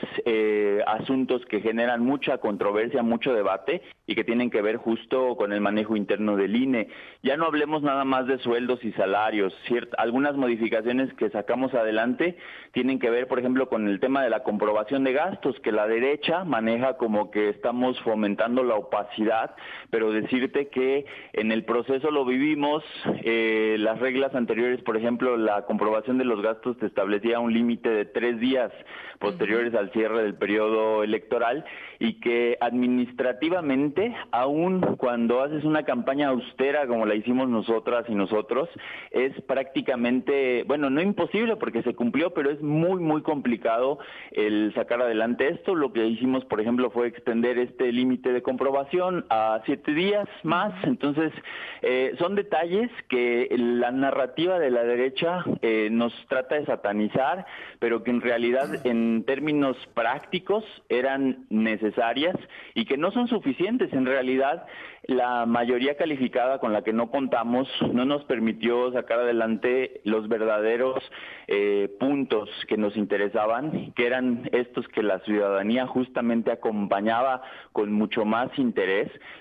asuntos 0.86 1.44
que 1.46 1.60
generan 1.60 2.04
mucha 2.04 2.38
controversia, 2.38 3.02
mucho 3.02 3.32
debate 3.32 3.82
y 4.06 4.14
que 4.14 4.24
tienen 4.24 4.50
que 4.50 4.62
ver 4.62 4.76
justo 4.76 5.36
con 5.36 5.52
el 5.52 5.60
manejo 5.60 5.96
interno 5.96 6.36
del 6.36 6.56
INE. 6.56 6.88
Ya 7.22 7.36
no 7.36 7.46
hablemos 7.46 7.82
nada 7.82 8.04
más 8.04 8.26
de 8.26 8.38
sueldos 8.38 8.82
y 8.84 8.92
salarios. 8.92 9.54
algunas 9.96 10.36
modificaciones 10.36 11.12
que 11.14 11.30
sacamos 11.30 11.74
adelante 11.74 12.36
tienen 12.72 12.98
que 12.98 13.10
ver, 13.10 13.28
por 13.28 13.38
ejemplo, 13.38 13.68
con 13.68 13.88
el 13.88 14.00
tema 14.00 14.22
de 14.22 14.30
la 14.30 14.42
comprobación 14.42 15.04
de 15.04 15.12
gastos, 15.12 15.58
que 15.60 15.72
la 15.72 15.86
derecha 15.86 16.44
maneja 16.44 16.96
como 16.96 17.30
que 17.30 17.50
estamos 17.50 17.78
estamos 17.78 18.00
fomentando 18.00 18.64
la 18.64 18.74
opacidad, 18.74 18.97
pero 19.90 20.12
decirte 20.12 20.68
que 20.68 21.06
en 21.32 21.52
el 21.52 21.64
proceso 21.64 22.10
lo 22.10 22.24
vivimos, 22.24 22.84
eh, 23.22 23.76
las 23.78 23.98
reglas 23.98 24.34
anteriores, 24.34 24.82
por 24.82 24.96
ejemplo, 24.96 25.36
la 25.36 25.64
comprobación 25.66 26.18
de 26.18 26.24
los 26.24 26.42
gastos 26.42 26.78
te 26.78 26.86
establecía 26.86 27.40
un 27.40 27.52
límite 27.52 27.88
de 27.88 28.04
tres 28.04 28.38
días 28.40 28.72
posteriores 29.18 29.74
al 29.74 29.90
cierre 29.92 30.22
del 30.22 30.34
periodo 30.34 31.02
electoral 31.02 31.64
y 31.98 32.20
que 32.20 32.56
administrativamente, 32.60 34.14
aun 34.30 34.96
cuando 34.96 35.42
haces 35.42 35.64
una 35.64 35.82
campaña 35.82 36.28
austera 36.28 36.86
como 36.86 37.06
la 37.06 37.14
hicimos 37.14 37.48
nosotras 37.48 38.04
y 38.08 38.14
nosotros, 38.14 38.68
es 39.10 39.32
prácticamente, 39.42 40.64
bueno, 40.64 40.90
no 40.90 41.02
imposible 41.02 41.56
porque 41.56 41.82
se 41.82 41.94
cumplió, 41.94 42.32
pero 42.32 42.50
es 42.50 42.62
muy, 42.62 43.00
muy 43.00 43.22
complicado 43.22 43.98
el 44.30 44.72
sacar 44.74 45.02
adelante 45.02 45.48
esto. 45.48 45.74
Lo 45.74 45.92
que 45.92 46.06
hicimos, 46.06 46.44
por 46.44 46.60
ejemplo, 46.60 46.90
fue 46.90 47.08
extender 47.08 47.58
este 47.58 47.92
límite 47.92 48.32
de 48.32 48.42
comprobación 48.42 48.87
a 49.28 49.60
siete 49.66 49.92
días 49.92 50.26
más. 50.42 50.72
Entonces, 50.84 51.32
eh, 51.82 52.14
son 52.18 52.34
detalles 52.34 52.90
que 53.08 53.48
la 53.56 53.90
narrativa 53.90 54.58
de 54.58 54.70
la 54.70 54.82
derecha 54.82 55.44
eh, 55.60 55.88
nos 55.90 56.12
trata 56.28 56.54
de 56.54 56.64
satanizar, 56.64 57.46
pero 57.78 58.02
que 58.02 58.10
en 58.10 58.20
realidad 58.20 58.86
en 58.86 59.24
términos 59.24 59.76
prácticos 59.94 60.64
eran 60.88 61.46
necesarias 61.50 62.36
y 62.74 62.86
que 62.86 62.96
no 62.96 63.10
son 63.10 63.28
suficientes. 63.28 63.92
En 63.92 64.06
realidad, 64.06 64.66
la 65.08 65.46
mayoría 65.46 65.96
calificada 65.96 66.58
con 66.58 66.72
la 66.72 66.82
que 66.82 66.92
no 66.92 67.10
contamos 67.10 67.68
no 67.92 68.04
nos 68.04 68.24
permitió 68.24 68.92
sacar 68.92 69.20
adelante 69.20 70.00
los 70.04 70.28
verdaderos 70.28 71.02
eh, 71.46 71.88
puntos 71.98 72.50
que 72.68 72.76
nos 72.76 72.96
interesaban, 72.96 73.92
que 73.92 74.06
eran 74.06 74.48
estos 74.52 74.86
que 74.88 75.02
la 75.02 75.20
ciudadanía 75.20 75.86
justamente 75.86 76.52
acompañaba 76.52 77.42
con 77.72 77.92
mucho 77.92 78.24
más 78.24 78.50
interés, 78.58 78.77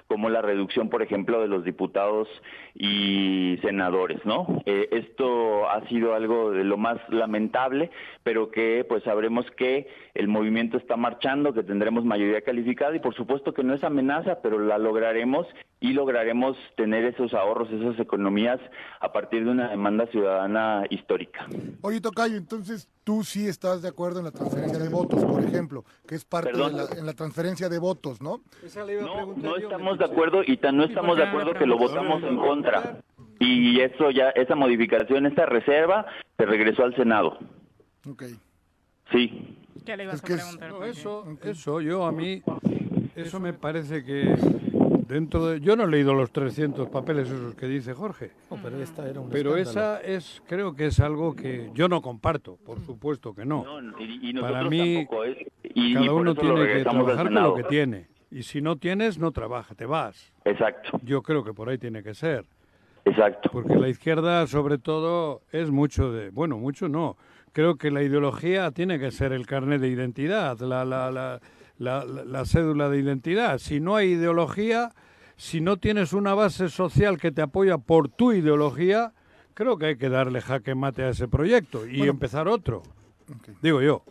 como 0.08 0.30
la 0.30 0.42
reducción, 0.42 0.90
por 0.90 1.02
ejemplo, 1.02 1.42
de 1.42 1.48
los 1.48 1.64
diputados 1.64 2.28
y 2.74 3.58
senadores, 3.62 4.24
¿no? 4.26 4.62
Eh, 4.66 4.88
esto 4.92 5.70
ha 5.70 5.86
sido 5.88 6.14
algo 6.14 6.52
de 6.52 6.64
lo 6.64 6.78
más 6.78 6.98
lamentable, 7.10 7.92
pero 8.24 8.50
que 8.52 8.86
pues 8.88 9.04
sabremos 9.04 9.46
que 9.52 9.88
el 10.14 10.28
movimiento 10.28 10.78
está 10.78 10.96
marchando, 10.96 11.54
que 11.54 11.64
tendremos 11.64 12.06
mayoría 12.06 12.42
calificada 12.42 12.96
y 12.96 13.00
por 13.00 13.16
supuesto 13.16 13.54
que 13.54 13.64
no 13.64 13.74
es 13.74 13.84
amenaza, 13.84 14.42
pero 14.42 14.60
la 14.60 14.78
lograremos 14.78 15.48
y 15.80 15.94
lograremos 15.94 16.58
tener 16.76 17.06
esos 17.06 17.34
ahorros, 17.36 17.70
esas 17.72 18.00
economías 18.00 18.60
a 19.00 19.12
partir 19.12 19.46
de 19.46 19.52
una 19.52 19.70
demanda 19.70 20.08
ciudadana 20.08 20.84
histórica. 20.90 21.46
Oye, 21.82 22.02
Tocayo, 22.02 22.36
entonces 22.36 22.90
tú 23.04 23.24
sí 23.24 23.48
estás 23.48 23.84
de 23.84 23.90
acuerdo 23.90 24.20
en 24.20 24.26
la 24.26 24.32
transferencia 24.32 24.80
de 24.80 24.90
votos, 24.90 25.24
por 25.24 25.44
ejemplo, 25.44 25.86
que 26.08 26.16
es 26.16 26.26
parte 26.26 26.52
de 26.52 26.58
la, 26.58 26.86
en 26.98 27.06
la 27.06 27.14
transferencia 27.14 27.70
de 27.70 27.78
votos, 27.78 28.22
¿no? 28.22 28.42
No, 29.02 29.34
no 29.36 29.56
estamos 29.56 30.00
de 30.00 30.06
acuerdo 30.06 30.42
y 30.46 30.58
tan 30.58 30.78
no 30.78 30.84
estamos 30.86 31.16
de 31.16 31.24
acuerdo 31.26 31.54
que 31.54 31.66
lo 31.68 31.78
votamos 31.78 32.24
en 32.24 32.38
contra. 32.38 33.02
Y 33.40 33.80
eso 33.82 34.10
ya, 34.10 34.30
esa 34.32 34.56
modificación, 34.56 35.28
esta 35.28 35.46
reserva, 35.46 36.08
se 36.38 36.46
regresó 36.48 36.86
al 36.86 36.96
Senado. 36.96 37.38
Ok. 38.10 38.24
Sí. 39.12 39.56
¿Qué 39.86 39.96
le 39.96 40.06
ibas 40.06 40.16
Es 40.16 40.24
a 40.24 40.34
es- 40.34 40.42
preguntar? 40.58 40.70
No, 40.72 40.84
eso, 40.84 41.38
eso, 41.44 41.82
yo 41.82 42.06
a 42.06 42.12
mí, 42.12 42.42
eso 43.16 43.40
me 43.40 43.54
parece 43.54 44.04
que 44.04 44.36
dentro 45.08 45.48
de... 45.48 45.60
Yo 45.62 45.76
no 45.76 45.86
he 45.86 45.88
leído 45.88 46.14
los 46.14 46.32
300 46.32 46.90
papeles 46.90 47.30
esos 47.30 47.56
que 47.56 47.68
dice 47.68 47.94
Jorge, 47.94 48.32
No, 48.52 48.58
pero 48.62 48.82
esta 48.82 49.08
era 49.10 49.20
un 49.20 49.30
pero 49.30 49.56
escándalo. 49.58 49.98
esa 49.98 50.02
es, 50.02 50.42
creo 50.48 50.76
que 50.76 50.88
es 50.88 51.00
algo 51.00 51.36
que 51.36 51.72
yo 51.74 51.88
no 51.88 52.02
comparto, 52.02 52.58
por 52.66 52.80
supuesto 52.82 53.34
que 53.34 53.46
no. 53.46 53.64
No, 53.82 54.00
y, 54.00 54.30
y 54.30 54.34
Para 54.34 54.64
mí, 54.66 54.96
tampoco, 54.98 55.26
¿eh? 55.26 55.48
Y, 55.64 55.92
y 55.92 55.94
Cada 55.94 56.14
uno 56.14 56.36
tiene 56.36 56.68
que 56.68 56.84
trabajar 56.84 57.26
con 57.26 57.34
lo 57.44 57.56
que 57.56 57.64
tiene. 57.64 58.08
Y 58.30 58.44
si 58.44 58.62
no 58.62 58.76
tienes, 58.76 59.18
no 59.18 59.32
trabaja, 59.32 59.74
te 59.74 59.86
vas. 59.86 60.34
Exacto, 60.44 61.00
Yo 61.04 61.22
creo 61.22 61.44
que 61.44 61.54
por 61.54 61.70
ahí 61.70 61.78
tiene 61.78 62.04
que 62.04 62.14
ser. 62.14 62.46
exacto. 63.06 63.50
Porque 63.52 63.76
la 63.76 63.88
izquierda, 63.88 64.46
sobre 64.48 64.78
todo, 64.78 65.42
es 65.52 65.72
mucho 65.72 66.12
de... 66.12 66.30
Bueno, 66.32 66.58
mucho 66.58 66.90
no. 66.90 67.16
Creo 67.54 67.78
que 67.78 67.90
la 67.90 68.04
ideología 68.04 68.70
tiene 68.72 69.00
que 69.00 69.12
ser 69.12 69.32
el 69.32 69.48
carnet 69.48 69.80
de 69.82 69.88
identidad, 69.88 70.60
la, 70.60 70.84
la, 70.84 71.10
la, 71.10 71.40
la, 71.78 72.04
la- 72.06 72.24
la 72.26 72.46
cédula 72.46 72.90
de 72.90 73.00
identidad. 73.00 73.58
Si 73.60 73.80
no 73.80 73.96
hay 73.96 74.12
ideología, 74.14 74.94
si 75.36 75.62
no 75.62 75.78
tienes 75.78 76.14
una 76.14 76.34
base 76.34 76.70
social 76.70 77.20
que 77.20 77.32
te 77.32 77.42
apoya 77.42 77.78
por 77.78 78.10
tu 78.10 78.32
ideología, 78.34 79.14
creo 79.54 79.78
que 79.78 79.88
hay 79.88 79.98
que 79.98 80.10
darle 80.10 80.42
jaque 80.42 80.76
mate 80.76 81.04
a 81.04 81.10
ese 81.10 81.28
proyecto 81.28 81.86
y 81.86 81.98
Bueno. 82.00 82.12
empezar 82.14 82.48
otro. 82.48 82.84
Digo 83.62 83.82
yo. 83.82 84.04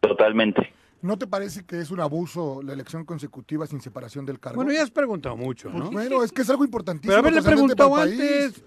Totalmente. 0.00 0.72
¿No 1.02 1.16
te 1.18 1.26
parece 1.26 1.64
que 1.64 1.78
es 1.80 1.90
un 1.90 2.00
abuso 2.00 2.62
la 2.62 2.72
elección 2.72 3.04
consecutiva 3.04 3.66
sin 3.66 3.80
separación 3.80 4.24
del 4.26 4.40
cargo? 4.40 4.56
Bueno, 4.56 4.72
ya 4.72 4.82
has 4.82 4.90
preguntado 4.90 5.36
mucho, 5.36 5.70
Pues 5.70 5.84
¿no? 5.84 5.90
bueno, 5.90 6.22
es 6.24 6.32
que 6.32 6.42
es 6.42 6.50
algo 6.50 6.64
importantísimo. 6.64 7.10
Pero 7.14 7.20
haberle 7.20 7.42
preguntado 7.42 7.94
antes. 7.96 8.64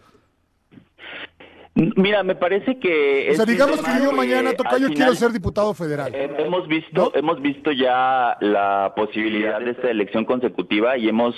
Mira, 1.95 2.23
me 2.23 2.36
parece 2.36 2.77
que... 2.80 3.30
O 3.32 3.36
sea, 3.36 3.45
digamos 3.45 3.82
que 3.82 3.91
yo 4.03 4.11
mañana, 4.11 4.53
Tocayo, 4.53 4.88
quiero 4.88 4.93
final, 4.93 5.15
ser 5.17 5.32
diputado 5.32 5.73
federal. 5.73 6.13
eh, 6.13 6.30
Hemos 6.39 6.67
visto, 6.67 7.11
hemos 7.15 7.41
visto 7.41 7.71
ya 7.71 8.38
la 8.41 8.93
posibilidad 8.95 9.59
de 9.59 9.71
esta 9.71 9.89
elección 9.89 10.25
consecutiva 10.25 10.97
y 10.97 11.07
hemos, 11.09 11.36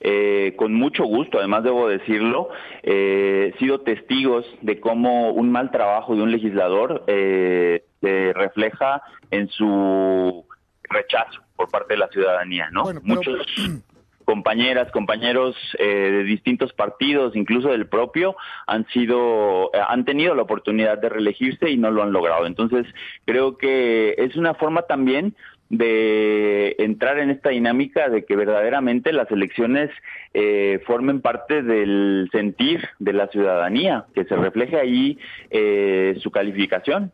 eh, 0.00 0.54
con 0.56 0.74
mucho 0.74 1.04
gusto, 1.04 1.38
además 1.38 1.64
debo 1.64 1.88
decirlo, 1.88 2.50
eh, 2.82 3.54
sido 3.58 3.80
testigos 3.80 4.44
de 4.60 4.78
cómo 4.80 5.30
un 5.30 5.50
mal 5.50 5.70
trabajo 5.70 6.14
de 6.14 6.22
un 6.22 6.30
legislador 6.32 7.04
eh, 7.06 7.84
se 8.00 8.32
refleja 8.34 9.02
en 9.30 9.48
su 9.48 10.44
rechazo 10.90 11.40
por 11.56 11.68
parte 11.70 11.94
de 11.94 11.98
la 12.00 12.08
ciudadanía, 12.08 12.68
¿no? 12.70 12.82
Bueno, 12.84 13.00
pero- 13.02 13.14
Muchos 13.16 13.46
compañeras, 14.28 14.92
compañeros 14.92 15.56
eh, 15.78 15.86
de 15.86 16.22
distintos 16.22 16.74
partidos, 16.74 17.34
incluso 17.34 17.70
del 17.70 17.86
propio, 17.86 18.36
han 18.66 18.86
sido, 18.88 19.70
eh, 19.72 19.80
han 19.88 20.04
tenido 20.04 20.34
la 20.34 20.42
oportunidad 20.42 20.98
de 20.98 21.08
reelegirse 21.08 21.70
y 21.70 21.78
no 21.78 21.90
lo 21.90 22.02
han 22.02 22.12
logrado. 22.12 22.44
Entonces, 22.44 22.84
creo 23.24 23.56
que 23.56 24.16
es 24.18 24.36
una 24.36 24.52
forma 24.52 24.82
también 24.82 25.34
de 25.70 26.76
entrar 26.78 27.18
en 27.20 27.30
esta 27.30 27.48
dinámica 27.48 28.10
de 28.10 28.26
que 28.26 28.36
verdaderamente 28.36 29.14
las 29.14 29.30
elecciones 29.30 29.88
eh, 30.34 30.82
formen 30.86 31.22
parte 31.22 31.62
del 31.62 32.28
sentir 32.30 32.86
de 32.98 33.14
la 33.14 33.28
ciudadanía, 33.28 34.04
que 34.14 34.26
se 34.26 34.36
refleje 34.36 34.76
ahí 34.76 35.18
eh, 35.48 36.18
su 36.20 36.30
calificación. 36.30 37.12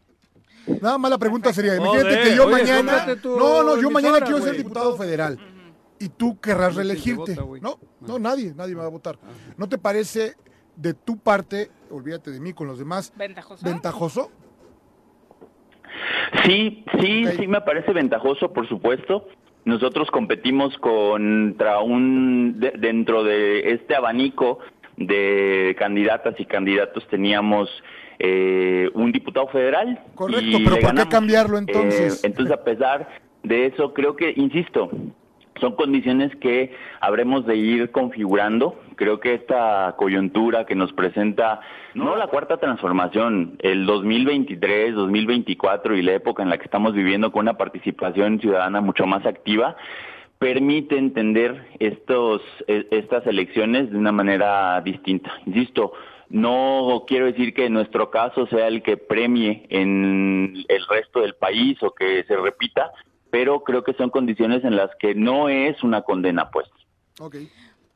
Nada 0.82 0.98
más 0.98 1.12
la 1.12 1.18
pregunta 1.18 1.52
sería, 1.52 1.76
imagínate 1.76 2.22
que 2.22 2.34
yo 2.34 2.46
oye, 2.46 2.56
mañana... 2.56 3.06
No, 3.22 3.62
no, 3.62 3.80
yo 3.80 3.88
mañana 3.88 4.20
quiero 4.20 4.40
ser 4.40 4.56
diputado 4.56 4.96
federal. 4.96 5.38
Y 5.98 6.08
tú 6.08 6.38
querrás 6.40 6.74
reelegirte. 6.74 7.34
vota. 7.40 7.60
No, 7.60 7.78
no, 8.00 8.18
nadie, 8.18 8.52
nadie 8.54 8.74
me 8.74 8.80
va 8.80 8.86
a 8.86 8.90
votar. 8.90 9.18
¿No 9.56 9.68
te 9.68 9.78
parece 9.78 10.34
de 10.76 10.92
tu 10.94 11.18
parte, 11.18 11.70
olvídate 11.90 12.30
de 12.32 12.40
mí 12.40 12.52
con 12.52 12.66
los 12.66 12.78
demás, 12.78 13.12
¿Ventajoso? 13.16 13.64
ventajoso? 13.64 14.30
Sí, 16.44 16.84
sí, 17.00 17.24
sí 17.38 17.46
me 17.46 17.60
parece 17.60 17.92
ventajoso, 17.92 18.52
por 18.52 18.68
supuesto. 18.68 19.26
Nosotros 19.64 20.10
competimos 20.10 20.76
contra 20.78 21.80
un 21.80 22.58
de- 22.58 22.72
dentro 22.72 23.22
de 23.24 23.70
este 23.72 23.94
abanico 23.94 24.58
de 24.96 25.74
candidatas 25.78 26.34
y 26.38 26.44
candidatos 26.44 27.06
teníamos 27.08 27.68
eh, 28.18 28.90
un 28.94 29.10
diputado 29.12 29.48
federal. 29.48 30.04
Correcto, 30.14 30.58
y 30.58 30.64
pero 30.64 30.80
¿por 30.80 30.94
qué 30.94 31.08
cambiarlo 31.08 31.58
entonces? 31.58 32.16
Eh, 32.22 32.26
entonces, 32.26 32.52
a 32.54 32.62
pesar 32.62 33.08
de 33.42 33.66
eso, 33.66 33.92
creo 33.94 34.14
que, 34.16 34.32
insisto, 34.36 34.90
son 35.60 35.76
condiciones 35.76 36.34
que 36.36 36.74
habremos 37.00 37.46
de 37.46 37.56
ir 37.56 37.90
configurando. 37.90 38.76
Creo 38.96 39.20
que 39.20 39.34
esta 39.34 39.94
coyuntura 39.96 40.66
que 40.66 40.74
nos 40.74 40.92
presenta, 40.92 41.60
no 41.94 42.16
la 42.16 42.26
cuarta 42.28 42.56
transformación, 42.58 43.56
el 43.60 43.86
2023, 43.86 44.94
2024 44.94 45.96
y 45.96 46.02
la 46.02 46.12
época 46.14 46.42
en 46.42 46.50
la 46.50 46.58
que 46.58 46.64
estamos 46.64 46.94
viviendo 46.94 47.32
con 47.32 47.42
una 47.42 47.56
participación 47.56 48.40
ciudadana 48.40 48.80
mucho 48.80 49.06
más 49.06 49.24
activa, 49.26 49.76
permite 50.38 50.98
entender 50.98 51.68
estos, 51.78 52.42
e- 52.66 52.86
estas 52.90 53.26
elecciones 53.26 53.90
de 53.90 53.96
una 53.96 54.12
manera 54.12 54.80
distinta. 54.82 55.32
Insisto, 55.46 55.92
no 56.28 57.04
quiero 57.06 57.26
decir 57.26 57.54
que 57.54 57.70
nuestro 57.70 58.10
caso 58.10 58.46
sea 58.48 58.66
el 58.68 58.82
que 58.82 58.96
premie 58.96 59.66
en 59.68 60.64
el 60.68 60.86
resto 60.88 61.20
del 61.20 61.34
país 61.34 61.80
o 61.82 61.92
que 61.92 62.24
se 62.24 62.36
repita, 62.36 62.90
pero 63.34 63.64
creo 63.64 63.82
que 63.82 63.94
son 63.94 64.10
condiciones 64.10 64.62
en 64.62 64.76
las 64.76 64.90
que 65.00 65.12
no 65.16 65.48
es 65.48 65.82
una 65.82 66.02
condena, 66.02 66.50
pues. 66.52 66.68
Ok. 67.18 67.34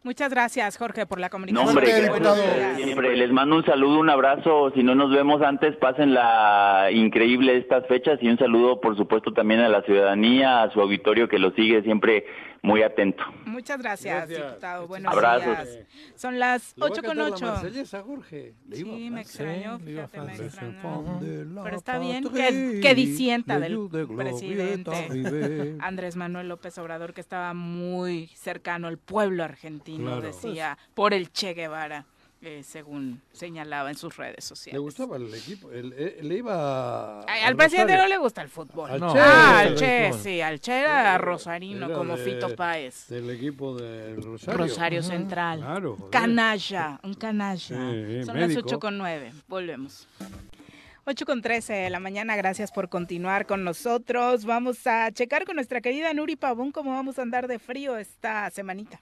Muchas 0.02 0.30
gracias, 0.32 0.76
Jorge, 0.76 1.06
por 1.06 1.20
la 1.20 1.26
No, 1.28 1.30
comunicación. 1.30 1.68
hombre, 1.68 2.00
diputado. 2.02 2.34
días. 2.34 2.76
siempre 2.76 3.16
les 3.16 3.30
mando 3.30 3.54
un 3.54 3.64
saludo, 3.64 4.00
un 4.00 4.10
abrazo. 4.10 4.72
Si 4.74 4.82
no 4.82 4.96
nos 4.96 5.12
vemos 5.12 5.40
antes, 5.42 5.76
pasen 5.76 6.12
la 6.12 6.88
increíble 6.90 7.56
estas 7.56 7.86
fechas 7.86 8.18
y 8.20 8.28
un 8.28 8.36
saludo, 8.38 8.80
por 8.80 8.96
supuesto, 8.96 9.32
también 9.32 9.60
a 9.60 9.68
la 9.68 9.82
ciudadanía, 9.82 10.62
a 10.62 10.70
su 10.72 10.80
auditorio 10.80 11.28
que 11.28 11.38
lo 11.38 11.52
sigue 11.52 11.82
siempre 11.82 12.26
muy 12.62 12.82
atento. 12.82 13.22
Muchas 13.46 13.78
gracias, 13.80 14.28
Gracias. 14.28 14.48
diputado. 14.48 14.86
Buenos 14.88 15.12
Abrazos. 15.12 15.44
días. 15.44 15.78
Son 16.16 16.38
las 16.38 16.76
¿Le 16.76 16.80
va 16.82 16.86
a 16.86 16.90
8 16.90 17.02
con 17.02 17.10
cantar 17.16 17.28
la 17.30 17.36
8. 17.36 17.46
Marsellesa, 17.46 18.02
Jorge? 18.02 18.54
Le 18.68 18.78
iba 18.78 18.90
Sí, 18.96 19.06
a- 19.06 19.10
me 19.10 19.20
extrañó, 19.20 19.78
fíjate, 19.78 20.20
me 20.20 20.36
extrañó. 20.36 21.20
Pero 21.64 21.76
está 21.76 21.98
bien 21.98 22.24
que, 22.24 22.80
que 22.82 22.94
disienta 22.94 23.58
del 23.60 23.88
presidente. 24.16 25.76
Andrés 25.80 26.16
Manuel 26.16 26.48
López 26.48 26.76
Obrador, 26.78 27.14
que 27.14 27.20
estaba 27.20 27.54
muy 27.54 28.26
cercano 28.28 28.88
al 28.88 28.98
pueblo 28.98 29.44
argentino, 29.44 30.06
Claro. 30.18 30.22
decía, 30.22 30.78
por 30.94 31.14
el 31.14 31.30
Che 31.32 31.54
Guevara, 31.54 32.06
eh, 32.40 32.62
según 32.62 33.20
señalaba 33.32 33.90
en 33.90 33.96
sus 33.96 34.16
redes 34.16 34.36
¿Le 34.36 34.42
sociales. 34.42 34.80
gustaba 34.80 35.16
el 35.16 35.32
equipo? 35.34 35.70
El- 35.72 35.92
eh, 35.96 36.18
le 36.22 36.36
iba 36.36 37.20
Ay, 37.26 37.42
al 37.42 37.56
presidente 37.56 37.92
no 37.94 37.98
Rosario. 37.98 38.14
le 38.14 38.18
gusta 38.22 38.42
el 38.42 38.48
fútbol. 38.48 38.90
Al 38.90 39.00
No, 39.00 39.12
Che. 39.12 39.18
ah, 39.20 39.62
el 39.64 39.68
al 39.72 39.74
Che, 39.76 40.12
sí, 40.22 40.40
al 40.40 40.60
Che 40.60 40.80
era 40.80 41.18
rosarino, 41.18 41.86
Era 41.86 41.94
como 41.96 42.16
de- 42.16 42.24
Fito 42.24 42.54
Páez. 42.54 43.08
Del 43.08 43.28
equipo 43.30 43.76
del 43.76 44.22
Rosario. 44.22 44.56
Rosario 44.58 45.02
Central. 45.02 45.58
Claro, 45.60 45.96
joder. 45.96 46.10
Canalla, 46.10 47.00
un 47.02 47.14
canalla. 47.14 47.58
Sí, 47.58 48.24
Son 48.24 48.34
médico. 48.34 48.34
las 48.34 48.56
8 48.56 48.78
con 48.78 48.98
9. 48.98 49.32
Volvemos. 49.48 50.06
8 51.06 51.24
con 51.24 51.40
13 51.40 51.72
de 51.72 51.88
la 51.90 52.00
mañana, 52.00 52.36
gracias 52.36 52.70
por 52.70 52.88
continuar 52.90 53.46
con 53.46 53.64
nosotros. 53.64 54.44
Vamos 54.44 54.86
a 54.86 55.10
checar 55.10 55.44
con 55.46 55.56
nuestra 55.56 55.80
querida 55.80 56.12
Nuri 56.12 56.36
Pavón 56.36 56.70
cómo 56.70 56.90
vamos 56.92 57.18
a 57.18 57.22
andar 57.22 57.48
de 57.48 57.58
frío 57.58 57.96
esta 57.96 58.50
semanita. 58.50 59.00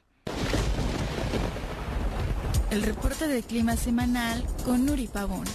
El 2.77 2.83
reporte 2.83 3.27
del 3.27 3.43
clima 3.43 3.75
semanal 3.75 4.45
con 4.67 4.85
Nuri 4.85 5.07
Pavón. 5.07 5.47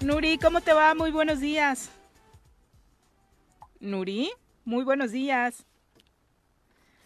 Nuri, 0.00 0.36
¿cómo 0.38 0.60
te 0.60 0.72
va? 0.72 0.96
Muy 0.96 1.12
buenos 1.12 1.38
días. 1.38 1.90
Nuri, 3.78 4.32
muy 4.64 4.82
buenos 4.82 5.12
días. 5.12 5.64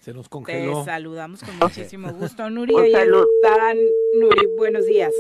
Se 0.01 0.15
nos 0.15 0.25
Te 0.25 0.31
congeló. 0.31 0.83
saludamos 0.87 1.45
con 1.45 1.59
muchísimo 1.59 2.11
gusto, 2.15 2.49
Nuri. 2.49 2.73
Un 2.73 2.91
Nuri, 4.19 4.47
buenos 4.57 4.87
días. 4.87 5.13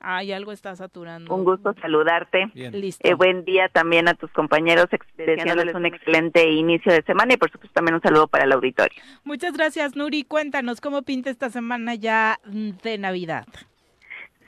Ay, 0.00 0.32
algo 0.32 0.52
está 0.52 0.74
saturando. 0.76 1.34
Un 1.34 1.44
gusto 1.44 1.74
saludarte. 1.80 2.50
Bien. 2.54 2.72
Listo. 2.80 3.06
Eh, 3.06 3.14
buen 3.14 3.44
día 3.44 3.68
también 3.68 4.08
a 4.08 4.14
tus 4.14 4.30
compañeros, 4.32 4.86
deseándoles 5.16 5.74
un 5.74 5.86
excelente 5.86 6.48
inicio 6.50 6.90
de 6.92 7.02
semana 7.02 7.34
y 7.34 7.36
por 7.36 7.50
supuesto 7.50 7.74
también 7.74 7.94
un 7.96 8.00
saludo 8.02 8.26
para 8.26 8.44
el 8.44 8.52
auditorio. 8.52 9.00
Muchas 9.24 9.52
gracias, 9.52 9.96
Nuri. 9.96 10.24
Cuéntanos 10.24 10.80
cómo 10.80 11.02
pinta 11.02 11.28
esta 11.30 11.50
semana 11.50 11.94
ya 11.94 12.40
de 12.46 12.96
Navidad. 12.98 13.46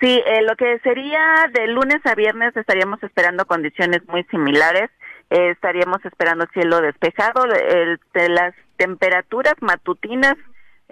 Sí, 0.01 0.21
eh, 0.27 0.43
lo 0.43 0.57
que 0.57 0.79
sería 0.81 1.51
de 1.53 1.69
lunes 1.69 2.01
a 2.05 2.15
viernes 2.15 2.57
estaríamos 2.57 3.03
esperando 3.03 3.45
condiciones 3.47 4.01
muy 4.09 4.25
similares. 4.25 4.91
Eh, 5.31 5.51
estaríamos 5.51 6.05
esperando 6.05 6.47
cielo 6.53 6.81
despejado. 6.81 7.45
El- 7.45 8.01
de 8.15 8.29
las 8.31 8.55
temperaturas 8.79 9.55
matutinas, 9.61 10.35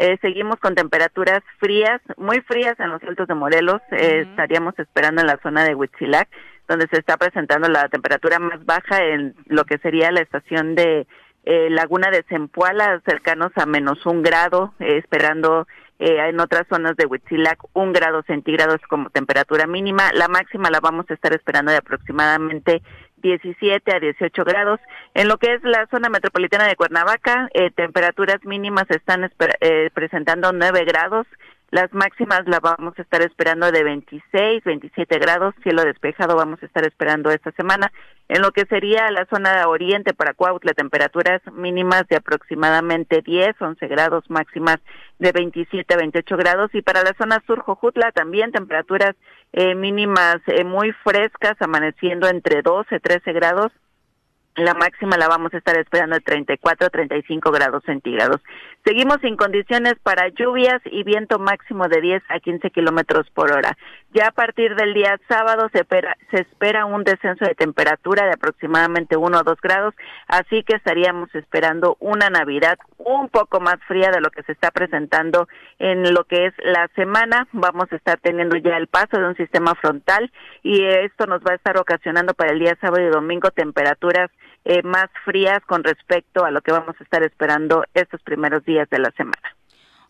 eh, 0.00 0.18
seguimos 0.22 0.56
con 0.60 0.74
temperaturas 0.74 1.42
frías, 1.58 2.00
muy 2.16 2.40
frías 2.40 2.74
en 2.80 2.88
los 2.88 3.02
altos 3.02 3.28
de 3.28 3.34
Morelos. 3.34 3.82
Eh. 3.92 4.26
Estaríamos 4.30 4.78
esperando 4.78 5.20
en 5.20 5.26
la 5.26 5.38
zona 5.42 5.64
de 5.64 5.74
Huitzilac, 5.74 6.26
donde 6.66 6.88
se 6.90 6.98
está 6.98 7.18
presentando 7.18 7.68
la 7.68 7.86
temperatura 7.90 8.38
más 8.38 8.64
baja 8.64 9.04
en 9.04 9.34
lo 9.46 9.64
que 9.64 9.76
sería 9.78 10.10
la 10.10 10.22
estación 10.22 10.74
de 10.74 11.06
eh, 11.44 11.68
Laguna 11.68 12.10
de 12.10 12.22
Zempoala, 12.28 13.02
cercanos 13.06 13.52
a 13.56 13.66
menos 13.66 14.06
un 14.06 14.22
grado, 14.22 14.72
eh, 14.78 14.96
esperando 14.96 15.66
eh, 15.98 16.16
en 16.28 16.40
otras 16.40 16.66
zonas 16.68 16.96
de 16.96 17.06
Huitzilac 17.06 17.58
un 17.74 17.92
grado 17.92 18.22
centígrados 18.26 18.80
como 18.88 19.10
temperatura 19.10 19.66
mínima. 19.66 20.12
La 20.14 20.28
máxima 20.28 20.70
la 20.70 20.80
vamos 20.80 21.04
a 21.10 21.14
estar 21.14 21.34
esperando 21.34 21.72
de 21.72 21.78
aproximadamente 21.78 22.82
17 23.20 23.94
a 23.94 24.00
18 24.00 24.44
grados. 24.44 24.80
En 25.14 25.28
lo 25.28 25.38
que 25.38 25.54
es 25.54 25.62
la 25.62 25.86
zona 25.90 26.08
metropolitana 26.08 26.66
de 26.66 26.76
Cuernavaca, 26.76 27.48
eh, 27.54 27.70
temperaturas 27.70 28.44
mínimas 28.44 28.90
están 28.90 29.30
eh, 29.60 29.90
presentando 29.92 30.52
9 30.52 30.84
grados. 30.84 31.26
Las 31.70 31.92
máximas 31.92 32.42
las 32.46 32.60
vamos 32.60 32.98
a 32.98 33.02
estar 33.02 33.22
esperando 33.22 33.70
de 33.70 33.84
26, 33.84 34.64
27 34.64 35.18
grados, 35.20 35.54
cielo 35.62 35.84
despejado 35.84 36.34
vamos 36.34 36.60
a 36.60 36.66
estar 36.66 36.84
esperando 36.84 37.30
esta 37.30 37.52
semana. 37.52 37.92
En 38.28 38.42
lo 38.42 38.50
que 38.50 38.66
sería 38.66 39.08
la 39.12 39.24
zona 39.26 39.68
oriente 39.68 40.12
para 40.12 40.34
Cuautla, 40.34 40.72
temperaturas 40.72 41.40
mínimas 41.52 42.08
de 42.08 42.16
aproximadamente 42.16 43.22
10, 43.22 43.54
11 43.60 43.86
grados, 43.86 44.24
máximas 44.28 44.78
de 45.20 45.30
27 45.30 45.94
a 45.94 45.96
28 45.96 46.36
grados. 46.36 46.74
Y 46.74 46.82
para 46.82 47.04
la 47.04 47.14
zona 47.16 47.40
sur, 47.46 47.60
Jojutla, 47.60 48.10
también 48.10 48.50
temperaturas 48.50 49.14
eh, 49.52 49.76
mínimas 49.76 50.38
eh, 50.48 50.64
muy 50.64 50.90
frescas, 51.04 51.54
amaneciendo 51.60 52.28
entre 52.28 52.62
12 52.62 52.96
y 52.96 53.00
13 53.00 53.32
grados. 53.32 53.70
La 54.56 54.74
máxima 54.74 55.16
la 55.16 55.28
vamos 55.28 55.54
a 55.54 55.58
estar 55.58 55.76
esperando 55.78 56.16
de 56.16 56.22
34 56.22 56.86
a 56.86 56.90
35 56.90 57.50
grados 57.52 57.84
centígrados. 57.84 58.40
Seguimos 58.84 59.18
sin 59.20 59.36
condiciones 59.36 59.94
para 60.02 60.28
lluvias 60.28 60.80
y 60.86 61.04
viento 61.04 61.38
máximo 61.38 61.86
de 61.88 62.00
10 62.00 62.22
a 62.28 62.40
15 62.40 62.70
kilómetros 62.70 63.30
por 63.30 63.52
hora. 63.52 63.76
Ya 64.12 64.28
a 64.28 64.32
partir 64.32 64.74
del 64.74 64.92
día 64.92 65.20
sábado 65.28 65.68
se 65.70 65.80
espera, 65.80 66.16
se 66.30 66.40
espera 66.40 66.84
un 66.84 67.04
descenso 67.04 67.44
de 67.44 67.54
temperatura 67.54 68.24
de 68.24 68.32
aproximadamente 68.32 69.16
1 69.16 69.38
o 69.38 69.42
2 69.44 69.60
grados, 69.60 69.94
así 70.26 70.64
que 70.64 70.74
estaríamos 70.74 71.32
esperando 71.34 71.96
una 72.00 72.28
Navidad 72.28 72.78
un 72.98 73.28
poco 73.28 73.60
más 73.60 73.76
fría 73.86 74.10
de 74.10 74.20
lo 74.20 74.30
que 74.30 74.42
se 74.42 74.52
está 74.52 74.70
presentando 74.72 75.46
en 75.78 76.12
lo 76.12 76.24
que 76.24 76.46
es 76.46 76.54
la 76.58 76.88
semana. 76.96 77.46
Vamos 77.52 77.92
a 77.92 77.96
estar 77.96 78.18
teniendo 78.18 78.56
ya 78.56 78.76
el 78.76 78.88
paso 78.88 79.18
de 79.18 79.28
un 79.28 79.36
sistema 79.36 79.74
frontal 79.76 80.32
y 80.62 80.84
esto 80.84 81.26
nos 81.26 81.40
va 81.42 81.52
a 81.52 81.56
estar 81.56 81.78
ocasionando 81.78 82.34
para 82.34 82.52
el 82.52 82.58
día 82.58 82.76
sábado 82.80 83.06
y 83.06 83.10
domingo 83.10 83.50
temperaturas 83.50 84.30
eh, 84.64 84.82
más 84.82 85.08
frías 85.24 85.60
con 85.66 85.84
respecto 85.84 86.44
a 86.44 86.50
lo 86.50 86.60
que 86.60 86.72
vamos 86.72 86.94
a 86.98 87.04
estar 87.04 87.22
esperando 87.22 87.84
estos 87.94 88.22
primeros 88.22 88.64
días 88.64 88.88
de 88.90 88.98
la 88.98 89.10
semana. 89.12 89.56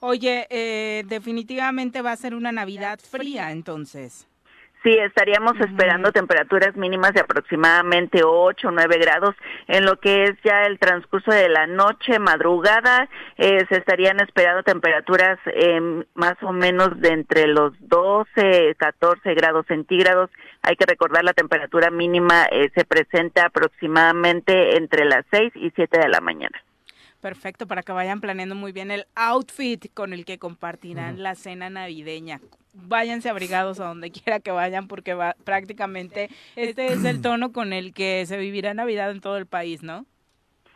Oye, 0.00 0.46
eh, 0.48 1.04
definitivamente 1.06 2.00
va 2.00 2.12
a 2.12 2.16
ser 2.16 2.34
una 2.34 2.52
Navidad 2.52 2.98
fría 2.98 3.52
entonces. 3.52 4.29
Sí, 4.82 4.96
estaríamos 4.96 5.60
esperando 5.60 6.10
temperaturas 6.10 6.74
mínimas 6.74 7.12
de 7.12 7.20
aproximadamente 7.20 8.22
8 8.24 8.68
o 8.68 8.70
9 8.70 8.98
grados 8.98 9.34
en 9.68 9.84
lo 9.84 10.00
que 10.00 10.24
es 10.24 10.32
ya 10.42 10.64
el 10.64 10.78
transcurso 10.78 11.30
de 11.30 11.50
la 11.50 11.66
noche, 11.66 12.18
madrugada, 12.18 13.06
eh, 13.36 13.66
se 13.68 13.76
estarían 13.76 14.20
esperando 14.20 14.62
temperaturas 14.62 15.38
eh, 15.46 16.02
más 16.14 16.42
o 16.42 16.52
menos 16.52 16.98
de 16.98 17.10
entre 17.10 17.46
los 17.46 17.74
12, 17.80 18.74
14 18.78 19.34
grados 19.34 19.66
centígrados. 19.66 20.30
Hay 20.62 20.76
que 20.76 20.86
recordar 20.86 21.24
la 21.24 21.34
temperatura 21.34 21.90
mínima 21.90 22.46
eh, 22.50 22.70
se 22.74 22.86
presenta 22.86 23.46
aproximadamente 23.46 24.78
entre 24.78 25.04
las 25.04 25.26
6 25.30 25.52
y 25.56 25.72
7 25.76 25.98
de 26.00 26.08
la 26.08 26.20
mañana. 26.20 26.58
Perfecto, 27.20 27.66
para 27.66 27.82
que 27.82 27.92
vayan 27.92 28.20
planeando 28.20 28.54
muy 28.54 28.72
bien 28.72 28.90
el 28.90 29.06
outfit 29.14 29.92
con 29.92 30.12
el 30.12 30.24
que 30.24 30.38
compartirán 30.38 31.22
la 31.22 31.34
cena 31.34 31.68
navideña. 31.68 32.40
Váyanse 32.72 33.28
abrigados 33.28 33.78
a 33.80 33.86
donde 33.86 34.10
quiera 34.12 34.40
que 34.40 34.50
vayan 34.50 34.88
porque 34.88 35.14
va, 35.14 35.36
prácticamente 35.44 36.30
este 36.56 36.92
es 36.92 37.04
el 37.04 37.20
tono 37.22 37.52
con 37.52 37.72
el 37.72 37.92
que 37.92 38.24
se 38.26 38.38
vivirá 38.38 38.72
Navidad 38.72 39.10
en 39.10 39.20
todo 39.20 39.36
el 39.36 39.46
país, 39.46 39.82
¿no? 39.82 40.06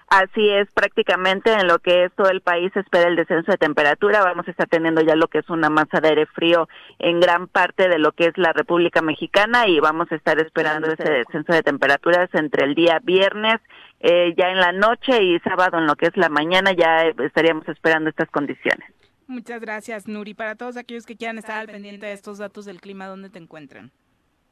Así 0.08 0.48
es, 0.50 0.70
prácticamente 0.72 1.52
en 1.52 1.66
lo 1.66 1.78
que 1.78 2.04
es 2.04 2.12
todo 2.14 2.28
el 2.28 2.42
país 2.42 2.70
se 2.74 2.80
espera 2.80 3.08
el 3.08 3.16
descenso 3.16 3.50
de 3.50 3.58
temperatura. 3.58 4.22
Vamos 4.22 4.46
a 4.46 4.50
estar 4.50 4.68
teniendo 4.68 5.00
ya 5.00 5.16
lo 5.16 5.28
que 5.28 5.38
es 5.38 5.48
una 5.48 5.70
masa 5.70 6.00
de 6.00 6.10
aire 6.10 6.26
frío 6.26 6.68
en 6.98 7.20
gran 7.20 7.48
parte 7.48 7.88
de 7.88 7.98
lo 7.98 8.12
que 8.12 8.26
es 8.26 8.36
la 8.36 8.52
República 8.52 9.00
Mexicana 9.02 9.66
y 9.66 9.80
vamos 9.80 10.12
a 10.12 10.14
estar 10.14 10.38
esperando 10.38 10.88
ese 10.88 11.10
descenso 11.10 11.52
de 11.52 11.62
temperaturas 11.62 12.28
entre 12.34 12.64
el 12.64 12.74
día 12.74 13.00
viernes, 13.02 13.60
eh, 14.06 14.34
ya 14.36 14.50
en 14.50 14.58
la 14.58 14.70
noche 14.72 15.22
y 15.22 15.38
sábado 15.40 15.78
en 15.78 15.86
lo 15.86 15.96
que 15.96 16.06
es 16.06 16.16
la 16.18 16.28
mañana 16.28 16.72
ya 16.72 17.06
eh, 17.06 17.14
estaríamos 17.20 17.66
esperando 17.70 18.10
estas 18.10 18.28
condiciones. 18.30 18.86
Muchas 19.26 19.62
gracias, 19.62 20.06
Nuri. 20.06 20.34
Para 20.34 20.56
todos 20.56 20.76
aquellos 20.76 21.06
que 21.06 21.16
quieran 21.16 21.38
estar 21.38 21.58
al 21.58 21.68
pendiente 21.68 22.04
de 22.04 22.12
estos 22.12 22.36
datos 22.36 22.66
del 22.66 22.82
clima, 22.82 23.06
¿dónde 23.06 23.30
te 23.30 23.38
encuentran? 23.38 23.92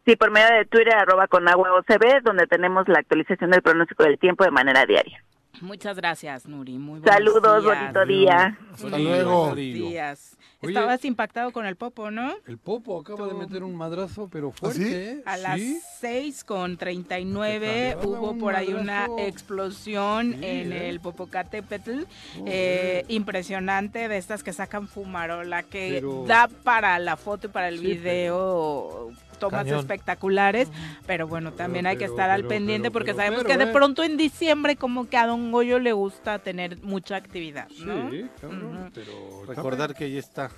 Sí, 0.06 0.16
por 0.16 0.30
medio 0.30 0.56
de 0.56 0.64
Twitter, 0.64 0.94
arroba 0.94 1.28
con 1.28 1.46
agua 1.48 1.74
OCB, 1.74 2.22
donde 2.22 2.46
tenemos 2.46 2.88
la 2.88 3.00
actualización 3.00 3.50
del 3.50 3.60
pronóstico 3.60 4.04
del 4.04 4.18
tiempo 4.18 4.42
de 4.42 4.50
manera 4.50 4.86
diaria. 4.86 5.22
Muchas 5.60 5.98
gracias, 5.98 6.48
Nuri. 6.48 6.78
Muy 6.78 7.02
Saludos, 7.02 7.62
días. 7.62 7.78
bonito 7.78 8.06
día. 8.06 8.58
Hasta 8.72 8.98
luego. 8.98 9.40
Buenos 9.50 9.56
días. 9.56 10.38
Oye. 10.62 10.72
Estabas 10.72 11.04
impactado 11.04 11.50
con 11.52 11.66
el 11.66 11.74
popo, 11.76 12.10
¿no? 12.10 12.34
El 12.46 12.56
Popo 12.58 13.00
acaba 13.00 13.26
de 13.26 13.34
meter 13.34 13.64
un 13.64 13.74
madrazo, 13.74 14.28
pero 14.30 14.52
fuerte. 14.52 14.78
sí? 14.84 14.90
¿eh? 14.94 15.22
A 15.26 15.36
las 15.36 15.58
Sí. 15.58 15.80
6 16.00 16.44
con 16.44 16.76
39 16.76 17.96
Llevaba 18.00 18.06
hubo 18.06 18.38
por 18.38 18.54
ahí 18.54 18.72
una 18.72 19.08
explosión 19.18 20.32
Sí, 20.34 20.38
en 20.46 20.72
¿eh? 20.72 20.88
el 20.88 21.00
Popocatépetl, 21.00 22.04
eh, 22.46 23.04
impresionante 23.08 24.08
de 24.08 24.16
estas 24.18 24.42
que 24.42 24.52
sacan 24.52 24.86
fumarola, 24.88 25.62
que 25.64 25.88
Pero- 25.94 26.24
da 26.26 26.48
para 26.62 26.98
la 27.00 27.16
foto 27.16 27.48
y 27.48 27.50
para 27.50 27.68
el 27.68 27.78
Sí, 27.80 27.86
video 27.86 29.10
tomas 29.42 29.64
Cañón. 29.64 29.80
espectaculares, 29.80 30.68
pero 31.04 31.26
bueno, 31.26 31.52
también 31.52 31.86
hay 31.86 31.96
que 31.96 32.04
pero, 32.04 32.12
estar 32.12 32.30
al 32.30 32.42
pero, 32.42 32.48
pendiente 32.50 32.90
pero, 32.90 32.92
porque 32.92 33.12
pero, 33.12 33.16
sabemos 33.16 33.42
pero, 33.42 33.58
que 33.58 33.64
de 33.64 33.70
¿eh? 33.70 33.72
pronto 33.72 34.04
en 34.04 34.16
diciembre 34.16 34.76
como 34.76 35.08
que 35.08 35.16
a 35.16 35.26
Don 35.26 35.50
Goyo 35.50 35.80
le 35.80 35.92
gusta 35.92 36.38
tener 36.38 36.80
mucha 36.82 37.16
actividad, 37.16 37.68
¿no? 37.84 38.10
Sí, 38.10 38.26
cabrón, 38.40 38.92
pero... 38.94 39.44
Recordar 39.46 39.94
que 39.94 40.04
ahí 40.04 40.16
está 40.16 40.50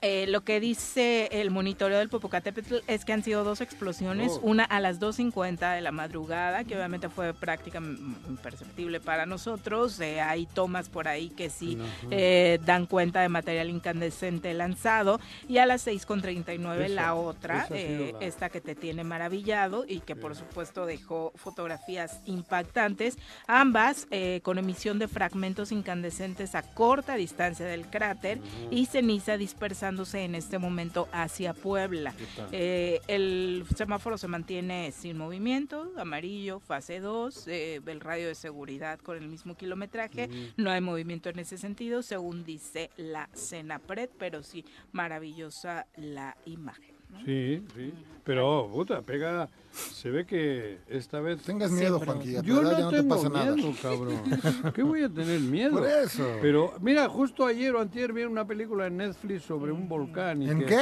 Eh, 0.00 0.26
lo 0.28 0.42
que 0.42 0.60
dice 0.60 1.28
el 1.32 1.50
monitoreo 1.50 1.98
del 1.98 2.08
Popocatépetl 2.08 2.76
es 2.86 3.04
que 3.04 3.12
han 3.12 3.22
sido 3.22 3.44
dos 3.44 3.60
explosiones, 3.60 4.32
Oh. 4.32 4.40
una 4.42 4.64
a 4.64 4.80
las 4.80 5.00
2.50 5.00 5.74
de 5.74 5.80
la 5.80 5.92
madrugada, 5.92 6.64
que 6.64 6.76
obviamente 6.76 7.08
fue 7.08 7.34
prácticamente 7.34 8.00
imperceptible 8.28 9.00
para 9.00 9.26
nosotros. 9.26 9.98
Eh, 10.00 10.20
hay 10.20 10.46
tomas 10.46 10.88
por 10.88 11.08
ahí 11.08 11.30
que 11.30 11.50
sí 11.50 11.78
eh, 12.10 12.58
dan 12.64 12.86
cuenta 12.86 13.20
de 13.20 13.28
material 13.28 13.70
incandescente 13.70 14.52
lanzado. 14.54 15.20
Y 15.48 15.58
a 15.58 15.66
las 15.66 15.86
6.39 15.86 16.84
Esa- 16.86 16.94
la 16.94 17.14
otra, 17.14 17.66
eh, 17.70 18.12
la- 18.18 18.26
esta 18.26 18.48
que 18.50 18.60
te 18.60 18.74
tiene 18.74 19.04
maravillado 19.04 19.84
y 19.86 20.00
que 20.00 20.16
por 20.16 20.36
supuesto 20.36 20.86
dejó 20.86 21.32
fotografías 21.34 22.20
impactantes, 22.26 23.18
ambas 23.46 24.06
eh, 24.10 24.40
con 24.42 24.58
emisión 24.58 24.98
de 24.98 25.08
fragmentos 25.08 25.72
incandescentes 25.72 26.54
a 26.54 26.62
corta 26.62 27.14
distancia 27.16 27.66
del 27.66 27.86
cráter 27.88 28.40
y 28.70 28.86
ceniza 28.86 29.36
dispersándose 29.40 30.22
en 30.22 30.34
este 30.34 30.58
momento 30.58 31.08
hacia 31.12 31.54
Puebla. 31.54 32.14
Eh, 32.52 33.00
el 33.08 33.64
semáforo 33.74 34.18
se 34.18 34.28
mantiene 34.28 34.92
sin 34.92 35.16
movimiento, 35.16 35.90
amarillo, 35.96 36.60
fase 36.60 37.00
2, 37.00 37.48
eh, 37.48 37.80
el 37.84 38.00
radio 38.00 38.28
de 38.28 38.34
seguridad 38.34 38.98
con 39.00 39.16
el 39.16 39.28
mismo 39.28 39.56
kilometraje, 39.56 40.28
no 40.58 40.70
hay 40.70 40.82
movimiento 40.82 41.30
en 41.30 41.38
ese 41.38 41.56
sentido, 41.56 42.02
según 42.02 42.44
dice 42.44 42.90
la 42.98 43.30
Senapred, 43.32 44.10
pero 44.18 44.42
sí, 44.42 44.64
maravillosa 44.92 45.86
la 45.96 46.36
imagen. 46.44 46.89
¿No? 47.12 47.24
Sí, 47.24 47.62
sí. 47.76 47.92
Pero, 48.24 48.68
puta, 48.72 49.02
pega. 49.02 49.48
Se 49.72 50.10
ve 50.10 50.26
que 50.26 50.78
esta 50.88 51.20
vez. 51.20 51.40
Tengas 51.42 51.70
miedo, 51.70 52.00
Juanqui, 52.00 52.36
a 52.36 52.40
tu 52.42 52.48
Yo 52.48 52.60
no 52.62 52.70
ya 52.72 52.80
no 52.80 52.90
te 52.90 52.96
tengo 52.98 53.08
pasa 53.16 53.28
nada. 53.28 53.54
miedo, 53.54 53.72
cabrón. 53.80 54.20
¿Qué 54.74 54.82
voy 54.82 55.04
a 55.04 55.08
tener 55.08 55.40
miedo? 55.40 55.78
Por 55.78 55.86
eso. 55.88 56.26
Pero, 56.42 56.74
mira, 56.80 57.08
justo 57.08 57.46
ayer 57.46 57.74
o 57.74 57.80
antier 57.80 58.12
vi 58.12 58.24
una 58.24 58.44
película 58.46 58.86
en 58.88 58.96
Netflix 58.98 59.42
sobre 59.44 59.70
un 59.72 59.88
volcán. 59.88 60.42
y 60.42 60.50
¿En 60.50 60.58
que- 60.60 60.66
qué? 60.66 60.78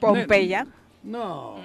Pompeya. 0.00 0.66
No, 1.02 1.56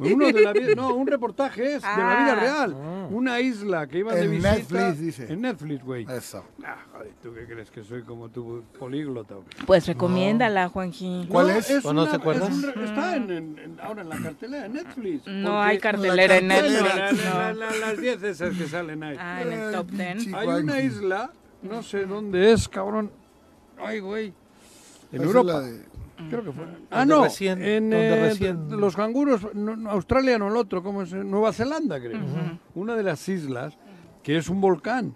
uno 0.00 0.26
de 0.32 0.40
la 0.42 0.52
vida, 0.52 0.74
no, 0.74 0.94
un 0.96 1.06
reportaje 1.06 1.76
es 1.76 1.82
de 1.82 1.88
la 1.88 1.94
vida 1.94 2.32
Ah. 2.32 2.40
real. 2.40 2.76
Una 3.10 3.38
isla 3.38 3.86
que 3.86 3.98
iban 3.98 4.16
de 4.16 4.22
En 4.24 4.30
visita. 4.32 4.52
Netflix, 4.56 4.98
dice. 5.00 5.32
En 5.32 5.40
Netflix, 5.42 5.84
güey. 5.84 6.06
Eso. 6.10 6.44
Ah, 6.64 6.76
joder, 6.92 7.12
¿tú 7.22 7.32
qué 7.32 7.44
crees 7.46 7.70
que 7.70 7.84
soy 7.84 8.02
como 8.02 8.28
tu 8.30 8.64
políglota? 8.80 9.34
güey? 9.36 9.46
Pues 9.64 9.86
recomiéndala, 9.86 10.68
Juanji. 10.70 11.26
¿Cuál 11.28 11.46
No, 11.46 11.52
es? 11.52 11.84
¿O 11.84 11.92
no 11.92 12.08
te 12.08 12.16
acuerdas? 12.16 12.48
es 12.50 12.64
un 12.64 12.82
está 12.84 13.14
en, 13.16 13.30
en- 13.30 13.58
en- 13.60 13.80
ahora 13.80 14.02
en 14.02 14.08
la 14.08 14.18
cartelera 14.18 14.62
de 14.64 14.68
Netflix. 14.70 15.26
No 15.28 15.62
hay 15.62 15.78
cartelera 15.78 16.36
en 16.38 16.48
Netflix. 16.48 16.82
la- 16.82 17.12
la- 17.12 17.52
no. 17.52 17.60
la- 17.60 17.76
las 17.76 17.96
10 18.00 18.22
esas 18.24 18.56
que 18.56 18.66
salen 18.66 19.04
ahí. 19.04 19.16
Ah, 19.20 19.42
en 19.42 19.52
el 19.52 19.72
top 19.72 19.86
Eh, 19.92 20.12
10. 20.14 20.24
sí. 20.24 20.32
Hay 20.34 20.48
una 20.48 20.80
isla, 20.80 21.30
no 21.62 21.82
sé 21.84 22.06
dónde 22.06 22.52
es, 22.52 22.68
cabrón. 22.68 23.12
Ay, 23.78 24.00
güey. 24.00 24.26
En 25.12 25.22
Esa 25.22 25.22
es 25.22 25.22
Europa. 25.22 25.62
Creo 26.28 26.44
que 26.44 26.52
fue. 26.52 26.64
Ah, 26.90 27.04
no. 27.04 27.24
recién- 27.24 27.62
en 27.62 27.90
donde 27.90 28.08
eh, 28.08 28.28
recién- 28.28 28.68
los 28.80 28.94
canguros, 28.96 29.54
no, 29.54 29.90
Australia 29.90 30.38
no 30.38 30.48
el 30.48 30.56
otro, 30.56 30.82
¿cómo 30.82 31.02
es? 31.02 31.12
Nueva 31.12 31.52
Zelanda, 31.52 31.98
creo. 32.00 32.20
Una 32.74 32.94
de 32.96 33.02
las 33.02 33.28
islas 33.28 33.78
que 34.22 34.36
es 34.36 34.48
un 34.48 34.60
volcán. 34.60 35.14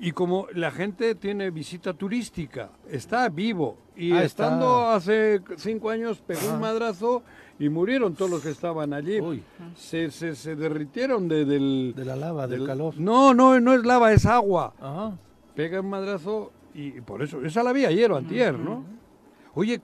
Y 0.00 0.10
como 0.12 0.46
la 0.54 0.70
gente 0.72 1.14
tiene 1.14 1.50
visita 1.50 1.92
turística, 1.94 2.70
está 2.90 3.28
vivo. 3.28 3.76
Y 3.94 4.12
Ah, 4.12 4.24
estando 4.24 4.66
está. 4.66 4.94
hace 4.96 5.40
cinco 5.58 5.90
años 5.90 6.20
pegó 6.26 6.54
un 6.54 6.60
madrazo 6.60 7.22
y 7.58 7.68
murieron 7.68 8.14
todos 8.14 8.30
los 8.30 8.42
que 8.42 8.50
estaban 8.50 8.92
allí. 8.94 9.20
Uy. 9.20 9.42
Se, 9.76 10.10
se, 10.10 10.34
se 10.34 10.56
derritieron 10.56 11.28
de, 11.28 11.44
del, 11.44 11.92
De 11.94 12.04
la 12.04 12.16
lava, 12.16 12.48
del 12.48 12.66
calor. 12.66 12.94
No, 12.98 13.32
no, 13.34 13.60
no 13.60 13.74
es 13.74 13.84
lava, 13.84 14.12
es 14.12 14.26
agua 14.26 14.72
Ajá. 14.80 15.12
pega 15.54 15.80
un 15.80 15.90
madrazo 15.90 16.50
y 16.74 17.00
por 17.02 17.22
eso, 17.22 17.44
esa 17.44 17.62
la 17.62 17.72
vi 17.72 17.84
ayer 17.84 18.10
o 18.10 18.16
antier, 18.16 18.58
¿no? 18.58 18.82
Oye, 19.54 19.80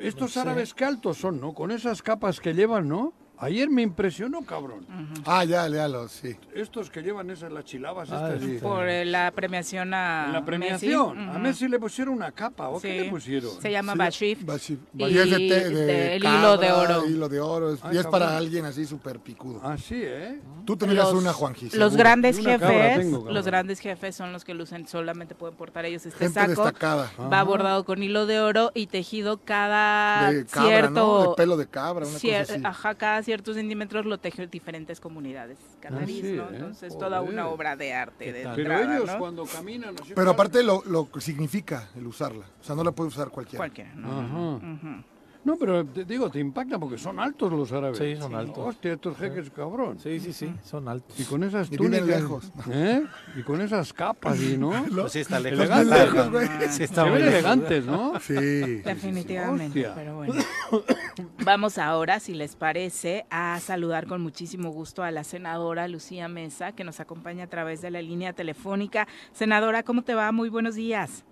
estos 0.00 0.36
árabes 0.36 0.74
que 0.74 0.84
altos 0.84 1.18
son, 1.18 1.40
¿no? 1.40 1.54
Con 1.54 1.70
esas 1.70 2.02
capas 2.02 2.40
que 2.40 2.54
llevan, 2.54 2.88
¿no? 2.88 3.12
Ayer 3.42 3.70
me 3.70 3.80
impresionó, 3.82 4.42
cabrón. 4.42 4.86
Ah, 5.24 5.44
ya, 5.44 5.66
léalo, 5.68 6.08
sí. 6.08 6.36
Estos 6.54 6.90
que 6.90 7.00
llevan 7.02 7.30
esas, 7.30 7.50
las 7.50 7.64
chilabas 7.64 8.10
Ah, 8.12 8.32
estas. 8.34 8.42
sí. 8.48 8.58
Por 8.60 8.86
eh, 8.88 9.04
la 9.06 9.30
premiación 9.30 9.94
a 9.94 10.26
la 10.26 10.32
Messi. 10.40 10.44
premiación. 10.46 11.28
A 11.28 11.30
Ujú. 11.32 11.38
Messi 11.40 11.68
le 11.68 11.78
pusieron 11.78 12.14
una 12.14 12.32
capa, 12.32 12.68
¿o 12.68 12.78
qué 12.80 12.98
Sí. 12.98 13.04
le 13.04 13.10
pusieron? 13.10 13.50
Se 13.62 13.70
llama 13.72 13.92
Sí, 13.92 13.98
Bashif. 13.98 14.44
Bashif. 14.44 14.78
Y 14.94 15.04
Y 15.04 15.18
es 15.18 15.30
de, 15.30 15.38
de 15.38 15.70
de- 15.70 16.16
el 16.16 16.22
hilo 16.24 16.58
de 16.58 16.66
cabra, 16.68 16.98
oro. 16.98 17.06
Hilo 17.08 17.28
de 17.30 17.40
oro. 17.40 17.68
Ay, 17.70 17.94
y 17.94 17.96
es 17.98 18.02
cabrón. 18.04 18.10
para 18.10 18.36
alguien 18.36 18.64
así 18.66 18.84
súper 18.84 19.20
picudo. 19.20 19.60
Ah, 19.64 19.76
sí, 19.78 19.94
¿eh? 20.02 20.38
Tú 20.66 20.76
tendrías 20.76 21.06
Los- 21.10 21.22
una, 21.22 21.32
Juanji. 21.32 21.64
Los 21.64 21.72
seguro. 21.72 21.90
grandes 21.96 22.36
cabra 22.38 22.58
jefes, 22.58 22.98
tengo, 22.98 23.30
los 23.30 23.46
grandes 23.46 23.80
jefes 23.80 24.14
son 24.16 24.32
los 24.34 24.44
que 24.44 24.52
lucen, 24.52 24.86
solamente 24.86 25.34
pueden 25.34 25.56
portar 25.56 25.86
ellos 25.86 26.04
este 26.04 26.18
Gente 26.18 26.34
saco. 26.34 26.50
destacada. 26.62 27.10
Va 27.32 27.42
bordado 27.42 27.84
con 27.86 28.02
hilo 28.02 28.26
de 28.26 28.38
oro 28.40 28.70
y 28.74 28.86
tejido 28.86 29.38
cada 29.38 30.30
De 30.30 30.44
cabra, 30.44 30.68
cierto 30.68 30.90
¿no? 31.24 31.30
De 31.30 31.36
pelo 31.36 31.56
de 31.56 31.66
cabra, 31.66 32.06
una 32.06 32.18
cier- 32.18 32.40
cosa 32.42 32.52
así. 32.54 32.62
ajá, 32.64 32.94
cada 32.96 33.22
ciertos 33.30 33.54
centímetros 33.54 34.06
lo 34.06 34.18
tejen 34.18 34.50
diferentes 34.50 34.98
comunidades 34.98 35.56
canarias, 35.78 36.26
sí, 36.26 36.32
¿no? 36.32 36.50
¿eh? 36.50 36.54
Entonces 36.54 36.98
toda 36.98 37.20
una 37.22 37.46
obra 37.46 37.76
de 37.76 37.94
arte 37.94 38.32
de 38.32 38.42
tal? 38.42 38.56
Pero 38.56 38.72
entrada, 38.72 38.96
ellos 38.96 39.06
¿no? 39.08 39.18
cuando 39.20 39.44
caminan... 39.44 39.94
así, 40.00 40.14
Pero 40.16 40.30
aparte 40.32 40.64
lo, 40.64 40.82
lo 40.84 41.08
que 41.08 41.20
significa 41.20 41.88
el 41.94 42.08
usarla. 42.08 42.44
O 42.60 42.64
sea, 42.64 42.74
no 42.74 42.82
la 42.82 42.90
puede 42.90 43.06
usar 43.10 43.28
cualquiera. 43.28 43.58
cualquiera, 43.58 43.94
¿no? 43.94 44.20
Ajá. 44.20 44.36
Ujú. 44.66 45.04
No, 45.42 45.56
pero 45.56 45.84
te 45.86 46.04
digo, 46.04 46.28
te 46.30 46.38
impacta 46.38 46.78
porque 46.78 46.98
son 46.98 47.18
altos 47.18 47.50
los 47.52 47.72
árabes. 47.72 47.96
Sí, 47.98 48.14
son 48.16 48.34
altos. 48.34 48.58
Hostia, 48.58 48.92
estos 48.92 49.16
jeques, 49.16 49.50
cabrón. 49.50 49.98
Sí, 49.98 50.20
sí, 50.20 50.32
sí, 50.32 50.52
son 50.64 50.86
altos. 50.86 51.18
Y 51.18 51.24
con 51.24 51.42
esas 51.44 51.70
túnicas. 51.70 52.06
lejos. 52.06 52.52
¿eh? 52.70 53.04
Y 53.36 53.42
con 53.42 53.60
esas 53.60 53.92
capas, 53.92 54.40
¿y 54.40 54.56
no? 54.58 54.70
Pues 54.94 55.12
sí, 55.12 55.20
está 55.20 55.40
lejos. 55.40 55.60
Elegantes. 55.60 55.92
Está 55.92 56.04
lejos, 56.04 56.30
güey. 56.30 56.46
Sí, 56.68 56.82
está 56.82 57.04
Se 57.04 57.10
muy 57.10 57.18
ven 57.20 57.28
elegantes, 57.28 57.86
¿no? 57.86 58.20
Sí. 58.20 58.36
sí, 58.36 58.74
Definitivamente, 58.82 59.80
Hostia. 59.80 59.94
pero 59.94 60.16
bueno. 60.16 60.34
Vamos 61.44 61.78
ahora, 61.78 62.20
si 62.20 62.34
les 62.34 62.54
parece, 62.54 63.24
a 63.30 63.58
saludar 63.60 64.06
con 64.06 64.20
muchísimo 64.20 64.70
gusto 64.70 65.02
a 65.02 65.10
la 65.10 65.24
senadora 65.24 65.88
Lucía 65.88 66.28
Mesa, 66.28 66.72
que 66.72 66.84
nos 66.84 67.00
acompaña 67.00 67.44
a 67.44 67.48
través 67.48 67.80
de 67.80 67.90
la 67.90 68.02
línea 68.02 68.32
telefónica. 68.34 69.08
Senadora, 69.32 69.82
¿cómo 69.82 70.02
te 70.02 70.14
va? 70.14 70.30
Muy 70.32 70.50
buenos 70.50 70.74
días. 70.74 71.24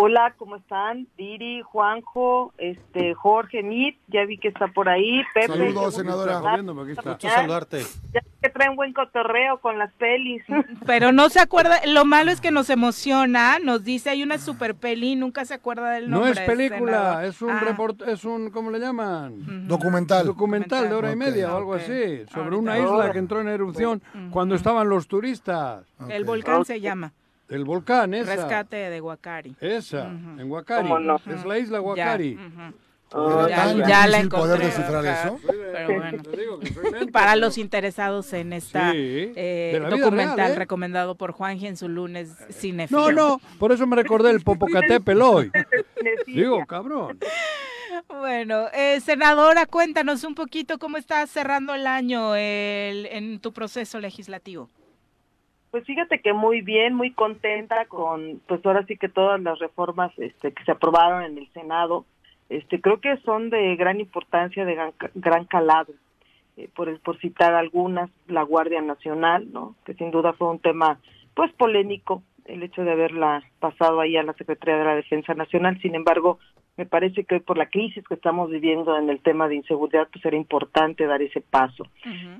Hola, 0.00 0.32
¿cómo 0.36 0.54
están? 0.54 1.08
Diri, 1.16 1.60
Juanjo, 1.62 2.52
este, 2.56 3.14
Jorge, 3.14 3.64
Mit, 3.64 3.98
ya 4.06 4.24
vi 4.26 4.38
que 4.38 4.46
está 4.46 4.68
por 4.68 4.88
ahí, 4.88 5.22
Pepe. 5.34 5.48
Saludos, 5.48 5.96
senadora. 5.96 6.38
Gusto 6.38 7.18
saludarte. 7.18 7.82
Ya 8.14 8.20
que 8.40 8.48
traen 8.48 8.76
buen 8.76 8.92
cotorreo 8.92 9.58
con 9.58 9.76
las 9.76 9.92
pelis. 9.94 10.44
Pero 10.86 11.10
no 11.10 11.28
se 11.30 11.40
acuerda, 11.40 11.80
lo 11.84 12.04
malo 12.04 12.30
es 12.30 12.40
que 12.40 12.52
nos 12.52 12.70
emociona, 12.70 13.58
nos 13.58 13.82
dice 13.82 14.10
hay 14.10 14.22
una 14.22 14.38
super 14.38 14.76
peli, 14.76 15.16
nunca 15.16 15.44
se 15.44 15.54
acuerda 15.54 15.90
del 15.90 16.08
No 16.08 16.18
nombre. 16.20 16.30
es 16.42 16.46
película, 16.46 17.26
es 17.26 17.42
un 17.42 17.50
Ah, 17.50 17.60
report, 17.66 18.02
es 18.02 18.24
un, 18.24 18.50
¿cómo 18.50 18.70
le 18.70 18.78
llaman? 18.78 19.66
Documental. 19.66 20.26
Documental 20.26 20.88
de 20.88 20.94
hora 20.94 21.10
y 21.10 21.16
media 21.16 21.52
o 21.52 21.56
algo 21.56 21.74
así, 21.74 22.24
sobre 22.32 22.44
Ahorita. 22.54 22.56
una 22.56 22.78
isla 22.78 23.10
que 23.10 23.18
entró 23.18 23.40
en 23.40 23.48
erupción 23.48 24.00
cuando 24.30 24.54
estaban 24.54 24.88
los 24.88 25.08
turistas. 25.08 25.84
El 26.08 26.22
volcán 26.24 26.64
se 26.64 26.80
llama 26.80 27.12
El 27.48 27.64
volcán, 27.64 28.12
esa. 28.14 28.36
Rescate 28.36 28.76
de 28.76 29.00
Huacari. 29.00 29.56
Esa, 29.60 30.06
en 30.06 30.50
Huacari. 30.50 30.88
Es 31.32 31.44
la 31.46 31.58
isla 31.58 31.78
Ya, 31.78 31.82
Huacari. 31.82 32.34
ujú. 32.36 32.74
Era 33.10 33.48
Ya, 33.48 33.86
ya 33.86 34.06
la 34.06 34.18
poder 34.18 34.24
encontré, 34.26 34.66
descifrar 34.66 35.06
ajá. 35.06 35.28
eso. 35.28 35.40
Pero 35.72 35.94
bueno. 35.98 36.22
Te 36.22 36.36
digo 36.36 36.58
que 36.60 36.74
soy 36.74 36.92
lento, 36.92 37.06
Para 37.12 37.32
pero- 37.32 37.40
los 37.46 37.56
interesados 37.56 38.30
en 38.34 38.52
esta 38.52 38.90
Sí, 38.92 39.32
eh, 39.34 39.80
documental 39.88 40.36
real, 40.36 40.52
¿eh? 40.52 40.56
recomendado 40.56 41.14
por 41.14 41.32
Juanji 41.32 41.68
en 41.68 41.78
su 41.78 41.88
lunes 41.88 42.34
cinefilo. 42.50 43.00
No, 43.00 43.12
no, 43.12 43.40
por 43.58 43.72
eso 43.72 43.86
me 43.86 43.96
recordé 43.96 44.30
el 44.30 44.42
Popocatépetl 44.42 45.22
hoy. 45.22 45.50
Digo, 46.26 46.66
cabrón. 46.66 47.18
Bueno, 48.08 48.66
eh, 48.74 49.00
senadora, 49.00 49.64
cuéntanos 49.64 50.22
un 50.24 50.34
poquito 50.34 50.78
cómo 50.78 50.98
estás 50.98 51.30
cerrando 51.30 51.74
el 51.74 51.86
año 51.86 52.34
el- 52.36 53.06
en 53.06 53.40
tu 53.40 53.52
proceso 53.54 53.98
legislativo. 54.00 54.68
Pues 55.70 55.84
fíjate 55.84 56.20
que 56.20 56.32
muy 56.32 56.62
bien, 56.62 56.94
muy 56.94 57.12
contenta 57.12 57.84
con, 57.86 58.40
pues 58.46 58.64
ahora 58.64 58.84
sí 58.86 58.96
que 58.96 59.08
todas 59.08 59.40
las 59.40 59.58
reformas 59.58 60.12
este, 60.18 60.52
que 60.52 60.64
se 60.64 60.72
aprobaron 60.72 61.22
en 61.22 61.36
el 61.36 61.48
Senado, 61.52 62.06
este, 62.48 62.80
creo 62.80 63.00
que 63.00 63.18
son 63.18 63.50
de 63.50 63.76
gran 63.76 64.00
importancia, 64.00 64.64
de 64.64 64.74
gran, 64.74 64.92
gran 65.14 65.44
calado. 65.44 65.92
Eh, 66.56 66.68
por, 66.74 66.98
por 67.00 67.18
citar 67.20 67.54
algunas, 67.54 68.10
la 68.26 68.42
Guardia 68.42 68.82
Nacional, 68.82 69.52
¿no? 69.52 69.76
que 69.84 69.94
sin 69.94 70.10
duda 70.10 70.32
fue 70.32 70.50
un 70.50 70.58
tema 70.58 70.98
pues 71.34 71.52
polémico 71.52 72.24
el 72.46 72.64
hecho 72.64 72.82
de 72.82 72.90
haberla 72.90 73.44
pasado 73.60 74.00
ahí 74.00 74.16
a 74.16 74.24
la 74.24 74.32
Secretaría 74.32 74.76
de 74.76 74.84
la 74.84 74.96
Defensa 74.96 75.34
Nacional. 75.34 75.78
Sin 75.80 75.94
embargo, 75.94 76.40
me 76.78 76.86
parece 76.86 77.24
que 77.24 77.34
hoy 77.34 77.40
por 77.40 77.58
la 77.58 77.66
crisis 77.68 78.02
que 78.06 78.14
estamos 78.14 78.48
viviendo 78.50 78.96
en 78.96 79.10
el 79.10 79.20
tema 79.20 79.48
de 79.48 79.56
inseguridad, 79.56 80.08
pues 80.12 80.24
era 80.24 80.36
importante 80.36 81.04
dar 81.06 81.20
ese 81.20 81.40
paso. 81.42 81.86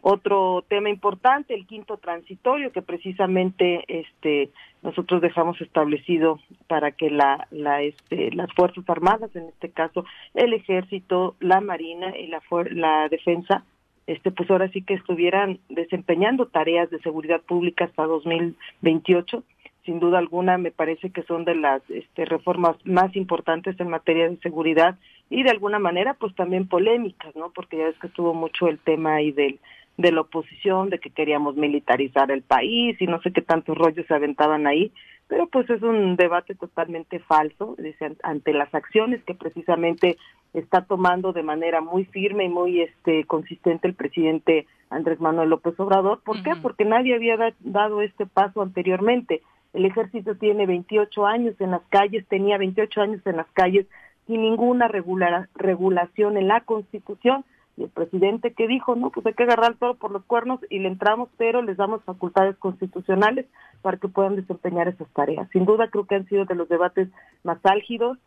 Otro 0.01 0.65
tema 0.69 0.89
importante, 0.89 1.55
el 1.55 1.66
quinto 1.66 1.97
transitorio, 1.98 2.73
que 2.73 2.81
precisamente 2.81 3.85
este 3.89 4.51
nosotros 4.81 5.20
dejamos 5.20 5.60
establecido 5.60 6.39
para 6.69 6.93
que 6.93 7.10
la, 7.10 7.48
la 7.51 7.82
este, 7.82 8.31
las 8.31 8.51
fuerzas 8.55 8.89
armadas, 8.89 9.35
en 9.35 9.48
este 9.48 9.70
caso 9.70 10.05
el 10.35 10.52
ejército, 10.55 11.35
la 11.40 11.60
marina 11.60 12.16
y 12.16 12.28
la 12.28 12.40
fuer- 12.43 12.70
la 12.70 13.09
defensa, 13.09 13.65
este 14.06 14.31
pues 14.31 14.48
ahora 14.51 14.69
sí 14.69 14.82
que 14.82 14.94
estuvieran 14.94 15.59
desempeñando 15.69 16.47
tareas 16.47 16.89
de 16.90 17.01
seguridad 17.01 17.40
pública 17.43 17.86
hasta 17.86 18.05
2028 18.05 19.43
sin 19.89 20.01
duda 20.01 20.19
alguna 20.19 20.59
me 20.59 20.70
parece 20.70 21.09
que 21.09 21.23
son 21.23 21.47
de 21.47 21.55
las 21.55 21.81
este, 21.89 22.27
reformas 22.27 22.77
más 22.85 23.16
importantes 23.16 23.81
en 23.81 23.89
materia 23.89 24.28
de 24.28 24.36
seguridad 24.36 24.98
y 25.31 25.44
de 25.44 25.51
alguna 25.51 25.78
manera 25.78 26.12
pues 26.12 26.35
también 26.35 26.69
polémicas, 26.69 27.35
¿no? 27.35 27.52
Porque 27.55 27.78
ya 27.78 27.86
ves 27.86 27.98
que 27.98 28.09
estuvo 28.09 28.35
mucho 28.35 28.69
el 28.69 28.78
tema 28.81 29.15
ahí 29.15 29.32
del 29.32 29.59
de 29.97 30.12
la 30.12 30.20
oposición, 30.20 30.90
de 30.90 31.01
que 31.01 31.10
queríamos 31.10 31.56
militarizar 31.56 32.31
el 32.31 32.43
país 32.43 33.01
y 33.01 33.06
no 33.06 33.20
sé 33.23 33.32
qué 33.32 33.40
tantos 33.40 33.77
rollos 33.77 34.06
se 34.06 34.15
aventaban 34.15 34.66
ahí, 34.66 34.93
pero 35.27 35.47
pues 35.48 35.69
es 35.70 35.82
un 35.82 36.15
debate 36.16 36.55
totalmente 36.55 37.19
falso, 37.19 37.74
dice, 37.78 38.15
ante 38.23 38.52
las 38.52 38.73
acciones 38.74 39.24
que 39.24 39.35
precisamente 39.35 40.19
está 40.52 40.82
tomando 40.82 41.32
de 41.32 41.43
manera 41.43 41.81
muy 41.81 42.05
firme 42.05 42.44
y 42.44 42.48
muy 42.48 42.82
este 42.82 43.24
consistente 43.24 43.89
el 43.89 43.94
presidente 43.94 44.66
Andrés 44.90 45.19
Manuel 45.19 45.48
López 45.48 45.74
Obrador. 45.81 46.20
¿Por 46.23 46.43
qué? 46.43 46.52
Porque 46.62 46.85
nadie 46.85 47.15
había 47.15 47.36
dado 47.60 48.01
este 48.02 48.27
paso 48.27 48.62
anteriormente. 48.62 49.43
El 49.78 49.84
ejército 49.84 50.34
tiene 50.34 50.66
28 50.66 51.24
años 51.24 51.55
en 51.60 51.70
las 51.70 51.82
calles, 51.88 52.26
tenía 52.26 52.59
28 52.59 53.00
años 53.00 53.20
en 53.24 53.36
las 53.36 53.46
calles 53.52 53.86
sin 54.26 54.42
ninguna 54.42 54.88
regulación 54.88 56.36
en 56.36 56.48
la 56.48 56.62
Constitución 56.62 57.44
y 57.76 57.84
el 57.84 57.90
presidente 57.90 58.52
que 58.55 58.66
dijo, 58.66 58.96
no, 58.96 59.10
pues 59.10 59.24
hay 59.24 59.34
que 59.34 59.44
agarrar 59.44 59.76
todo 59.76 59.94
por 59.94 60.10
los 60.10 60.24
cuernos 60.24 60.59
y 60.68 60.80
le 60.80 60.88
entramos, 60.88 61.28
pero 61.36 61.62
les 61.62 61.76
damos 61.76 62.02
facultades 62.02 62.56
constitucionales 62.56 63.46
para 63.80 63.98
que 63.98 64.09
puedan 64.09 64.34
desempeñar 64.34 64.88
esas 64.88 65.06
tareas. 65.10 65.48
Sin 65.52 65.64
duda 65.64 65.86
creo 65.86 66.06
que 66.06 66.16
han 66.16 66.26
sido 66.26 66.44
de 66.44 66.56
los 66.56 66.68
debates 66.68 67.09
más 67.44 67.59
álgidos. 67.62 68.18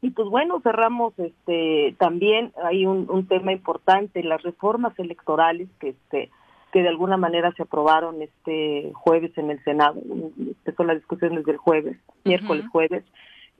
Y 0.00 0.08
pues 0.12 0.26
bueno, 0.30 0.60
cerramos 0.62 1.12
este 1.18 1.96
también 1.98 2.50
hay 2.64 2.86
un, 2.86 3.26
tema 3.26 3.52
importante, 3.52 4.22
las 4.22 4.42
reformas 4.42 4.98
electorales 4.98 5.68
que 5.80 5.90
este 5.90 6.30
que 6.72 6.82
de 6.82 6.88
alguna 6.88 7.16
manera 7.16 7.52
se 7.52 7.62
aprobaron 7.62 8.20
este 8.22 8.92
jueves 8.94 9.36
en 9.38 9.50
el 9.50 9.62
Senado, 9.64 10.00
empezó 10.38 10.84
la 10.84 10.94
discusión 10.94 11.34
desde 11.34 11.52
el 11.52 11.56
jueves, 11.56 11.96
miércoles 12.24 12.66
jueves, 12.70 13.04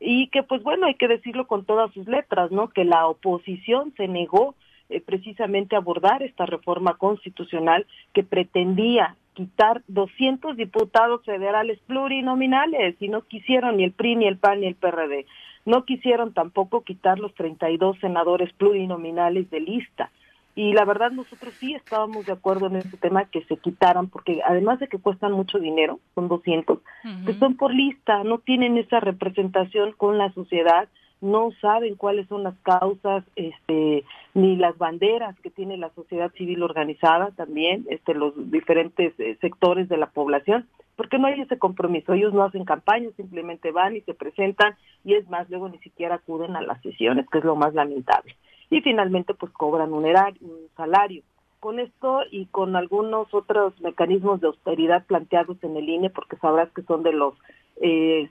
y 0.00 0.28
que 0.28 0.42
pues 0.42 0.62
bueno, 0.62 0.86
hay 0.86 0.94
que 0.94 1.08
decirlo 1.08 1.46
con 1.46 1.64
todas 1.64 1.92
sus 1.92 2.06
letras, 2.06 2.50
¿no? 2.50 2.68
Que 2.68 2.84
la 2.84 3.06
oposición 3.06 3.92
se 3.96 4.08
negó 4.08 4.54
eh, 4.90 5.00
precisamente 5.00 5.76
abordar 5.76 6.22
esta 6.22 6.46
reforma 6.46 6.94
constitucional 6.94 7.86
que 8.12 8.22
pretendía 8.22 9.16
quitar 9.34 9.82
200 9.86 10.56
diputados 10.56 11.24
federales 11.24 11.78
plurinominales 11.86 12.96
y 13.00 13.08
no 13.08 13.22
quisieron 13.22 13.76
ni 13.76 13.84
el 13.84 13.92
PRI, 13.92 14.16
ni 14.16 14.26
el 14.26 14.36
PAN, 14.36 14.60
ni 14.60 14.66
el 14.66 14.74
PRD. 14.74 15.26
No 15.64 15.84
quisieron 15.84 16.32
tampoco 16.32 16.82
quitar 16.82 17.18
los 17.18 17.34
32 17.34 17.98
senadores 18.00 18.52
plurinominales 18.54 19.50
de 19.50 19.60
lista. 19.60 20.10
Y 20.58 20.72
la 20.72 20.84
verdad 20.84 21.12
nosotros 21.12 21.54
sí 21.54 21.72
estábamos 21.74 22.26
de 22.26 22.32
acuerdo 22.32 22.66
en 22.66 22.74
este 22.74 22.96
tema 22.96 23.26
que 23.26 23.44
se 23.44 23.58
quitaran, 23.58 24.08
porque 24.08 24.40
además 24.44 24.80
de 24.80 24.88
que 24.88 24.98
cuestan 24.98 25.30
mucho 25.30 25.60
dinero, 25.60 26.00
son 26.16 26.26
200, 26.26 26.80
que 27.24 27.34
son 27.34 27.56
por 27.56 27.72
lista, 27.72 28.24
no 28.24 28.38
tienen 28.38 28.76
esa 28.76 28.98
representación 28.98 29.92
con 29.92 30.18
la 30.18 30.32
sociedad, 30.32 30.88
no 31.20 31.52
saben 31.60 31.94
cuáles 31.94 32.26
son 32.26 32.42
las 32.42 32.56
causas 32.64 33.22
este 33.36 34.02
ni 34.34 34.56
las 34.56 34.76
banderas 34.78 35.38
que 35.38 35.50
tiene 35.50 35.76
la 35.76 35.90
sociedad 35.90 36.32
civil 36.32 36.64
organizada 36.64 37.30
también 37.32 37.86
este 37.90 38.14
los 38.14 38.32
diferentes 38.52 39.12
eh, 39.18 39.36
sectores 39.40 39.88
de 39.88 39.96
la 39.96 40.10
población 40.10 40.68
porque 40.94 41.18
no 41.18 41.26
hay 41.26 41.40
ese 41.40 41.58
compromiso 41.58 42.12
ellos 42.12 42.32
no 42.32 42.44
hacen 42.44 42.64
campaña 42.64 43.08
simplemente 43.16 43.72
van 43.72 43.96
y 43.96 44.00
se 44.02 44.14
presentan 44.14 44.76
y 45.04 45.14
es 45.14 45.28
más 45.28 45.50
luego 45.50 45.68
ni 45.68 45.78
siquiera 45.78 46.14
acuden 46.14 46.54
a 46.54 46.62
las 46.62 46.80
sesiones 46.82 47.26
que 47.32 47.38
es 47.38 47.44
lo 47.44 47.56
más 47.56 47.74
lamentable 47.74 48.36
y 48.70 48.80
finalmente 48.80 49.34
pues 49.34 49.52
cobran 49.52 49.92
un, 49.92 50.06
erario, 50.06 50.40
un 50.42 50.68
salario 50.76 51.22
con 51.60 51.80
esto 51.80 52.20
y 52.30 52.46
con 52.46 52.76
algunos 52.76 53.32
otros 53.34 53.78
mecanismos 53.80 54.40
de 54.40 54.48
austeridad 54.48 55.04
planteados 55.06 55.56
en 55.62 55.76
el 55.76 55.88
INE, 55.88 56.10
porque 56.10 56.36
sabrás 56.36 56.70
que 56.72 56.82
son 56.82 57.02
de 57.02 57.12
los 57.12 57.34
eh, 57.80 58.28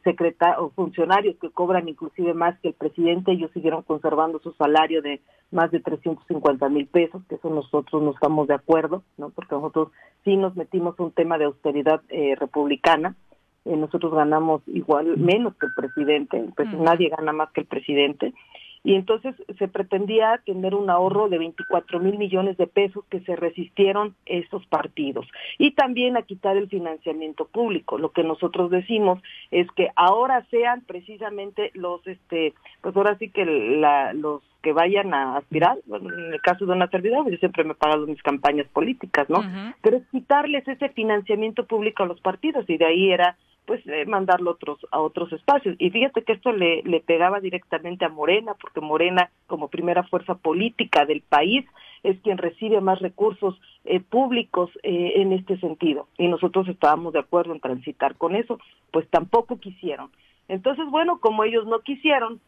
o 0.60 0.70
funcionarios 0.72 1.38
que 1.40 1.50
cobran 1.50 1.88
inclusive 1.88 2.34
más 2.34 2.60
que 2.60 2.70
el 2.70 2.74
presidente, 2.74 3.32
ellos 3.32 3.52
siguieron 3.54 3.82
conservando 3.84 4.40
su 4.40 4.52
salario 4.54 5.02
de 5.02 5.22
más 5.52 5.72
de 5.72 5.80
350 5.80 6.68
mil 6.70 6.88
pesos, 6.88 7.22
que 7.30 7.36
eso 7.36 7.50
nosotros 7.50 8.02
no 8.02 8.12
estamos 8.12 8.48
de 8.48 8.56
acuerdo, 8.56 9.04
¿no? 9.18 9.30
porque 9.30 9.56
nosotros 9.56 9.90
sí 10.26 10.36
nos 10.36 10.56
metimos 10.56 11.00
un 11.00 11.12
tema 11.12 11.38
de 11.38 11.46
austeridad 11.46 12.02
eh, 12.10 12.36
republicana, 12.36 13.16
eh, 13.64 13.78
nosotros 13.78 14.14
ganamos 14.14 14.62
igual 14.68 15.18
menos 15.18 15.56
que 15.56 15.68
el 15.68 15.74
presidente, 15.74 16.46
pues 16.56 16.72
nadie 16.74 17.10
gana 17.10 17.32
más 17.32 17.52
que 17.52 17.62
el 17.62 17.68
presidente, 17.68 18.34
y 18.88 18.96
entonces 18.96 19.36
se 19.60 19.68
pretendía 19.68 20.42
tener 20.46 20.74
un 20.74 20.90
ahorro 20.90 21.28
de 21.28 21.38
24 21.38 22.00
mil 22.00 22.18
millones 22.18 22.56
de 22.56 22.68
pesos 22.68 23.04
que 23.10 23.20
se 23.20 23.36
resistieron 23.36 24.16
esos 24.26 24.66
partidos 24.68 25.28
y 25.58 25.72
también 25.72 26.16
a 26.16 26.22
quitar 26.22 26.56
el 26.56 26.70
financiamiento 26.70 27.50
público. 27.50 27.98
Lo 27.98 28.14
que 28.14 28.24
nosotros 28.24 28.72
decimos 28.72 29.22
es 29.52 29.70
que 29.72 29.90
ahora 29.98 30.48
sean 30.52 30.86
precisamente 30.88 31.72
los, 31.74 32.08
este, 32.08 32.54
pues 32.80 32.96
ahora 32.96 33.18
sí 33.18 33.30
que 33.30 33.46
la, 33.46 34.14
los 34.14 34.42
que 34.62 34.74
vayan 34.74 35.14
a 35.14 35.38
aspirar, 35.38 35.78
bueno, 35.86 36.14
en 36.14 36.34
el 36.34 36.42
caso 36.42 36.66
de 36.66 36.72
una 36.72 36.88
servidora, 36.90 37.30
yo 37.30 37.38
siempre 37.38 37.64
me 37.64 37.72
he 37.72 37.76
pagado 37.76 38.08
mis 38.08 38.22
campañas 38.22 38.68
políticas, 38.70 39.30
¿no? 39.30 39.44
Pero 39.82 39.98
es 39.98 40.08
quitarles 40.12 40.68
ese 40.68 40.90
financiamiento 40.90 41.66
público 41.66 42.04
a 42.04 42.08
los 42.08 42.20
partidos 42.22 42.70
y 42.70 42.78
de 42.78 42.86
ahí 42.86 43.12
era 43.12 43.38
pues 43.68 43.86
eh, 43.86 44.06
mandarlo 44.06 44.52
a 44.52 44.54
otros 44.54 44.80
a 44.92 45.00
otros 45.02 45.32
espacios. 45.34 45.76
Y 45.78 45.90
fíjate 45.90 46.24
que 46.24 46.34
esto 46.34 46.54
le, 46.54 46.82
le 46.84 47.02
pegaba 47.02 47.42
directamente 47.42 48.06
a 48.06 48.10
Morena 48.10 48.54
porque 48.60 48.80
Morena 48.80 49.30
como 49.46 49.68
primera 49.68 50.04
fuerza 50.04 50.36
política 50.36 51.06
del 51.06 51.22
país 51.22 51.66
es 52.02 52.18
quien 52.22 52.38
recibe 52.38 52.80
más 52.80 53.00
recursos 53.00 53.60
eh, 53.84 54.00
públicos 54.00 54.72
eh, 54.84 55.14
en 55.18 55.34
este 55.34 55.60
sentido. 55.60 56.08
Y 56.18 56.30
nosotros 56.30 56.68
estábamos 56.70 57.12
de 57.12 57.20
acuerdo 57.20 57.54
en 57.54 57.60
transitar 57.60 58.16
con 58.16 58.36
eso 58.36 58.58
pues 58.92 59.08
tampoco 59.10 59.60
quisieron. 59.60 60.12
Entonces 60.48 60.86
bueno 60.90 61.20
como 61.20 61.44
ellos 61.44 61.68
no 61.68 61.82
quisieron 61.82 62.40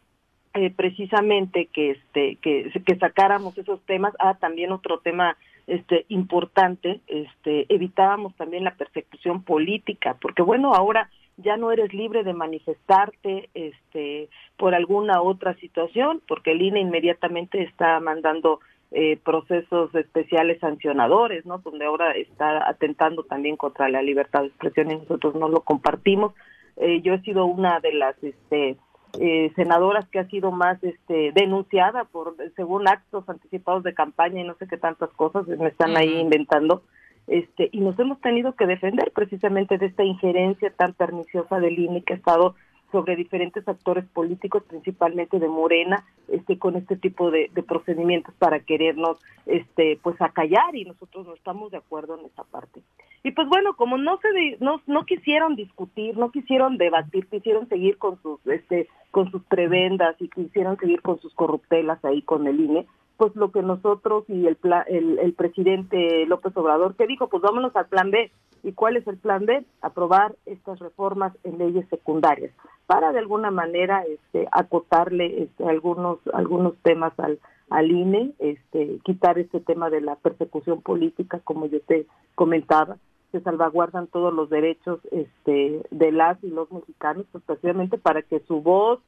precisamente 0.76 1.67
que 1.67 1.91
este 1.91 2.38
que, 2.38 2.71
que 2.85 2.95
sacáramos 2.97 3.57
esos 3.57 3.81
temas 3.85 4.13
ah 4.19 4.35
también 4.39 4.71
otro 4.71 4.99
tema 4.99 5.38
este 5.67 6.05
importante 6.09 7.01
este 7.07 7.65
evitábamos 7.73 8.35
también 8.35 8.63
la 8.63 8.73
persecución 8.73 9.43
política 9.43 10.17
porque 10.19 10.41
bueno 10.41 10.73
ahora 10.73 11.09
ya 11.38 11.55
no 11.55 11.71
eres 11.71 11.93
libre 11.93 12.23
de 12.23 12.34
manifestarte 12.34 13.49
este 13.53 14.30
por 14.57 14.76
alguna 14.76 15.21
otra 15.21 15.53
situación 15.55 16.21
porque 16.27 16.51
el 16.51 16.61
INE 16.61 16.81
inmediatamente 16.81 17.61
está 17.63 17.99
mandando 17.99 18.59
eh, 18.91 19.17
procesos 19.23 19.93
especiales 19.93 20.59
sancionadores 20.59 21.45
no 21.45 21.59
donde 21.59 21.85
ahora 21.85 22.11
está 22.13 22.67
atentando 22.67 23.23
también 23.23 23.55
contra 23.55 23.88
la 23.88 24.01
libertad 24.01 24.41
de 24.41 24.47
expresión 24.47 24.91
y 24.91 24.95
nosotros 24.95 25.35
no 25.35 25.47
lo 25.47 25.61
compartimos. 25.61 26.34
Eh, 26.76 27.01
yo 27.01 27.13
he 27.13 27.21
sido 27.21 27.45
una 27.45 27.80
de 27.81 27.93
las 27.93 28.15
este 28.23 28.77
eh, 29.19 29.52
senadoras 29.56 30.07
que 30.10 30.19
ha 30.19 30.27
sido 30.27 30.52
más 30.52 30.84
este, 30.84 31.31
denunciada 31.34 32.03
por 32.06 32.36
según 32.56 32.88
actos 32.88 33.27
anticipados 33.27 33.84
de 33.84 33.94
campaña 33.94 34.41
y 34.41 34.44
no 34.44 34.56
sé 34.56 34.68
qué 34.68 34.77
tantas 34.77 35.10
cosas 35.11 35.48
me 35.48 35.68
están 35.68 35.98
ahí 35.98 36.19
inventando 36.19 36.84
este 37.27 37.69
y 37.72 37.80
nos 37.80 37.98
hemos 37.99 38.19
tenido 38.22 38.53
que 38.53 38.68
defender 38.68 39.11
precisamente 39.14 39.77
de 39.77 39.88
esta 39.88 40.03
injerencia 40.03 40.72
tan 40.72 40.94
perniciosa 40.94 41.60
del 41.60 41.80
INE 41.80 42.03
que 42.03 42.14
ha 42.14 42.18
estado 42.18 42.56
sobre 42.91 43.15
diferentes 43.15 43.67
actores 43.67 44.05
políticos, 44.05 44.63
principalmente 44.67 45.39
de 45.39 45.47
Morena, 45.47 46.05
este, 46.27 46.57
con 46.57 46.75
este 46.75 46.95
tipo 46.95 47.31
de, 47.31 47.49
procedimientos 47.67 48.33
para 48.35 48.59
querernos, 48.59 49.17
este, 49.45 49.99
pues 50.01 50.19
acallar 50.21 50.75
y 50.75 50.85
nosotros 50.85 51.27
no 51.27 51.33
estamos 51.33 51.71
de 51.71 51.77
acuerdo 51.77 52.17
en 52.19 52.25
esa 52.25 52.43
parte. 52.43 52.81
Y 53.23 53.31
pues 53.31 53.47
bueno, 53.49 53.75
como 53.75 53.97
no 53.97 54.17
se, 54.17 54.57
no, 54.59 54.81
no 54.87 55.05
quisieron 55.05 55.55
discutir, 55.55 56.17
no 56.17 56.31
quisieron 56.31 56.77
debatir, 56.77 57.27
quisieron 57.27 57.67
seguir 57.67 57.97
con 57.97 58.21
sus, 58.21 58.45
este, 58.47 58.87
con 59.11 59.29
sus 59.29 59.43
prebendas 59.43 60.15
y 60.19 60.29
quisieron 60.29 60.77
seguir 60.77 61.01
con 61.01 61.19
sus 61.19 61.33
corruptelas 61.33 62.03
ahí 62.05 62.21
con 62.21 62.47
el 62.47 62.59
INE, 62.59 62.87
pues 63.19 63.35
lo 63.35 63.51
que 63.51 63.61
nosotros 63.61 64.23
y 64.29 64.47
el, 64.47 64.57
el, 64.87 65.19
el 65.19 65.33
presidente 65.33 66.25
López 66.25 66.55
Obrador 66.55 66.95
que 66.95 67.05
dijo, 67.05 67.27
pues 67.27 67.43
vámonos 67.43 67.75
al 67.75 67.87
plan 67.87 68.11
B. 68.11 68.31
¿Y 68.63 68.71
cuál 68.71 68.95
es 68.95 69.05
el 69.07 69.17
plan 69.17 69.45
B? 69.45 69.65
Aprobar 69.81 70.35
estas 70.45 70.79
reformas 70.79 71.33
en 71.43 71.57
leyes 71.57 71.87
secundarias 71.89 72.51
para 72.87 73.11
de 73.11 73.19
alguna 73.19 73.51
manera 73.51 74.03
este, 74.03 74.47
acotarle 74.51 75.43
este, 75.43 75.65
algunos 75.67 76.19
algunos 76.33 76.75
temas 76.81 77.13
al, 77.19 77.39
al 77.69 77.91
INE, 77.91 78.31
este, 78.39 78.99
quitar 79.03 79.37
este 79.37 79.59
tema 79.59 79.89
de 79.89 80.01
la 80.01 80.15
persecución 80.15 80.81
política, 80.81 81.41
como 81.43 81.65
yo 81.65 81.81
te 81.81 82.07
comentaba, 82.35 82.97
se 83.33 83.41
salvaguardan 83.41 84.07
todos 84.07 84.33
los 84.33 84.49
derechos 84.49 84.99
este, 85.11 85.83
de 85.91 86.11
las 86.11 86.41
y 86.43 86.47
los 86.47 86.71
mexicanos, 86.71 87.25
especialmente 87.35 87.97
pues, 87.97 88.01
para 88.01 88.21
que 88.21 88.39
su 88.47 88.61
voz 88.61 89.01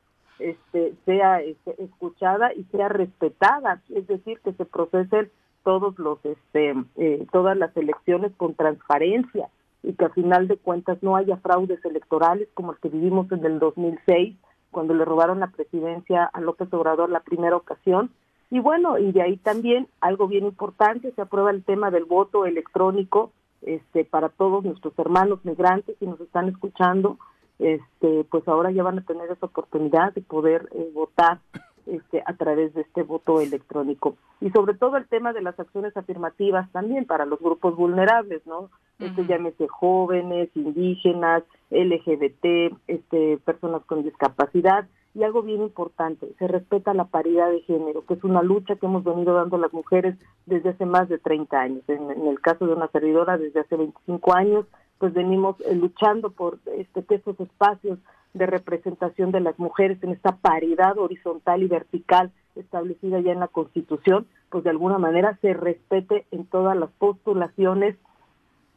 este, 0.49 0.93
sea 1.05 1.41
este, 1.41 1.81
escuchada 1.83 2.53
y 2.53 2.63
sea 2.65 2.89
respetada, 2.89 3.81
es 3.89 4.07
decir, 4.07 4.39
que 4.43 4.53
se 4.53 4.65
procesen 4.65 5.29
todos 5.63 5.97
los, 5.99 6.23
este, 6.25 6.75
eh, 6.97 7.27
todas 7.31 7.57
las 7.57 7.75
elecciones 7.77 8.31
con 8.37 8.55
transparencia 8.55 9.49
y 9.83 9.93
que 9.93 10.05
a 10.05 10.09
final 10.09 10.47
de 10.47 10.57
cuentas 10.57 11.01
no 11.01 11.15
haya 11.15 11.37
fraudes 11.37 11.83
electorales 11.85 12.47
como 12.53 12.71
el 12.71 12.79
que 12.79 12.89
vivimos 12.89 13.31
en 13.31 13.45
el 13.45 13.59
2006, 13.59 14.37
cuando 14.69 14.93
le 14.93 15.05
robaron 15.05 15.39
la 15.39 15.47
presidencia 15.47 16.25
a 16.25 16.41
López 16.41 16.71
Obrador 16.73 17.09
la 17.09 17.21
primera 17.21 17.55
ocasión. 17.55 18.11
Y 18.49 18.59
bueno, 18.59 18.97
y 18.97 19.11
de 19.11 19.21
ahí 19.21 19.37
también 19.37 19.87
algo 20.01 20.27
bien 20.27 20.45
importante, 20.45 21.11
se 21.11 21.21
aprueba 21.21 21.51
el 21.51 21.63
tema 21.63 21.89
del 21.89 22.05
voto 22.05 22.45
electrónico 22.45 23.31
este, 23.61 24.05
para 24.05 24.29
todos 24.29 24.63
nuestros 24.63 24.97
hermanos 24.97 25.39
migrantes 25.43 25.95
que 25.97 26.05
nos 26.05 26.19
están 26.19 26.49
escuchando, 26.49 27.17
este, 27.61 28.25
pues 28.29 28.47
ahora 28.47 28.71
ya 28.71 28.83
van 28.83 28.99
a 28.99 29.05
tener 29.05 29.29
esa 29.31 29.45
oportunidad 29.45 30.13
de 30.13 30.21
poder 30.21 30.67
eh, 30.73 30.89
votar 30.93 31.39
este, 31.85 32.23
a 32.25 32.33
través 32.33 32.73
de 32.73 32.81
este 32.81 33.03
voto 33.03 33.39
electrónico. 33.39 34.15
Y 34.39 34.49
sobre 34.49 34.73
todo 34.73 34.97
el 34.97 35.07
tema 35.07 35.33
de 35.33 35.41
las 35.41 35.59
acciones 35.59 35.95
afirmativas 35.95 36.71
también 36.71 37.05
para 37.05 37.25
los 37.25 37.39
grupos 37.39 37.75
vulnerables, 37.75 38.45
¿no? 38.45 38.69
Este, 38.99 39.25
llámese 39.25 39.67
jóvenes, 39.67 40.49
indígenas, 40.55 41.43
LGBT, 41.69 42.75
este, 42.87 43.37
personas 43.43 43.83
con 43.85 44.03
discapacidad. 44.03 44.87
Y 45.13 45.23
algo 45.23 45.41
bien 45.41 45.61
importante, 45.61 46.27
se 46.39 46.47
respeta 46.47 46.93
la 46.93 47.05
paridad 47.05 47.51
de 47.51 47.61
género, 47.61 48.05
que 48.05 48.13
es 48.13 48.23
una 48.23 48.41
lucha 48.41 48.75
que 48.77 48.85
hemos 48.85 49.03
venido 49.03 49.33
dando 49.33 49.57
las 49.57 49.73
mujeres 49.73 50.15
desde 50.45 50.69
hace 50.69 50.85
más 50.85 51.09
de 51.09 51.17
30 51.17 51.59
años. 51.59 51.83
En, 51.89 52.09
en 52.09 52.27
el 52.27 52.39
caso 52.39 52.65
de 52.65 52.73
una 52.73 52.87
servidora, 52.87 53.37
desde 53.37 53.59
hace 53.59 53.75
25 53.75 54.33
años, 54.33 54.65
pues 55.01 55.15
venimos 55.15 55.59
eh, 55.61 55.73
luchando 55.73 56.29
por 56.29 56.59
este, 56.77 57.03
que 57.03 57.15
estos 57.15 57.39
espacios 57.39 57.97
de 58.35 58.45
representación 58.45 59.31
de 59.31 59.39
las 59.39 59.57
mujeres 59.57 59.97
en 60.03 60.11
esta 60.11 60.35
paridad 60.35 60.95
horizontal 60.99 61.63
y 61.63 61.67
vertical 61.67 62.31
establecida 62.55 63.19
ya 63.19 63.31
en 63.31 63.39
la 63.39 63.47
Constitución, 63.47 64.27
pues 64.51 64.63
de 64.63 64.69
alguna 64.69 64.99
manera 64.99 65.39
se 65.41 65.55
respete 65.55 66.27
en 66.29 66.45
todas 66.45 66.77
las 66.77 66.91
postulaciones 66.91 67.95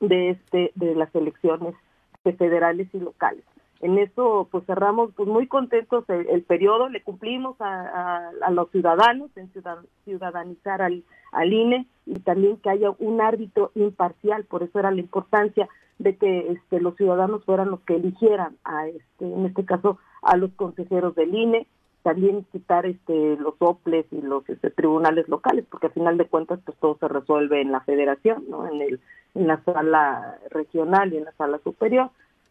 de 0.01 0.31
este 0.31 0.73
de 0.77 0.95
las 0.95 1.15
elecciones 1.15 1.75
federales 2.23 2.89
y 2.95 3.01
locales. 3.01 3.45
En 3.83 3.99
eso 3.99 4.49
pues 4.51 4.65
cerramos 4.65 5.11
pues 5.15 5.29
muy 5.29 5.47
contentos 5.47 6.07
el, 6.09 6.43
periodo, 6.45 6.89
le 6.89 7.03
cumplimos 7.03 7.61
a, 7.61 7.67
a, 7.67 8.31
a 8.41 8.51
los 8.51 8.71
ciudadanos 8.71 9.31
en 9.37 9.53
ciudad, 9.53 9.77
ciudadanizar 10.07 10.81
al, 10.81 11.05
al 11.33 11.53
INE 11.53 11.87
y 12.07 12.15
también 12.21 12.57
que 12.57 12.71
haya 12.71 12.93
un 12.99 13.21
árbitro 13.21 13.73
imparcial, 13.75 14.45
por 14.45 14.63
eso 14.63 14.79
era 14.79 14.91
la 14.91 15.01
importancia 15.01 15.69
de 15.99 16.17
que 16.17 16.53
este, 16.53 16.81
los 16.81 16.97
ciudadanos 16.97 17.45
fueran 17.45 17.71
los 17.71 17.81
que 17.81 17.97
eligieran 17.97 18.57
a 18.65 18.89
este, 18.89 19.25
en 19.25 19.47
este 19.47 19.65
caso 19.65 19.99
a 20.23 20.37
los 20.37 20.53
consejeros 20.55 21.15
del 21.15 21.35
INE, 21.35 21.67
también 22.03 22.45
quitar 22.53 22.85
este 22.85 23.37
los 23.37 23.55
OPLES 23.59 24.07
y 24.13 24.21
los 24.21 24.49
este, 24.49 24.71
tribunales 24.71 25.29
locales, 25.29 25.65
porque 25.71 25.87
al 25.87 25.93
final 25.95 26.19
de 26.19 26.27
cuentas 26.27 26.61
pues 26.65 26.77
todo 26.79 26.99
se 26.99 27.09
resuelve 27.09 27.61
en 27.61 27.73
la 27.73 27.81
federación, 27.81 28.45
¿no? 28.49 28.69
En 28.69 28.81
el 28.81 29.01
en 29.35 29.49
la 29.49 29.63
sala 29.65 30.39
regional 30.51 31.13
y 31.13 31.17
en 31.17 31.25
la 31.25 31.33
sala 31.33 31.59
superior, 31.65 32.11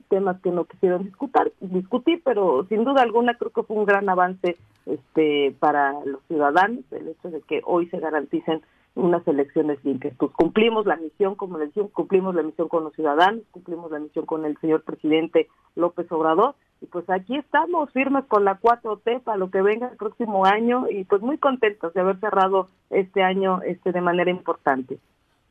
temas 0.10 0.40
que 0.42 0.52
no 0.52 0.66
quisieron 0.66 1.06
discutir, 1.06 1.54
discutir, 1.62 2.22
pero 2.26 2.66
sin 2.68 2.84
duda 2.84 3.02
alguna 3.02 3.36
creo 3.36 3.52
que 3.52 3.64
fue 3.64 3.78
un 3.78 3.86
gran 3.86 4.10
avance 4.10 4.58
este 4.86 5.56
para 5.60 5.94
los 6.06 6.22
ciudadanos 6.28 6.84
el 6.92 7.10
hecho 7.10 7.30
de 7.30 7.42
que 7.42 7.62
hoy 7.64 7.88
se 7.88 8.00
garanticen 8.00 8.62
unas 8.96 9.28
elecciones 9.28 9.84
limpias. 9.84 10.14
Pues 10.18 10.32
cumplimos 10.32 10.86
la 10.86 10.96
misión, 10.96 11.36
como 11.36 11.58
le 11.58 11.68
decía, 11.68 11.84
cumplimos 11.92 12.36
la 12.36 12.44
misión 12.44 12.68
con 12.68 12.84
los 12.84 12.94
ciudadanos, 12.94 13.44
cumplimos 13.52 13.92
la 13.92 14.00
misión 14.00 14.26
con 14.26 14.46
el 14.46 14.58
señor 14.60 14.84
presidente 14.84 15.48
López 15.76 16.12
Obrador, 16.12 16.56
y 16.82 16.86
pues 16.88 17.10
aquí 17.10 17.38
estamos 17.38 17.92
firmes 17.92 18.26
con 18.26 18.46
la 18.46 18.60
4T 18.60 19.22
para 19.22 19.38
lo 19.38 19.50
que 19.50 19.62
venga 19.62 19.90
el 19.90 19.98
próximo 19.98 20.46
año, 20.46 20.88
y 20.90 21.06
pues 21.06 21.22
muy 21.22 21.38
contentos 21.38 21.94
de 21.94 22.02
haber 22.02 22.20
cerrado 22.20 22.70
este 22.90 23.24
año 23.24 23.62
este 23.64 23.92
de 23.92 24.02
manera 24.02 24.30
importante. 24.30 25.00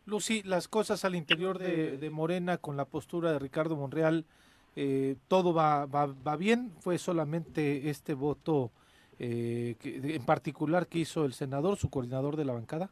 Lucy, 0.05 0.43
las 0.43 0.69
cosas 0.69 1.05
al 1.05 1.15
interior 1.15 1.59
de, 1.59 1.97
de 1.97 2.11
Morena 2.11 2.59
con 2.59 2.77
la 2.77 2.85
postura 2.85 3.33
de 3.33 3.39
Ricardo 3.39 3.77
Monreal, 3.77 4.25
eh, 4.75 5.17
todo 5.29 5.53
va, 5.53 5.87
va, 5.87 6.07
va, 6.07 6.37
bien, 6.37 6.73
fue 6.81 6.97
solamente 6.99 7.91
este 7.91 8.15
voto 8.15 8.71
eh, 9.19 9.77
que, 9.79 10.17
en 10.17 10.25
particular 10.25 10.87
que 10.87 11.01
hizo 11.01 11.25
el 11.25 11.35
senador, 11.35 11.77
su 11.77 11.91
coordinador 11.91 12.37
de 12.37 12.45
la 12.47 12.55
bancada. 12.55 12.91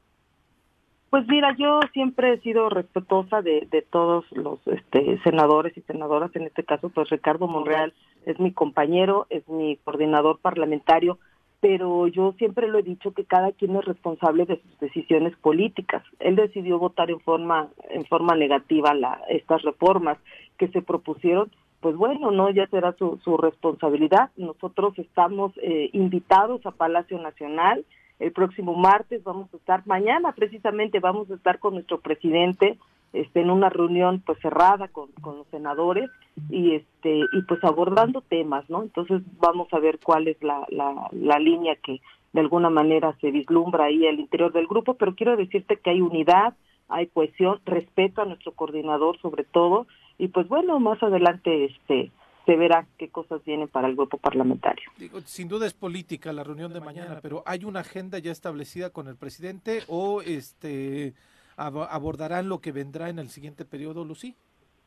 Pues 1.10 1.26
mira, 1.26 1.56
yo 1.58 1.80
siempre 1.92 2.34
he 2.34 2.40
sido 2.40 2.70
respetuosa 2.70 3.42
de, 3.42 3.66
de 3.68 3.82
todos 3.82 4.24
los 4.30 4.60
este, 4.66 5.18
senadores 5.24 5.76
y 5.76 5.80
senadoras, 5.82 6.34
en 6.36 6.42
este 6.42 6.62
caso, 6.62 6.88
pues 6.88 7.10
Ricardo 7.10 7.48
Monreal 7.48 7.92
es 8.26 8.38
mi 8.38 8.52
compañero, 8.52 9.26
es 9.28 9.48
mi 9.48 9.76
coordinador 9.78 10.38
parlamentario, 10.38 11.18
pero 11.58 12.06
yo 12.06 12.32
siempre 12.38 12.68
lo 12.68 12.78
he 12.78 12.84
dicho 12.84 13.12
que 13.12 13.24
cada 13.24 13.50
quien 13.50 13.74
es 13.74 13.84
responsable 13.84 14.46
de 14.46 14.60
sus 14.62 14.78
decisiones 14.78 15.36
políticas. 15.36 16.04
Él 16.20 16.36
decidió 16.36 16.78
votar 16.78 17.10
en 17.10 17.20
forma 17.20 17.68
en 17.90 18.04
forma 18.06 18.36
negativa 18.36 18.94
la, 18.94 19.20
estas 19.28 19.62
reformas 19.62 20.16
que 20.58 20.68
se 20.68 20.80
propusieron. 20.80 21.50
Pues 21.80 21.96
bueno, 21.96 22.30
no 22.30 22.50
ya 22.50 22.66
será 22.68 22.92
su, 22.92 23.18
su 23.24 23.36
responsabilidad. 23.36 24.30
Nosotros 24.36 24.98
estamos 24.98 25.52
eh, 25.60 25.90
invitados 25.92 26.64
a 26.66 26.70
Palacio 26.70 27.18
Nacional 27.18 27.84
el 28.20 28.32
próximo 28.32 28.74
martes 28.74 29.24
vamos 29.24 29.52
a 29.52 29.56
estar 29.56 29.82
mañana 29.86 30.32
precisamente 30.32 31.01
vamos 31.01 31.30
a 31.30 31.34
estar 31.34 31.59
con 31.59 31.74
nuestro 31.74 31.98
presidente 32.01 32.78
este 33.12 33.40
en 33.40 33.51
una 33.51 33.70
reunión 33.70 34.22
pues 34.24 34.38
cerrada 34.40 34.86
con, 34.88 35.10
con 35.20 35.38
los 35.38 35.47
senadores 35.48 36.09
y 36.48 36.74
este 36.74 37.20
y 37.32 37.42
pues 37.48 37.64
abordando 37.64 38.20
temas 38.20 38.68
no 38.70 38.82
entonces 38.82 39.22
vamos 39.38 39.68
a 39.72 39.80
ver 39.80 39.98
cuál 39.98 40.28
es 40.28 40.40
la, 40.42 40.64
la, 40.68 41.09
la 41.12 41.38
línea 41.38 41.74
que 41.76 42.01
de 42.32 42.40
alguna 42.40 42.70
manera 42.70 43.16
se 43.20 43.30
vislumbra 43.32 43.84
ahí 43.84 44.06
al 44.06 44.20
interior 44.20 44.52
del 44.52 44.68
grupo 44.68 44.94
pero 44.94 45.14
quiero 45.14 45.36
decirte 45.36 45.78
que 45.78 45.90
hay 45.90 46.02
unidad 46.02 46.55
hay 46.88 47.06
cohesión 47.06 47.60
respeto 47.64 48.20
a 48.20 48.26
nuestro 48.26 48.52
coordinador 48.52 49.18
sobre 49.20 49.44
todo 49.44 49.86
y 50.18 50.28
pues 50.28 50.47
bueno 50.47 50.78
más 50.78 51.02
adelante 51.02 51.64
este 51.64 52.12
se 52.46 52.56
verá 52.56 52.86
qué 52.98 53.08
cosas 53.08 53.44
vienen 53.44 53.68
para 53.68 53.88
el 53.88 53.96
grupo 53.96 54.18
parlamentario. 54.18 54.90
Digo, 54.98 55.20
sin 55.20 55.48
duda 55.48 55.66
es 55.66 55.74
política 55.74 56.32
la 56.32 56.44
reunión 56.44 56.72
de 56.72 56.80
mañana, 56.80 57.18
pero 57.22 57.42
¿hay 57.46 57.64
una 57.64 57.80
agenda 57.80 58.18
ya 58.18 58.32
establecida 58.32 58.90
con 58.90 59.08
el 59.08 59.16
presidente 59.16 59.82
o 59.88 60.22
este 60.22 61.14
ab 61.56 61.76
abordarán 61.90 62.48
lo 62.48 62.60
que 62.60 62.72
vendrá 62.72 63.08
en 63.08 63.18
el 63.18 63.28
siguiente 63.28 63.64
periodo, 63.64 64.04
Lucy? 64.04 64.34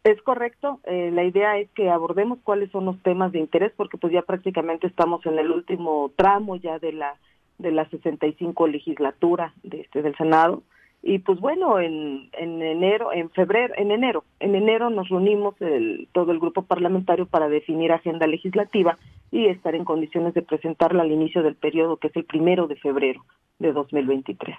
Es 0.03 0.21
correcto, 0.21 0.81
eh, 0.83 1.11
la 1.11 1.23
idea 1.23 1.57
es 1.57 1.69
que 1.71 1.89
abordemos 1.89 2.39
cuáles 2.43 2.69
son 2.71 2.85
los 2.85 3.01
temas 3.03 3.31
de 3.31 3.39
interés, 3.39 3.71
porque 3.77 3.97
pues 3.97 4.11
ya 4.11 4.21
prácticamente 4.21 4.85
estamos 4.85 5.25
en 5.25 5.39
el 5.39 5.49
último 5.49 6.11
tramo 6.17 6.57
ya 6.57 6.79
de 6.79 6.91
la 6.91 7.15
de 7.59 7.71
la 7.71 7.87
65 7.89 8.67
legislatura 8.67 9.53
de 9.63 9.81
este 9.81 10.01
del 10.01 10.17
Senado 10.17 10.63
y 11.05 11.19
pues 11.19 11.39
bueno 11.41 11.79
en, 11.81 12.29
en 12.31 12.61
enero 12.61 13.11
en 13.11 13.29
febrero 13.29 13.73
en 13.77 13.91
enero 13.91 14.23
en 14.39 14.55
enero 14.55 14.89
nos 14.89 15.09
reunimos 15.09 15.53
el, 15.61 16.07
todo 16.13 16.31
el 16.31 16.39
grupo 16.39 16.63
parlamentario 16.63 17.25
para 17.25 17.49
definir 17.49 17.91
agenda 17.91 18.25
legislativa 18.25 18.97
y 19.29 19.47
estar 19.47 19.75
en 19.75 19.83
condiciones 19.83 20.33
de 20.33 20.41
presentarla 20.41 21.03
al 21.03 21.11
inicio 21.11 21.43
del 21.43 21.55
periodo 21.55 21.97
que 21.97 22.07
es 22.07 22.15
el 22.15 22.23
primero 22.23 22.67
de 22.67 22.77
febrero 22.77 23.25
de 23.59 23.73
2023 23.73 24.55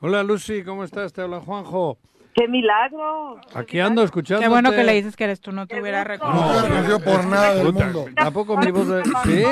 hola 0.00 0.22
Lucy 0.22 0.62
cómo 0.64 0.84
estás 0.84 1.14
te 1.14 1.22
habla 1.22 1.40
Juanjo 1.40 1.96
¡Qué 2.34 2.46
milagro! 2.46 3.40
Aquí 3.52 3.80
ando 3.80 4.04
escuchando. 4.04 4.42
Qué 4.42 4.48
bueno 4.48 4.70
que 4.70 4.84
le 4.84 4.92
dices 4.92 5.16
que 5.16 5.24
eres 5.24 5.40
tú, 5.40 5.50
no 5.50 5.66
te 5.66 5.80
hubiera 5.80 6.04
reconocido. 6.04 6.98
No, 6.98 7.00
por 7.00 7.26
nada 7.26 7.54
del 7.56 7.72
mundo. 7.72 8.04
Tampoco 8.14 8.56
mi 8.56 8.70
voz. 8.70 8.86
De... 8.86 9.02
¿Sí? 9.24 9.42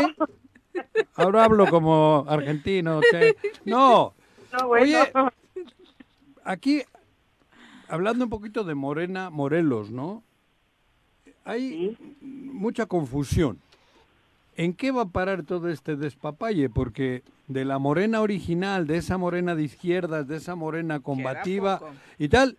Ahora 1.16 1.46
hablo 1.46 1.66
como 1.66 2.24
argentino. 2.28 3.00
¿qué? 3.10 3.34
No. 3.64 4.14
no 4.52 4.68
bueno. 4.68 4.84
Oye, 4.84 5.12
aquí, 6.46 6.82
hablando 7.88 8.24
un 8.24 8.30
poquito 8.30 8.64
de 8.64 8.74
Morena, 8.74 9.30
Morelos, 9.30 9.90
¿no? 9.90 10.22
Hay 11.44 11.96
¿Sí? 11.98 12.16
mucha 12.22 12.86
confusión. 12.86 13.58
¿En 14.56 14.72
qué 14.72 14.90
va 14.90 15.02
a 15.02 15.08
parar 15.08 15.42
todo 15.42 15.68
este 15.68 15.96
despapalle? 15.96 16.70
Porque 16.70 17.22
de 17.46 17.64
la 17.66 17.78
morena 17.78 18.22
original, 18.22 18.86
de 18.86 18.96
esa 18.96 19.18
morena 19.18 19.54
de 19.54 19.64
izquierdas, 19.64 20.26
de 20.26 20.36
esa 20.36 20.54
morena 20.54 21.00
combativa 21.00 21.80
y 22.18 22.28
tal, 22.28 22.56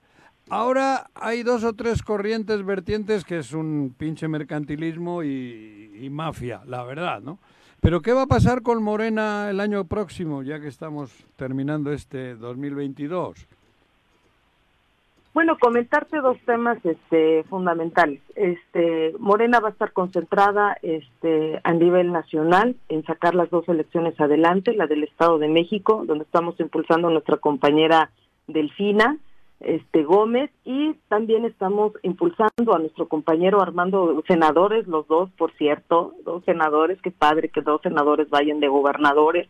ahora 0.49 1.09
hay 1.15 1.41
dos 1.41 1.64
o 1.64 1.73
tres 1.73 2.03
corrientes 2.03 2.64
vertientes 2.64 3.26
que 3.26 3.39
es 3.39 3.51
un 3.51 3.95
pinche 3.97 4.27
mercantilismo 4.27 5.23
y, 5.23 5.91
y 5.99 6.09
mafia, 6.11 6.61
la 6.65 6.84
verdad, 6.84 7.22
¿no? 7.22 7.39
Pero 7.81 8.01
¿qué 8.01 8.14
va 8.14 8.23
a 8.23 8.27
pasar 8.27 8.61
con 8.64 8.81
Morena 8.81 9.49
el 9.49 9.59
año 9.59 9.85
próximo, 9.85 10.43
ya 10.43 10.59
que 10.59 10.68
estamos 10.68 11.11
terminando 11.35 11.91
este 11.91 12.35
2022? 12.35 13.47
Bueno, 15.38 15.59
comentarte 15.59 16.19
dos 16.19 16.35
temas 16.47 16.84
este, 16.84 17.43
fundamentales. 17.43 18.22
Este, 18.34 19.14
Morena 19.19 19.59
va 19.59 19.68
a 19.68 19.72
estar 19.72 19.93
concentrada 19.93 20.76
este, 20.81 21.61
a 21.64 21.73
nivel 21.73 22.11
nacional 22.11 22.76
en 22.89 23.05
sacar 23.05 23.35
las 23.35 23.51
dos 23.51 23.69
elecciones 23.69 24.19
adelante, 24.19 24.73
la 24.73 24.88
del 24.88 25.03
Estado 25.03 25.38
de 25.38 25.47
México, 25.47 26.03
donde 26.07 26.23
estamos 26.23 26.59
impulsando 26.59 27.09
a 27.09 27.11
nuestra 27.11 27.38
compañera 27.38 28.09
Delfina 28.47 29.19
este, 29.59 30.01
Gómez, 30.01 30.49
y 30.65 30.95
también 31.07 31.45
estamos 31.45 31.93
impulsando 32.01 32.73
a 32.73 32.80
nuestro 32.80 33.07
compañero 33.07 33.61
Armando, 33.61 34.23
senadores, 34.27 34.88
los 34.88 35.07
dos, 35.07 35.30
por 35.38 35.51
cierto, 35.53 36.15
dos 36.26 36.43
senadores, 36.45 36.99
qué 37.03 37.11
padre 37.11 37.49
que 37.49 37.61
dos 37.61 37.80
senadores 37.84 38.27
vayan 38.31 38.59
de 38.59 38.69
gobernadores, 38.69 39.47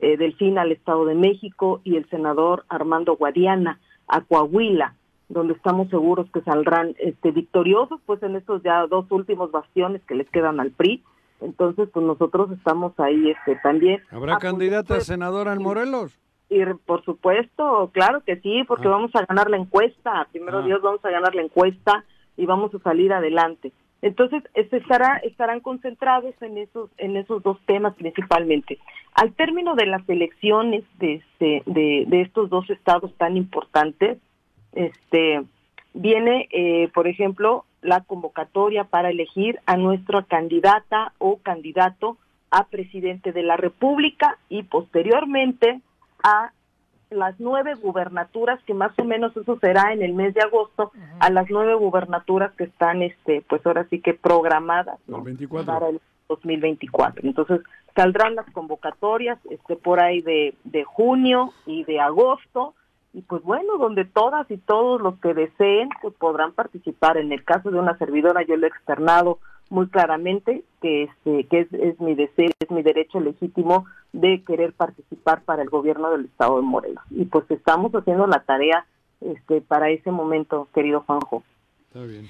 eh, 0.00 0.18
Delfina 0.18 0.60
al 0.60 0.72
Estado 0.72 1.06
de 1.06 1.14
México 1.14 1.80
y 1.82 1.96
el 1.96 2.06
senador 2.10 2.66
Armando 2.68 3.16
Guadiana 3.16 3.80
a 4.06 4.20
Coahuila 4.20 4.96
donde 5.30 5.54
estamos 5.54 5.88
seguros 5.88 6.28
que 6.32 6.42
saldrán 6.42 6.94
este 6.98 7.30
victoriosos 7.30 8.00
pues 8.04 8.22
en 8.22 8.36
estos 8.36 8.62
ya 8.62 8.86
dos 8.88 9.06
últimos 9.10 9.50
bastiones 9.50 10.02
que 10.06 10.16
les 10.16 10.28
quedan 10.28 10.60
al 10.60 10.72
PRI. 10.72 11.02
Entonces, 11.40 11.88
pues 11.90 12.04
nosotros 12.04 12.50
estamos 12.50 12.92
ahí 12.98 13.30
este 13.30 13.56
también. 13.62 14.02
¿Habrá 14.10 14.36
candidata 14.38 14.96
a 14.96 15.00
senadora 15.00 15.54
en 15.54 15.62
Morelos? 15.62 16.18
Y 16.50 16.62
por 16.84 17.02
supuesto, 17.04 17.90
claro 17.94 18.22
que 18.26 18.36
sí, 18.40 18.64
porque 18.66 18.88
ah. 18.88 18.90
vamos 18.90 19.14
a 19.14 19.24
ganar 19.24 19.48
la 19.48 19.56
encuesta. 19.56 20.26
Primero 20.32 20.58
ah. 20.58 20.62
Dios, 20.62 20.82
vamos 20.82 21.02
a 21.04 21.10
ganar 21.10 21.34
la 21.34 21.42
encuesta 21.42 22.04
y 22.36 22.44
vamos 22.44 22.74
a 22.74 22.78
salir 22.80 23.12
adelante. 23.12 23.72
Entonces, 24.02 24.42
se 24.54 24.76
estará, 24.76 25.18
estarán 25.18 25.60
concentrados 25.60 26.34
en 26.40 26.58
esos, 26.58 26.90
en 26.98 27.16
esos 27.16 27.42
dos 27.42 27.58
temas 27.66 27.94
principalmente. 27.94 28.78
Al 29.14 29.32
término 29.34 29.74
de 29.76 29.86
las 29.86 30.06
elecciones 30.08 30.82
de, 30.98 31.14
este, 31.14 31.62
de, 31.66 32.04
de 32.06 32.22
estos 32.22 32.50
dos 32.50 32.68
estados 32.68 33.14
tan 33.16 33.36
importantes, 33.36 34.18
este, 34.72 35.42
viene, 35.94 36.48
eh, 36.50 36.88
por 36.94 37.08
ejemplo, 37.08 37.64
la 37.82 38.02
convocatoria 38.02 38.84
para 38.84 39.10
elegir 39.10 39.60
a 39.66 39.76
nuestra 39.76 40.22
candidata 40.22 41.12
o 41.18 41.38
candidato 41.38 42.16
a 42.50 42.64
presidente 42.64 43.32
de 43.32 43.42
la 43.42 43.56
República 43.56 44.38
y 44.48 44.64
posteriormente 44.64 45.80
a 46.22 46.52
las 47.10 47.38
nueve 47.40 47.74
gubernaturas, 47.74 48.62
que 48.64 48.74
más 48.74 48.92
o 48.98 49.04
menos 49.04 49.36
eso 49.36 49.58
será 49.60 49.92
en 49.92 50.02
el 50.02 50.14
mes 50.14 50.34
de 50.34 50.42
agosto, 50.42 50.92
a 51.18 51.30
las 51.30 51.50
nueve 51.50 51.74
gubernaturas 51.74 52.52
que 52.52 52.64
están, 52.64 53.02
este, 53.02 53.42
pues 53.48 53.64
ahora 53.66 53.86
sí 53.90 54.00
que 54.00 54.14
programadas 54.14 54.98
para 55.66 55.88
el 55.88 56.00
2024. 56.28 57.26
Entonces 57.26 57.60
saldrán 57.96 58.36
las 58.36 58.48
convocatorias, 58.52 59.38
este, 59.50 59.74
por 59.74 60.00
ahí 60.00 60.20
de, 60.20 60.54
de 60.64 60.84
junio 60.84 61.52
y 61.66 61.82
de 61.84 61.98
agosto, 62.00 62.74
y 63.12 63.22
pues 63.22 63.42
bueno, 63.42 63.76
donde 63.78 64.04
todas 64.04 64.48
y 64.50 64.56
todos 64.58 65.00
los 65.00 65.18
que 65.18 65.34
deseen, 65.34 65.88
pues 66.00 66.14
podrán 66.14 66.52
participar. 66.52 67.16
En 67.16 67.32
el 67.32 67.44
caso 67.44 67.70
de 67.70 67.78
una 67.78 67.98
servidora, 67.98 68.42
yo 68.42 68.56
lo 68.56 68.66
he 68.66 68.68
externado 68.68 69.38
muy 69.68 69.88
claramente 69.88 70.64
que 70.80 71.04
este 71.04 71.44
que 71.44 71.60
es, 71.60 71.72
es, 71.72 72.00
mi 72.00 72.14
deseo, 72.14 72.50
es 72.58 72.70
mi 72.70 72.82
derecho 72.82 73.20
legítimo 73.20 73.86
de 74.12 74.42
querer 74.44 74.72
participar 74.72 75.42
para 75.42 75.62
el 75.62 75.70
gobierno 75.70 76.10
del 76.10 76.26
estado 76.26 76.56
de 76.56 76.62
Morelos. 76.62 77.02
Y 77.10 77.24
pues 77.24 77.50
estamos 77.50 77.92
haciendo 77.92 78.26
la 78.26 78.42
tarea 78.44 78.86
este 79.20 79.60
para 79.60 79.90
ese 79.90 80.10
momento, 80.10 80.68
querido 80.72 81.02
Juanjo. 81.02 81.42
Está 81.88 82.02
bien. 82.04 82.28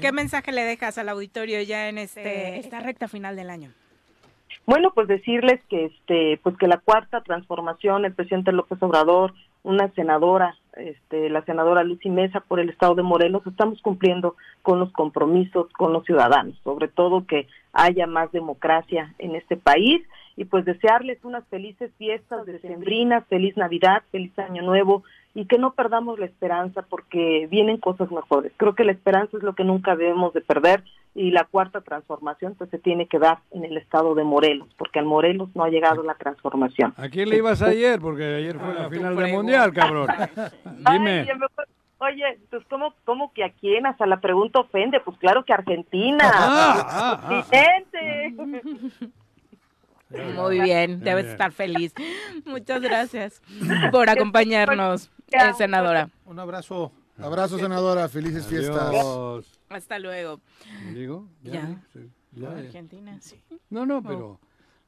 ¿Qué 0.00 0.12
mensaje 0.12 0.52
le 0.52 0.62
dejas 0.62 0.98
al 0.98 1.08
auditorio 1.08 1.60
ya 1.62 1.88
en 1.88 1.98
este 1.98 2.58
esta 2.58 2.80
recta 2.80 3.08
final 3.08 3.36
del 3.36 3.50
año? 3.50 3.70
Bueno, 4.66 4.92
pues 4.94 5.08
decirles 5.08 5.60
que 5.68 5.86
este 5.86 6.38
pues 6.42 6.56
que 6.58 6.68
la 6.68 6.78
cuarta 6.78 7.22
transformación, 7.22 8.04
el 8.04 8.14
presidente 8.14 8.52
López 8.52 8.80
Obrador, 8.82 9.34
una 9.62 9.88
senadora, 9.94 10.56
este, 10.76 11.28
la 11.30 11.44
senadora 11.44 11.84
Lucy 11.84 12.08
Mesa 12.08 12.40
por 12.40 12.60
el 12.60 12.70
estado 12.70 12.94
de 12.94 13.02
Morelos, 13.02 13.46
estamos 13.46 13.80
cumpliendo 13.82 14.36
con 14.62 14.78
los 14.78 14.92
compromisos 14.92 15.70
con 15.72 15.92
los 15.92 16.04
ciudadanos, 16.04 16.56
sobre 16.64 16.88
todo 16.88 17.26
que 17.26 17.46
haya 17.72 18.06
más 18.06 18.32
democracia 18.32 19.14
en 19.18 19.34
este 19.34 19.56
país 19.56 20.02
y 20.36 20.44
pues 20.44 20.64
desearles 20.64 21.22
unas 21.24 21.44
felices 21.48 21.90
fiestas 21.98 22.46
de 22.46 22.58
sembrinas, 22.60 23.26
feliz 23.26 23.56
Navidad, 23.56 24.02
feliz 24.10 24.36
Año 24.38 24.62
Nuevo 24.62 25.02
y 25.34 25.44
que 25.44 25.58
no 25.58 25.72
perdamos 25.74 26.18
la 26.18 26.26
esperanza 26.26 26.82
porque 26.82 27.46
vienen 27.50 27.76
cosas 27.76 28.10
mejores. 28.10 28.52
Creo 28.56 28.74
que 28.74 28.84
la 28.84 28.92
esperanza 28.92 29.36
es 29.36 29.42
lo 29.42 29.54
que 29.54 29.64
nunca 29.64 29.96
debemos 29.96 30.32
de 30.32 30.40
perder 30.40 30.82
y 31.14 31.30
la 31.30 31.44
cuarta 31.44 31.80
transformación 31.80 32.54
pues 32.56 32.70
se 32.70 32.78
tiene 32.78 33.06
que 33.06 33.18
dar 33.18 33.40
en 33.50 33.64
el 33.64 33.76
estado 33.76 34.14
de 34.14 34.24
Morelos, 34.24 34.68
porque 34.76 34.98
al 34.98 35.06
Morelos 35.06 35.48
no 35.54 35.64
ha 35.64 35.68
llegado 35.68 36.02
la 36.02 36.14
transformación. 36.14 36.94
¿A 36.96 37.08
quién 37.08 37.28
le 37.28 37.36
ibas 37.36 37.62
ayer? 37.62 38.00
Porque 38.00 38.24
ayer 38.24 38.58
fue 38.58 38.74
la 38.74 38.88
final 38.88 39.16
del 39.16 39.32
Mundial, 39.32 39.72
cabrón. 39.72 40.08
Dime. 40.64 41.20
Ay, 41.20 41.28
Oye, 42.02 42.38
pues 42.48 42.64
¿cómo, 42.70 42.94
¿cómo 43.04 43.30
que 43.34 43.44
a 43.44 43.50
quién? 43.50 43.84
Hasta 43.84 44.06
la 44.06 44.20
pregunta 44.20 44.60
ofende. 44.60 45.00
Pues 45.00 45.18
claro 45.18 45.44
que 45.44 45.52
Argentina. 45.52 46.30
Ah, 46.32 47.20
ah, 47.22 47.44
Muy 50.34 50.60
bien, 50.60 51.00
debes 51.00 51.26
estar 51.26 51.52
feliz. 51.52 51.92
Muchas 52.46 52.80
gracias 52.80 53.42
por 53.92 54.08
acompañarnos, 54.08 55.10
eh, 55.30 55.52
senadora. 55.56 56.08
Un 56.24 56.38
abrazo. 56.40 56.90
Abrazo, 57.18 57.58
senadora. 57.58 58.08
Felices 58.08 58.46
fiestas. 58.46 59.59
Hasta 59.70 59.98
luego. 60.00 60.40
¿Digo? 60.92 61.28
Ya. 61.44 61.52
Ya, 61.52 62.02
ya. 62.32 62.50
Argentina, 62.50 63.18
sí. 63.20 63.36
No, 63.70 63.86
no, 63.86 64.02
pero 64.02 64.40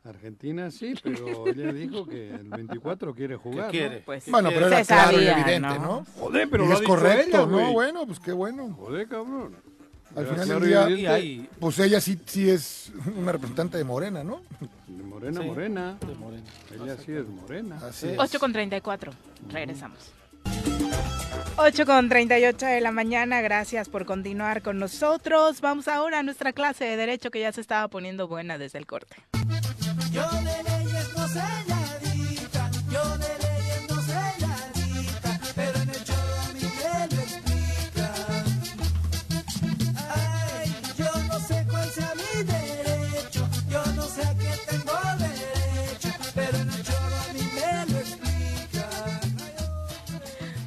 Argentina 0.04 0.70
sí, 0.72 0.94
pero 1.02 1.46
ella 1.46 1.72
dijo 1.72 2.04
que 2.04 2.30
el 2.34 2.48
24 2.48 3.14
quiere 3.14 3.36
jugar. 3.36 3.70
¿Qué 3.70 3.78
quiere? 3.78 3.98
¿no? 4.00 4.04
Pues 4.04 4.28
Bueno, 4.28 4.48
pero 4.50 4.66
era 4.66 4.84
claro 4.84 5.22
y 5.22 5.26
evidente, 5.28 5.60
¿no? 5.60 5.78
¿no? 5.78 6.06
Joder, 6.18 6.48
pero 6.50 6.64
Y 6.64 6.66
lo 6.68 6.72
es 6.74 6.78
ha 6.78 6.80
dicho 6.80 6.92
correcto, 6.94 7.36
ella, 7.38 7.46
¿no? 7.46 7.59
güey. 7.59 7.72
Bueno, 7.72 8.06
pues 8.06 8.18
qué 8.18 8.32
bueno. 8.32 8.72
Joder, 8.74 9.06
cabrón. 9.09 9.54
Al 10.16 10.26
final 10.26 10.48
del 10.48 10.64
día, 10.64 10.82
evidente. 10.88 11.48
pues 11.60 11.78
ella 11.78 12.00
sí, 12.00 12.20
sí 12.26 12.50
es 12.50 12.92
una 13.16 13.32
representante 13.32 13.78
de 13.78 13.84
Morena, 13.84 14.22
¿no? 14.24 14.42
De 14.88 15.02
morena, 15.04 15.40
Sí, 15.40 15.46
morena. 15.46 15.96
de 16.06 16.14
morena. 16.16 16.44
Ella 16.74 16.96
sí 16.98 17.12
es 17.12 17.26
morena. 17.28 17.78
Así 17.82 18.09
es. 18.09 18.18
8 18.18 18.38
con 18.40 18.52
34. 18.52 19.12
Regresamos. 19.48 20.12
8 21.56 21.86
con 21.86 22.09
38 22.09 22.66
de 22.66 22.81
la 22.81 22.93
mañana. 22.93 23.40
Gracias 23.40 23.89
por 23.89 24.05
continuar 24.05 24.62
con 24.62 24.78
nosotros. 24.78 25.60
Vamos 25.60 25.86
ahora 25.86 26.19
a 26.19 26.23
nuestra 26.23 26.52
clase 26.52 26.85
de 26.85 26.97
Derecho 26.97 27.31
que 27.31 27.40
ya 27.40 27.52
se 27.52 27.60
estaba 27.60 27.89
poniendo 27.89 28.27
buena 28.27 28.59
desde 28.59 28.78
el 28.78 28.86
corte. 28.86 29.16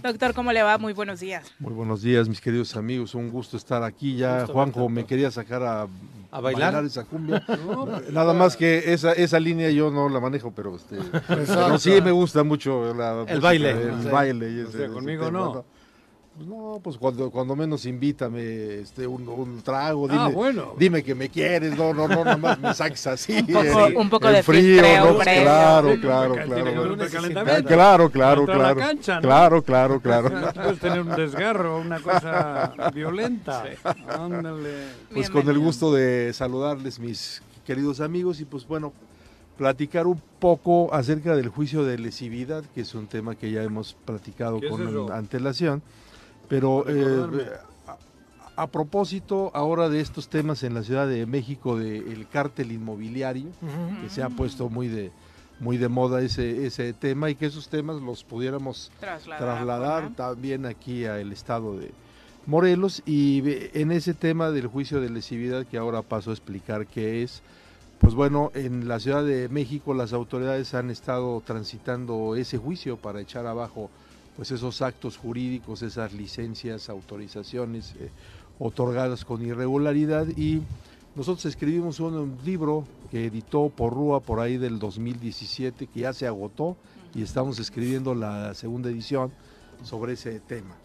Doctor, 0.06 0.36
¿cómo 0.36 0.52
le 0.54 0.62
va? 0.62 0.78
Muy 0.78 0.94
buenos 0.94 1.20
días. 1.20 1.52
Muy 1.58 1.74
buenos 1.74 2.04
días, 2.04 2.30
mis 2.30 2.40
queridos 2.40 2.76
amigos. 2.76 3.16
Un 3.16 3.32
gusto 3.32 3.58
estar 3.58 3.82
aquí. 3.82 4.16
Ya 4.16 4.42
Gusto 4.42 4.54
Juanjo 4.54 4.88
me 4.88 5.04
quería 5.04 5.32
sacar 5.32 5.64
a, 5.64 5.88
¿A 6.32 6.40
bailar? 6.42 6.86
esa 6.86 7.06
cumbia. 7.06 7.44
No, 7.66 7.88
Nada 8.12 8.34
más 8.34 8.56
que 8.56 8.94
esa, 8.94 9.14
esa 9.14 9.40
línea 9.40 9.72
yo 9.72 9.90
no 9.90 10.08
la 10.10 10.20
manejo, 10.20 10.52
pero 10.54 10.76
este, 10.76 10.98
pero 11.28 11.80
sí 11.80 12.00
me 12.04 12.12
gusta 12.12 12.44
mucho 12.44 12.94
la 12.94 13.16
música, 13.24 13.40
baile. 13.40 13.72
el 13.72 14.04
Sí. 14.04 14.10
baile 14.10 14.52
y 14.52 14.60
O 14.60 14.64
ese- 14.68 14.78
sea, 14.78 14.86
ese 14.86 14.94
conmigo 14.94 15.26
tema, 15.26 15.40
no. 15.40 15.66
Pues 16.36 16.48
no, 16.50 16.82
pues 16.84 16.98
cuando, 16.98 17.32
cuando 17.32 17.56
menos 17.56 17.86
invítame 17.86 18.82
este, 18.82 19.08
un, 19.08 19.26
un 19.30 19.62
trago, 19.62 20.06
dime, 20.06 20.20
Ah, 20.22 20.28
bueno. 20.28 20.74
dime 20.78 21.02
que 21.02 21.16
me 21.16 21.30
quieres, 21.30 21.78
no, 21.78 21.94
no, 21.94 22.10
no, 22.10 22.26
nada 22.26 22.36
más 22.36 22.60
me 22.60 22.74
saques 22.74 23.08
así. 23.08 23.38
Un 23.40 23.46
poco- 23.48 23.86
el- 23.88 23.96
un 23.96 24.10
poco 24.10 24.28
el 24.28 24.34
de 24.36 24.44
frío, 24.44 24.62
filtreo 24.84 25.14
¿no? 25.14 25.20
Claro, 25.20 25.94
Sí, 25.94 26.00
claro, 26.02 26.34
claro. 26.46 26.66
Ah. 27.48 27.62
Claro, 27.66 28.10
claro, 28.12 28.46
claro. 28.46 28.76
cancha, 28.80 29.16
¿no? 29.16 29.22
Claro, 29.22 29.62
claro, 29.64 30.00
claro. 30.02 30.30
Puedes 30.54 30.80
tener 30.80 31.02
un 31.02 31.16
desgarro, 31.16 31.80
una 31.80 32.02
cosa 32.02 32.74
violenta. 32.94 33.64
Ándale. 34.10 34.88
Pues 35.14 35.30
con 35.30 35.48
el 35.50 35.58
gusto 35.58 35.94
de 35.94 36.34
saludarles, 36.34 37.00
mis 37.00 37.42
queridos 37.66 38.02
amigos, 38.02 38.42
y 38.42 38.46
pues 38.46 38.68
bueno, 38.68 38.92
platicar 39.58 40.06
un 40.06 40.22
poco 40.40 40.94
acerca 40.94 41.34
del 41.34 41.48
juicio 41.48 41.86
de 41.86 41.98
lesividad, 41.98 42.64
que 42.74 42.82
es 42.82 42.94
un 42.94 43.08
tema 43.08 43.36
que 43.36 43.52
ya 43.52 43.64
hemos 43.64 43.94
platicado 44.06 44.60
¿Qué 44.60 44.66
es 44.68 44.72
con 44.72 45.12
antelación, 45.14 45.82
pero 46.48 46.86
eh, 46.88 47.50
a, 48.56 48.64
a 48.64 48.68
propósito 48.68 49.52
ahora 49.54 49.90
de 49.90 50.00
estos 50.02 50.30
temas 50.30 50.64
en 50.64 50.74
la 50.74 50.84
Ciudad 50.84 51.08
de 51.08 51.26
México 51.26 51.78
del 51.78 52.28
cártel 52.30 52.72
inmobiliario, 52.72 53.48
que 54.02 54.10
se 54.10 54.24
ha 54.24 54.30
puesto 54.30 54.70
muy 54.70 54.88
de 54.88 55.12
muy 55.60 55.78
de 55.78 55.88
moda 55.88 56.22
ese, 56.22 56.66
ese 56.66 56.92
tema 56.92 57.30
y 57.30 57.36
que 57.36 57.46
esos 57.46 57.70
temas 57.70 58.02
los 58.02 58.26
pudiéramos 58.26 58.92
Trasladar. 59.00 59.40
trasladar 59.40 60.10
también 60.14 60.66
aquí 60.66 61.06
al 61.06 61.32
estado 61.32 61.78
de 61.78 61.92
Morelos. 62.46 63.02
Y 63.06 63.42
en 63.74 63.92
ese 63.94 64.14
tema 64.14 64.52
del 64.52 64.68
juicio 64.68 65.00
de 65.00 65.10
lesividad 65.10 65.66
que 65.66 65.78
ahora 65.78 66.02
paso 66.02 66.32
a 66.32 66.34
explicar 66.34 66.86
qué 66.88 67.24
es, 67.24 67.42
pues 68.00 68.14
bueno, 68.16 68.52
en 68.54 68.90
la 68.90 69.00
Ciudad 69.00 69.24
de 69.24 69.48
México 69.48 69.94
las 69.94 70.12
autoridades 70.12 70.74
han 70.74 70.92
estado 70.92 71.42
transitando 71.46 72.36
ese 72.36 72.58
juicio 72.58 72.98
para 72.98 73.22
echar 73.22 73.48
abajo 73.48 73.90
pues 74.36 74.52
esos 74.52 74.82
actos 74.82 75.18
jurídicos, 75.18 75.82
esas 75.82 76.14
licencias, 76.14 76.90
autorizaciones 76.90 77.94
eh, 78.00 78.10
otorgadas 78.60 79.26
con 79.26 79.42
irregularidad 79.42 80.28
y 80.36 80.62
nosotros 81.16 81.46
escribimos 81.46 82.02
un, 82.02 82.38
libro 82.44 82.86
que 83.10 83.28
editó 83.28 83.70
Porrúa 83.70 84.20
por 84.20 84.40
ahí 84.42 84.58
del 84.58 84.80
2017 84.80 85.88
que 85.88 86.00
ya 86.02 86.14
se 86.14 86.28
agotó 86.28 86.76
y 87.14 87.22
estamos 87.22 87.60
escribiendo 87.60 88.14
la 88.14 88.54
segunda 88.54 88.90
edición 88.90 89.32
sobre 89.84 90.14
ese 90.14 90.42
tema. 90.42 90.76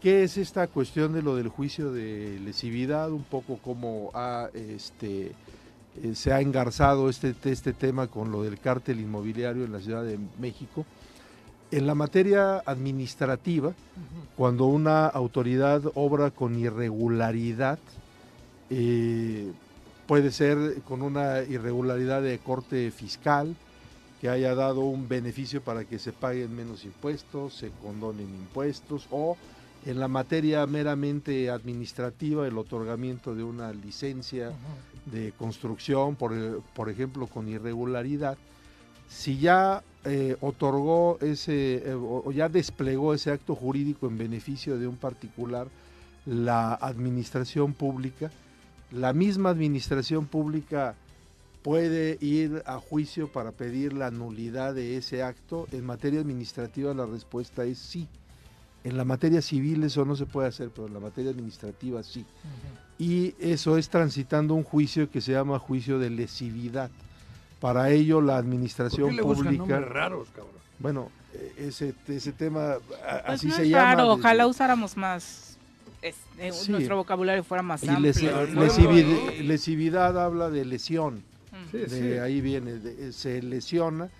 ¿Qué 0.00 0.22
es 0.22 0.36
esta 0.36 0.66
cuestión 0.68 1.12
de 1.12 1.22
lo 1.22 1.34
del 1.36 1.48
juicio 1.48 1.92
de 1.92 2.38
lesividad? 2.44 3.10
Un 3.10 3.24
poco 3.24 3.58
cómo 3.62 4.10
ha, 4.14 4.50
este, 4.54 5.32
eh, 6.02 6.14
se 6.14 6.32
ha 6.32 6.40
engarzado 6.40 7.08
este, 7.08 7.34
este 7.44 7.72
tema 7.72 8.06
con 8.06 8.30
lo 8.30 8.42
del 8.42 8.58
cártel 8.58 9.00
inmobiliario 9.00 9.64
en 9.64 9.72
la 9.72 9.80
Ciudad 9.80 10.04
de 10.04 10.18
México. 10.38 10.84
En 11.72 11.86
la 11.86 11.94
materia 11.94 12.58
administrativa, 12.58 13.72
cuando 14.36 14.66
una 14.66 15.06
autoridad 15.06 15.80
obra 15.94 16.30
con 16.30 16.58
irregularidad, 16.58 17.78
eh, 18.68 19.50
puede 20.06 20.32
ser 20.32 20.82
con 20.82 21.00
una 21.00 21.40
irregularidad 21.40 22.20
de 22.20 22.38
corte 22.40 22.90
fiscal, 22.90 23.56
que 24.20 24.28
haya 24.28 24.54
dado 24.54 24.82
un 24.82 25.08
beneficio 25.08 25.62
para 25.62 25.86
que 25.86 25.98
se 25.98 26.12
paguen 26.12 26.54
menos 26.54 26.84
impuestos, 26.84 27.54
se 27.54 27.70
condonen 27.82 28.28
impuestos 28.28 29.08
o 29.10 29.38
En 29.84 29.98
la 29.98 30.06
materia 30.06 30.64
meramente 30.66 31.50
administrativa, 31.50 32.46
el 32.46 32.56
otorgamiento 32.56 33.34
de 33.34 33.42
una 33.42 33.72
licencia 33.72 34.52
de 35.06 35.32
construcción, 35.32 36.14
por, 36.14 36.62
por 36.74 36.88
ejemplo, 36.88 37.26
con 37.26 37.48
irregularidad, 37.48 38.38
si 39.08 39.38
ya 39.38 39.82
eh, 40.04 40.36
otorgó 40.40 41.18
ese 41.20 41.76
eh, 41.76 41.94
o 41.94 42.22
o 42.24 42.32
ya 42.32 42.48
desplegó 42.48 43.14
ese 43.14 43.30
acto 43.30 43.54
jurídico 43.54 44.06
en 44.06 44.18
beneficio 44.18 44.78
de 44.78 44.86
un 44.86 44.96
particular, 44.96 45.68
la 46.26 46.74
administración 46.74 47.72
pública, 47.72 48.30
la 48.90 49.12
misma 49.12 49.50
administración 49.50 50.26
pública 50.26 50.94
puede 51.62 52.18
ir 52.20 52.62
a 52.66 52.78
juicio 52.78 53.28
para 53.28 53.52
pedir 53.52 53.92
la 53.92 54.10
nulidad 54.10 54.74
de 54.74 54.96
ese 54.96 55.22
acto. 55.22 55.66
En 55.72 55.84
materia 55.86 56.20
administrativa 56.20 56.92
la 56.92 57.06
respuesta 57.06 57.64
es 57.64 57.78
sí. 57.78 58.08
En 58.84 58.96
la 58.96 59.04
materia 59.04 59.40
civil 59.40 59.84
eso 59.84 60.04
no 60.04 60.16
se 60.16 60.26
puede 60.26 60.48
hacer, 60.48 60.70
pero 60.74 60.88
en 60.88 60.94
la 60.94 61.00
materia 61.00 61.30
administrativa 61.30 62.02
sí. 62.02 62.26
Y 62.98 63.34
eso 63.38 63.78
es 63.78 63.88
transitando 63.88 64.54
un 64.54 64.64
juicio 64.64 65.10
que 65.10 65.20
se 65.20 65.32
llama 65.32 65.58
juicio 65.58 65.98
de 65.98 66.10
lesividad. 66.10 66.90
Para 67.62 67.88
ello 67.90 68.20
la 68.20 68.34
¿Por 68.34 68.40
administración 68.44 69.08
qué 69.10 69.16
le 69.16 69.22
pública... 69.22 69.52
nombres 69.52 69.88
raros, 69.88 70.28
cabrón? 70.34 70.52
Bueno, 70.80 71.10
eh, 71.32 71.54
ese, 71.68 71.94
ese 72.08 72.32
tema 72.32 72.72
a- 72.72 72.78
Pues 72.78 73.22
así 73.24 73.46
no 73.46 73.54
se 73.54 73.62
es 73.62 73.68
llama. 73.70 73.90
desde- 74.02 74.02
ojalá 74.10 74.46
usáramos 74.48 74.96
más, 74.98 75.56
este, 76.02 76.52
Sí. 76.52 76.70
nuestro 76.72 76.96
vocabulario 76.96 77.44
fuera 77.44 77.62
más 77.62 77.82
Y 77.84 77.88
amplio. 77.88 78.12
lesivid- 78.12 79.38
lesividad 79.44 80.18
habla 80.22 80.50
de 80.50 80.64
lesión. 80.64 81.22
Sí, 81.70 81.78
de 81.78 81.88
sí. 81.88 82.18
ahí 82.18 82.40
viene, 82.40 82.72
de- 82.74 83.12
se 83.12 83.40
lesiona 83.40 84.10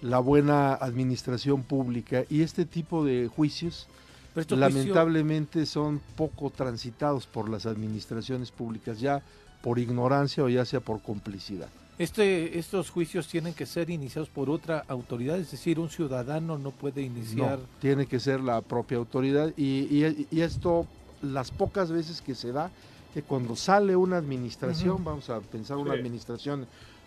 la 0.00 0.18
buena 0.20 0.74
administración 0.74 1.62
pública 1.64 2.24
y 2.30 2.42
este 2.42 2.64
tipo 2.64 3.04
de 3.04 3.28
juicios 3.28 3.88
Pero 4.34 4.44
juicios- 4.46 4.60
lamentablemente 4.60 5.66
son 5.66 6.00
poco 6.16 6.50
transitados 6.50 7.26
por 7.26 7.48
las 7.48 7.66
administraciones 7.66 8.50
públicas, 8.52 9.00
ya 9.00 9.22
por 9.60 9.78
ignorancia 9.78 10.44
o 10.44 10.48
ya 10.48 10.64
sea 10.64 10.80
por 10.80 11.02
complicidad. 11.02 11.68
Este, 12.02 12.58
estos 12.58 12.90
juicios 12.90 13.28
tienen 13.28 13.54
que 13.54 13.64
ser 13.64 13.88
iniciados 13.88 14.28
por 14.28 14.50
otra 14.50 14.84
autoridad, 14.88 15.38
es 15.38 15.52
decir, 15.52 15.78
un 15.78 15.88
ciudadano 15.88 16.58
no 16.58 16.72
puede 16.72 17.00
iniciar. 17.00 17.60
No, 17.60 17.64
tiene 17.80 18.06
que 18.06 18.18
ser 18.18 18.40
la 18.40 18.60
propia 18.60 18.98
autoridad 18.98 19.52
y, 19.56 19.86
y- 19.88 20.26
y 20.28 20.40
esto 20.40 20.84
las 21.22 21.52
pocas 21.52 21.92
veces 21.92 22.20
que 22.20 22.34
se 22.34 22.50
da, 22.50 22.72
que 23.14 23.22
cuando 23.22 23.54
sale 23.54 23.94
una 23.94 24.16
administración, 24.16 25.04
vamos 25.04 25.30
a 25.30 25.38
pensar 25.40 25.76
una 25.76 25.92
Sí. 25.92 25.98
administración 26.00 26.66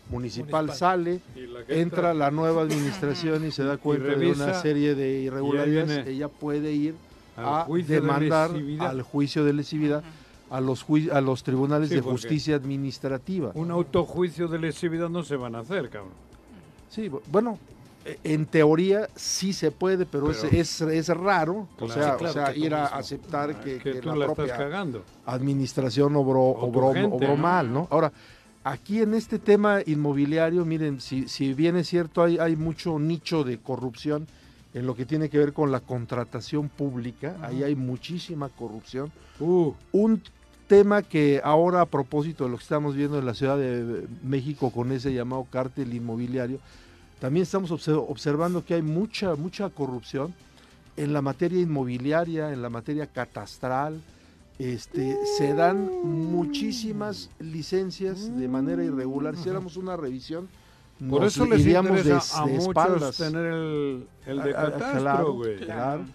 municipal, 0.10 0.66
Municipal. 0.68 0.78
sale, 0.78 1.20
la 1.36 1.76
entra 1.76 2.14
la 2.14 2.32
nueva 2.32 2.62
administración 2.62 3.46
y 3.46 3.52
se 3.52 3.64
da 3.66 3.76
cuenta 3.76 4.16
de 4.16 4.32
una 4.32 4.54
serie 4.54 4.96
de 4.96 5.24
irregularidades, 5.24 6.08
ella 6.08 6.30
puede 6.30 6.72
ir 6.72 6.96
a 7.36 7.68
de 7.70 7.84
demandar 7.84 8.50
al 8.80 9.02
juicio 9.02 9.44
de 9.44 9.52
lesividad 9.52 10.04
a 10.56 10.62
los 10.62 10.86
a 11.12 11.22
los 11.22 11.44
tribunales 11.44 11.90
Sí, 11.90 11.96
de 11.96 12.02
justicia 12.02 12.56
administrativa. 12.56 13.52
Un 13.56 13.72
autojuicio 13.72 14.48
de 14.48 14.60
lesividad 14.60 15.10
no 15.10 15.24
se 15.24 15.36
van 15.36 15.56
a 15.56 15.60
hacer, 15.60 15.90
cabrón. 15.90 16.14
Sí, 16.90 17.10
bu- 17.10 17.22
bueno, 17.32 17.58
eh, 18.06 18.18
en 18.24 18.46
teoría 18.46 19.10
sí 19.16 19.52
se 19.54 19.72
puede, 19.72 20.06
pero, 20.06 20.32
es- 20.32 20.38
Pero- 20.50 20.56
es, 20.62 20.82
es, 20.82 21.08
raro, 21.10 21.68
o 21.80 21.88
sea, 21.90 22.14
Sí, 22.14 22.18
claro, 22.20 22.26
o 22.30 22.34
sea, 22.34 22.54
que 22.54 22.60
ir 22.60 22.74
a 22.74 22.86
aceptar 22.86 23.50
Ah, 23.52 23.62
que, 23.62 24.02
la 24.04 24.14
propia 24.26 24.86
administración 25.26 26.16
obró, 26.16 26.42
O 26.42 26.68
obró, 26.68 26.94
gente, 26.94 27.16
obró 27.16 27.30
¿no? 27.30 27.38
mal, 27.38 27.74
¿no? 27.74 27.88
Ahora, 27.92 28.12
aquí 28.64 29.02
en 29.02 29.14
este 29.14 29.40
tema 29.40 29.80
inmobiliario, 29.86 30.64
miren, 30.66 31.02
si, 31.02 31.28
si 31.28 31.54
bien 31.54 31.76
es 31.76 31.88
cierto, 31.90 32.24
hay, 32.24 32.38
hay 32.38 32.56
mucho 32.56 32.98
nicho 33.00 33.44
de 33.44 33.58
corrupción 33.60 34.28
en 34.74 34.86
lo 34.86 34.96
que 34.96 35.06
tiene 35.06 35.30
que 35.30 35.38
ver 35.38 35.54
con 35.54 35.72
la 35.72 35.80
contratación 35.80 36.70
pública, 36.70 37.38
ahí 37.42 37.64
hay 37.64 37.76
muchísima 37.76 38.50
corrupción. 38.50 39.12
Uh, 39.40 39.74
Un 39.94 40.22
tema 40.68 41.02
que 41.04 41.42
ahora 41.44 41.82
a 41.82 41.86
propósito 41.86 42.46
de 42.46 42.50
lo 42.52 42.58
que 42.58 42.64
estamos 42.64 42.96
viendo 42.96 43.20
en 43.20 43.26
la 43.26 43.34
Ciudad 43.34 43.58
de 43.58 44.08
México 44.24 44.72
con 44.72 44.92
ese 44.92 45.14
llamado 45.14 45.46
cártel 45.52 45.94
inmobiliario, 45.94 46.60
también 47.20 47.44
estamos 47.44 47.72
obse- 47.72 47.94
observando 48.10 48.66
que 48.66 48.74
hay 48.76 48.82
mucha, 48.82 49.36
mucha 49.36 49.70
corrupción 49.70 50.34
en 50.98 51.14
la 51.14 51.22
materia 51.22 51.60
inmobiliaria, 51.62 52.52
en 52.54 52.62
la 52.62 52.70
materia 52.70 53.08
catastral. 53.08 54.02
Este, 54.58 55.18
se 55.38 55.54
dan 55.54 55.90
muchísimas 56.04 57.30
licencias 57.40 58.38
de 58.38 58.48
manera 58.48 58.84
irregular. 58.84 59.34
Si 59.36 59.42
hiciéramos 59.42 59.76
una 59.76 59.98
revisión, 59.98 60.48
por 61.10 61.22
nos 61.22 61.34
eso 61.36 61.46
les 61.46 61.60
iríamos 61.62 61.92
de, 61.92 61.98
interesa 62.00 62.42
a 62.44 62.46
de 62.46 62.52
muchos 62.54 62.68
espaldas. 62.70 63.18
tener 63.18 63.46
el, 63.46 64.08
el 64.26 64.42
de 64.44 64.52
Ah, 64.56 64.56
ah, 64.58 64.72
catastro, 64.72 65.02
claro, 65.02 65.34
güey. 65.34 65.58
claro. 65.58 66.06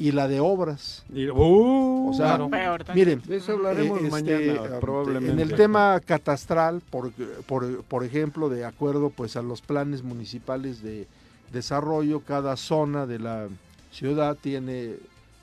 Y 0.00 0.12
la 0.12 0.26
de 0.28 0.40
obras. 0.40 1.04
Y- 1.14 1.28
uh, 1.28 2.08
O 2.10 2.14
sea, 2.14 2.38
Peor 2.48 2.82
también. 2.84 3.06
miren, 3.08 3.22
de 3.28 3.36
eso 3.36 3.52
hablaremos 3.52 3.98
este, 3.98 4.10
mañana, 4.10 4.52
eh, 4.54 4.78
probablemente. 4.80 5.30
En 5.32 5.38
el 5.40 5.54
tema 5.54 6.00
catastral, 6.00 6.80
por, 6.90 7.12
por, 7.46 7.82
por 7.84 8.02
ejemplo, 8.04 8.48
de 8.48 8.64
acuerdo 8.64 9.10
pues 9.10 9.36
a 9.36 9.42
los 9.42 9.60
planes 9.60 10.02
municipales 10.02 10.82
de 10.82 11.06
desarrollo, 11.52 12.20
cada 12.20 12.56
zona 12.56 13.06
de 13.06 13.18
la 13.18 13.48
ciudad 13.92 14.36
tiene 14.40 14.94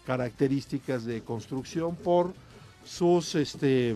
características 0.08 1.06
de 1.06 1.22
construcción 1.22 1.96
por 1.96 2.34
sus 2.84 3.36
este 3.36 3.96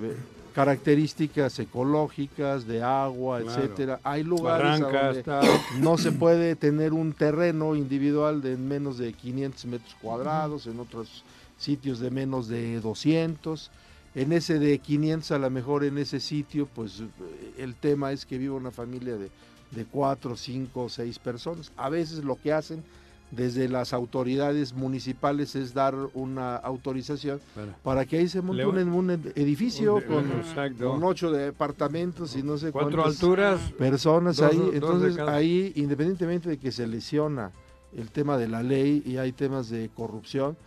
características 0.53 1.57
ecológicas 1.59 2.67
de 2.67 2.83
agua, 2.83 3.41
Claro. 3.41 3.61
etcétera. 3.63 3.99
Hay 4.03 4.23
lugares 4.23 4.81
a 4.81 5.39
donde 5.41 5.59
no 5.79 5.97
se 5.97 6.11
puede 6.11 6.55
tener 6.55 6.93
un 6.93 7.13
terreno 7.13 7.75
individual 7.75 8.41
de 8.41 8.57
menos 8.57 8.97
de 8.97 9.13
500 9.13 9.65
metros 9.65 9.95
cuadrados, 10.01 10.67
en 10.67 10.79
otros 10.79 11.23
sitios 11.57 11.99
de 11.99 12.11
menos 12.11 12.47
de 12.47 12.79
200. 12.79 13.71
En 14.13 14.33
ese 14.33 14.59
de 14.59 14.77
500, 14.79 15.31
a 15.31 15.37
lo 15.39 15.49
mejor 15.49 15.83
en 15.85 15.97
ese 15.97 16.19
sitio, 16.19 16.67
pues 16.73 16.99
eh, 16.99 17.53
el 17.57 17.75
tema 17.75 18.11
es 18.11 18.25
que 18.25 18.37
vive 18.37 18.53
una 18.53 18.71
familia 18.71 19.15
de, 19.15 19.29
de 19.71 19.85
4, 19.85 20.35
5, 20.35 20.89
6 20.89 21.19
personas. 21.19 21.71
A 21.77 21.89
veces 21.89 22.23
lo 22.23 22.35
que 22.35 22.51
hacen 22.51 22.83
desde 23.31 23.69
las 23.69 23.93
autoridades 23.93 24.73
municipales 24.73 25.55
es 25.55 25.73
dar 25.73 25.95
una 26.13 26.57
autorización 26.57 27.39
Bueno. 27.55 27.73
para 27.81 28.05
que 28.05 28.17
ahí 28.17 28.27
se 28.27 28.41
monte 28.41 28.65
un, 28.65 28.89
un 28.89 29.09
edificio 29.35 29.95
Un- 29.95 30.01
con, 30.01 30.31
exacto. 30.33 30.91
con 30.91 31.03
ocho 31.03 31.31
departamentos 31.31 32.35
y 32.35 32.43
no 32.43 32.57
sé 32.57 32.71
Cuatro 32.71 32.91
cuántas 33.03 33.15
alturas. 33.21 33.61
personas 33.77 34.37
Dos- 34.37 34.51
ahí. 34.51 34.57
dos 34.57 34.73
Entonces, 34.73 35.17
ahí, 35.19 35.71
independientemente 35.75 36.49
de 36.49 36.57
que 36.57 36.71
se 36.71 36.85
lesiona 36.87 37.51
el 37.95 38.09
tema 38.11 38.37
de 38.37 38.47
la 38.47 38.63
ley 38.63 39.01
y 39.05 39.17
hay 39.17 39.31
temas 39.31 39.69
de 39.69 39.89
corrupción, 39.95 40.57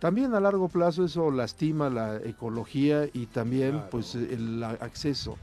también 0.00 0.34
a 0.34 0.40
largo 0.40 0.68
plazo 0.68 1.04
eso 1.04 1.30
lastima 1.30 1.88
la 1.90 2.16
ecología 2.16 3.08
y 3.12 3.26
también 3.26 3.72
Claro. 3.72 3.88
pues 3.90 4.14
el 4.14 4.62
acceso 4.62 5.36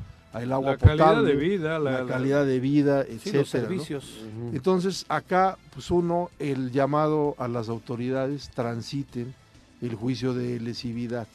agua 0.52 0.72
La 0.72 0.78
calidad 0.78 1.24
de 1.24 1.36
vida, 1.36 1.80
la- 1.80 1.92
la, 1.92 2.02
la- 2.04 2.08
calidad 2.08 2.46
de 2.46 2.60
vida, 2.60 3.04
Sí, 3.04 3.14
etcétera. 3.14 3.40
los 3.40 3.54
¿no? 3.54 3.60
servicios. 3.62 4.18
Entonces, 4.54 5.06
acá, 5.08 5.58
pues 5.74 5.90
uno, 5.92 6.30
el 6.40 6.72
llamado 6.72 7.36
a 7.38 7.48
las 7.48 7.70
autoridades 7.70 8.50
transiten 8.50 9.34
el 9.82 9.96
juicio 9.96 10.34
de 10.34 10.60
lesividad. 10.60 11.28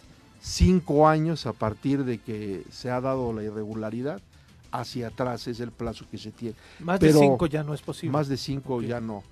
Cinco 0.43 1.07
años 1.09 1.47
a 1.47 1.53
partir 1.53 2.05
de 2.05 2.19
que 2.19 2.65
se 2.71 2.91
ha 2.91 3.01
dado 3.01 3.33
la 3.33 3.43
irregularidad, 3.43 4.21
hacia 4.73 5.09
atrás 5.09 5.47
es 5.49 5.61
el 5.61 5.71
plazo 5.73 6.05
que 6.11 6.17
se 6.19 6.31
tiene. 6.31 6.55
Más 6.81 6.99
Pero 7.01 7.15
de 7.15 7.27
cinco 7.27 7.47
ya 7.47 7.63
no 7.63 7.75
es 7.75 7.83
posible. 7.83 8.13
Más 8.13 8.29
de 8.29 8.37
cinco 8.37 8.81
ya 8.83 9.01
no. 9.01 9.23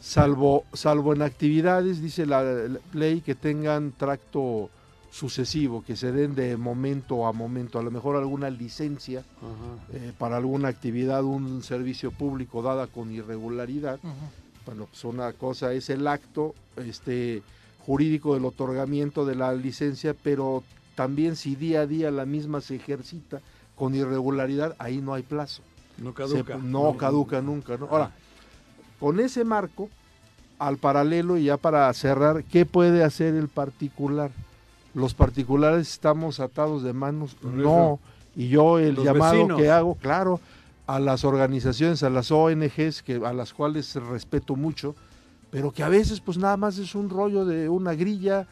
Salvo, 0.00 0.64
salvo 0.72 1.12
en 1.14 1.22
actividades, 1.22 2.02
dice 2.02 2.26
la, 2.26 2.42
la 2.42 2.80
ley, 2.92 3.20
que 3.20 3.34
tengan 3.36 3.92
tracto 3.92 4.68
sucesivo, 5.10 5.82
que 5.84 5.96
se 5.96 6.12
den 6.12 6.34
de 6.34 6.56
momento 6.56 7.26
a 7.26 7.32
momento, 7.32 7.78
a 7.78 7.82
lo 7.82 7.90
mejor 7.90 8.16
alguna 8.16 8.50
licencia 8.50 9.22
eh, 9.92 10.12
para 10.18 10.36
alguna 10.36 10.68
actividad, 10.68 11.24
un 11.24 11.62
servicio 11.62 12.10
público 12.10 12.62
dada 12.62 12.86
con 12.86 13.10
irregularidad. 13.12 13.98
Bueno, 14.66 14.86
pues 14.90 15.04
una 15.04 15.32
cosa 15.32 15.72
es 15.72 15.88
el 15.90 16.06
acto 16.06 16.54
este, 16.76 17.42
jurídico 17.86 18.34
del 18.34 18.44
otorgamiento 18.44 19.24
de 19.24 19.36
la 19.36 19.52
licencia, 19.54 20.14
pero 20.22 20.64
también 20.94 21.36
si 21.36 21.54
día 21.56 21.82
a 21.82 21.86
día 21.86 22.10
la 22.10 22.26
misma 22.26 22.60
se 22.60 22.76
ejercita 22.76 23.40
con 23.76 23.94
irregularidad, 23.94 24.74
ahí 24.78 24.98
no 25.00 25.14
hay 25.14 25.22
plazo. 25.22 25.62
No 25.98 26.10
Se- 26.10 26.14
caduca. 26.14 26.56
no 26.58 26.96
caduca 26.96 27.40
nunca. 27.40 27.76
¿no? 27.76 27.86
Ahora, 27.86 28.10
con 29.00 29.20
ese 29.20 29.44
marco, 29.44 29.88
al 30.58 30.78
paralelo 30.78 31.36
y 31.36 31.44
ya 31.44 31.56
para 31.58 31.92
cerrar, 31.94 32.42
¿qué 32.44 32.66
puede 32.66 33.04
hacer 33.04 33.34
el 33.34 33.48
particular? 33.48 34.30
Los 34.96 35.12
particulares 35.12 35.90
estamos 35.92 36.40
atados 36.40 36.82
de 36.82 36.94
manos, 36.94 37.36
no. 37.42 38.00
Y 38.34 38.48
yo 38.48 38.78
el 38.78 38.94
Los 38.94 39.04
llamado 39.04 39.34
vecinos. 39.34 39.60
que 39.60 39.70
hago, 39.70 39.94
claro, 39.96 40.40
a 40.86 40.98
las 40.98 41.22
organizaciones, 41.22 42.02
a 42.02 42.08
las 42.08 42.30
ONGs, 42.30 43.02
que, 43.02 43.20
a 43.22 43.34
las 43.34 43.52
cuales 43.52 43.94
respeto 43.96 44.56
mucho, 44.56 44.94
pero 45.50 45.70
que 45.70 45.82
a 45.82 45.90
veces 45.90 46.20
pues 46.20 46.38
nada 46.38 46.56
más 46.56 46.78
es 46.78 46.94
un 46.94 47.10
rollo 47.10 47.44
de 47.44 47.68
una 47.68 47.92
grilla 47.92 48.46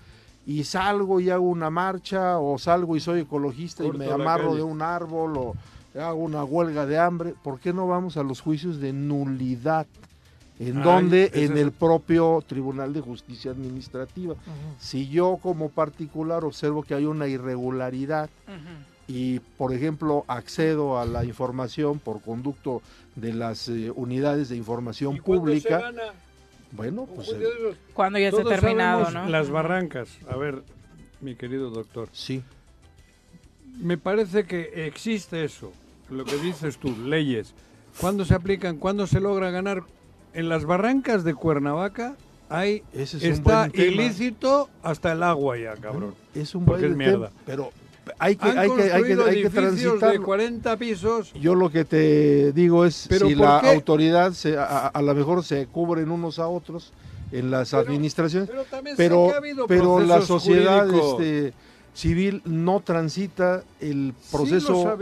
y 0.44 0.64
salgo 0.64 1.18
y 1.18 1.30
hago 1.30 1.48
una 1.48 1.70
marcha 1.70 2.38
o 2.38 2.58
salgo 2.58 2.94
y 2.94 3.00
soy 3.00 3.20
ecologista 3.20 3.82
y 3.82 3.92
me 3.92 4.10
amarro 4.10 4.54
de 4.54 4.62
un 4.62 4.82
árbol 4.82 5.38
o 5.38 5.54
hago 5.98 6.18
una 6.18 6.44
huelga 6.44 6.84
de 6.84 6.98
hambre. 6.98 7.34
¿Por 7.42 7.58
qué 7.58 7.72
no 7.72 7.86
vamos 7.86 8.18
a 8.18 8.22
los 8.22 8.42
juicios 8.42 8.80
de 8.80 8.92
nulidad 8.92 9.86
en 10.58 10.78
Ay, 10.78 10.82
donde 10.82 11.30
en 11.34 11.52
es 11.52 11.58
el 11.58 11.72
propio 11.72 12.42
Tribunal 12.46 12.92
de 12.92 13.00
Justicia 13.00 13.50
Administrativa. 13.50 14.34
Si 14.78 15.08
yo 15.08 15.38
como 15.42 15.70
particular 15.70 16.44
observo 16.44 16.82
que 16.82 16.94
hay 16.94 17.06
una 17.06 17.26
irregularidad 17.26 18.30
y, 19.06 19.40
por 19.40 19.72
ejemplo, 19.72 20.24
accedo 20.28 20.98
a 20.98 21.06
la 21.06 21.24
información 21.24 21.98
por 21.98 22.22
conducto 22.22 22.82
de 23.16 23.32
las 23.32 23.68
eh, 23.68 23.92
unidades 23.94 24.48
de 24.48 24.56
información 24.56 25.18
pública, 25.18 25.92
bueno, 26.72 27.06
pues 27.14 27.28
eh, 27.28 27.76
Cuando 27.92 28.18
ya 28.18 28.28
esté 28.28 28.42
Todos 28.42 28.54
terminado, 28.54 29.10
¿no? 29.10 29.28
Las 29.28 29.50
barrancas. 29.50 30.08
A 30.28 30.36
ver, 30.36 30.62
mi 31.20 31.36
querido 31.36 31.70
doctor. 31.70 32.08
Sí. 32.12 32.42
Me 33.80 33.98
parece 33.98 34.44
que 34.44 34.86
existe 34.86 35.44
eso, 35.44 35.72
lo 36.10 36.24
que 36.24 36.36
dices 36.38 36.78
tú, 36.78 36.96
leyes. 36.96 37.54
¿Cuándo 38.00 38.24
se 38.24 38.34
aplican? 38.34 38.78
¿Cuándo 38.78 39.06
se 39.06 39.20
logra 39.20 39.50
ganar? 39.50 39.84
En 40.34 40.48
las 40.48 40.64
barrancas 40.64 41.24
de 41.24 41.34
Cuernavaca 41.34 42.16
hay 42.48 42.82
Ese 42.92 43.16
es 43.18 43.22
un 43.24 43.30
está 43.30 43.68
tema. 43.68 43.84
ilícito 43.84 44.68
hasta 44.82 45.12
el 45.12 45.22
agua 45.22 45.56
ya, 45.56 45.74
cabrón. 45.76 46.14
es 46.34 46.54
un 46.54 46.64
buen 46.66 46.80
es 46.84 46.90
tema, 46.90 46.96
mierda. 46.96 47.30
pero 47.46 47.70
hay 48.18 48.36
que, 48.36 48.48
Han 48.48 48.58
hay 48.58 48.68
que, 48.68 48.82
hay 48.82 48.88
que, 48.88 48.90
construido 48.90 49.24
hay 49.24 49.32
que 49.34 49.40
edificios 49.40 49.54
de 49.54 49.60
transitarlo. 50.00 50.22
40 50.24 50.76
pisos. 50.76 51.32
Yo 51.34 51.54
lo 51.54 51.70
que 51.70 51.84
te 51.84 52.52
digo 52.52 52.84
es 52.84 53.06
¿Pero 53.08 53.28
si 53.28 53.34
la 53.34 53.60
qué? 53.62 53.70
autoridad 53.70 54.32
se, 54.32 54.56
a, 54.58 54.90
lo 55.02 55.14
mejor 55.14 55.42
se 55.44 55.66
cubren 55.66 56.10
unos 56.10 56.38
a 56.38 56.48
otros 56.48 56.92
en 57.32 57.50
las 57.50 57.72
administraciones, 57.72 58.48
pero 58.50 58.64
también 58.64 58.96
sé 58.96 59.02
pero, 59.02 59.26
que 59.28 59.34
ha 59.34 59.38
habido 59.38 59.66
pero 59.66 60.00
la 60.00 60.20
sociedad 60.20 60.86
este, 60.92 61.52
civil 61.94 62.42
no 62.44 62.80
transita 62.80 63.62
el 63.80 64.14
proceso, 64.30 64.96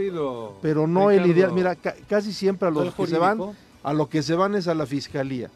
pero 0.62 0.86
no 0.86 1.10
el 1.10 1.16
Ricardo. 1.24 1.32
ideal. 1.32 1.52
Mira, 1.52 1.74
ca- 1.74 1.96
casi 2.08 2.32
siempre 2.32 2.68
a 2.68 2.70
¿No 2.70 2.80
los 2.84 2.88
el 2.88 2.94
que 2.94 3.06
se 3.08 3.18
van? 3.18 3.38
A 3.82 3.92
lo 3.92 4.08
que 4.08 4.22
se 4.22 4.34
van 4.34 4.54
es 4.54 4.68
a 4.68 4.74
la 4.74 4.86
fiscalía. 4.86 5.50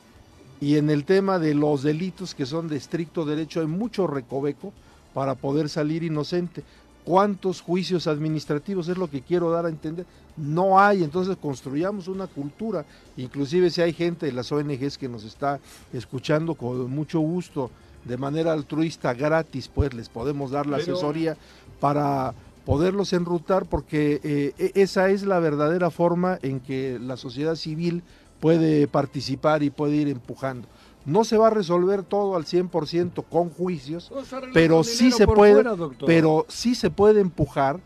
Y 0.61 0.77
en 0.77 0.91
el 0.91 1.05
tema 1.05 1.39
de 1.39 1.55
los 1.55 1.83
delitos 1.83 2.35
que 2.35 2.47
son 2.47 2.69
de 2.69 2.77
estricto 2.77 3.25
derecho 3.25 3.61
hay 3.61 3.67
mucho 3.67 4.07
recoveco 4.07 4.73
para 5.15 5.35
poder 5.35 5.69
salir 5.69 6.03
inocente. 6.03 6.63
¿Cuántos 7.05 7.61
juicios 7.61 8.07
administrativos 8.07 8.89
es 8.89 8.97
lo 8.99 9.09
que 9.09 9.21
quiero 9.23 9.51
dar 9.51 9.67
a 9.67 9.69
entender? 9.69 10.07
No 10.37 10.81
hay, 10.81 11.05
entonces 11.05 11.37
construyamos 11.37 12.09
una 12.09 12.27
cultura. 12.27 12.85
Inclusive 13.17 13.71
si 13.71 13.81
hay 13.81 13.93
gente 13.93 14.27
de 14.27 14.33
las 14.33 14.51
ONGs 14.51 14.99
que 14.99 15.09
nos 15.09 15.25
está 15.25 15.61
escuchando 15.93 16.55
con 16.55 16.91
mucho 16.91 17.21
gusto, 17.21 17.71
de 18.05 18.17
manera 18.17 18.53
altruista, 18.53 19.15
gratis, 19.15 19.69
pues 19.73 19.93
les 19.95 20.09
podemos 20.09 20.51
dar 20.51 20.67
la 20.67 20.79
Pero- 20.79 20.95
asesoría 20.95 21.37
para 21.81 22.35
poderlos 22.67 23.13
enrutar 23.13 23.65
porque 23.65 24.21
eh, 24.25 24.53
e- 24.59 24.73
esa 24.83 25.09
es 25.09 25.23
la 25.25 25.39
verdadera 25.39 25.91
forma 25.91 26.39
en 26.43 26.59
que 26.61 26.99
la 27.01 27.17
sociedad 27.17 27.55
civil 27.55 28.03
puede 28.41 28.89
participar 28.89 29.63
y 29.63 29.71
puede 29.71 29.95
ir 29.95 30.09
empujando. 30.09 30.69
No 31.07 31.23
se 31.23 31.39
va 31.39 31.47
a 31.47 31.51
resolver 31.51 32.03
todo 32.03 32.35
al 32.35 32.45
100% 32.45 33.25
con 33.31 33.51
juicios, 33.51 34.11
pero 34.53 34.79
con 34.79 34.85
sí 34.85 35.13
se 35.13 35.27
puede, 35.27 35.63
fuera, 35.63 35.77
pero 36.05 36.45
sí 36.49 36.75
se 36.75 36.91
puede 36.91 37.21
empujar 37.21 37.79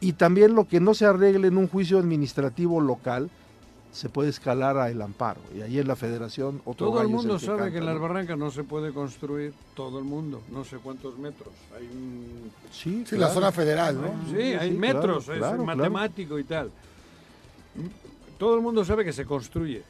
y 0.00 0.12
también 0.12 0.54
lo 0.54 0.68
que 0.68 0.78
no 0.78 0.94
se 0.94 1.04
arregle 1.04 1.48
en 1.48 1.58
un 1.58 1.66
juicio 1.66 1.98
administrativo 1.98 2.80
local 2.80 3.28
se 3.92 4.08
puede 4.08 4.30
escalar 4.30 4.78
a 4.78 4.90
el 4.90 5.02
amparo 5.02 5.40
y 5.54 5.60
ahí 5.60 5.78
en 5.78 5.86
la 5.86 5.96
federación 5.96 6.62
otro 6.64 6.88
Todo 6.88 7.02
el 7.02 7.08
mundo 7.08 7.34
que 7.38 7.44
sabe 7.44 7.58
canta, 7.58 7.72
que 7.72 7.78
en 7.78 7.86
las 7.86 8.00
barrancas 8.00 8.38
no 8.38 8.50
se 8.50 8.64
puede 8.64 8.90
construir, 8.92 9.52
todo 9.76 9.98
el 9.98 10.04
mundo, 10.04 10.40
no 10.50 10.64
sé 10.64 10.78
cuántos 10.78 11.18
metros. 11.18 11.50
Hay 11.76 11.84
un... 11.86 12.50
Sí, 12.72 13.04
Sí, 13.06 13.16
la 13.18 13.28
zona 13.28 13.52
federal, 13.52 14.00
¿no? 14.00 14.14
Sí, 14.30 14.54
hay 14.54 14.70
sí, 14.70 14.76
metros, 14.76 15.26
claro, 15.26 15.34
es 15.34 15.38
claro, 15.38 15.64
claro. 15.64 15.78
matemático 15.78 16.38
y 16.38 16.44
tal. 16.44 16.70
Todo 18.38 18.56
el 18.56 18.62
mundo 18.62 18.84
sabe 18.84 19.04
que 19.04 19.12
se 19.12 19.26
construye. 19.26 19.82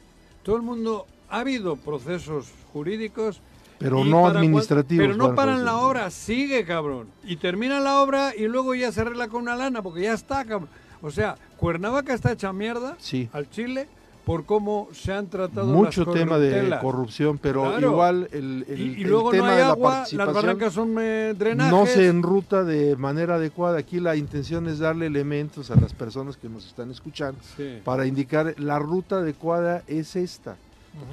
Todo 0.43 0.57
el 0.57 0.61
mundo 0.61 1.07
ha 1.29 1.39
habido 1.39 1.77
procesos 1.77 2.51
jurídicos 2.73 3.39
Pero 3.79 4.03
no 4.03 4.27
administrativos, 4.27 5.07
Pero 5.07 5.17
no 5.17 5.33
paran 5.33 5.63
la 5.63 5.77
obra, 5.77 6.09
sigue, 6.09 6.65
cabrón. 6.65 7.07
Y 7.23 7.37
termina 7.37 7.79
la 7.79 8.01
obra 8.01 8.35
y 8.35 8.47
luego 8.47 8.75
ya 8.75 8.91
se 8.91 9.01
arregla 9.01 9.29
con 9.29 9.43
una 9.43 9.55
lana 9.55 9.81
porque 9.81 10.01
ya 10.01 10.13
está, 10.13 10.43
cabrón. 10.43 10.69
O 11.03 11.11
sea, 11.11 11.35
Cuernavaca 11.57 12.13
está 12.13 12.31
hecha 12.31 12.51
mierda 12.53 12.95
Sí. 12.97 13.29
al 13.33 13.49
Chile 13.49 13.87
por 14.25 14.45
cómo 14.45 14.87
se 14.93 15.11
han 15.11 15.27
tratado 15.27 15.67
mucho 15.67 16.05
las 16.05 16.13
tema 16.15 16.37
de 16.39 16.77
corrupción, 16.81 17.37
pero 17.37 17.63
Claro. 17.63 17.91
igual 17.91 18.29
el, 18.31 18.65
el- 18.69 18.79
Y, 18.79 18.99
y 18.99 19.03
el 19.03 19.09
luego 19.09 19.31
tema 19.31 19.47
no 19.47 19.51
hay 19.51 19.57
de 19.57 19.63
la 19.63 19.69
agua, 19.71 19.89
las 19.89 19.97
participación 19.99 20.33
barrancas 20.35 20.73
son 20.73 20.95
eh, 21.01 21.33
drenajes. 21.37 21.71
no 21.73 21.85
se 21.85 22.07
enruta 22.07 22.63
de 22.63 22.95
manera 22.95 23.35
adecuada. 23.35 23.79
Aquí 23.79 23.99
la 23.99 24.15
intención 24.15 24.69
es 24.69 24.79
darle 24.79 25.07
elementos 25.07 25.69
a 25.71 25.75
las 25.75 25.93
personas 25.93 26.37
que 26.37 26.47
nos 26.47 26.65
están 26.65 26.89
escuchando 26.89 27.37
Sí. 27.57 27.79
para 27.83 28.05
indicar 28.05 28.55
la 28.57 28.79
ruta 28.79 29.17
adecuada 29.17 29.83
es 29.87 30.15
esta. 30.15 30.55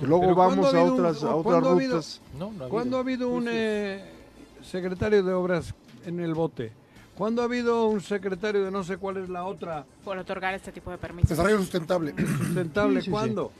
Luego 0.02 0.20
Pero 0.22 0.34
¿cuándo 0.36 0.62
vamos 0.62 0.74
ha 0.74 0.78
a 0.78 0.84
un- 0.84 0.90
otras, 0.92 1.22
a 1.24 1.34
otras 1.34 1.42
cuándo 1.42 1.68
ha 1.68 1.72
habido- 1.72 1.92
rutas. 1.96 2.20
No, 2.38 2.52
no 2.52 2.64
ha 2.64 2.68
¿Cuándo 2.68 2.96
ha 2.96 3.00
habido 3.00 3.28
un 3.28 3.46
eh, 3.50 4.04
secretario 4.62 5.24
de 5.24 5.32
obras 5.32 5.74
en 6.06 6.20
el 6.20 6.34
bote? 6.34 6.70
¿Cuándo 7.20 7.42
ha 7.42 7.44
habido 7.44 7.84
un 7.88 8.00
secretario 8.00 8.64
de 8.64 8.70
no 8.70 8.82
sé 8.82 8.96
cuál 8.96 9.18
es 9.18 9.28
la 9.28 9.44
otra 9.44 9.84
Por 10.06 10.16
otorgar 10.16 10.54
este 10.54 10.72
tipo 10.72 10.90
de 10.90 10.96
permisos. 10.96 11.28
Desarrollo 11.28 11.58
sustentable. 11.58 12.14
sustentable? 12.38 12.94
Sí, 12.94 12.98
sí, 13.00 13.04
sí. 13.04 13.10
¿Cuándo? 13.10 13.52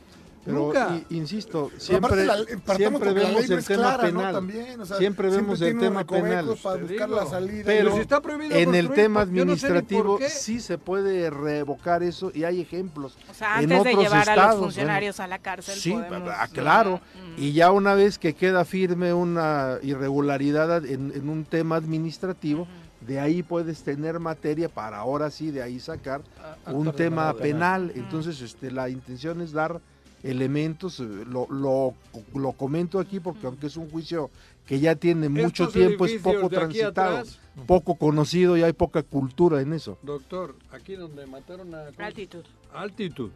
Pero, 0.47 0.57
Nunca. 0.57 0.97
i- 1.11 1.16
insisto, 1.16 1.70
siempre, 1.77 2.24
la- 2.24 2.39
siempre 2.74 3.12
vemos 3.12 3.51
el 3.51 3.62
tema 3.62 3.82
clara, 3.99 4.11
¿no? 4.11 4.19
penal. 4.20 4.32
También, 4.32 4.81
o 4.81 4.87
sea, 4.87 4.97
siempre 4.97 5.28
vemos 5.28 5.61
el 5.61 5.78
tema 5.78 6.07
penal. 6.07 6.23
recovecos 6.47 6.61
para 6.61 6.77
Te 6.77 6.82
buscar 6.85 7.09
digo. 7.09 7.20
la 7.20 7.27
salida. 7.27 7.62
Pero 7.66 7.95
si 7.95 8.01
está 8.01 8.23
prohibido 8.23 8.57
en 8.57 8.74
el 8.74 8.89
tema 8.93 9.24
yo 9.27 9.45
no 9.45 9.55
sé 9.59 9.66
administrativo 9.66 10.19
sí 10.31 10.61
se 10.61 10.78
puede 10.78 11.28
revocar 11.28 12.03
eso 12.03 12.32
y 12.35 12.45
hay 12.45 12.62
ejemplos. 12.62 13.19
O 13.31 13.35
sea, 13.35 13.57
en 13.61 13.65
antes 13.70 13.85
de 13.85 13.91
otros 13.91 14.05
llevar 14.05 14.27
a 14.31 14.32
estados, 14.32 14.55
los 14.55 14.65
funcionarios 14.65 15.16
bueno, 15.19 15.24
a 15.24 15.28
la 15.28 15.39
cárcel 15.43 15.74
Sí, 15.78 15.91
podemos... 15.93 16.31
ah, 16.35 16.49
claro. 16.51 17.03
Mm. 17.37 17.43
Y 17.43 17.53
ya 17.53 17.70
una 17.70 17.93
vez 17.93 18.19
que 18.19 18.32
queda 18.32 18.65
firme 18.65 19.12
una 19.12 19.77
irregularidad 19.82 20.87
en, 20.87 21.12
en 21.15 21.28
un 21.28 21.45
tema 21.45 21.77
administrativo, 21.77 22.66
de 23.06 23.18
ahí 23.20 23.43
puedes 23.43 23.82
tener 23.82 24.18
materia 24.20 24.68
para 24.68 24.98
ahora 24.98 25.31
sí 25.31 25.51
de 25.51 25.62
ahí 25.62 25.81
sacar 25.81 26.22
A- 26.66 26.72
un 26.72 26.93
tema 26.93 27.32
penal. 27.35 27.93
Entonces, 27.94 28.40
este, 28.43 28.70
la 28.70 28.89
intención 28.89 29.40
es 29.40 29.52
dar 29.52 29.81
elementos, 30.22 31.01
eh, 31.01 31.05
lo, 31.27 31.47
lo, 31.51 31.94
lo 32.35 32.52
comento 32.52 32.98
aquí 32.98 33.20
porque 33.20 33.47
aunque 33.47 33.68
es 33.68 33.77
un 33.77 33.89
juicio 33.90 34.31
que 34.66 34.78
ya 34.78 34.94
tiene 34.94 35.28
mucho 35.28 35.64
Estos 35.64 35.72
tiempo, 35.72 36.05
es 36.05 36.20
poco 36.20 36.48
transitado, 36.51 37.16
atrás, 37.18 37.39
poco 37.66 37.94
conocido 37.97 38.56
y 38.56 38.62
hay 38.62 38.72
poca 38.74 39.02
cultura 39.02 39.60
en 39.62 39.72
eso. 39.72 39.98
Doctor, 40.02 40.55
aquí 40.70 40.94
donde 40.94 41.27
mataron 41.27 41.74
a... 41.74 41.86
Altitud. 41.98 42.44
Altitud. 42.72 43.31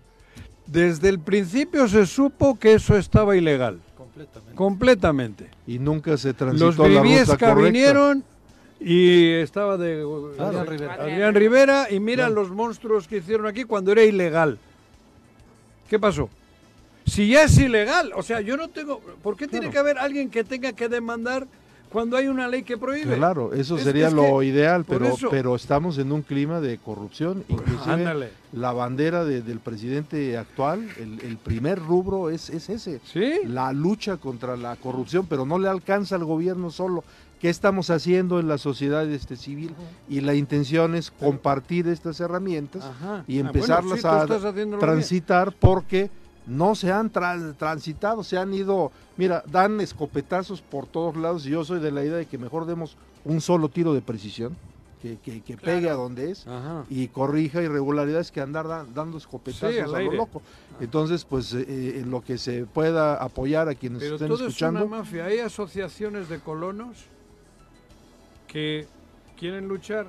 Desde 0.66 1.08
el 1.08 1.18
principio 1.18 1.88
se 1.88 2.06
supo 2.06 2.58
que 2.58 2.74
eso 2.74 2.96
estaba 2.96 3.36
ilegal. 3.36 3.80
Completamente. 3.96 4.54
Completamente. 4.54 5.50
Y 5.66 5.78
nunca 5.78 6.16
se 6.16 6.32
transitó 6.34 6.66
Los 6.66 6.78
la 6.78 7.02
ruta 7.02 7.36
correcta. 7.38 7.54
vinieron 7.54 8.24
y 8.84 9.30
estaba 9.32 9.76
de 9.78 10.02
Adrián 10.38 10.66
Rivera. 10.66 10.94
Adrián 10.94 11.34
Rivera 11.34 11.86
y 11.90 12.00
mira 12.00 12.28
los 12.28 12.50
monstruos 12.50 13.08
que 13.08 13.16
hicieron 13.18 13.46
aquí 13.46 13.64
cuando 13.64 13.92
era 13.92 14.02
ilegal. 14.04 14.58
¿Qué 15.88 15.98
pasó? 15.98 16.28
Si 17.06 17.28
ya 17.28 17.44
es 17.44 17.56
ilegal, 17.58 18.12
o 18.14 18.22
sea, 18.22 18.40
yo 18.40 18.56
no 18.56 18.68
tengo... 18.68 19.00
¿Por 19.22 19.36
qué 19.36 19.46
tiene 19.46 19.66
Claro. 19.66 19.72
que 19.72 19.78
haber 19.78 19.98
alguien 19.98 20.30
que 20.30 20.42
tenga 20.44 20.72
que 20.72 20.88
demandar 20.88 21.46
cuando 21.90 22.16
hay 22.16 22.28
una 22.28 22.48
ley 22.48 22.62
que 22.62 22.76
prohíbe? 22.78 23.16
Claro, 23.16 23.52
eso 23.52 23.76
Es- 23.76 23.84
sería 23.84 24.08
es 24.08 24.12
lo 24.14 24.38
que 24.40 24.46
ideal, 24.46 24.84
pero, 24.88 25.06
eso- 25.08 25.28
pero 25.30 25.54
estamos 25.54 25.98
en 25.98 26.10
un 26.12 26.22
clima 26.22 26.60
de 26.60 26.78
corrupción. 26.78 27.44
Inclusive 27.48 27.92
Ándale. 27.92 28.30
la 28.52 28.72
bandera 28.72 29.24
de- 29.24 29.42
del 29.42 29.60
presidente 29.60 30.36
actual, 30.38 30.88
el, 30.98 31.20
el 31.20 31.36
primer 31.36 31.78
rubro 31.78 32.30
es, 32.30 32.48
es 32.50 32.70
ese, 32.70 33.00
¿Sí? 33.04 33.34
la 33.46 33.72
lucha 33.72 34.16
contra 34.16 34.56
la 34.56 34.74
corrupción, 34.76 35.26
pero 35.28 35.44
no 35.44 35.58
le 35.58 35.68
alcanza 35.68 36.16
al 36.16 36.24
gobierno 36.24 36.70
solo. 36.70 37.04
¿Qué 37.44 37.50
estamos 37.50 37.90
haciendo 37.90 38.40
en 38.40 38.48
la 38.48 38.56
sociedad 38.56 39.06
este, 39.06 39.36
civil? 39.36 39.74
Y 40.08 40.22
la 40.22 40.32
intención 40.34 40.94
es 40.94 41.10
compartir 41.10 41.86
estas 41.88 42.18
herramientas 42.20 42.82
Ajá. 42.82 43.22
y 43.28 43.36
Ah, 43.36 43.40
empezarlas 43.40 44.00
bueno, 44.02 44.18
sí, 44.22 44.26
tú 44.70 44.76
a 44.76 44.78
transitar 44.78 45.52
porque 45.60 46.10
no 46.46 46.74
se 46.74 46.90
han 46.90 47.12
tra- 47.12 47.54
transitado, 47.54 48.24
se 48.24 48.38
han 48.38 48.54
ido, 48.54 48.92
mira, 49.18 49.44
dan 49.46 49.78
escopetazos 49.82 50.62
por 50.62 50.86
todos 50.86 51.18
lados 51.18 51.44
y 51.46 51.50
yo 51.50 51.66
soy 51.66 51.80
de 51.80 51.92
la 51.92 52.02
idea 52.02 52.16
de 52.16 52.24
que 52.24 52.38
mejor 52.38 52.64
demos 52.64 52.96
un 53.26 53.42
solo 53.42 53.68
tiro 53.68 53.92
de 53.92 54.00
precisión, 54.00 54.56
que, 55.02 55.18
que- 55.18 55.42
que 55.42 55.58
pegue 55.58 55.90
a 55.90 55.92
donde 55.96 56.30
es. 56.30 56.46
Ajá. 56.46 56.86
y 56.88 57.08
corrija 57.08 57.60
irregularidades 57.60 58.30
que 58.32 58.40
andar 58.40 58.66
da- 58.66 58.86
dando 58.94 59.18
escopetazos 59.18 59.92
a 59.94 60.00
lo 60.00 60.12
loco. 60.12 60.40
Entonces, 60.80 61.26
pues 61.26 61.52
eh, 61.52 61.66
eh, 61.68 62.00
en 62.02 62.10
lo 62.10 62.22
que 62.22 62.38
se 62.38 62.64
pueda 62.64 63.16
apoyar 63.22 63.68
a 63.68 63.74
quienes 63.74 64.00
Pero 64.00 64.14
estén 64.14 64.28
todo 64.28 64.46
escuchando, 64.46 64.80
es 64.80 64.86
una 64.86 64.96
mafia. 65.00 65.26
Hay 65.26 65.40
asociaciones 65.40 66.30
de 66.30 66.38
colonos 66.38 67.04
que 68.54 68.86
quieren 69.36 69.66
luchar, 69.66 70.06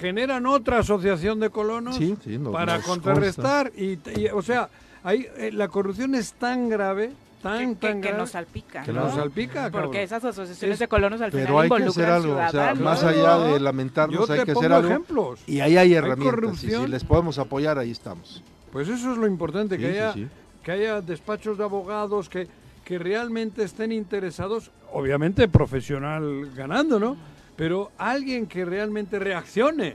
generan 0.00 0.46
otra 0.46 0.80
asociación 0.80 1.38
de 1.38 1.48
colonos 1.50 1.94
sí, 1.96 2.16
sí, 2.24 2.36
no- 2.36 2.50
para 2.50 2.80
contrarrestar 2.80 3.70
y, 3.76 3.98
y, 4.18 4.26
o 4.32 4.42
sea, 4.42 4.68
hay, 5.04 5.28
eh, 5.36 5.50
la 5.52 5.68
corrupción 5.68 6.16
es 6.16 6.32
tan 6.32 6.68
grave, 6.68 7.12
tan 7.40 7.76
Que, 7.76 7.86
tan 7.86 8.00
que 8.00 8.08
grave 8.08 8.18
nos 8.18 8.30
salpica, 8.32 8.82
que 8.82 8.92
¿no? 8.92 9.04
nos 9.04 9.14
salpica, 9.14 9.54
cabrón. 9.70 9.82
Porque 9.84 10.02
esas 10.02 10.24
asociaciones 10.24 10.74
Es- 10.74 10.78
de 10.80 10.88
colonos 10.88 11.20
al 11.20 11.30
Pero 11.30 11.46
final 11.46 11.62
hay 11.72 11.82
que 11.82 11.88
hacer 11.88 12.04
algo, 12.10 12.32
o 12.32 12.36
sea, 12.36 12.50
ciudadanos. 12.50 12.80
más 12.82 13.04
allá 13.04 13.38
de 13.38 13.60
lamentarnos, 13.60 14.26
Yo 14.26 14.32
hay 14.34 14.40
te 14.40 14.46
que 14.46 14.52
hacer 14.52 14.72
algo. 14.72 14.88
ejemplos. 14.88 15.40
Y 15.46 15.60
ahí 15.60 15.76
hay 15.76 15.94
herramientas, 15.94 16.64
y 16.64 16.70
si 16.70 16.86
les 16.88 17.04
podemos 17.04 17.38
apoyar, 17.38 17.78
ahí 17.78 17.92
estamos. 17.92 18.42
Pues 18.72 18.88
eso 18.88 19.12
es 19.12 19.18
lo 19.18 19.28
importante, 19.28 19.78
que 19.78 19.84
Sí, 19.92 19.98
haya 19.98 20.12
sí. 20.14 20.28
que 20.64 20.72
haya 20.72 21.00
despachos 21.00 21.58
de 21.58 21.64
abogados 21.64 22.28
que, 22.28 22.48
que 22.84 22.98
realmente 22.98 23.62
estén 23.64 23.92
interesados, 23.92 24.70
obviamente 24.92 25.46
profesional 25.48 26.50
ganando, 26.56 26.98
¿no? 26.98 27.16
Pero 27.62 27.92
alguien 27.96 28.46
que 28.46 28.64
realmente 28.64 29.20
reaccione. 29.20 29.94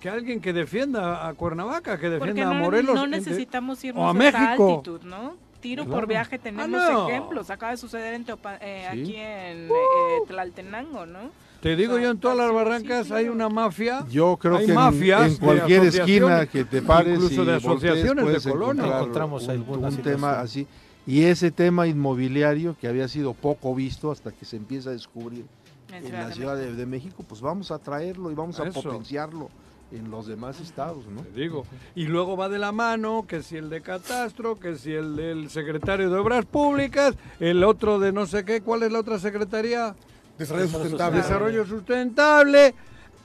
Que 0.00 0.08
alguien 0.08 0.40
que 0.40 0.52
defienda 0.52 1.28
a 1.28 1.34
Cuernavaca, 1.34 1.98
que 1.98 2.08
defienda 2.08 2.46
no, 2.46 2.50
a 2.50 2.54
Morelos. 2.54 2.94
no 2.96 3.04
en- 3.04 3.10
necesitamos 3.12 3.82
o 3.82 3.86
irnos 3.86 4.04
a 4.04 4.08
a 4.10 4.12
México. 4.12 4.68
altitud, 4.74 5.02
¿no? 5.02 5.34
Tiro 5.60 5.84
Claro. 5.84 6.00
por 6.00 6.08
viaje 6.08 6.38
tenemos 6.38 6.80
Ah, 6.82 6.90
no. 6.92 7.08
ejemplos. 7.08 7.50
Acaba 7.50 7.70
de 7.72 7.78
suceder 7.78 8.14
en 8.14 8.24
Teopa- 8.26 8.58
eh, 8.60 8.88
Sí. 8.92 9.00
aquí 9.00 9.14
en 9.16 9.70
Uh. 9.70 9.74
eh, 9.74 10.18
Tlaltenango, 10.26 11.06
¿no? 11.06 11.30
Te 11.60 11.76
digo 11.76 11.96
yo, 11.98 12.10
en 12.10 12.18
todas 12.18 12.36
las 12.36 12.52
barrancas 12.52 13.10
hay 13.12 13.28
una 13.28 13.48
mafia. 13.48 14.04
Yo 14.10 14.36
creo 14.36 14.56
hay 14.56 14.66
que 14.66 14.72
en- 14.72 14.76
mafias 14.78 15.22
en, 15.26 15.32
de 15.34 15.38
cualquier 15.38 15.84
esquina 15.84 16.46
que 16.46 16.64
te 16.64 16.82
pares 16.82 17.14
incluso 17.14 17.42
y 17.42 17.46
de 17.46 17.58
voltees, 17.58 17.64
asociaciones 17.92 18.44
de 18.44 18.50
colonia. 18.50 18.84
Encontramos 18.86 19.44
un, 19.44 19.50
alguna 19.50 19.88
un 19.88 19.96
tema 19.96 20.40
así. 20.40 20.66
Y 21.08 21.22
ese 21.24 21.50
tema 21.50 21.86
inmobiliario 21.86 22.76
que 22.80 22.86
había 22.86 23.08
sido 23.08 23.32
poco 23.32 23.74
visto 23.74 24.10
hasta 24.12 24.30
que 24.30 24.44
se 24.44 24.56
empieza 24.56 24.90
a 24.90 24.92
descubrir 24.92 25.44
En 25.92 26.12
la 26.12 26.30
Ciudad 26.32 26.56
de, 26.56 26.74
de 26.74 26.86
México, 26.86 27.24
pues 27.26 27.40
vamos 27.40 27.70
a 27.70 27.78
traerlo 27.78 28.30
y 28.30 28.34
vamos 28.34 28.60
a 28.60 28.70
potenciarlo 28.70 29.48
en 29.90 30.10
los 30.10 30.26
demás 30.26 30.60
estados, 30.60 31.06
¿no? 31.06 31.22
Te 31.22 31.40
digo. 31.40 31.64
Y 31.94 32.06
luego 32.06 32.36
va 32.36 32.48
de 32.48 32.58
la 32.58 32.72
mano 32.72 33.24
que 33.26 33.42
si 33.42 33.56
el 33.56 33.70
de 33.70 33.80
catastro, 33.80 34.58
que 34.58 34.76
si 34.76 34.92
el 34.92 35.16
del 35.16 35.50
secretario 35.50 36.10
de 36.10 36.18
Obras 36.18 36.44
Públicas, 36.44 37.14
el 37.40 37.64
otro 37.64 37.98
de 37.98 38.12
no 38.12 38.26
sé 38.26 38.44
qué, 38.44 38.60
¿cuál 38.60 38.82
es 38.82 38.92
la 38.92 39.00
otra 39.00 39.18
secretaría? 39.18 39.94
Desarrollo 40.36 40.68
sustentable. 40.68 41.16
Desarrollo 41.16 41.66
sustentable. 41.66 42.74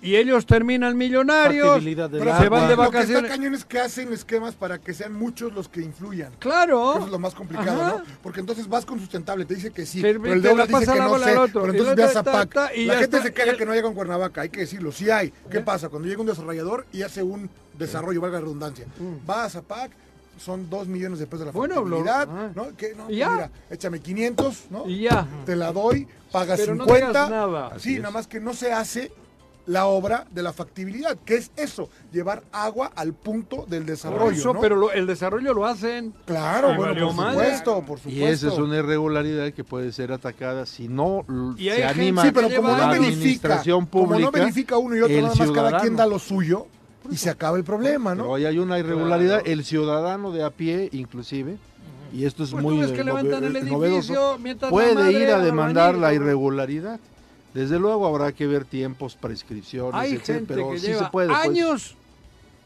Y 0.03 0.17
ellos 0.17 0.45
terminan 0.45 0.97
millonarios, 0.97 1.81
Pero 1.81 2.37
se 2.37 2.49
van 2.49 2.67
de 2.67 2.75
Lo 2.75 2.81
que 2.91 2.99
está 2.99 2.99
vacaciones. 2.99 3.31
cañón 3.31 3.53
es 3.55 3.63
que 3.63 3.79
hacen 3.79 4.11
esquemas 4.11 4.53
para 4.53 4.77
que 4.77 4.93
sean 4.93 5.13
muchos 5.13 5.53
los 5.53 5.69
que 5.69 5.79
influyan. 5.81 6.33
Claro. 6.39 6.95
Eso 6.97 7.05
es 7.05 7.11
lo 7.11 7.19
más 7.19 7.33
complicado, 7.33 7.81
Ajá. 7.81 7.95
¿no? 7.99 8.03
Porque 8.21 8.41
entonces 8.41 8.67
vas 8.67 8.85
con 8.85 8.99
sustentable, 8.99 9.45
te 9.45 9.55
dice 9.55 9.71
que 9.71 9.85
sí, 9.85 10.01
pero 10.01 10.21
el 10.25 10.45
obras 10.45 10.67
dice 10.67 10.91
que 10.91 10.99
la 10.99 11.07
no 11.07 11.17
sé, 11.19 11.29
al 11.31 11.37
otro, 11.37 11.61
pero 11.61 11.71
entonces 11.73 11.97
la 12.15 12.21
ve 12.21 12.59
a 12.59 12.75
y 12.75 12.85
La 12.85 12.93
gente 12.95 13.17
está. 13.17 13.27
se 13.29 13.33
queja 13.33 13.55
que 13.55 13.65
no 13.65 13.71
llega 13.71 13.83
con 13.83 13.93
Cuernavaca, 13.95 14.41
hay 14.41 14.49
que 14.49 14.59
decirlo, 14.59 14.91
sí 14.91 15.09
hay. 15.09 15.33
¿Qué 15.49 15.61
pasa? 15.61 15.87
Cuando 15.87 16.07
llega 16.09 16.19
un 16.19 16.27
desarrollador 16.27 16.85
y 16.91 17.01
hace 17.03 17.23
un 17.23 17.49
desarrollo, 17.77 18.19
valga 18.19 18.39
la 18.39 18.41
redundancia, 18.41 18.85
va 19.29 19.45
a 19.45 19.49
Zapac, 19.49 19.89
son 20.37 20.69
dos 20.69 20.87
millones 20.87 21.19
de 21.19 21.27
pesos 21.27 21.39
de 21.41 21.45
la 21.45 21.51
Mm. 21.53 21.55
Bueno, 21.55 21.75
lo- 21.75 22.03
factibilidad, 22.03 22.27
ah. 22.29 22.51
¿no? 22.53 22.65
No, 22.65 22.71
pues 22.77 23.17
ya. 23.17 23.29
mira, 23.31 23.51
échame 23.69 23.99
500, 24.01 24.65
¿no? 24.69 24.85
Y 24.89 25.03
ya. 25.03 25.25
Te 25.45 25.55
la 25.55 25.71
doy, 25.71 26.07
pagas 26.31 26.59
Pero 26.59 26.75
no 26.75 26.83
50. 26.83 27.07
digas 27.07 27.29
nada. 27.29 27.79
Sí, 27.79 27.97
nada 27.99 28.11
más 28.11 28.27
que 28.27 28.39
no 28.41 28.53
se 28.53 28.73
hace 28.73 29.11
la 29.65 29.85
obra 29.85 30.25
de 30.31 30.43
la 30.43 30.51
factibilidad, 30.51 31.17
que 31.23 31.35
es 31.35 31.51
eso, 31.55 31.89
llevar 32.11 32.43
agua 32.51 32.91
al 32.95 33.13
punto 33.13 33.65
del 33.67 33.83
Por 33.83 33.91
desarrollo, 33.91 34.31
eso, 34.37 34.53
¿no? 34.53 34.59
pero 34.59 34.75
lo- 34.75 34.91
el 34.91 35.07
desarrollo 35.07 35.53
lo 35.53 35.65
hacen. 35.65 36.13
Claro, 36.25 36.73
Y 36.73 36.77
bueno, 36.77 37.07
por 37.07 37.15
madre. 37.15 37.33
supuesto, 37.45 37.73
por 37.85 37.97
supuesto. 37.99 38.09
Y 38.09 38.23
esa 38.23 38.47
es 38.49 38.57
una 38.57 38.77
irregularidad 38.77 39.53
que 39.53 39.63
puede 39.63 39.91
ser 39.93 40.11
atacada 40.11 40.65
si 40.65 40.87
no 40.89 41.25
Y 41.57 41.69
hay 41.69 41.77
se 41.77 41.87
gente 41.87 42.01
anima 42.01 42.23
Sí, 42.23 42.31
pero 42.33 42.49
como 42.55 42.69
la 42.69 42.77
no 42.87 42.91
verifica, 42.91 43.13
administración 43.13 43.85
como 43.85 44.05
pública. 44.07 44.25
no 44.25 44.31
verifica 44.31 44.77
uno 44.77 44.95
y 44.97 44.99
otro, 45.01 45.15
el 45.15 45.21
nada 45.23 45.27
más 45.29 45.37
cada 45.37 45.53
ciudadano. 45.53 45.79
quien 45.81 45.95
da 45.95 46.07
lo 46.07 46.19
suyo 46.19 46.67
y 47.09 47.15
se 47.17 47.29
acaba 47.29 47.57
el 47.57 47.63
problema, 47.63 48.15
¿no? 48.15 48.23
Pero 48.23 48.31
hoy 48.33 48.45
hay 48.45 48.59
una 48.59 48.79
irregularidad, 48.79 49.41
el 49.45 49.63
ciudadano 49.63 50.31
de 50.31 50.43
a 50.43 50.49
pie, 50.49 50.89
inclusive, 50.91 51.57
y 52.13 52.25
esto 52.25 52.43
es 52.43 52.51
Pues 52.51 52.61
muy 52.63 52.75
tú 52.75 52.81
ves 52.81 52.91
que 52.91 53.01
el 53.01 53.09
edificio 53.09 53.71
novedoso, 53.77 54.37
mientras 54.39 54.71
la 54.71 54.75
puede 54.75 54.93
madre 54.95 55.11
ir 55.13 55.29
a 55.29 55.39
demandar 55.39 55.95
la 55.95 56.13
irregularidad. 56.13 56.99
Desde 57.53 57.79
luego 57.79 58.07
habrá 58.07 58.31
que 58.31 58.47
ver 58.47 58.65
tiempos, 58.65 59.15
prescripciones, 59.15 59.93
Hay 59.93 60.13
etcétera, 60.13 60.37
gente 60.39 60.53
pero 60.55 60.71
que 60.71 60.79
sí 60.79 60.87
lleva 60.87 61.05
se 61.05 61.11
puede. 61.11 61.27
pues. 61.29 61.39
años, 61.39 61.95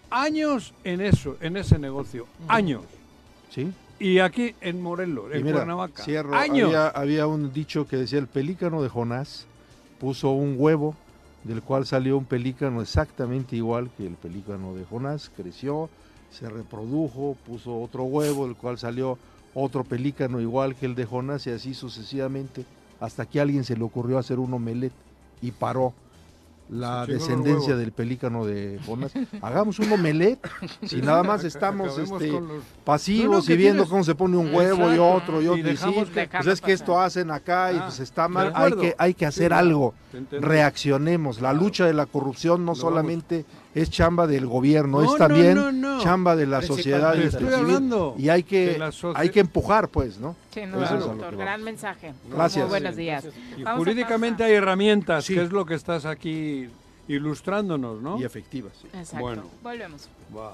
años 0.10 0.74
en 0.84 1.02
eso, 1.02 1.38
en 1.42 1.58
ese 1.58 1.78
negocio. 1.78 2.26
Años. 2.48 2.84
Sí. 3.50 3.72
Y 4.00 4.20
aquí 4.20 4.56
en 4.62 4.82
Morelos, 4.82 5.34
en 5.34 5.44
mira, 5.44 5.58
Cuernavaca. 5.58 6.04
cierro, 6.04 6.36
años. 6.36 6.68
Había, 6.68 6.88
había 6.88 7.28
un 7.28 7.52
dicho 7.52 7.88
que 7.88 7.98
decía 7.98 8.20
el 8.20 8.28
pelícano 8.28 8.82
de 8.82 8.90
Jonás 8.90 9.46
puso 10.00 10.30
un 10.32 10.56
huevo 10.58 10.96
del 11.44 11.62
cual 11.62 11.86
salió 11.86 12.18
un 12.18 12.26
pelícano 12.26 12.82
exactamente 12.82 13.56
igual 13.56 13.90
que 13.98 14.06
el 14.06 14.16
pelícano 14.16 14.76
de 14.76 14.86
Jonás, 14.86 15.32
creció, 15.36 15.90
se 16.30 16.48
reprodujo, 16.50 17.36
puso 17.46 17.80
otro 17.82 18.04
huevo 18.04 18.46
del 18.46 18.56
cual 18.56 18.78
salió 18.78 19.18
otro 19.54 19.84
pelícano 19.84 20.40
igual 20.40 20.76
que 20.76 20.86
el 20.86 20.94
de 20.94 21.06
Jonás 21.06 21.48
y 21.48 21.52
así 21.52 21.74
sucesivamente 21.74 22.66
hasta 23.00 23.26
que 23.26 23.40
a 23.40 23.44
alguien 23.44 23.64
se 23.64 23.76
le 23.78 23.84
ocurrió 23.84 24.18
hacer 24.18 24.40
un 24.40 24.54
omelet 24.54 24.92
y 25.42 25.52
paró 25.52 25.94
la 26.70 27.06
descendencia 27.06 27.78
del 27.78 27.94
pelícano 27.94 28.46
de 28.46 28.78
Jonás. 28.86 29.14
Hagamos 29.42 29.80
un 29.80 29.90
omelet 29.90 30.38
si 30.84 30.98
nada 31.02 31.24
más 31.24 31.46
estamos 31.46 31.98
este, 31.98 32.28
los- 32.30 32.62
pasivos 32.84 33.26
No, 33.32 33.38
no, 33.40 33.46
que 33.46 33.54
y 33.54 33.58
viendo 33.58 33.84
tienes- 33.84 33.90
cómo 33.90 34.04
se 34.04 34.16
pone 34.16 34.36
un 34.36 34.54
huevo 34.54 34.94
y 34.94 34.98
otro 34.98 35.42
y 35.42 35.46
Y 35.46 35.48
otro. 35.48 35.58
Y, 35.60 35.62
dejamos 35.62 36.08
sí, 36.08 36.14
que- 36.14 36.28
pues 36.28 36.48
es 36.48 36.60
que 36.60 36.74
esto 36.74 37.00
hacen 37.00 37.32
acá 37.32 37.72
y 37.72 37.78
Ah, 37.78 37.84
pues 37.86 38.02
está 38.02 38.24
de 38.24 38.30
mal. 38.30 38.52
Hay 38.54 38.74
que, 38.74 38.96
hay 38.98 39.14
que 39.14 39.26
hacer 39.26 39.52
Sí, 39.54 39.58
algo. 39.58 39.94
Reaccionemos. 40.32 41.40
La 41.42 41.54
lucha 41.54 41.86
de 41.86 41.94
la 41.94 42.06
corrupción 42.06 42.66
no 42.66 42.72
Lo 42.72 42.76
solamente 42.76 43.46
es 43.76 43.90
chamba 43.90 44.28
del 44.28 44.48
gobierno, 44.48 45.02
No, 45.02 45.14
es 45.14 45.18
también 45.18 45.56
no, 45.56 45.72
no. 45.72 46.02
chamba 46.02 46.36
de 46.36 46.48
la 46.48 46.62
sociedad 46.62 47.16
estoy 47.20 47.54
hablando 47.54 48.16
Y 48.18 48.30
hay 48.30 48.44
que, 48.44 48.80
hay 49.16 49.30
que 49.30 49.40
empujar, 49.40 49.90
pues, 49.90 50.18
¿no? 50.18 50.36
Sí, 50.54 50.62
no, 50.66 50.80
doctor, 50.80 51.36
gran 51.36 51.64
mensaje. 51.64 52.14
Gracias. 52.32 52.64
Muy 52.66 52.70
buenos 52.70 52.96
días. 52.96 53.26
Y 53.58 53.64
jurídicamente 53.64 54.44
hay 54.44 54.54
herramientas, 54.54 55.28
que 55.28 55.42
es 55.42 55.52
lo 55.52 55.66
que 55.66 55.76
estás 55.76 56.06
aquí 56.06 56.70
ilustrándonos, 57.08 58.02
¿no? 58.02 58.20
Y 58.20 58.24
efectivas. 58.24 58.74
sí. 58.82 58.88
Exacto. 58.94 59.20
Bueno. 59.20 59.44
Volvemos. 59.64 60.10
Va. 60.36 60.54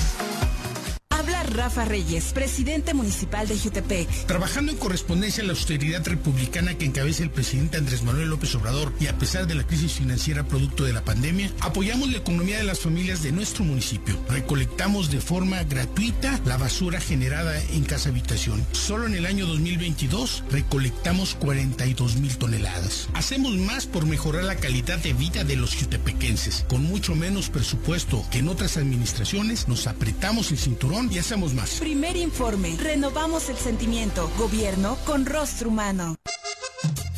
Habla 1.18 1.44
Rafa 1.44 1.86
Reyes, 1.86 2.32
presidente 2.34 2.93
municipal 2.93 3.48
de 3.48 3.59
Jutepec. 3.59 4.06
Trabajando 4.26 4.70
en 4.70 4.76
correspondencia 4.76 5.43
a 5.43 5.47
la 5.47 5.55
austeridad 5.55 6.06
republicana 6.06 6.74
que 6.74 6.84
encabeza 6.84 7.22
el 7.22 7.30
presidente 7.30 7.78
Andrés 7.78 8.02
Manuel 8.02 8.28
López 8.28 8.55
Obrador 8.55 8.93
y 9.01 9.06
a 9.06 9.16
pesar 9.16 9.47
de 9.47 9.55
la 9.55 9.66
crisis 9.66 9.94
financiera 9.94 10.44
producto 10.44 10.84
de 10.84 10.93
la 10.93 11.05
pandemia, 11.05 11.51
apoyamos 11.60 12.10
la 12.10 12.18
economía 12.18 12.59
de 12.59 12.64
las 12.64 12.80
familias 12.80 13.22
de 13.22 13.32
nuestro 13.32 13.64
municipio. 13.64 14.14
Recolectamos 14.28 15.10
de 15.10 15.22
forma 15.22 15.64
gratuita 15.64 16.38
la 16.44 16.59
basura 16.59 17.01
generada 17.01 17.59
en 17.72 17.84
casa 17.84 18.10
habitación. 18.10 18.62
Solo 18.72 19.06
en 19.06 19.14
el 19.14 19.24
año 19.24 19.47
2022 19.47 20.44
recolectamos 20.51 21.34
42 21.36 22.16
mil 22.16 22.36
toneladas. 22.36 23.09
Hacemos 23.14 23.56
más 23.56 23.86
por 23.86 24.05
mejorar 24.05 24.44
la 24.44 24.56
calidad 24.56 24.98
de 24.98 25.14
vida 25.14 25.44
de 25.44 25.56
los 25.56 25.76
jutepequenses. 25.76 26.66
Con 26.68 26.82
mucho 26.82 27.14
menos 27.14 27.48
presupuesto 27.48 28.22
que 28.30 28.40
en 28.40 28.48
otras 28.48 28.76
administraciones, 28.76 29.66
nos 29.66 29.86
apretamos 29.86 30.51
el 30.51 30.59
cinturón 30.59 31.05
hacemos 31.18 31.54
más. 31.54 31.78
Primer 31.80 32.16
informe. 32.16 32.76
Renovamos 32.78 33.48
el 33.48 33.56
sentimiento. 33.56 34.30
Gobierno 34.38 34.96
con 35.06 35.26
rostro 35.26 35.68
humano. 35.68 36.16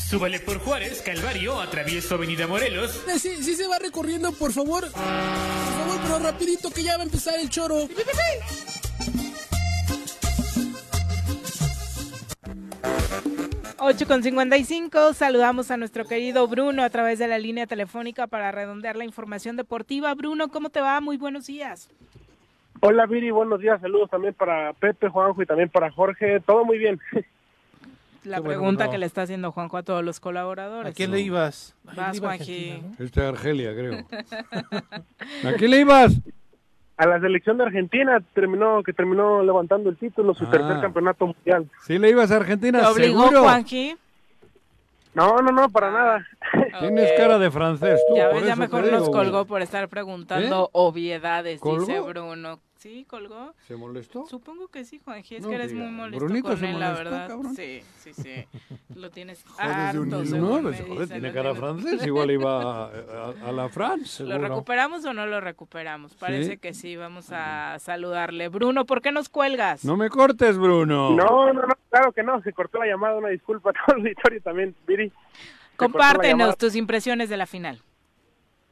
Súbale 0.09 0.40
por 0.40 0.59
Juárez, 0.60 1.02
Calvario, 1.02 1.60
atravieso 1.60 2.15
Avenida 2.15 2.47
Morelos. 2.47 2.98
Sí, 3.19 3.43
sí 3.43 3.55
se 3.55 3.66
va 3.66 3.78
recorriendo, 3.78 4.32
por 4.32 4.52
favor. 4.52 4.90
Por 4.90 5.01
favor, 5.01 6.01
pero 6.02 6.19
rapidito 6.20 6.70
que 6.70 6.82
ya 6.82 6.97
va 6.97 7.02
a 7.02 7.06
empezar 7.06 7.39
el 7.39 7.51
choro. 7.51 7.89
8 13.81 14.06
con 14.06 14.23
55, 14.23 15.15
saludamos 15.15 15.70
a 15.70 15.77
nuestro 15.77 16.05
querido 16.06 16.48
Bruno 16.48 16.82
a 16.82 16.90
través 16.90 17.19
de 17.19 17.28
la 17.28 17.39
línea 17.39 17.66
telefónica 17.66 18.27
para 18.27 18.51
redondear 18.51 18.97
la 18.97 19.05
información 19.05 19.56
deportiva. 19.56 20.15
Bruno, 20.15 20.48
¿cómo 20.48 20.70
te 20.70 20.81
va? 20.81 21.01
Muy 21.01 21.16
buenos 21.16 21.47
días. 21.47 21.89
Hola 22.81 23.07
Viri, 23.07 23.31
buenos 23.31 23.61
días, 23.61 23.81
saludos 23.81 24.09
también 24.11 24.35
para 24.35 24.73
Pepe, 24.75 25.09
Juanjo 25.09 25.43
y 25.43 25.47
también 25.47 25.69
para 25.69 25.91
Jorge, 25.91 26.41
todo 26.41 26.65
muy 26.65 26.79
bien. 26.79 27.01
La 28.25 28.37
Qué 28.37 28.43
bueno, 28.43 28.45
pregunta 28.61 28.85
no. 28.87 28.91
que 28.91 28.99
le 28.99 29.07
está 29.07 29.23
haciendo 29.23 29.51
Juanjo 29.53 29.77
a 29.79 29.83
todos 29.83 30.05
los 30.05 30.21
colaboradores. 30.21 30.93
¿A 30.93 30.95
quién 30.95 31.11
le 31.11 31.21
ibas? 31.21 31.75
Vas, 31.85 31.97
le 32.13 32.17
iba 32.19 32.33
a 32.33 32.37
Juanji. 32.37 32.83
Este 32.99 33.21
es 33.21 33.27
Argelia, 33.27 33.73
creo. 33.75 34.05
¿A 35.45 35.53
quién 35.57 35.71
le 35.71 35.81
ibas? 35.81 36.21
A 36.97 37.07
la 37.07 37.21
selección 37.21 37.59
de 37.59 37.65
Argentina 37.65 38.21
terminó 38.35 38.83
que 38.83 38.93
terminó 38.93 39.43
levantando 39.43 39.89
el 39.89 39.97
título, 39.97 40.35
su 40.35 40.45
Ah. 40.47 40.51
tercer 40.51 40.81
campeonato 40.81 41.27
mundial. 41.29 41.69
¿Sí 41.87 41.99
le 41.99 42.11
ibas 42.11 42.31
a 42.33 42.37
Argentina? 42.37 42.81
¿Te 42.81 42.87
obligó 42.87 43.23
¿Seguro? 43.23 43.43
Juanji? 43.43 43.97
No, 45.15 45.37
no, 45.39 45.51
no, 45.51 45.69
para 45.71 45.91
nada. 45.91 46.27
Tienes 46.81 47.13
cara 47.17 47.39
de 47.39 47.51
francés 47.51 48.01
tú. 48.09 48.17
Ya 48.17 48.29
ves, 48.29 48.45
ya 48.47 48.57
mejor 48.57 48.85
nos 48.93 49.09
colgó 49.11 49.39
güey. 49.39 49.45
por 49.47 49.63
estar 49.63 49.89
preguntando 49.89 50.69
obviedades, 50.73 51.61
¿Colgó? 51.61 51.81
dice 51.87 52.01
Bruno. 52.01 52.61
¿Sí, 52.79 53.05
colgó? 53.09 53.55
¿Se 53.67 53.75
molestó? 53.75 54.25
Supongo 54.27 54.69
que 54.69 54.85
sí, 54.85 55.01
Juanji, 55.05 55.35
es 55.37 55.43
No 55.43 55.49
que 55.49 55.55
eres 55.57 55.73
diga. 55.73 55.83
muy 55.85 55.93
molesto 55.93 56.25
Brunito 56.25 56.49
con 56.51 56.57
se 56.59 56.71
él, 56.71 56.79
la 56.79 56.87
molestó, 56.93 57.11
verdad. 57.11 57.29
cabrón. 57.29 57.57
Sí, 57.57 57.83
sí, 57.99 58.15
sí. 58.15 58.35
Lo 58.95 59.11
tienes 59.11 59.45
harto, 59.59 60.01
un 60.03 60.09
No, 60.11 60.63
me 60.63 60.79
joder, 60.79 61.09
tiene 61.09 61.33
cara 61.33 61.57
francés, 61.57 62.01
igual 62.07 62.31
iba 62.31 62.85
a, 62.85 62.87
a- 62.87 63.49
a 63.49 63.53
la 63.53 63.69
France. 63.69 64.23
¿Lo 64.23 64.31
seguro. 64.31 64.49
recuperamos 64.49 65.05
o 65.05 65.13
no 65.13 65.27
lo 65.27 65.41
recuperamos? 65.41 66.15
Parece 66.15 66.53
Sí. 66.53 66.59
que 66.59 66.73
sí, 66.73 66.95
vamos 66.97 67.31
a 67.33 67.81
saludarle. 67.81 68.49
Bruno, 68.49 68.87
¿por 68.87 69.03
qué 69.03 69.11
nos 69.11 69.29
cuelgas? 69.29 69.85
No 69.85 69.97
me 69.97 70.09
cortes, 70.09 70.57
Bruno. 70.57 71.11
No, 71.17 71.53
no, 71.53 71.63
no, 71.67 71.75
claro 71.91 72.13
que 72.13 72.23
no, 72.23 72.41
se 72.43 72.53
cortó 72.53 72.79
la 72.79 72.87
llamada, 72.87 73.17
una 73.17 73.31
disculpa 73.31 73.71
a 73.71 73.73
todo 73.73 73.97
el 73.97 74.03
auditorio 74.03 74.41
también, 74.41 74.77
Viri. 74.87 75.09
La. 75.09 75.77
Compártenos 75.77 76.57
tus 76.57 76.77
impresiones 76.77 77.29
de 77.29 77.37
la 77.37 77.47
final. 77.47 77.81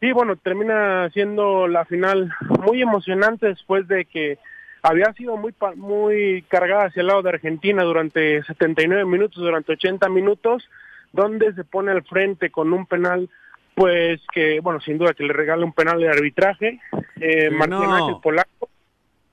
Sí, 0.01 0.13
bueno, 0.13 0.37
termina 0.37 1.09
siendo 1.11 1.69
la 1.69 1.85
final 1.85 2.31
muy 2.67 2.83
emocionante 2.83 3.47
después 3.47 3.89
de 3.89 4.05
que 4.05 4.39
había 4.83 5.13
sido 5.15 5.37
muy 5.37 5.55
muy 5.77 6.43
cargada 6.49 6.87
hacia 6.87 7.01
el 7.01 7.07
lado 7.07 7.23
de 7.23 7.31
Argentina 7.31 7.83
durante 7.83 8.43
79 8.45 9.05
minutos, 9.07 9.43
durante 9.43 9.73
80 9.73 10.09
minutos, 10.11 10.69
donde 11.13 11.55
se 11.55 11.65
pone 11.65 11.93
al 11.93 12.05
frente 12.05 12.51
con 12.51 12.73
un 12.73 12.87
penal, 12.87 13.29
pues 13.75 14.21
que, 14.33 14.61
bueno, 14.61 14.81
sin 14.81 14.99
duda 14.99 15.15
que 15.15 15.25
le 15.25 15.33
regala 15.33 15.65
un 15.65 15.73
penal 15.73 15.99
de 15.99 16.09
arbitraje, 16.09 16.81
eh, 17.17 17.49
Que 17.49 17.51
Martín 17.51 17.79
no. 17.79 17.95
Ángel 17.95 18.17
Polaco. 18.23 18.69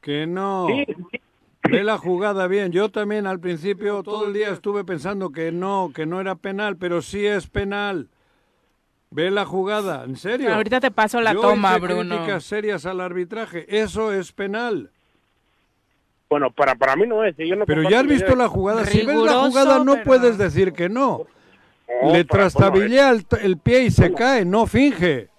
Que 0.01 0.25
no. 0.25 0.67
Sí, 0.67 0.85
Ve 1.69 1.83
la 1.83 1.97
jugada 1.97 2.47
bien. 2.47 2.71
Yo 2.71 2.89
también 2.89 3.25
al 3.25 3.39
principio 3.39 4.03
todo 4.03 4.27
el 4.27 4.33
día 4.33 4.49
estuve 4.49 4.83
pensando 4.83 5.31
que 5.31 5.51
no, 5.51 5.91
que 5.95 6.05
no 6.05 6.19
era 6.19 6.35
penal, 6.35 6.77
pero 6.77 7.01
sí 7.01 7.25
es 7.25 7.47
penal. 7.47 8.09
Ve 9.13 9.29
la 9.29 9.45
jugada, 9.45 10.03
en 10.05 10.15
serio. 10.17 10.53
Ahorita 10.53 10.79
te 10.79 10.89
paso 10.89 11.21
la 11.21 11.33
Yo 11.33 11.41
toma, 11.41 11.71
hice 11.77 11.79
Bruno. 11.81 12.15
críticas 12.17 12.43
serias 12.43 12.85
al 12.87 12.99
arbitraje. 12.99 13.65
Eso 13.69 14.11
es 14.11 14.31
penal. 14.31 14.89
Bueno, 16.29 16.49
para, 16.51 16.73
para 16.73 16.95
mí 16.95 17.05
no 17.05 17.23
es. 17.23 17.35
yo 17.37 17.55
no 17.55 17.65
Pero 17.67 17.87
ya 17.87 17.99
has 17.99 18.07
visto 18.07 18.35
la 18.35 18.47
jugada. 18.47 18.85
Si 18.85 18.97
ves 18.97 19.05
la 19.07 19.13
Riguroso, 19.13 19.49
jugada 19.49 19.83
no 19.83 19.93
pero- 19.93 20.03
puedes 20.05 20.37
decir 20.39 20.73
que 20.73 20.89
no. 20.89 21.27
No, 22.01 22.11
Le 22.11 22.25
para- 22.25 22.49
trastabillea 22.49 23.11
el, 23.11 23.23
el 23.43 23.57
pie 23.57 23.83
y 23.83 23.91
se 23.91 24.11
cae, 24.13 24.43
no 24.45 24.65
finge. 24.65 25.29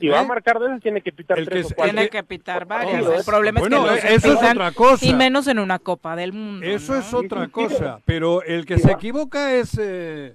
Si 0.00 0.08
va 0.08 0.20
a 0.20 0.22
¿Eh? 0.22 0.26
marcar 0.26 0.58
de 0.58 0.66
esas, 0.66 0.80
tiene 0.80 1.00
que 1.02 1.12
pitar 1.12 1.38
El 1.38 1.44
tres 1.44 1.66
que 1.66 1.72
o 1.74 1.76
cuatro. 1.76 1.92
Tiene 1.94 2.08
que 2.08 2.22
pitar 2.22 2.64
varias. 2.66 3.04
Obvio. 3.04 3.18
El 3.18 3.24
problema 3.24 3.60
Bueno, 3.60 3.76
es 3.90 4.00
que 4.00 4.04
no 4.04 4.08
se 4.08 4.14
eso 4.14 4.28
es 4.32 4.38
pitan, 4.38 4.56
otra 4.56 4.72
cosa. 4.72 5.04
Y 5.06 5.12
menos 5.14 5.46
en 5.48 5.58
una 5.58 5.78
Copa 5.78 6.16
del 6.16 6.32
Mundo. 6.32 6.64
Eso 6.66 6.94
¿no? 6.94 6.98
es 7.00 7.12
otra 7.14 7.48
cosa. 7.48 8.00
Pero 8.06 8.42
el 8.42 8.64
que 8.64 8.78
se 8.78 8.90
equivoca 8.90 9.52
es 9.54 9.78
eh, 9.78 10.34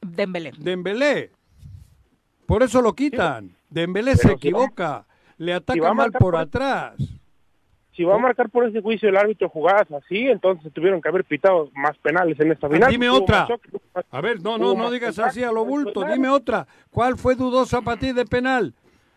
Dembélé. 0.00 0.52
Dembélé. 0.58 1.30
Por 2.52 2.62
eso 2.62 2.82
lo 2.82 2.92
quitan. 2.92 3.56
Dembélé 3.70 4.14
se 4.14 4.28
Pero 4.28 4.38
si 4.38 4.50
va- 4.50 4.58
equivoca. 4.64 5.06
Le 5.38 5.54
ataca 5.54 5.94
mal 5.94 6.12
por 6.12 6.20
por- 6.20 6.36
atrás. 6.36 6.92
Si 7.96 8.04
va 8.04 8.16
a 8.16 8.18
marcar 8.18 8.50
por 8.50 8.66
ese 8.68 8.82
juicio 8.82 9.08
el 9.08 9.16
árbitro 9.16 9.48
jugadas 9.48 9.90
así, 9.90 10.26
entonces 10.28 10.70
tuvieron 10.70 11.00
que 11.00 11.08
haber 11.08 11.24
pitado 11.24 11.70
más 11.74 11.96
penales 11.98 12.38
en 12.40 12.52
esta 12.52 12.68
final. 12.68 12.90
Dime 12.90 13.08
otra. 13.08 13.46
choque, 13.46 13.70
A 14.10 14.20
ver, 14.20 14.42
no, 14.42 14.58
no, 14.58 14.74
no 14.74 14.90
digas 14.90 15.18
así 15.18 15.42
a 15.42 15.50
lo 15.50 15.64
bulto. 15.64 15.94
pues, 16.02 16.12
Dime 16.12 16.28
otra. 16.28 16.66
¿Cuál 16.90 17.16
fue 17.16 17.36
dudosa 17.36 17.80
para 17.80 17.98
ti 17.98 18.12
de 18.12 18.26
penal? 18.26 18.74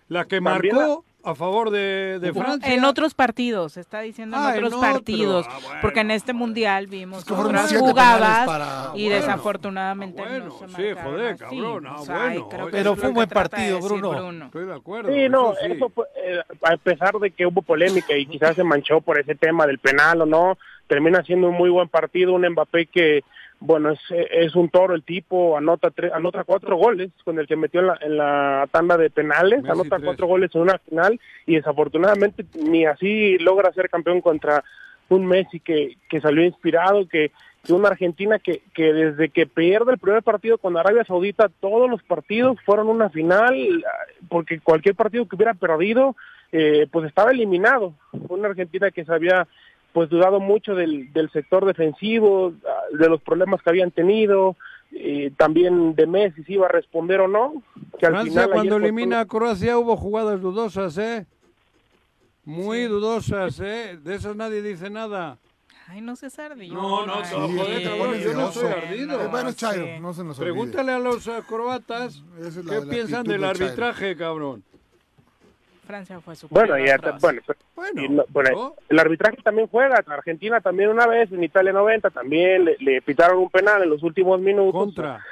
La 0.07 0.24
que 0.24 0.40
También 0.40 0.74
marcó 0.74 1.03
a 1.26 1.35
favor 1.35 1.69
de, 1.72 2.19
de 2.19 2.34
Francia. 2.34 2.73
En 2.73 2.85
otros 2.85 3.14
partidos, 3.14 3.77
está 3.77 4.02
diciendo 4.02 4.38
en 4.38 4.43
Ah, 4.43 4.52
en 4.56 4.64
otros 4.64 4.73
otro. 4.76 4.91
partidos, 4.93 5.45
Ah, 5.49 5.57
bueno. 5.64 5.80
porque 5.81 5.99
en 6.02 6.11
este 6.11 6.34
mundial 6.34 6.88
vimos 6.88 7.26
que 7.26 7.34
otras 7.34 7.76
jugadas 7.77 8.45
para- 8.45 8.91
y 8.95 9.06
bueno. 9.06 9.15
desafortunadamente 9.15 10.22
Bueno, 10.22 10.45
no 10.45 10.52
se 10.52 10.57
sí, 10.68 10.72
marcaron 10.84 11.03
joder, 11.03 11.27
así. 11.34 11.39
cabrón, 11.39 11.88
ah, 11.88 11.95
O 11.99 12.06
sea, 12.06 12.15
y 12.15 12.19
bueno, 12.38 12.49
creo 12.49 12.65
que 12.68 12.72
Pero 12.72 12.95
fue 12.95 13.07
un 13.10 13.15
buen 13.15 13.30
de 13.30 13.34
partido, 13.35 13.80
Bruno. 13.81 14.45
Estoy 14.45 14.65
de 14.65 14.73
acuerdo. 14.76 15.11
Sí, 15.14 15.30
no, 15.30 15.52
eso 15.53 15.60
sí. 15.65 15.72
eso 15.73 15.89
fue, 15.89 16.06
eh, 16.23 16.41
a 16.61 16.77
pesar 16.77 17.14
de 17.19 17.31
que 17.31 17.45
hubo 17.45 17.61
polémica 17.61 18.15
y 18.15 18.26
quizás 18.26 18.56
se 18.56 18.64
manchó 18.64 19.02
por 19.02 19.19
ese 19.19 19.35
tema 19.35 19.65
del 19.65 19.80
penal 19.80 20.22
o 20.22 20.26
no, 20.26 20.57
termina 20.88 21.23
siendo 21.23 21.47
un 21.49 21.56
muy 21.56 21.69
buen 21.69 21.89
partido, 21.89 22.34
un 22.34 22.47
Mbappé 22.47 22.85
que, 22.88 23.23
bueno, 23.65 23.91
es, 23.91 23.99
es 24.09 24.55
un 24.55 24.69
toro 24.69 24.93
el 24.93 25.03
tipo, 25.03 25.57
anota 25.57 25.89
tres, 25.89 26.13
anota 26.13 26.43
cuatro 26.43 26.77
goles 26.77 27.09
con 27.23 27.39
el 27.39 27.47
que 27.47 27.55
metió 27.55 27.79
en 27.81 27.87
la, 27.87 27.97
en 28.01 28.17
la 28.17 28.69
tanda 28.71 28.95
de 28.95 29.09
penales, 29.09 29.63
Messi 29.63 29.71
anota 29.71 29.95
tres. 29.95 30.05
cuatro 30.05 30.27
goles 30.27 30.53
en 30.53 30.61
una 30.61 30.77
final 30.77 31.19
y 31.47 31.55
desafortunadamente 31.55 32.45
ni 32.63 32.85
así 32.85 33.37
logra 33.39 33.73
ser 33.73 33.89
campeón 33.89 34.21
contra 34.21 34.63
un 35.09 35.25
Messi 35.25 35.59
que, 35.59 35.97
que 36.09 36.21
salió 36.21 36.43
inspirado, 36.43 37.07
que, 37.07 37.31
que 37.63 37.73
una 37.73 37.89
Argentina 37.89 38.39
que, 38.39 38.61
que 38.73 38.93
desde 38.93 39.29
que 39.29 39.47
pierde 39.47 39.93
el 39.93 39.99
primer 39.99 40.21
partido 40.21 40.57
con 40.57 40.77
Arabia 40.77 41.03
Saudita, 41.03 41.49
todos 41.59 41.89
los 41.89 42.03
partidos 42.03 42.57
fueron 42.65 42.87
una 42.87 43.09
final, 43.09 43.83
porque 44.29 44.59
cualquier 44.59 44.95
partido 44.95 45.27
que 45.27 45.35
hubiera 45.35 45.53
perdido, 45.53 46.15
eh, 46.51 46.87
pues 46.91 47.07
estaba 47.07 47.31
eliminado. 47.31 47.93
Una 48.29 48.47
Argentina 48.49 48.91
que 48.91 49.05
se 49.05 49.13
había 49.13 49.47
pues 49.95 50.09
dudado 50.09 50.41
mucho 50.41 50.76
del, 50.76 51.13
del 51.13 51.31
sector 51.31 51.63
defensivo, 51.65 52.51
de 52.91 53.07
los 53.07 53.22
problemas 53.22 53.61
que 53.61 53.69
habían 53.69 53.91
tenido, 53.91 54.57
eh, 54.91 55.31
también 55.38 55.95
de 55.95 56.05
Messi 56.05 56.43
si 56.43 56.53
iba 56.55 56.65
a 56.65 56.69
responder 56.69 57.22
o 57.22 57.30
no. 57.30 57.63
Que 57.97 58.07
al 58.07 58.11
Francia 58.11 58.41
final 58.41 58.49
cuando 58.51 58.76
elimina 58.76 59.22
a 59.22 59.26
Croacia 59.26 59.77
hubo 59.77 59.95
jugadas 59.95 60.41
dudosas, 60.41 60.97
¿eh? 60.97 61.26
Muy 62.43 62.84
dudosas, 62.84 63.57
¿eh? 63.61 63.97
De 64.03 64.15
esas 64.15 64.35
nadie 64.35 64.61
dice 64.61 64.89
nada. 64.89 65.38
Ay, 65.88 66.01
no 66.01 66.15
se 66.17 66.27
ardillo. 66.41 66.73
No, 66.73 67.05
no, 67.05 67.15
no, 67.22 67.23
joder, 67.23 68.19
yo 68.22 68.34
no 68.34 68.51
soy 68.51 68.67
ardido. 68.72 69.22
Eh, 69.22 69.27
bueno, 69.31 69.53
Chairo, 69.53 69.85
sí. 69.85 69.91
no 70.01 70.13
se 70.13 70.23
nos 70.26 70.38
olvide. 70.39 70.51
Pregúntale 70.51 70.91
a 70.91 70.99
los 70.99 71.26
eh, 71.27 71.31
croatas 71.47 72.22
es 72.39 72.57
la- 72.65 72.80
qué 72.80 72.85
la 72.85 72.91
piensan 72.91 73.23
del 73.23 73.41
Chairo. 73.41 73.47
arbitraje, 73.65 74.15
cabrón. 74.17 74.63
Francia 75.86 76.20
fue 76.20 76.36
su 76.36 76.48
Bueno, 76.49 76.78
y 76.78 76.90
hasta- 76.90 77.14
bueno, 77.22 77.41
pero- 77.45 77.60
Bueno, 77.76 78.02
y 78.02 78.10
no- 78.10 78.26
bueno, 78.30 78.49
¿no? 78.52 78.74
el 78.90 78.99
arbitraje 78.99 79.38
también 79.44 79.68
juega. 79.68 80.03
Argentina 80.07 80.60
también 80.62 80.90
una 80.90 81.07
vez, 81.07 81.32
en 81.32 81.44
Italia 81.44 81.72
90 81.74 82.10
también 82.10 82.66
le, 82.66 82.76
le 82.80 83.02
pitaron 83.02 83.38
un 83.40 83.49
penal 83.49 83.84
en 83.84 83.90
los 83.90 84.03
últimos 84.03 84.40
minutos. 84.40 84.74
Contra. 84.74 85.24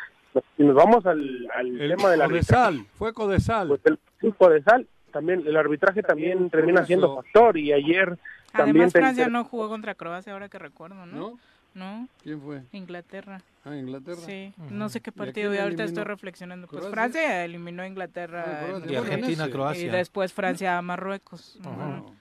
Y 0.58 0.64
nos 0.64 0.76
vamos 0.76 1.06
al, 1.06 1.48
al 1.56 1.80
El 1.82 1.96
tema 1.96 2.10
del 2.10 2.22
arbitraje. 2.22 2.64
Codesal, 2.78 2.86
fue 2.98 3.14
Codesal. 3.14 3.68
Pues 3.68 3.82
el 3.86 4.00
tipo 4.20 4.50
de 4.50 4.64
sal, 4.64 4.88
también 5.12 5.44
el 5.46 5.56
arbitraje 5.58 6.02
también 6.02 6.50
termina 6.50 6.86
siendo 6.86 7.16
factor 7.18 7.58
y 7.58 7.72
ayer 7.72 8.18
también 8.52 8.76
Además, 8.78 8.94
te- 8.94 9.00
Francia 9.00 9.28
no 9.28 9.44
jugó 9.44 9.70
contra 9.70 9.94
Croacia, 9.96 10.34
ahora 10.34 10.50
que 10.50 10.58
recuerdo, 10.60 11.06
¿no? 11.06 11.18
¿No? 11.18 11.40
No, 11.74 12.08
¿Quién 12.22 12.40
fue? 12.41 12.62
Inglaterra. 12.72 13.41
Ah, 13.66 13.76
Inglaterra. 13.76 14.18
Sí, 14.18 14.54
no 14.70 14.90
sé 14.90 15.02
qué 15.02 15.10
¿Y 15.10 15.14
a 15.14 15.18
partido, 15.18 15.54
y 15.54 15.58
ahorita 15.58 15.84
eliminó? 15.84 16.02
estoy 16.02 16.04
reflexionando. 16.04 16.68
Pues 16.68 16.82
¿Croacia? 16.82 16.94
Francia 16.94 17.45
eliminó 17.45 17.82
a 17.84 17.88
Inglaterra 17.88 18.44
Ah, 18.45 18.66
Croacia. 18.68 18.91
Y 18.91 18.95
Argentina. 18.95 19.50
Croacia. 19.50 19.86
y 19.86 19.90
después 19.90 20.34
Francia 20.34 20.78
a 20.78 20.82
Marruecos. 20.82 21.58
Ajá. 21.62 22.02
Ujú. 22.02 22.14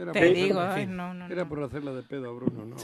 Era 0.00 0.12
Te 0.12 0.20
por- 0.26 0.34
digo, 0.34 0.62
en 0.62 0.68
ay, 0.70 0.86
fin. 0.86 0.96
no, 0.96 1.12
no, 1.12 1.26
Era 1.26 1.44
por 1.44 1.62
hacerla 1.62 1.92
de 1.92 2.02
pedo 2.02 2.30
a 2.30 2.32
Bruno, 2.32 2.64
¿no? 2.64 2.76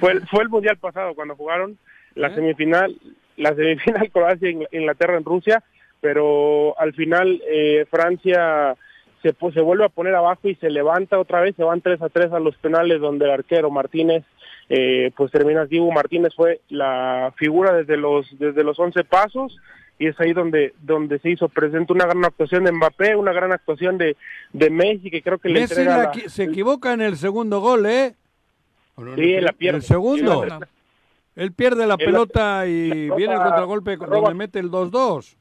fue, 0.00 0.12
el- 0.12 0.26
fue 0.28 0.42
el 0.44 0.48
mundial 0.48 0.78
pasado 0.78 1.14
cuando 1.14 1.36
jugaron 1.36 1.76
la 2.14 2.28
¿Eh? 2.28 2.34
semifinal, 2.36 2.96
la 3.36 3.54
semifinal 3.54 4.10
Croacia 4.12 4.48
Ingl- 4.48 4.68
Inglaterra 4.72 5.18
en 5.18 5.24
Rusia, 5.24 5.62
pero 6.00 6.78
al 6.80 6.94
final 6.94 7.42
eh, 7.50 7.84
Francia 7.90 8.76
se 9.22 9.34
pu- 9.36 9.52
se 9.52 9.60
vuelve 9.60 9.84
a 9.84 9.88
poner 9.90 10.14
abajo 10.14 10.48
y 10.48 10.54
se 10.54 10.70
levanta 10.70 11.18
otra 11.18 11.40
vez, 11.40 11.54
se 11.56 11.64
van 11.64 11.80
3 11.82 12.00
a 12.00 12.08
3 12.08 12.32
a 12.32 12.38
los 12.40 12.56
penales 12.56 12.98
donde 13.00 13.26
el 13.26 13.32
arquero 13.32 13.70
Martínez 13.70 14.24
eh, 14.68 15.10
pues 15.16 15.30
termina 15.30 15.66
Dibu 15.66 15.92
Martínez 15.92 16.32
fue 16.34 16.60
la 16.68 17.32
figura 17.36 17.72
desde 17.74 17.96
los 17.96 18.26
desde 18.38 18.64
los 18.64 18.78
11 18.78 19.04
pasos 19.04 19.56
y 19.98 20.06
es 20.08 20.18
ahí 20.20 20.32
donde 20.32 20.72
donde 20.80 21.18
se 21.20 21.30
hizo 21.30 21.48
presente 21.48 21.92
una 21.92 22.06
gran 22.06 22.24
actuación 22.24 22.64
de 22.64 22.72
Mbappé, 22.72 23.14
una 23.16 23.32
gran 23.32 23.52
actuación 23.52 23.98
de, 23.98 24.16
de 24.52 24.70
Messi 24.70 25.10
que 25.10 25.22
creo 25.22 25.38
que 25.38 25.48
le 25.48 25.60
Messi 25.60 25.74
entrega 25.80 26.12
la 26.14 26.28
se 26.28 26.44
equivoca 26.44 26.92
en 26.92 27.02
el 27.02 27.16
segundo 27.16 27.60
gol, 27.60 27.86
¿eh? 27.86 28.14
Sí, 29.16 29.40
la 29.40 29.52
pierde. 29.52 29.78
El 29.78 29.82
segundo. 29.82 30.44
Él 31.36 31.52
pierde 31.52 31.86
la 31.86 31.94
Él- 31.98 32.04
pelota 32.06 32.66
y 32.66 33.08
roba- 33.08 33.16
viene 33.16 33.34
el 33.34 33.40
contragolpe 33.40 33.96
roba- 33.96 34.16
donde 34.20 34.34
mete 34.34 34.58
el 34.60 34.70
2-2. 34.70 35.36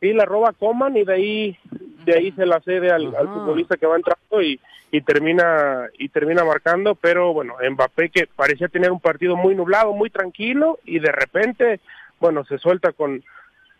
Sí, 0.00 0.12
la 0.12 0.24
roba 0.24 0.52
Coman 0.58 0.96
y 0.96 1.04
de 1.04 1.12
ahí 1.12 1.58
de 2.04 2.14
ahí 2.14 2.32
se 2.32 2.46
la 2.46 2.60
cede 2.60 2.90
al, 2.90 3.10
futbolista 3.10 3.76
que 3.76 3.86
va 3.86 3.96
entrando 3.96 4.42
y, 4.42 4.60
y 4.90 5.00
termina 5.02 5.88
y 5.98 6.08
termina 6.08 6.44
marcando, 6.44 6.94
pero 6.94 7.32
bueno, 7.32 7.56
Mbappé 7.70 8.10
que 8.10 8.26
parecía 8.26 8.68
tener 8.68 8.90
un 8.90 9.00
partido 9.00 9.36
muy 9.36 9.54
nublado, 9.54 9.92
muy 9.92 10.10
tranquilo 10.10 10.78
y 10.84 10.98
de 10.98 11.12
repente, 11.12 11.80
bueno, 12.18 12.44
se 12.44 12.58
suelta 12.58 12.92
con 12.92 13.22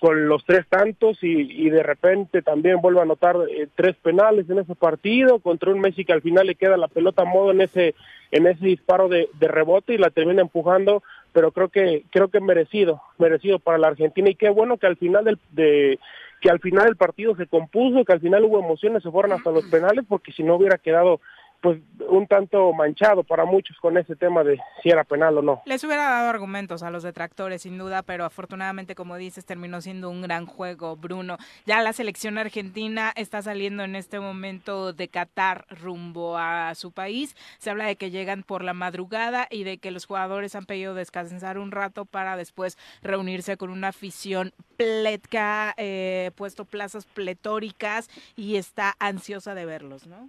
con 0.01 0.29
los 0.29 0.43
tres 0.47 0.67
tantos 0.67 1.23
y, 1.23 1.67
y 1.67 1.69
de 1.69 1.83
repente 1.83 2.41
también 2.41 2.81
vuelve 2.81 3.01
a 3.01 3.03
anotar 3.03 3.37
eh, 3.51 3.69
tres 3.75 3.95
penales 3.97 4.49
en 4.49 4.59
ese 4.59 4.75
partido 4.75 5.41
contra 5.41 5.71
un 5.71 5.81
Messi 5.81 6.07
que 6.07 6.15
al 6.15 6.23
final 6.23 6.47
le 6.47 6.55
queda 6.55 6.79
la 6.79 6.89
pelota 6.89 7.23
a 7.23 7.27
modo 7.27 7.51
en 7.51 7.61
ese 7.61 7.95
en 8.31 8.47
ese 8.47 8.65
disparo 8.65 9.09
de, 9.09 9.29
de 9.39 9.49
rebote 9.49 9.93
y 9.93 9.99
la 9.99 10.09
termina 10.09 10.41
empujando 10.41 11.03
pero 11.35 11.53
creo 11.53 11.69
que 11.69 12.05
creo 12.11 12.29
que 12.29 12.41
merecido 12.41 13.03
merecido 13.19 13.59
para 13.59 13.77
la 13.77 13.89
Argentina 13.89 14.31
y 14.31 14.37
qué 14.37 14.49
bueno 14.49 14.79
que 14.79 14.87
al 14.87 14.97
final 14.97 15.25
del 15.25 15.39
de 15.51 15.99
que 16.41 16.51
al 16.51 16.61
final 16.61 16.89
el 16.89 16.97
partido 16.97 17.37
se 17.37 17.47
compuso 17.47 18.05
que 18.05 18.13
al 18.13 18.21
final 18.21 18.45
hubo 18.45 18.59
emociones 18.59 19.03
se 19.03 19.11
fueron 19.11 19.33
hasta 19.33 19.51
los 19.51 19.65
penales 19.67 20.05
porque 20.09 20.33
si 20.33 20.43
no 20.43 20.57
hubiera 20.57 20.79
quedado 20.79 21.21
pues 21.61 21.79
un 22.09 22.27
tanto 22.27 22.73
manchado 22.73 23.23
para 23.23 23.45
muchos 23.45 23.77
con 23.79 23.97
ese 23.99 24.17
tema 24.17 24.43
de 24.43 24.59
si 24.83 24.89
era 24.89 25.05
penal 25.05 25.39
o 25.39 25.43
no. 25.43 25.63
Les 25.67 25.85
hubiera 25.85 26.09
dado 26.09 26.31
argumentos 26.31 26.83
a 26.83 26.91
los 26.91 27.03
detractores, 27.03 27.63
sin 27.63 27.79
duda, 27.79 28.03
pero 28.03 28.25
afortunadamente, 28.25 28.95
como 28.95 29.17
dices, 29.17 29.45
terminó 29.45 29.81
siendo 29.81 30.11
un 30.11 30.23
gran 30.23 30.47
juego, 30.47 30.97
Bruno. 30.97 31.37
Ya 31.67 31.83
la 31.83 31.93
selección 31.93 32.39
argentina 32.39 33.13
está 33.15 33.43
saliendo 33.43 33.85
en 33.85 33.97
este 33.97 34.21
momento 34.21 34.93
de 34.93 35.09
Qatar 35.09 35.67
rumbo 35.71 36.39
a 36.39 36.75
su 36.75 36.93
país. 36.93 37.37
Se 37.59 37.71
habla 37.71 37.87
de 37.87 37.97
que 37.97 38.11
llegan 38.11 38.43
por 38.43 38.65
la 38.65 38.75
madrugada 38.75 39.47
y 39.51 39.65
de 39.65 39.79
que 39.79 39.91
los 39.91 40.07
jugadores 40.07 40.55
han 40.55 40.67
pedido 40.67 40.95
descansar 40.95 41.59
un 41.59 41.71
rato 41.71 42.05
para 42.05 42.37
después 42.37 42.79
reunirse 43.03 43.57
con 43.57 43.71
una 43.71 43.89
afición 43.89 44.53
pletka, 44.77 45.75
eh, 45.77 46.31
puesto 46.37 46.65
plazas 46.65 47.05
pletóricas 47.05 48.09
y 48.37 48.57
está 48.57 48.95
ansiosa 48.99 49.55
de 49.55 49.67
verlos, 49.67 50.07
¿no? 50.07 50.29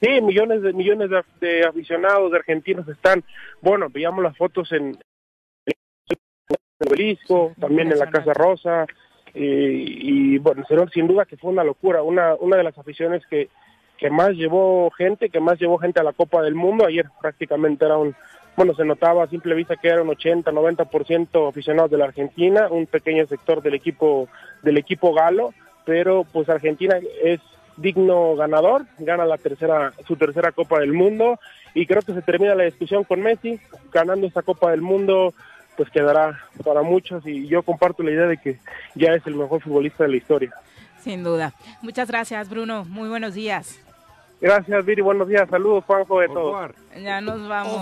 Sí, 0.00 0.20
millones 0.22 0.62
de 0.62 0.72
millones 0.72 1.10
de, 1.10 1.22
de 1.46 1.66
aficionados 1.66 2.30
de 2.30 2.38
argentinos 2.38 2.88
están, 2.88 3.22
bueno, 3.60 3.88
veíamos 3.90 4.22
las 4.22 4.36
fotos 4.36 4.72
en, 4.72 4.96
en 5.66 5.74
el 6.80 6.88
obelisco, 6.88 7.52
también 7.60 7.92
en 7.92 7.98
la 7.98 8.10
Casa 8.10 8.32
Rosa, 8.32 8.86
y, 9.34 10.34
y 10.34 10.38
bueno, 10.38 10.64
sin- 10.68 10.88
sin 10.90 11.06
duda 11.06 11.26
que 11.26 11.36
fue 11.36 11.50
una 11.50 11.64
locura, 11.64 12.02
una, 12.02 12.34
una 12.36 12.56
de 12.56 12.64
las 12.64 12.78
aficiones 12.78 13.22
que, 13.26 13.48
que 13.98 14.08
más 14.10 14.30
llevó 14.30 14.90
gente, 14.90 15.28
que 15.28 15.40
más 15.40 15.58
llevó 15.60 15.76
gente 15.78 16.00
a 16.00 16.04
la 16.04 16.14
Copa 16.14 16.42
del 16.42 16.54
Mundo, 16.54 16.86
ayer 16.86 17.06
prácticamente 17.20 17.84
era 17.84 17.98
un, 17.98 18.14
bueno, 18.56 18.74
se 18.74 18.84
notaba 18.86 19.24
a 19.24 19.28
simple 19.28 19.54
vista 19.54 19.76
que 19.76 19.88
era 19.88 20.02
un 20.02 20.08
80, 20.08 20.50
90% 20.50 21.48
aficionados 21.48 21.90
de 21.90 21.98
la 21.98 22.06
Argentina, 22.06 22.68
un 22.70 22.86
pequeño 22.86 23.26
sector 23.26 23.60
del 23.62 23.74
equipo, 23.74 24.28
del 24.62 24.78
equipo 24.78 25.12
galo, 25.12 25.52
pero 25.84 26.24
pues 26.32 26.48
Argentina 26.48 26.98
es 27.22 27.40
digno 27.80 28.36
ganador, 28.36 28.84
gana 28.98 29.24
la 29.24 29.38
tercera, 29.38 29.92
su 30.06 30.16
tercera 30.16 30.52
Copa 30.52 30.80
del 30.80 30.92
Mundo 30.92 31.38
y 31.74 31.86
creo 31.86 32.02
que 32.02 32.14
se 32.14 32.22
termina 32.22 32.54
la 32.54 32.64
discusión 32.64 33.04
con 33.04 33.20
Messi, 33.22 33.58
ganando 33.92 34.26
esta 34.26 34.42
Copa 34.42 34.70
del 34.70 34.82
Mundo 34.82 35.34
pues 35.76 35.88
quedará 35.90 36.38
para 36.62 36.82
muchos 36.82 37.26
y 37.26 37.46
yo 37.48 37.62
comparto 37.62 38.02
la 38.02 38.10
idea 38.10 38.26
de 38.26 38.36
que 38.36 38.58
ya 38.94 39.12
es 39.12 39.26
el 39.26 39.34
mejor 39.34 39.62
futbolista 39.62 40.04
de 40.04 40.10
la 40.10 40.16
historia. 40.16 40.52
Sin 41.00 41.24
duda. 41.24 41.54
Muchas 41.80 42.08
gracias, 42.08 42.50
Bruno. 42.50 42.84
Muy 42.84 43.08
buenos 43.08 43.34
días. 43.34 43.80
Gracias, 44.40 44.86
Viri, 44.86 45.02
buenos 45.02 45.28
días, 45.28 45.46
saludos, 45.50 45.84
Juanjo, 45.86 46.20
de 46.20 46.28
todos. 46.28 46.70
Ya 46.98 47.20
nos 47.20 47.46
vamos. 47.46 47.76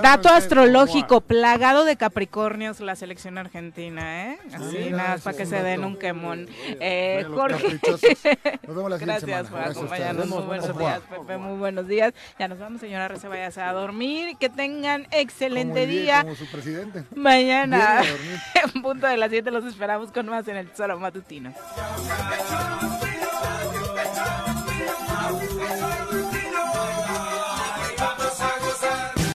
Dato 0.00 0.28
astrológico, 0.28 1.20
plagado 1.20 1.84
de 1.84 1.96
Capricornios 1.96 2.78
la 2.78 2.94
selección 2.94 3.36
argentina, 3.36 4.26
¿eh? 4.32 4.38
Así, 4.54 4.84
Sí, 4.84 4.90
nada, 4.90 5.18
para 5.18 5.36
que 5.36 5.44
se 5.44 5.60
den 5.62 5.84
un 5.84 5.96
quemón. 5.96 6.46
Eh, 6.80 7.26
Jorge. 7.34 7.80
Nos 8.66 8.76
vemos 8.76 8.90
la 8.90 8.98
Gracias 8.98 9.48
por 9.48 9.60
acompañarnos. 9.60 10.28
Muy 10.28 10.42
buenos 10.44 10.78
días, 10.78 11.00
Pepe. 11.10 11.36
Muy 11.36 11.58
buenos 11.58 11.88
días. 11.88 12.14
Ya 12.38 12.46
nos 12.46 12.58
vamos, 12.60 12.80
señora 12.80 13.08
Rece, 13.08 13.60
a 13.60 13.72
dormir. 13.72 14.36
Que 14.38 14.48
tengan 14.48 15.08
excelente 15.10 15.80
Como 15.80 15.86
día- 15.92 16.02
día. 16.02 16.22
Como 16.22 16.34
su 16.36 16.46
presidente. 16.46 17.04
Mañana, 17.14 18.02
en 18.74 18.82
punto 18.82 19.08
de 19.08 19.16
las 19.16 19.30
7, 19.30 19.50
los 19.50 19.64
esperamos 19.64 20.12
con 20.12 20.26
más 20.26 20.46
en 20.46 20.56
el 20.58 20.68
Tesoro 20.68 20.98
Matutino. 20.98 21.52
Thank 24.18 26.02
you. 26.02 26.07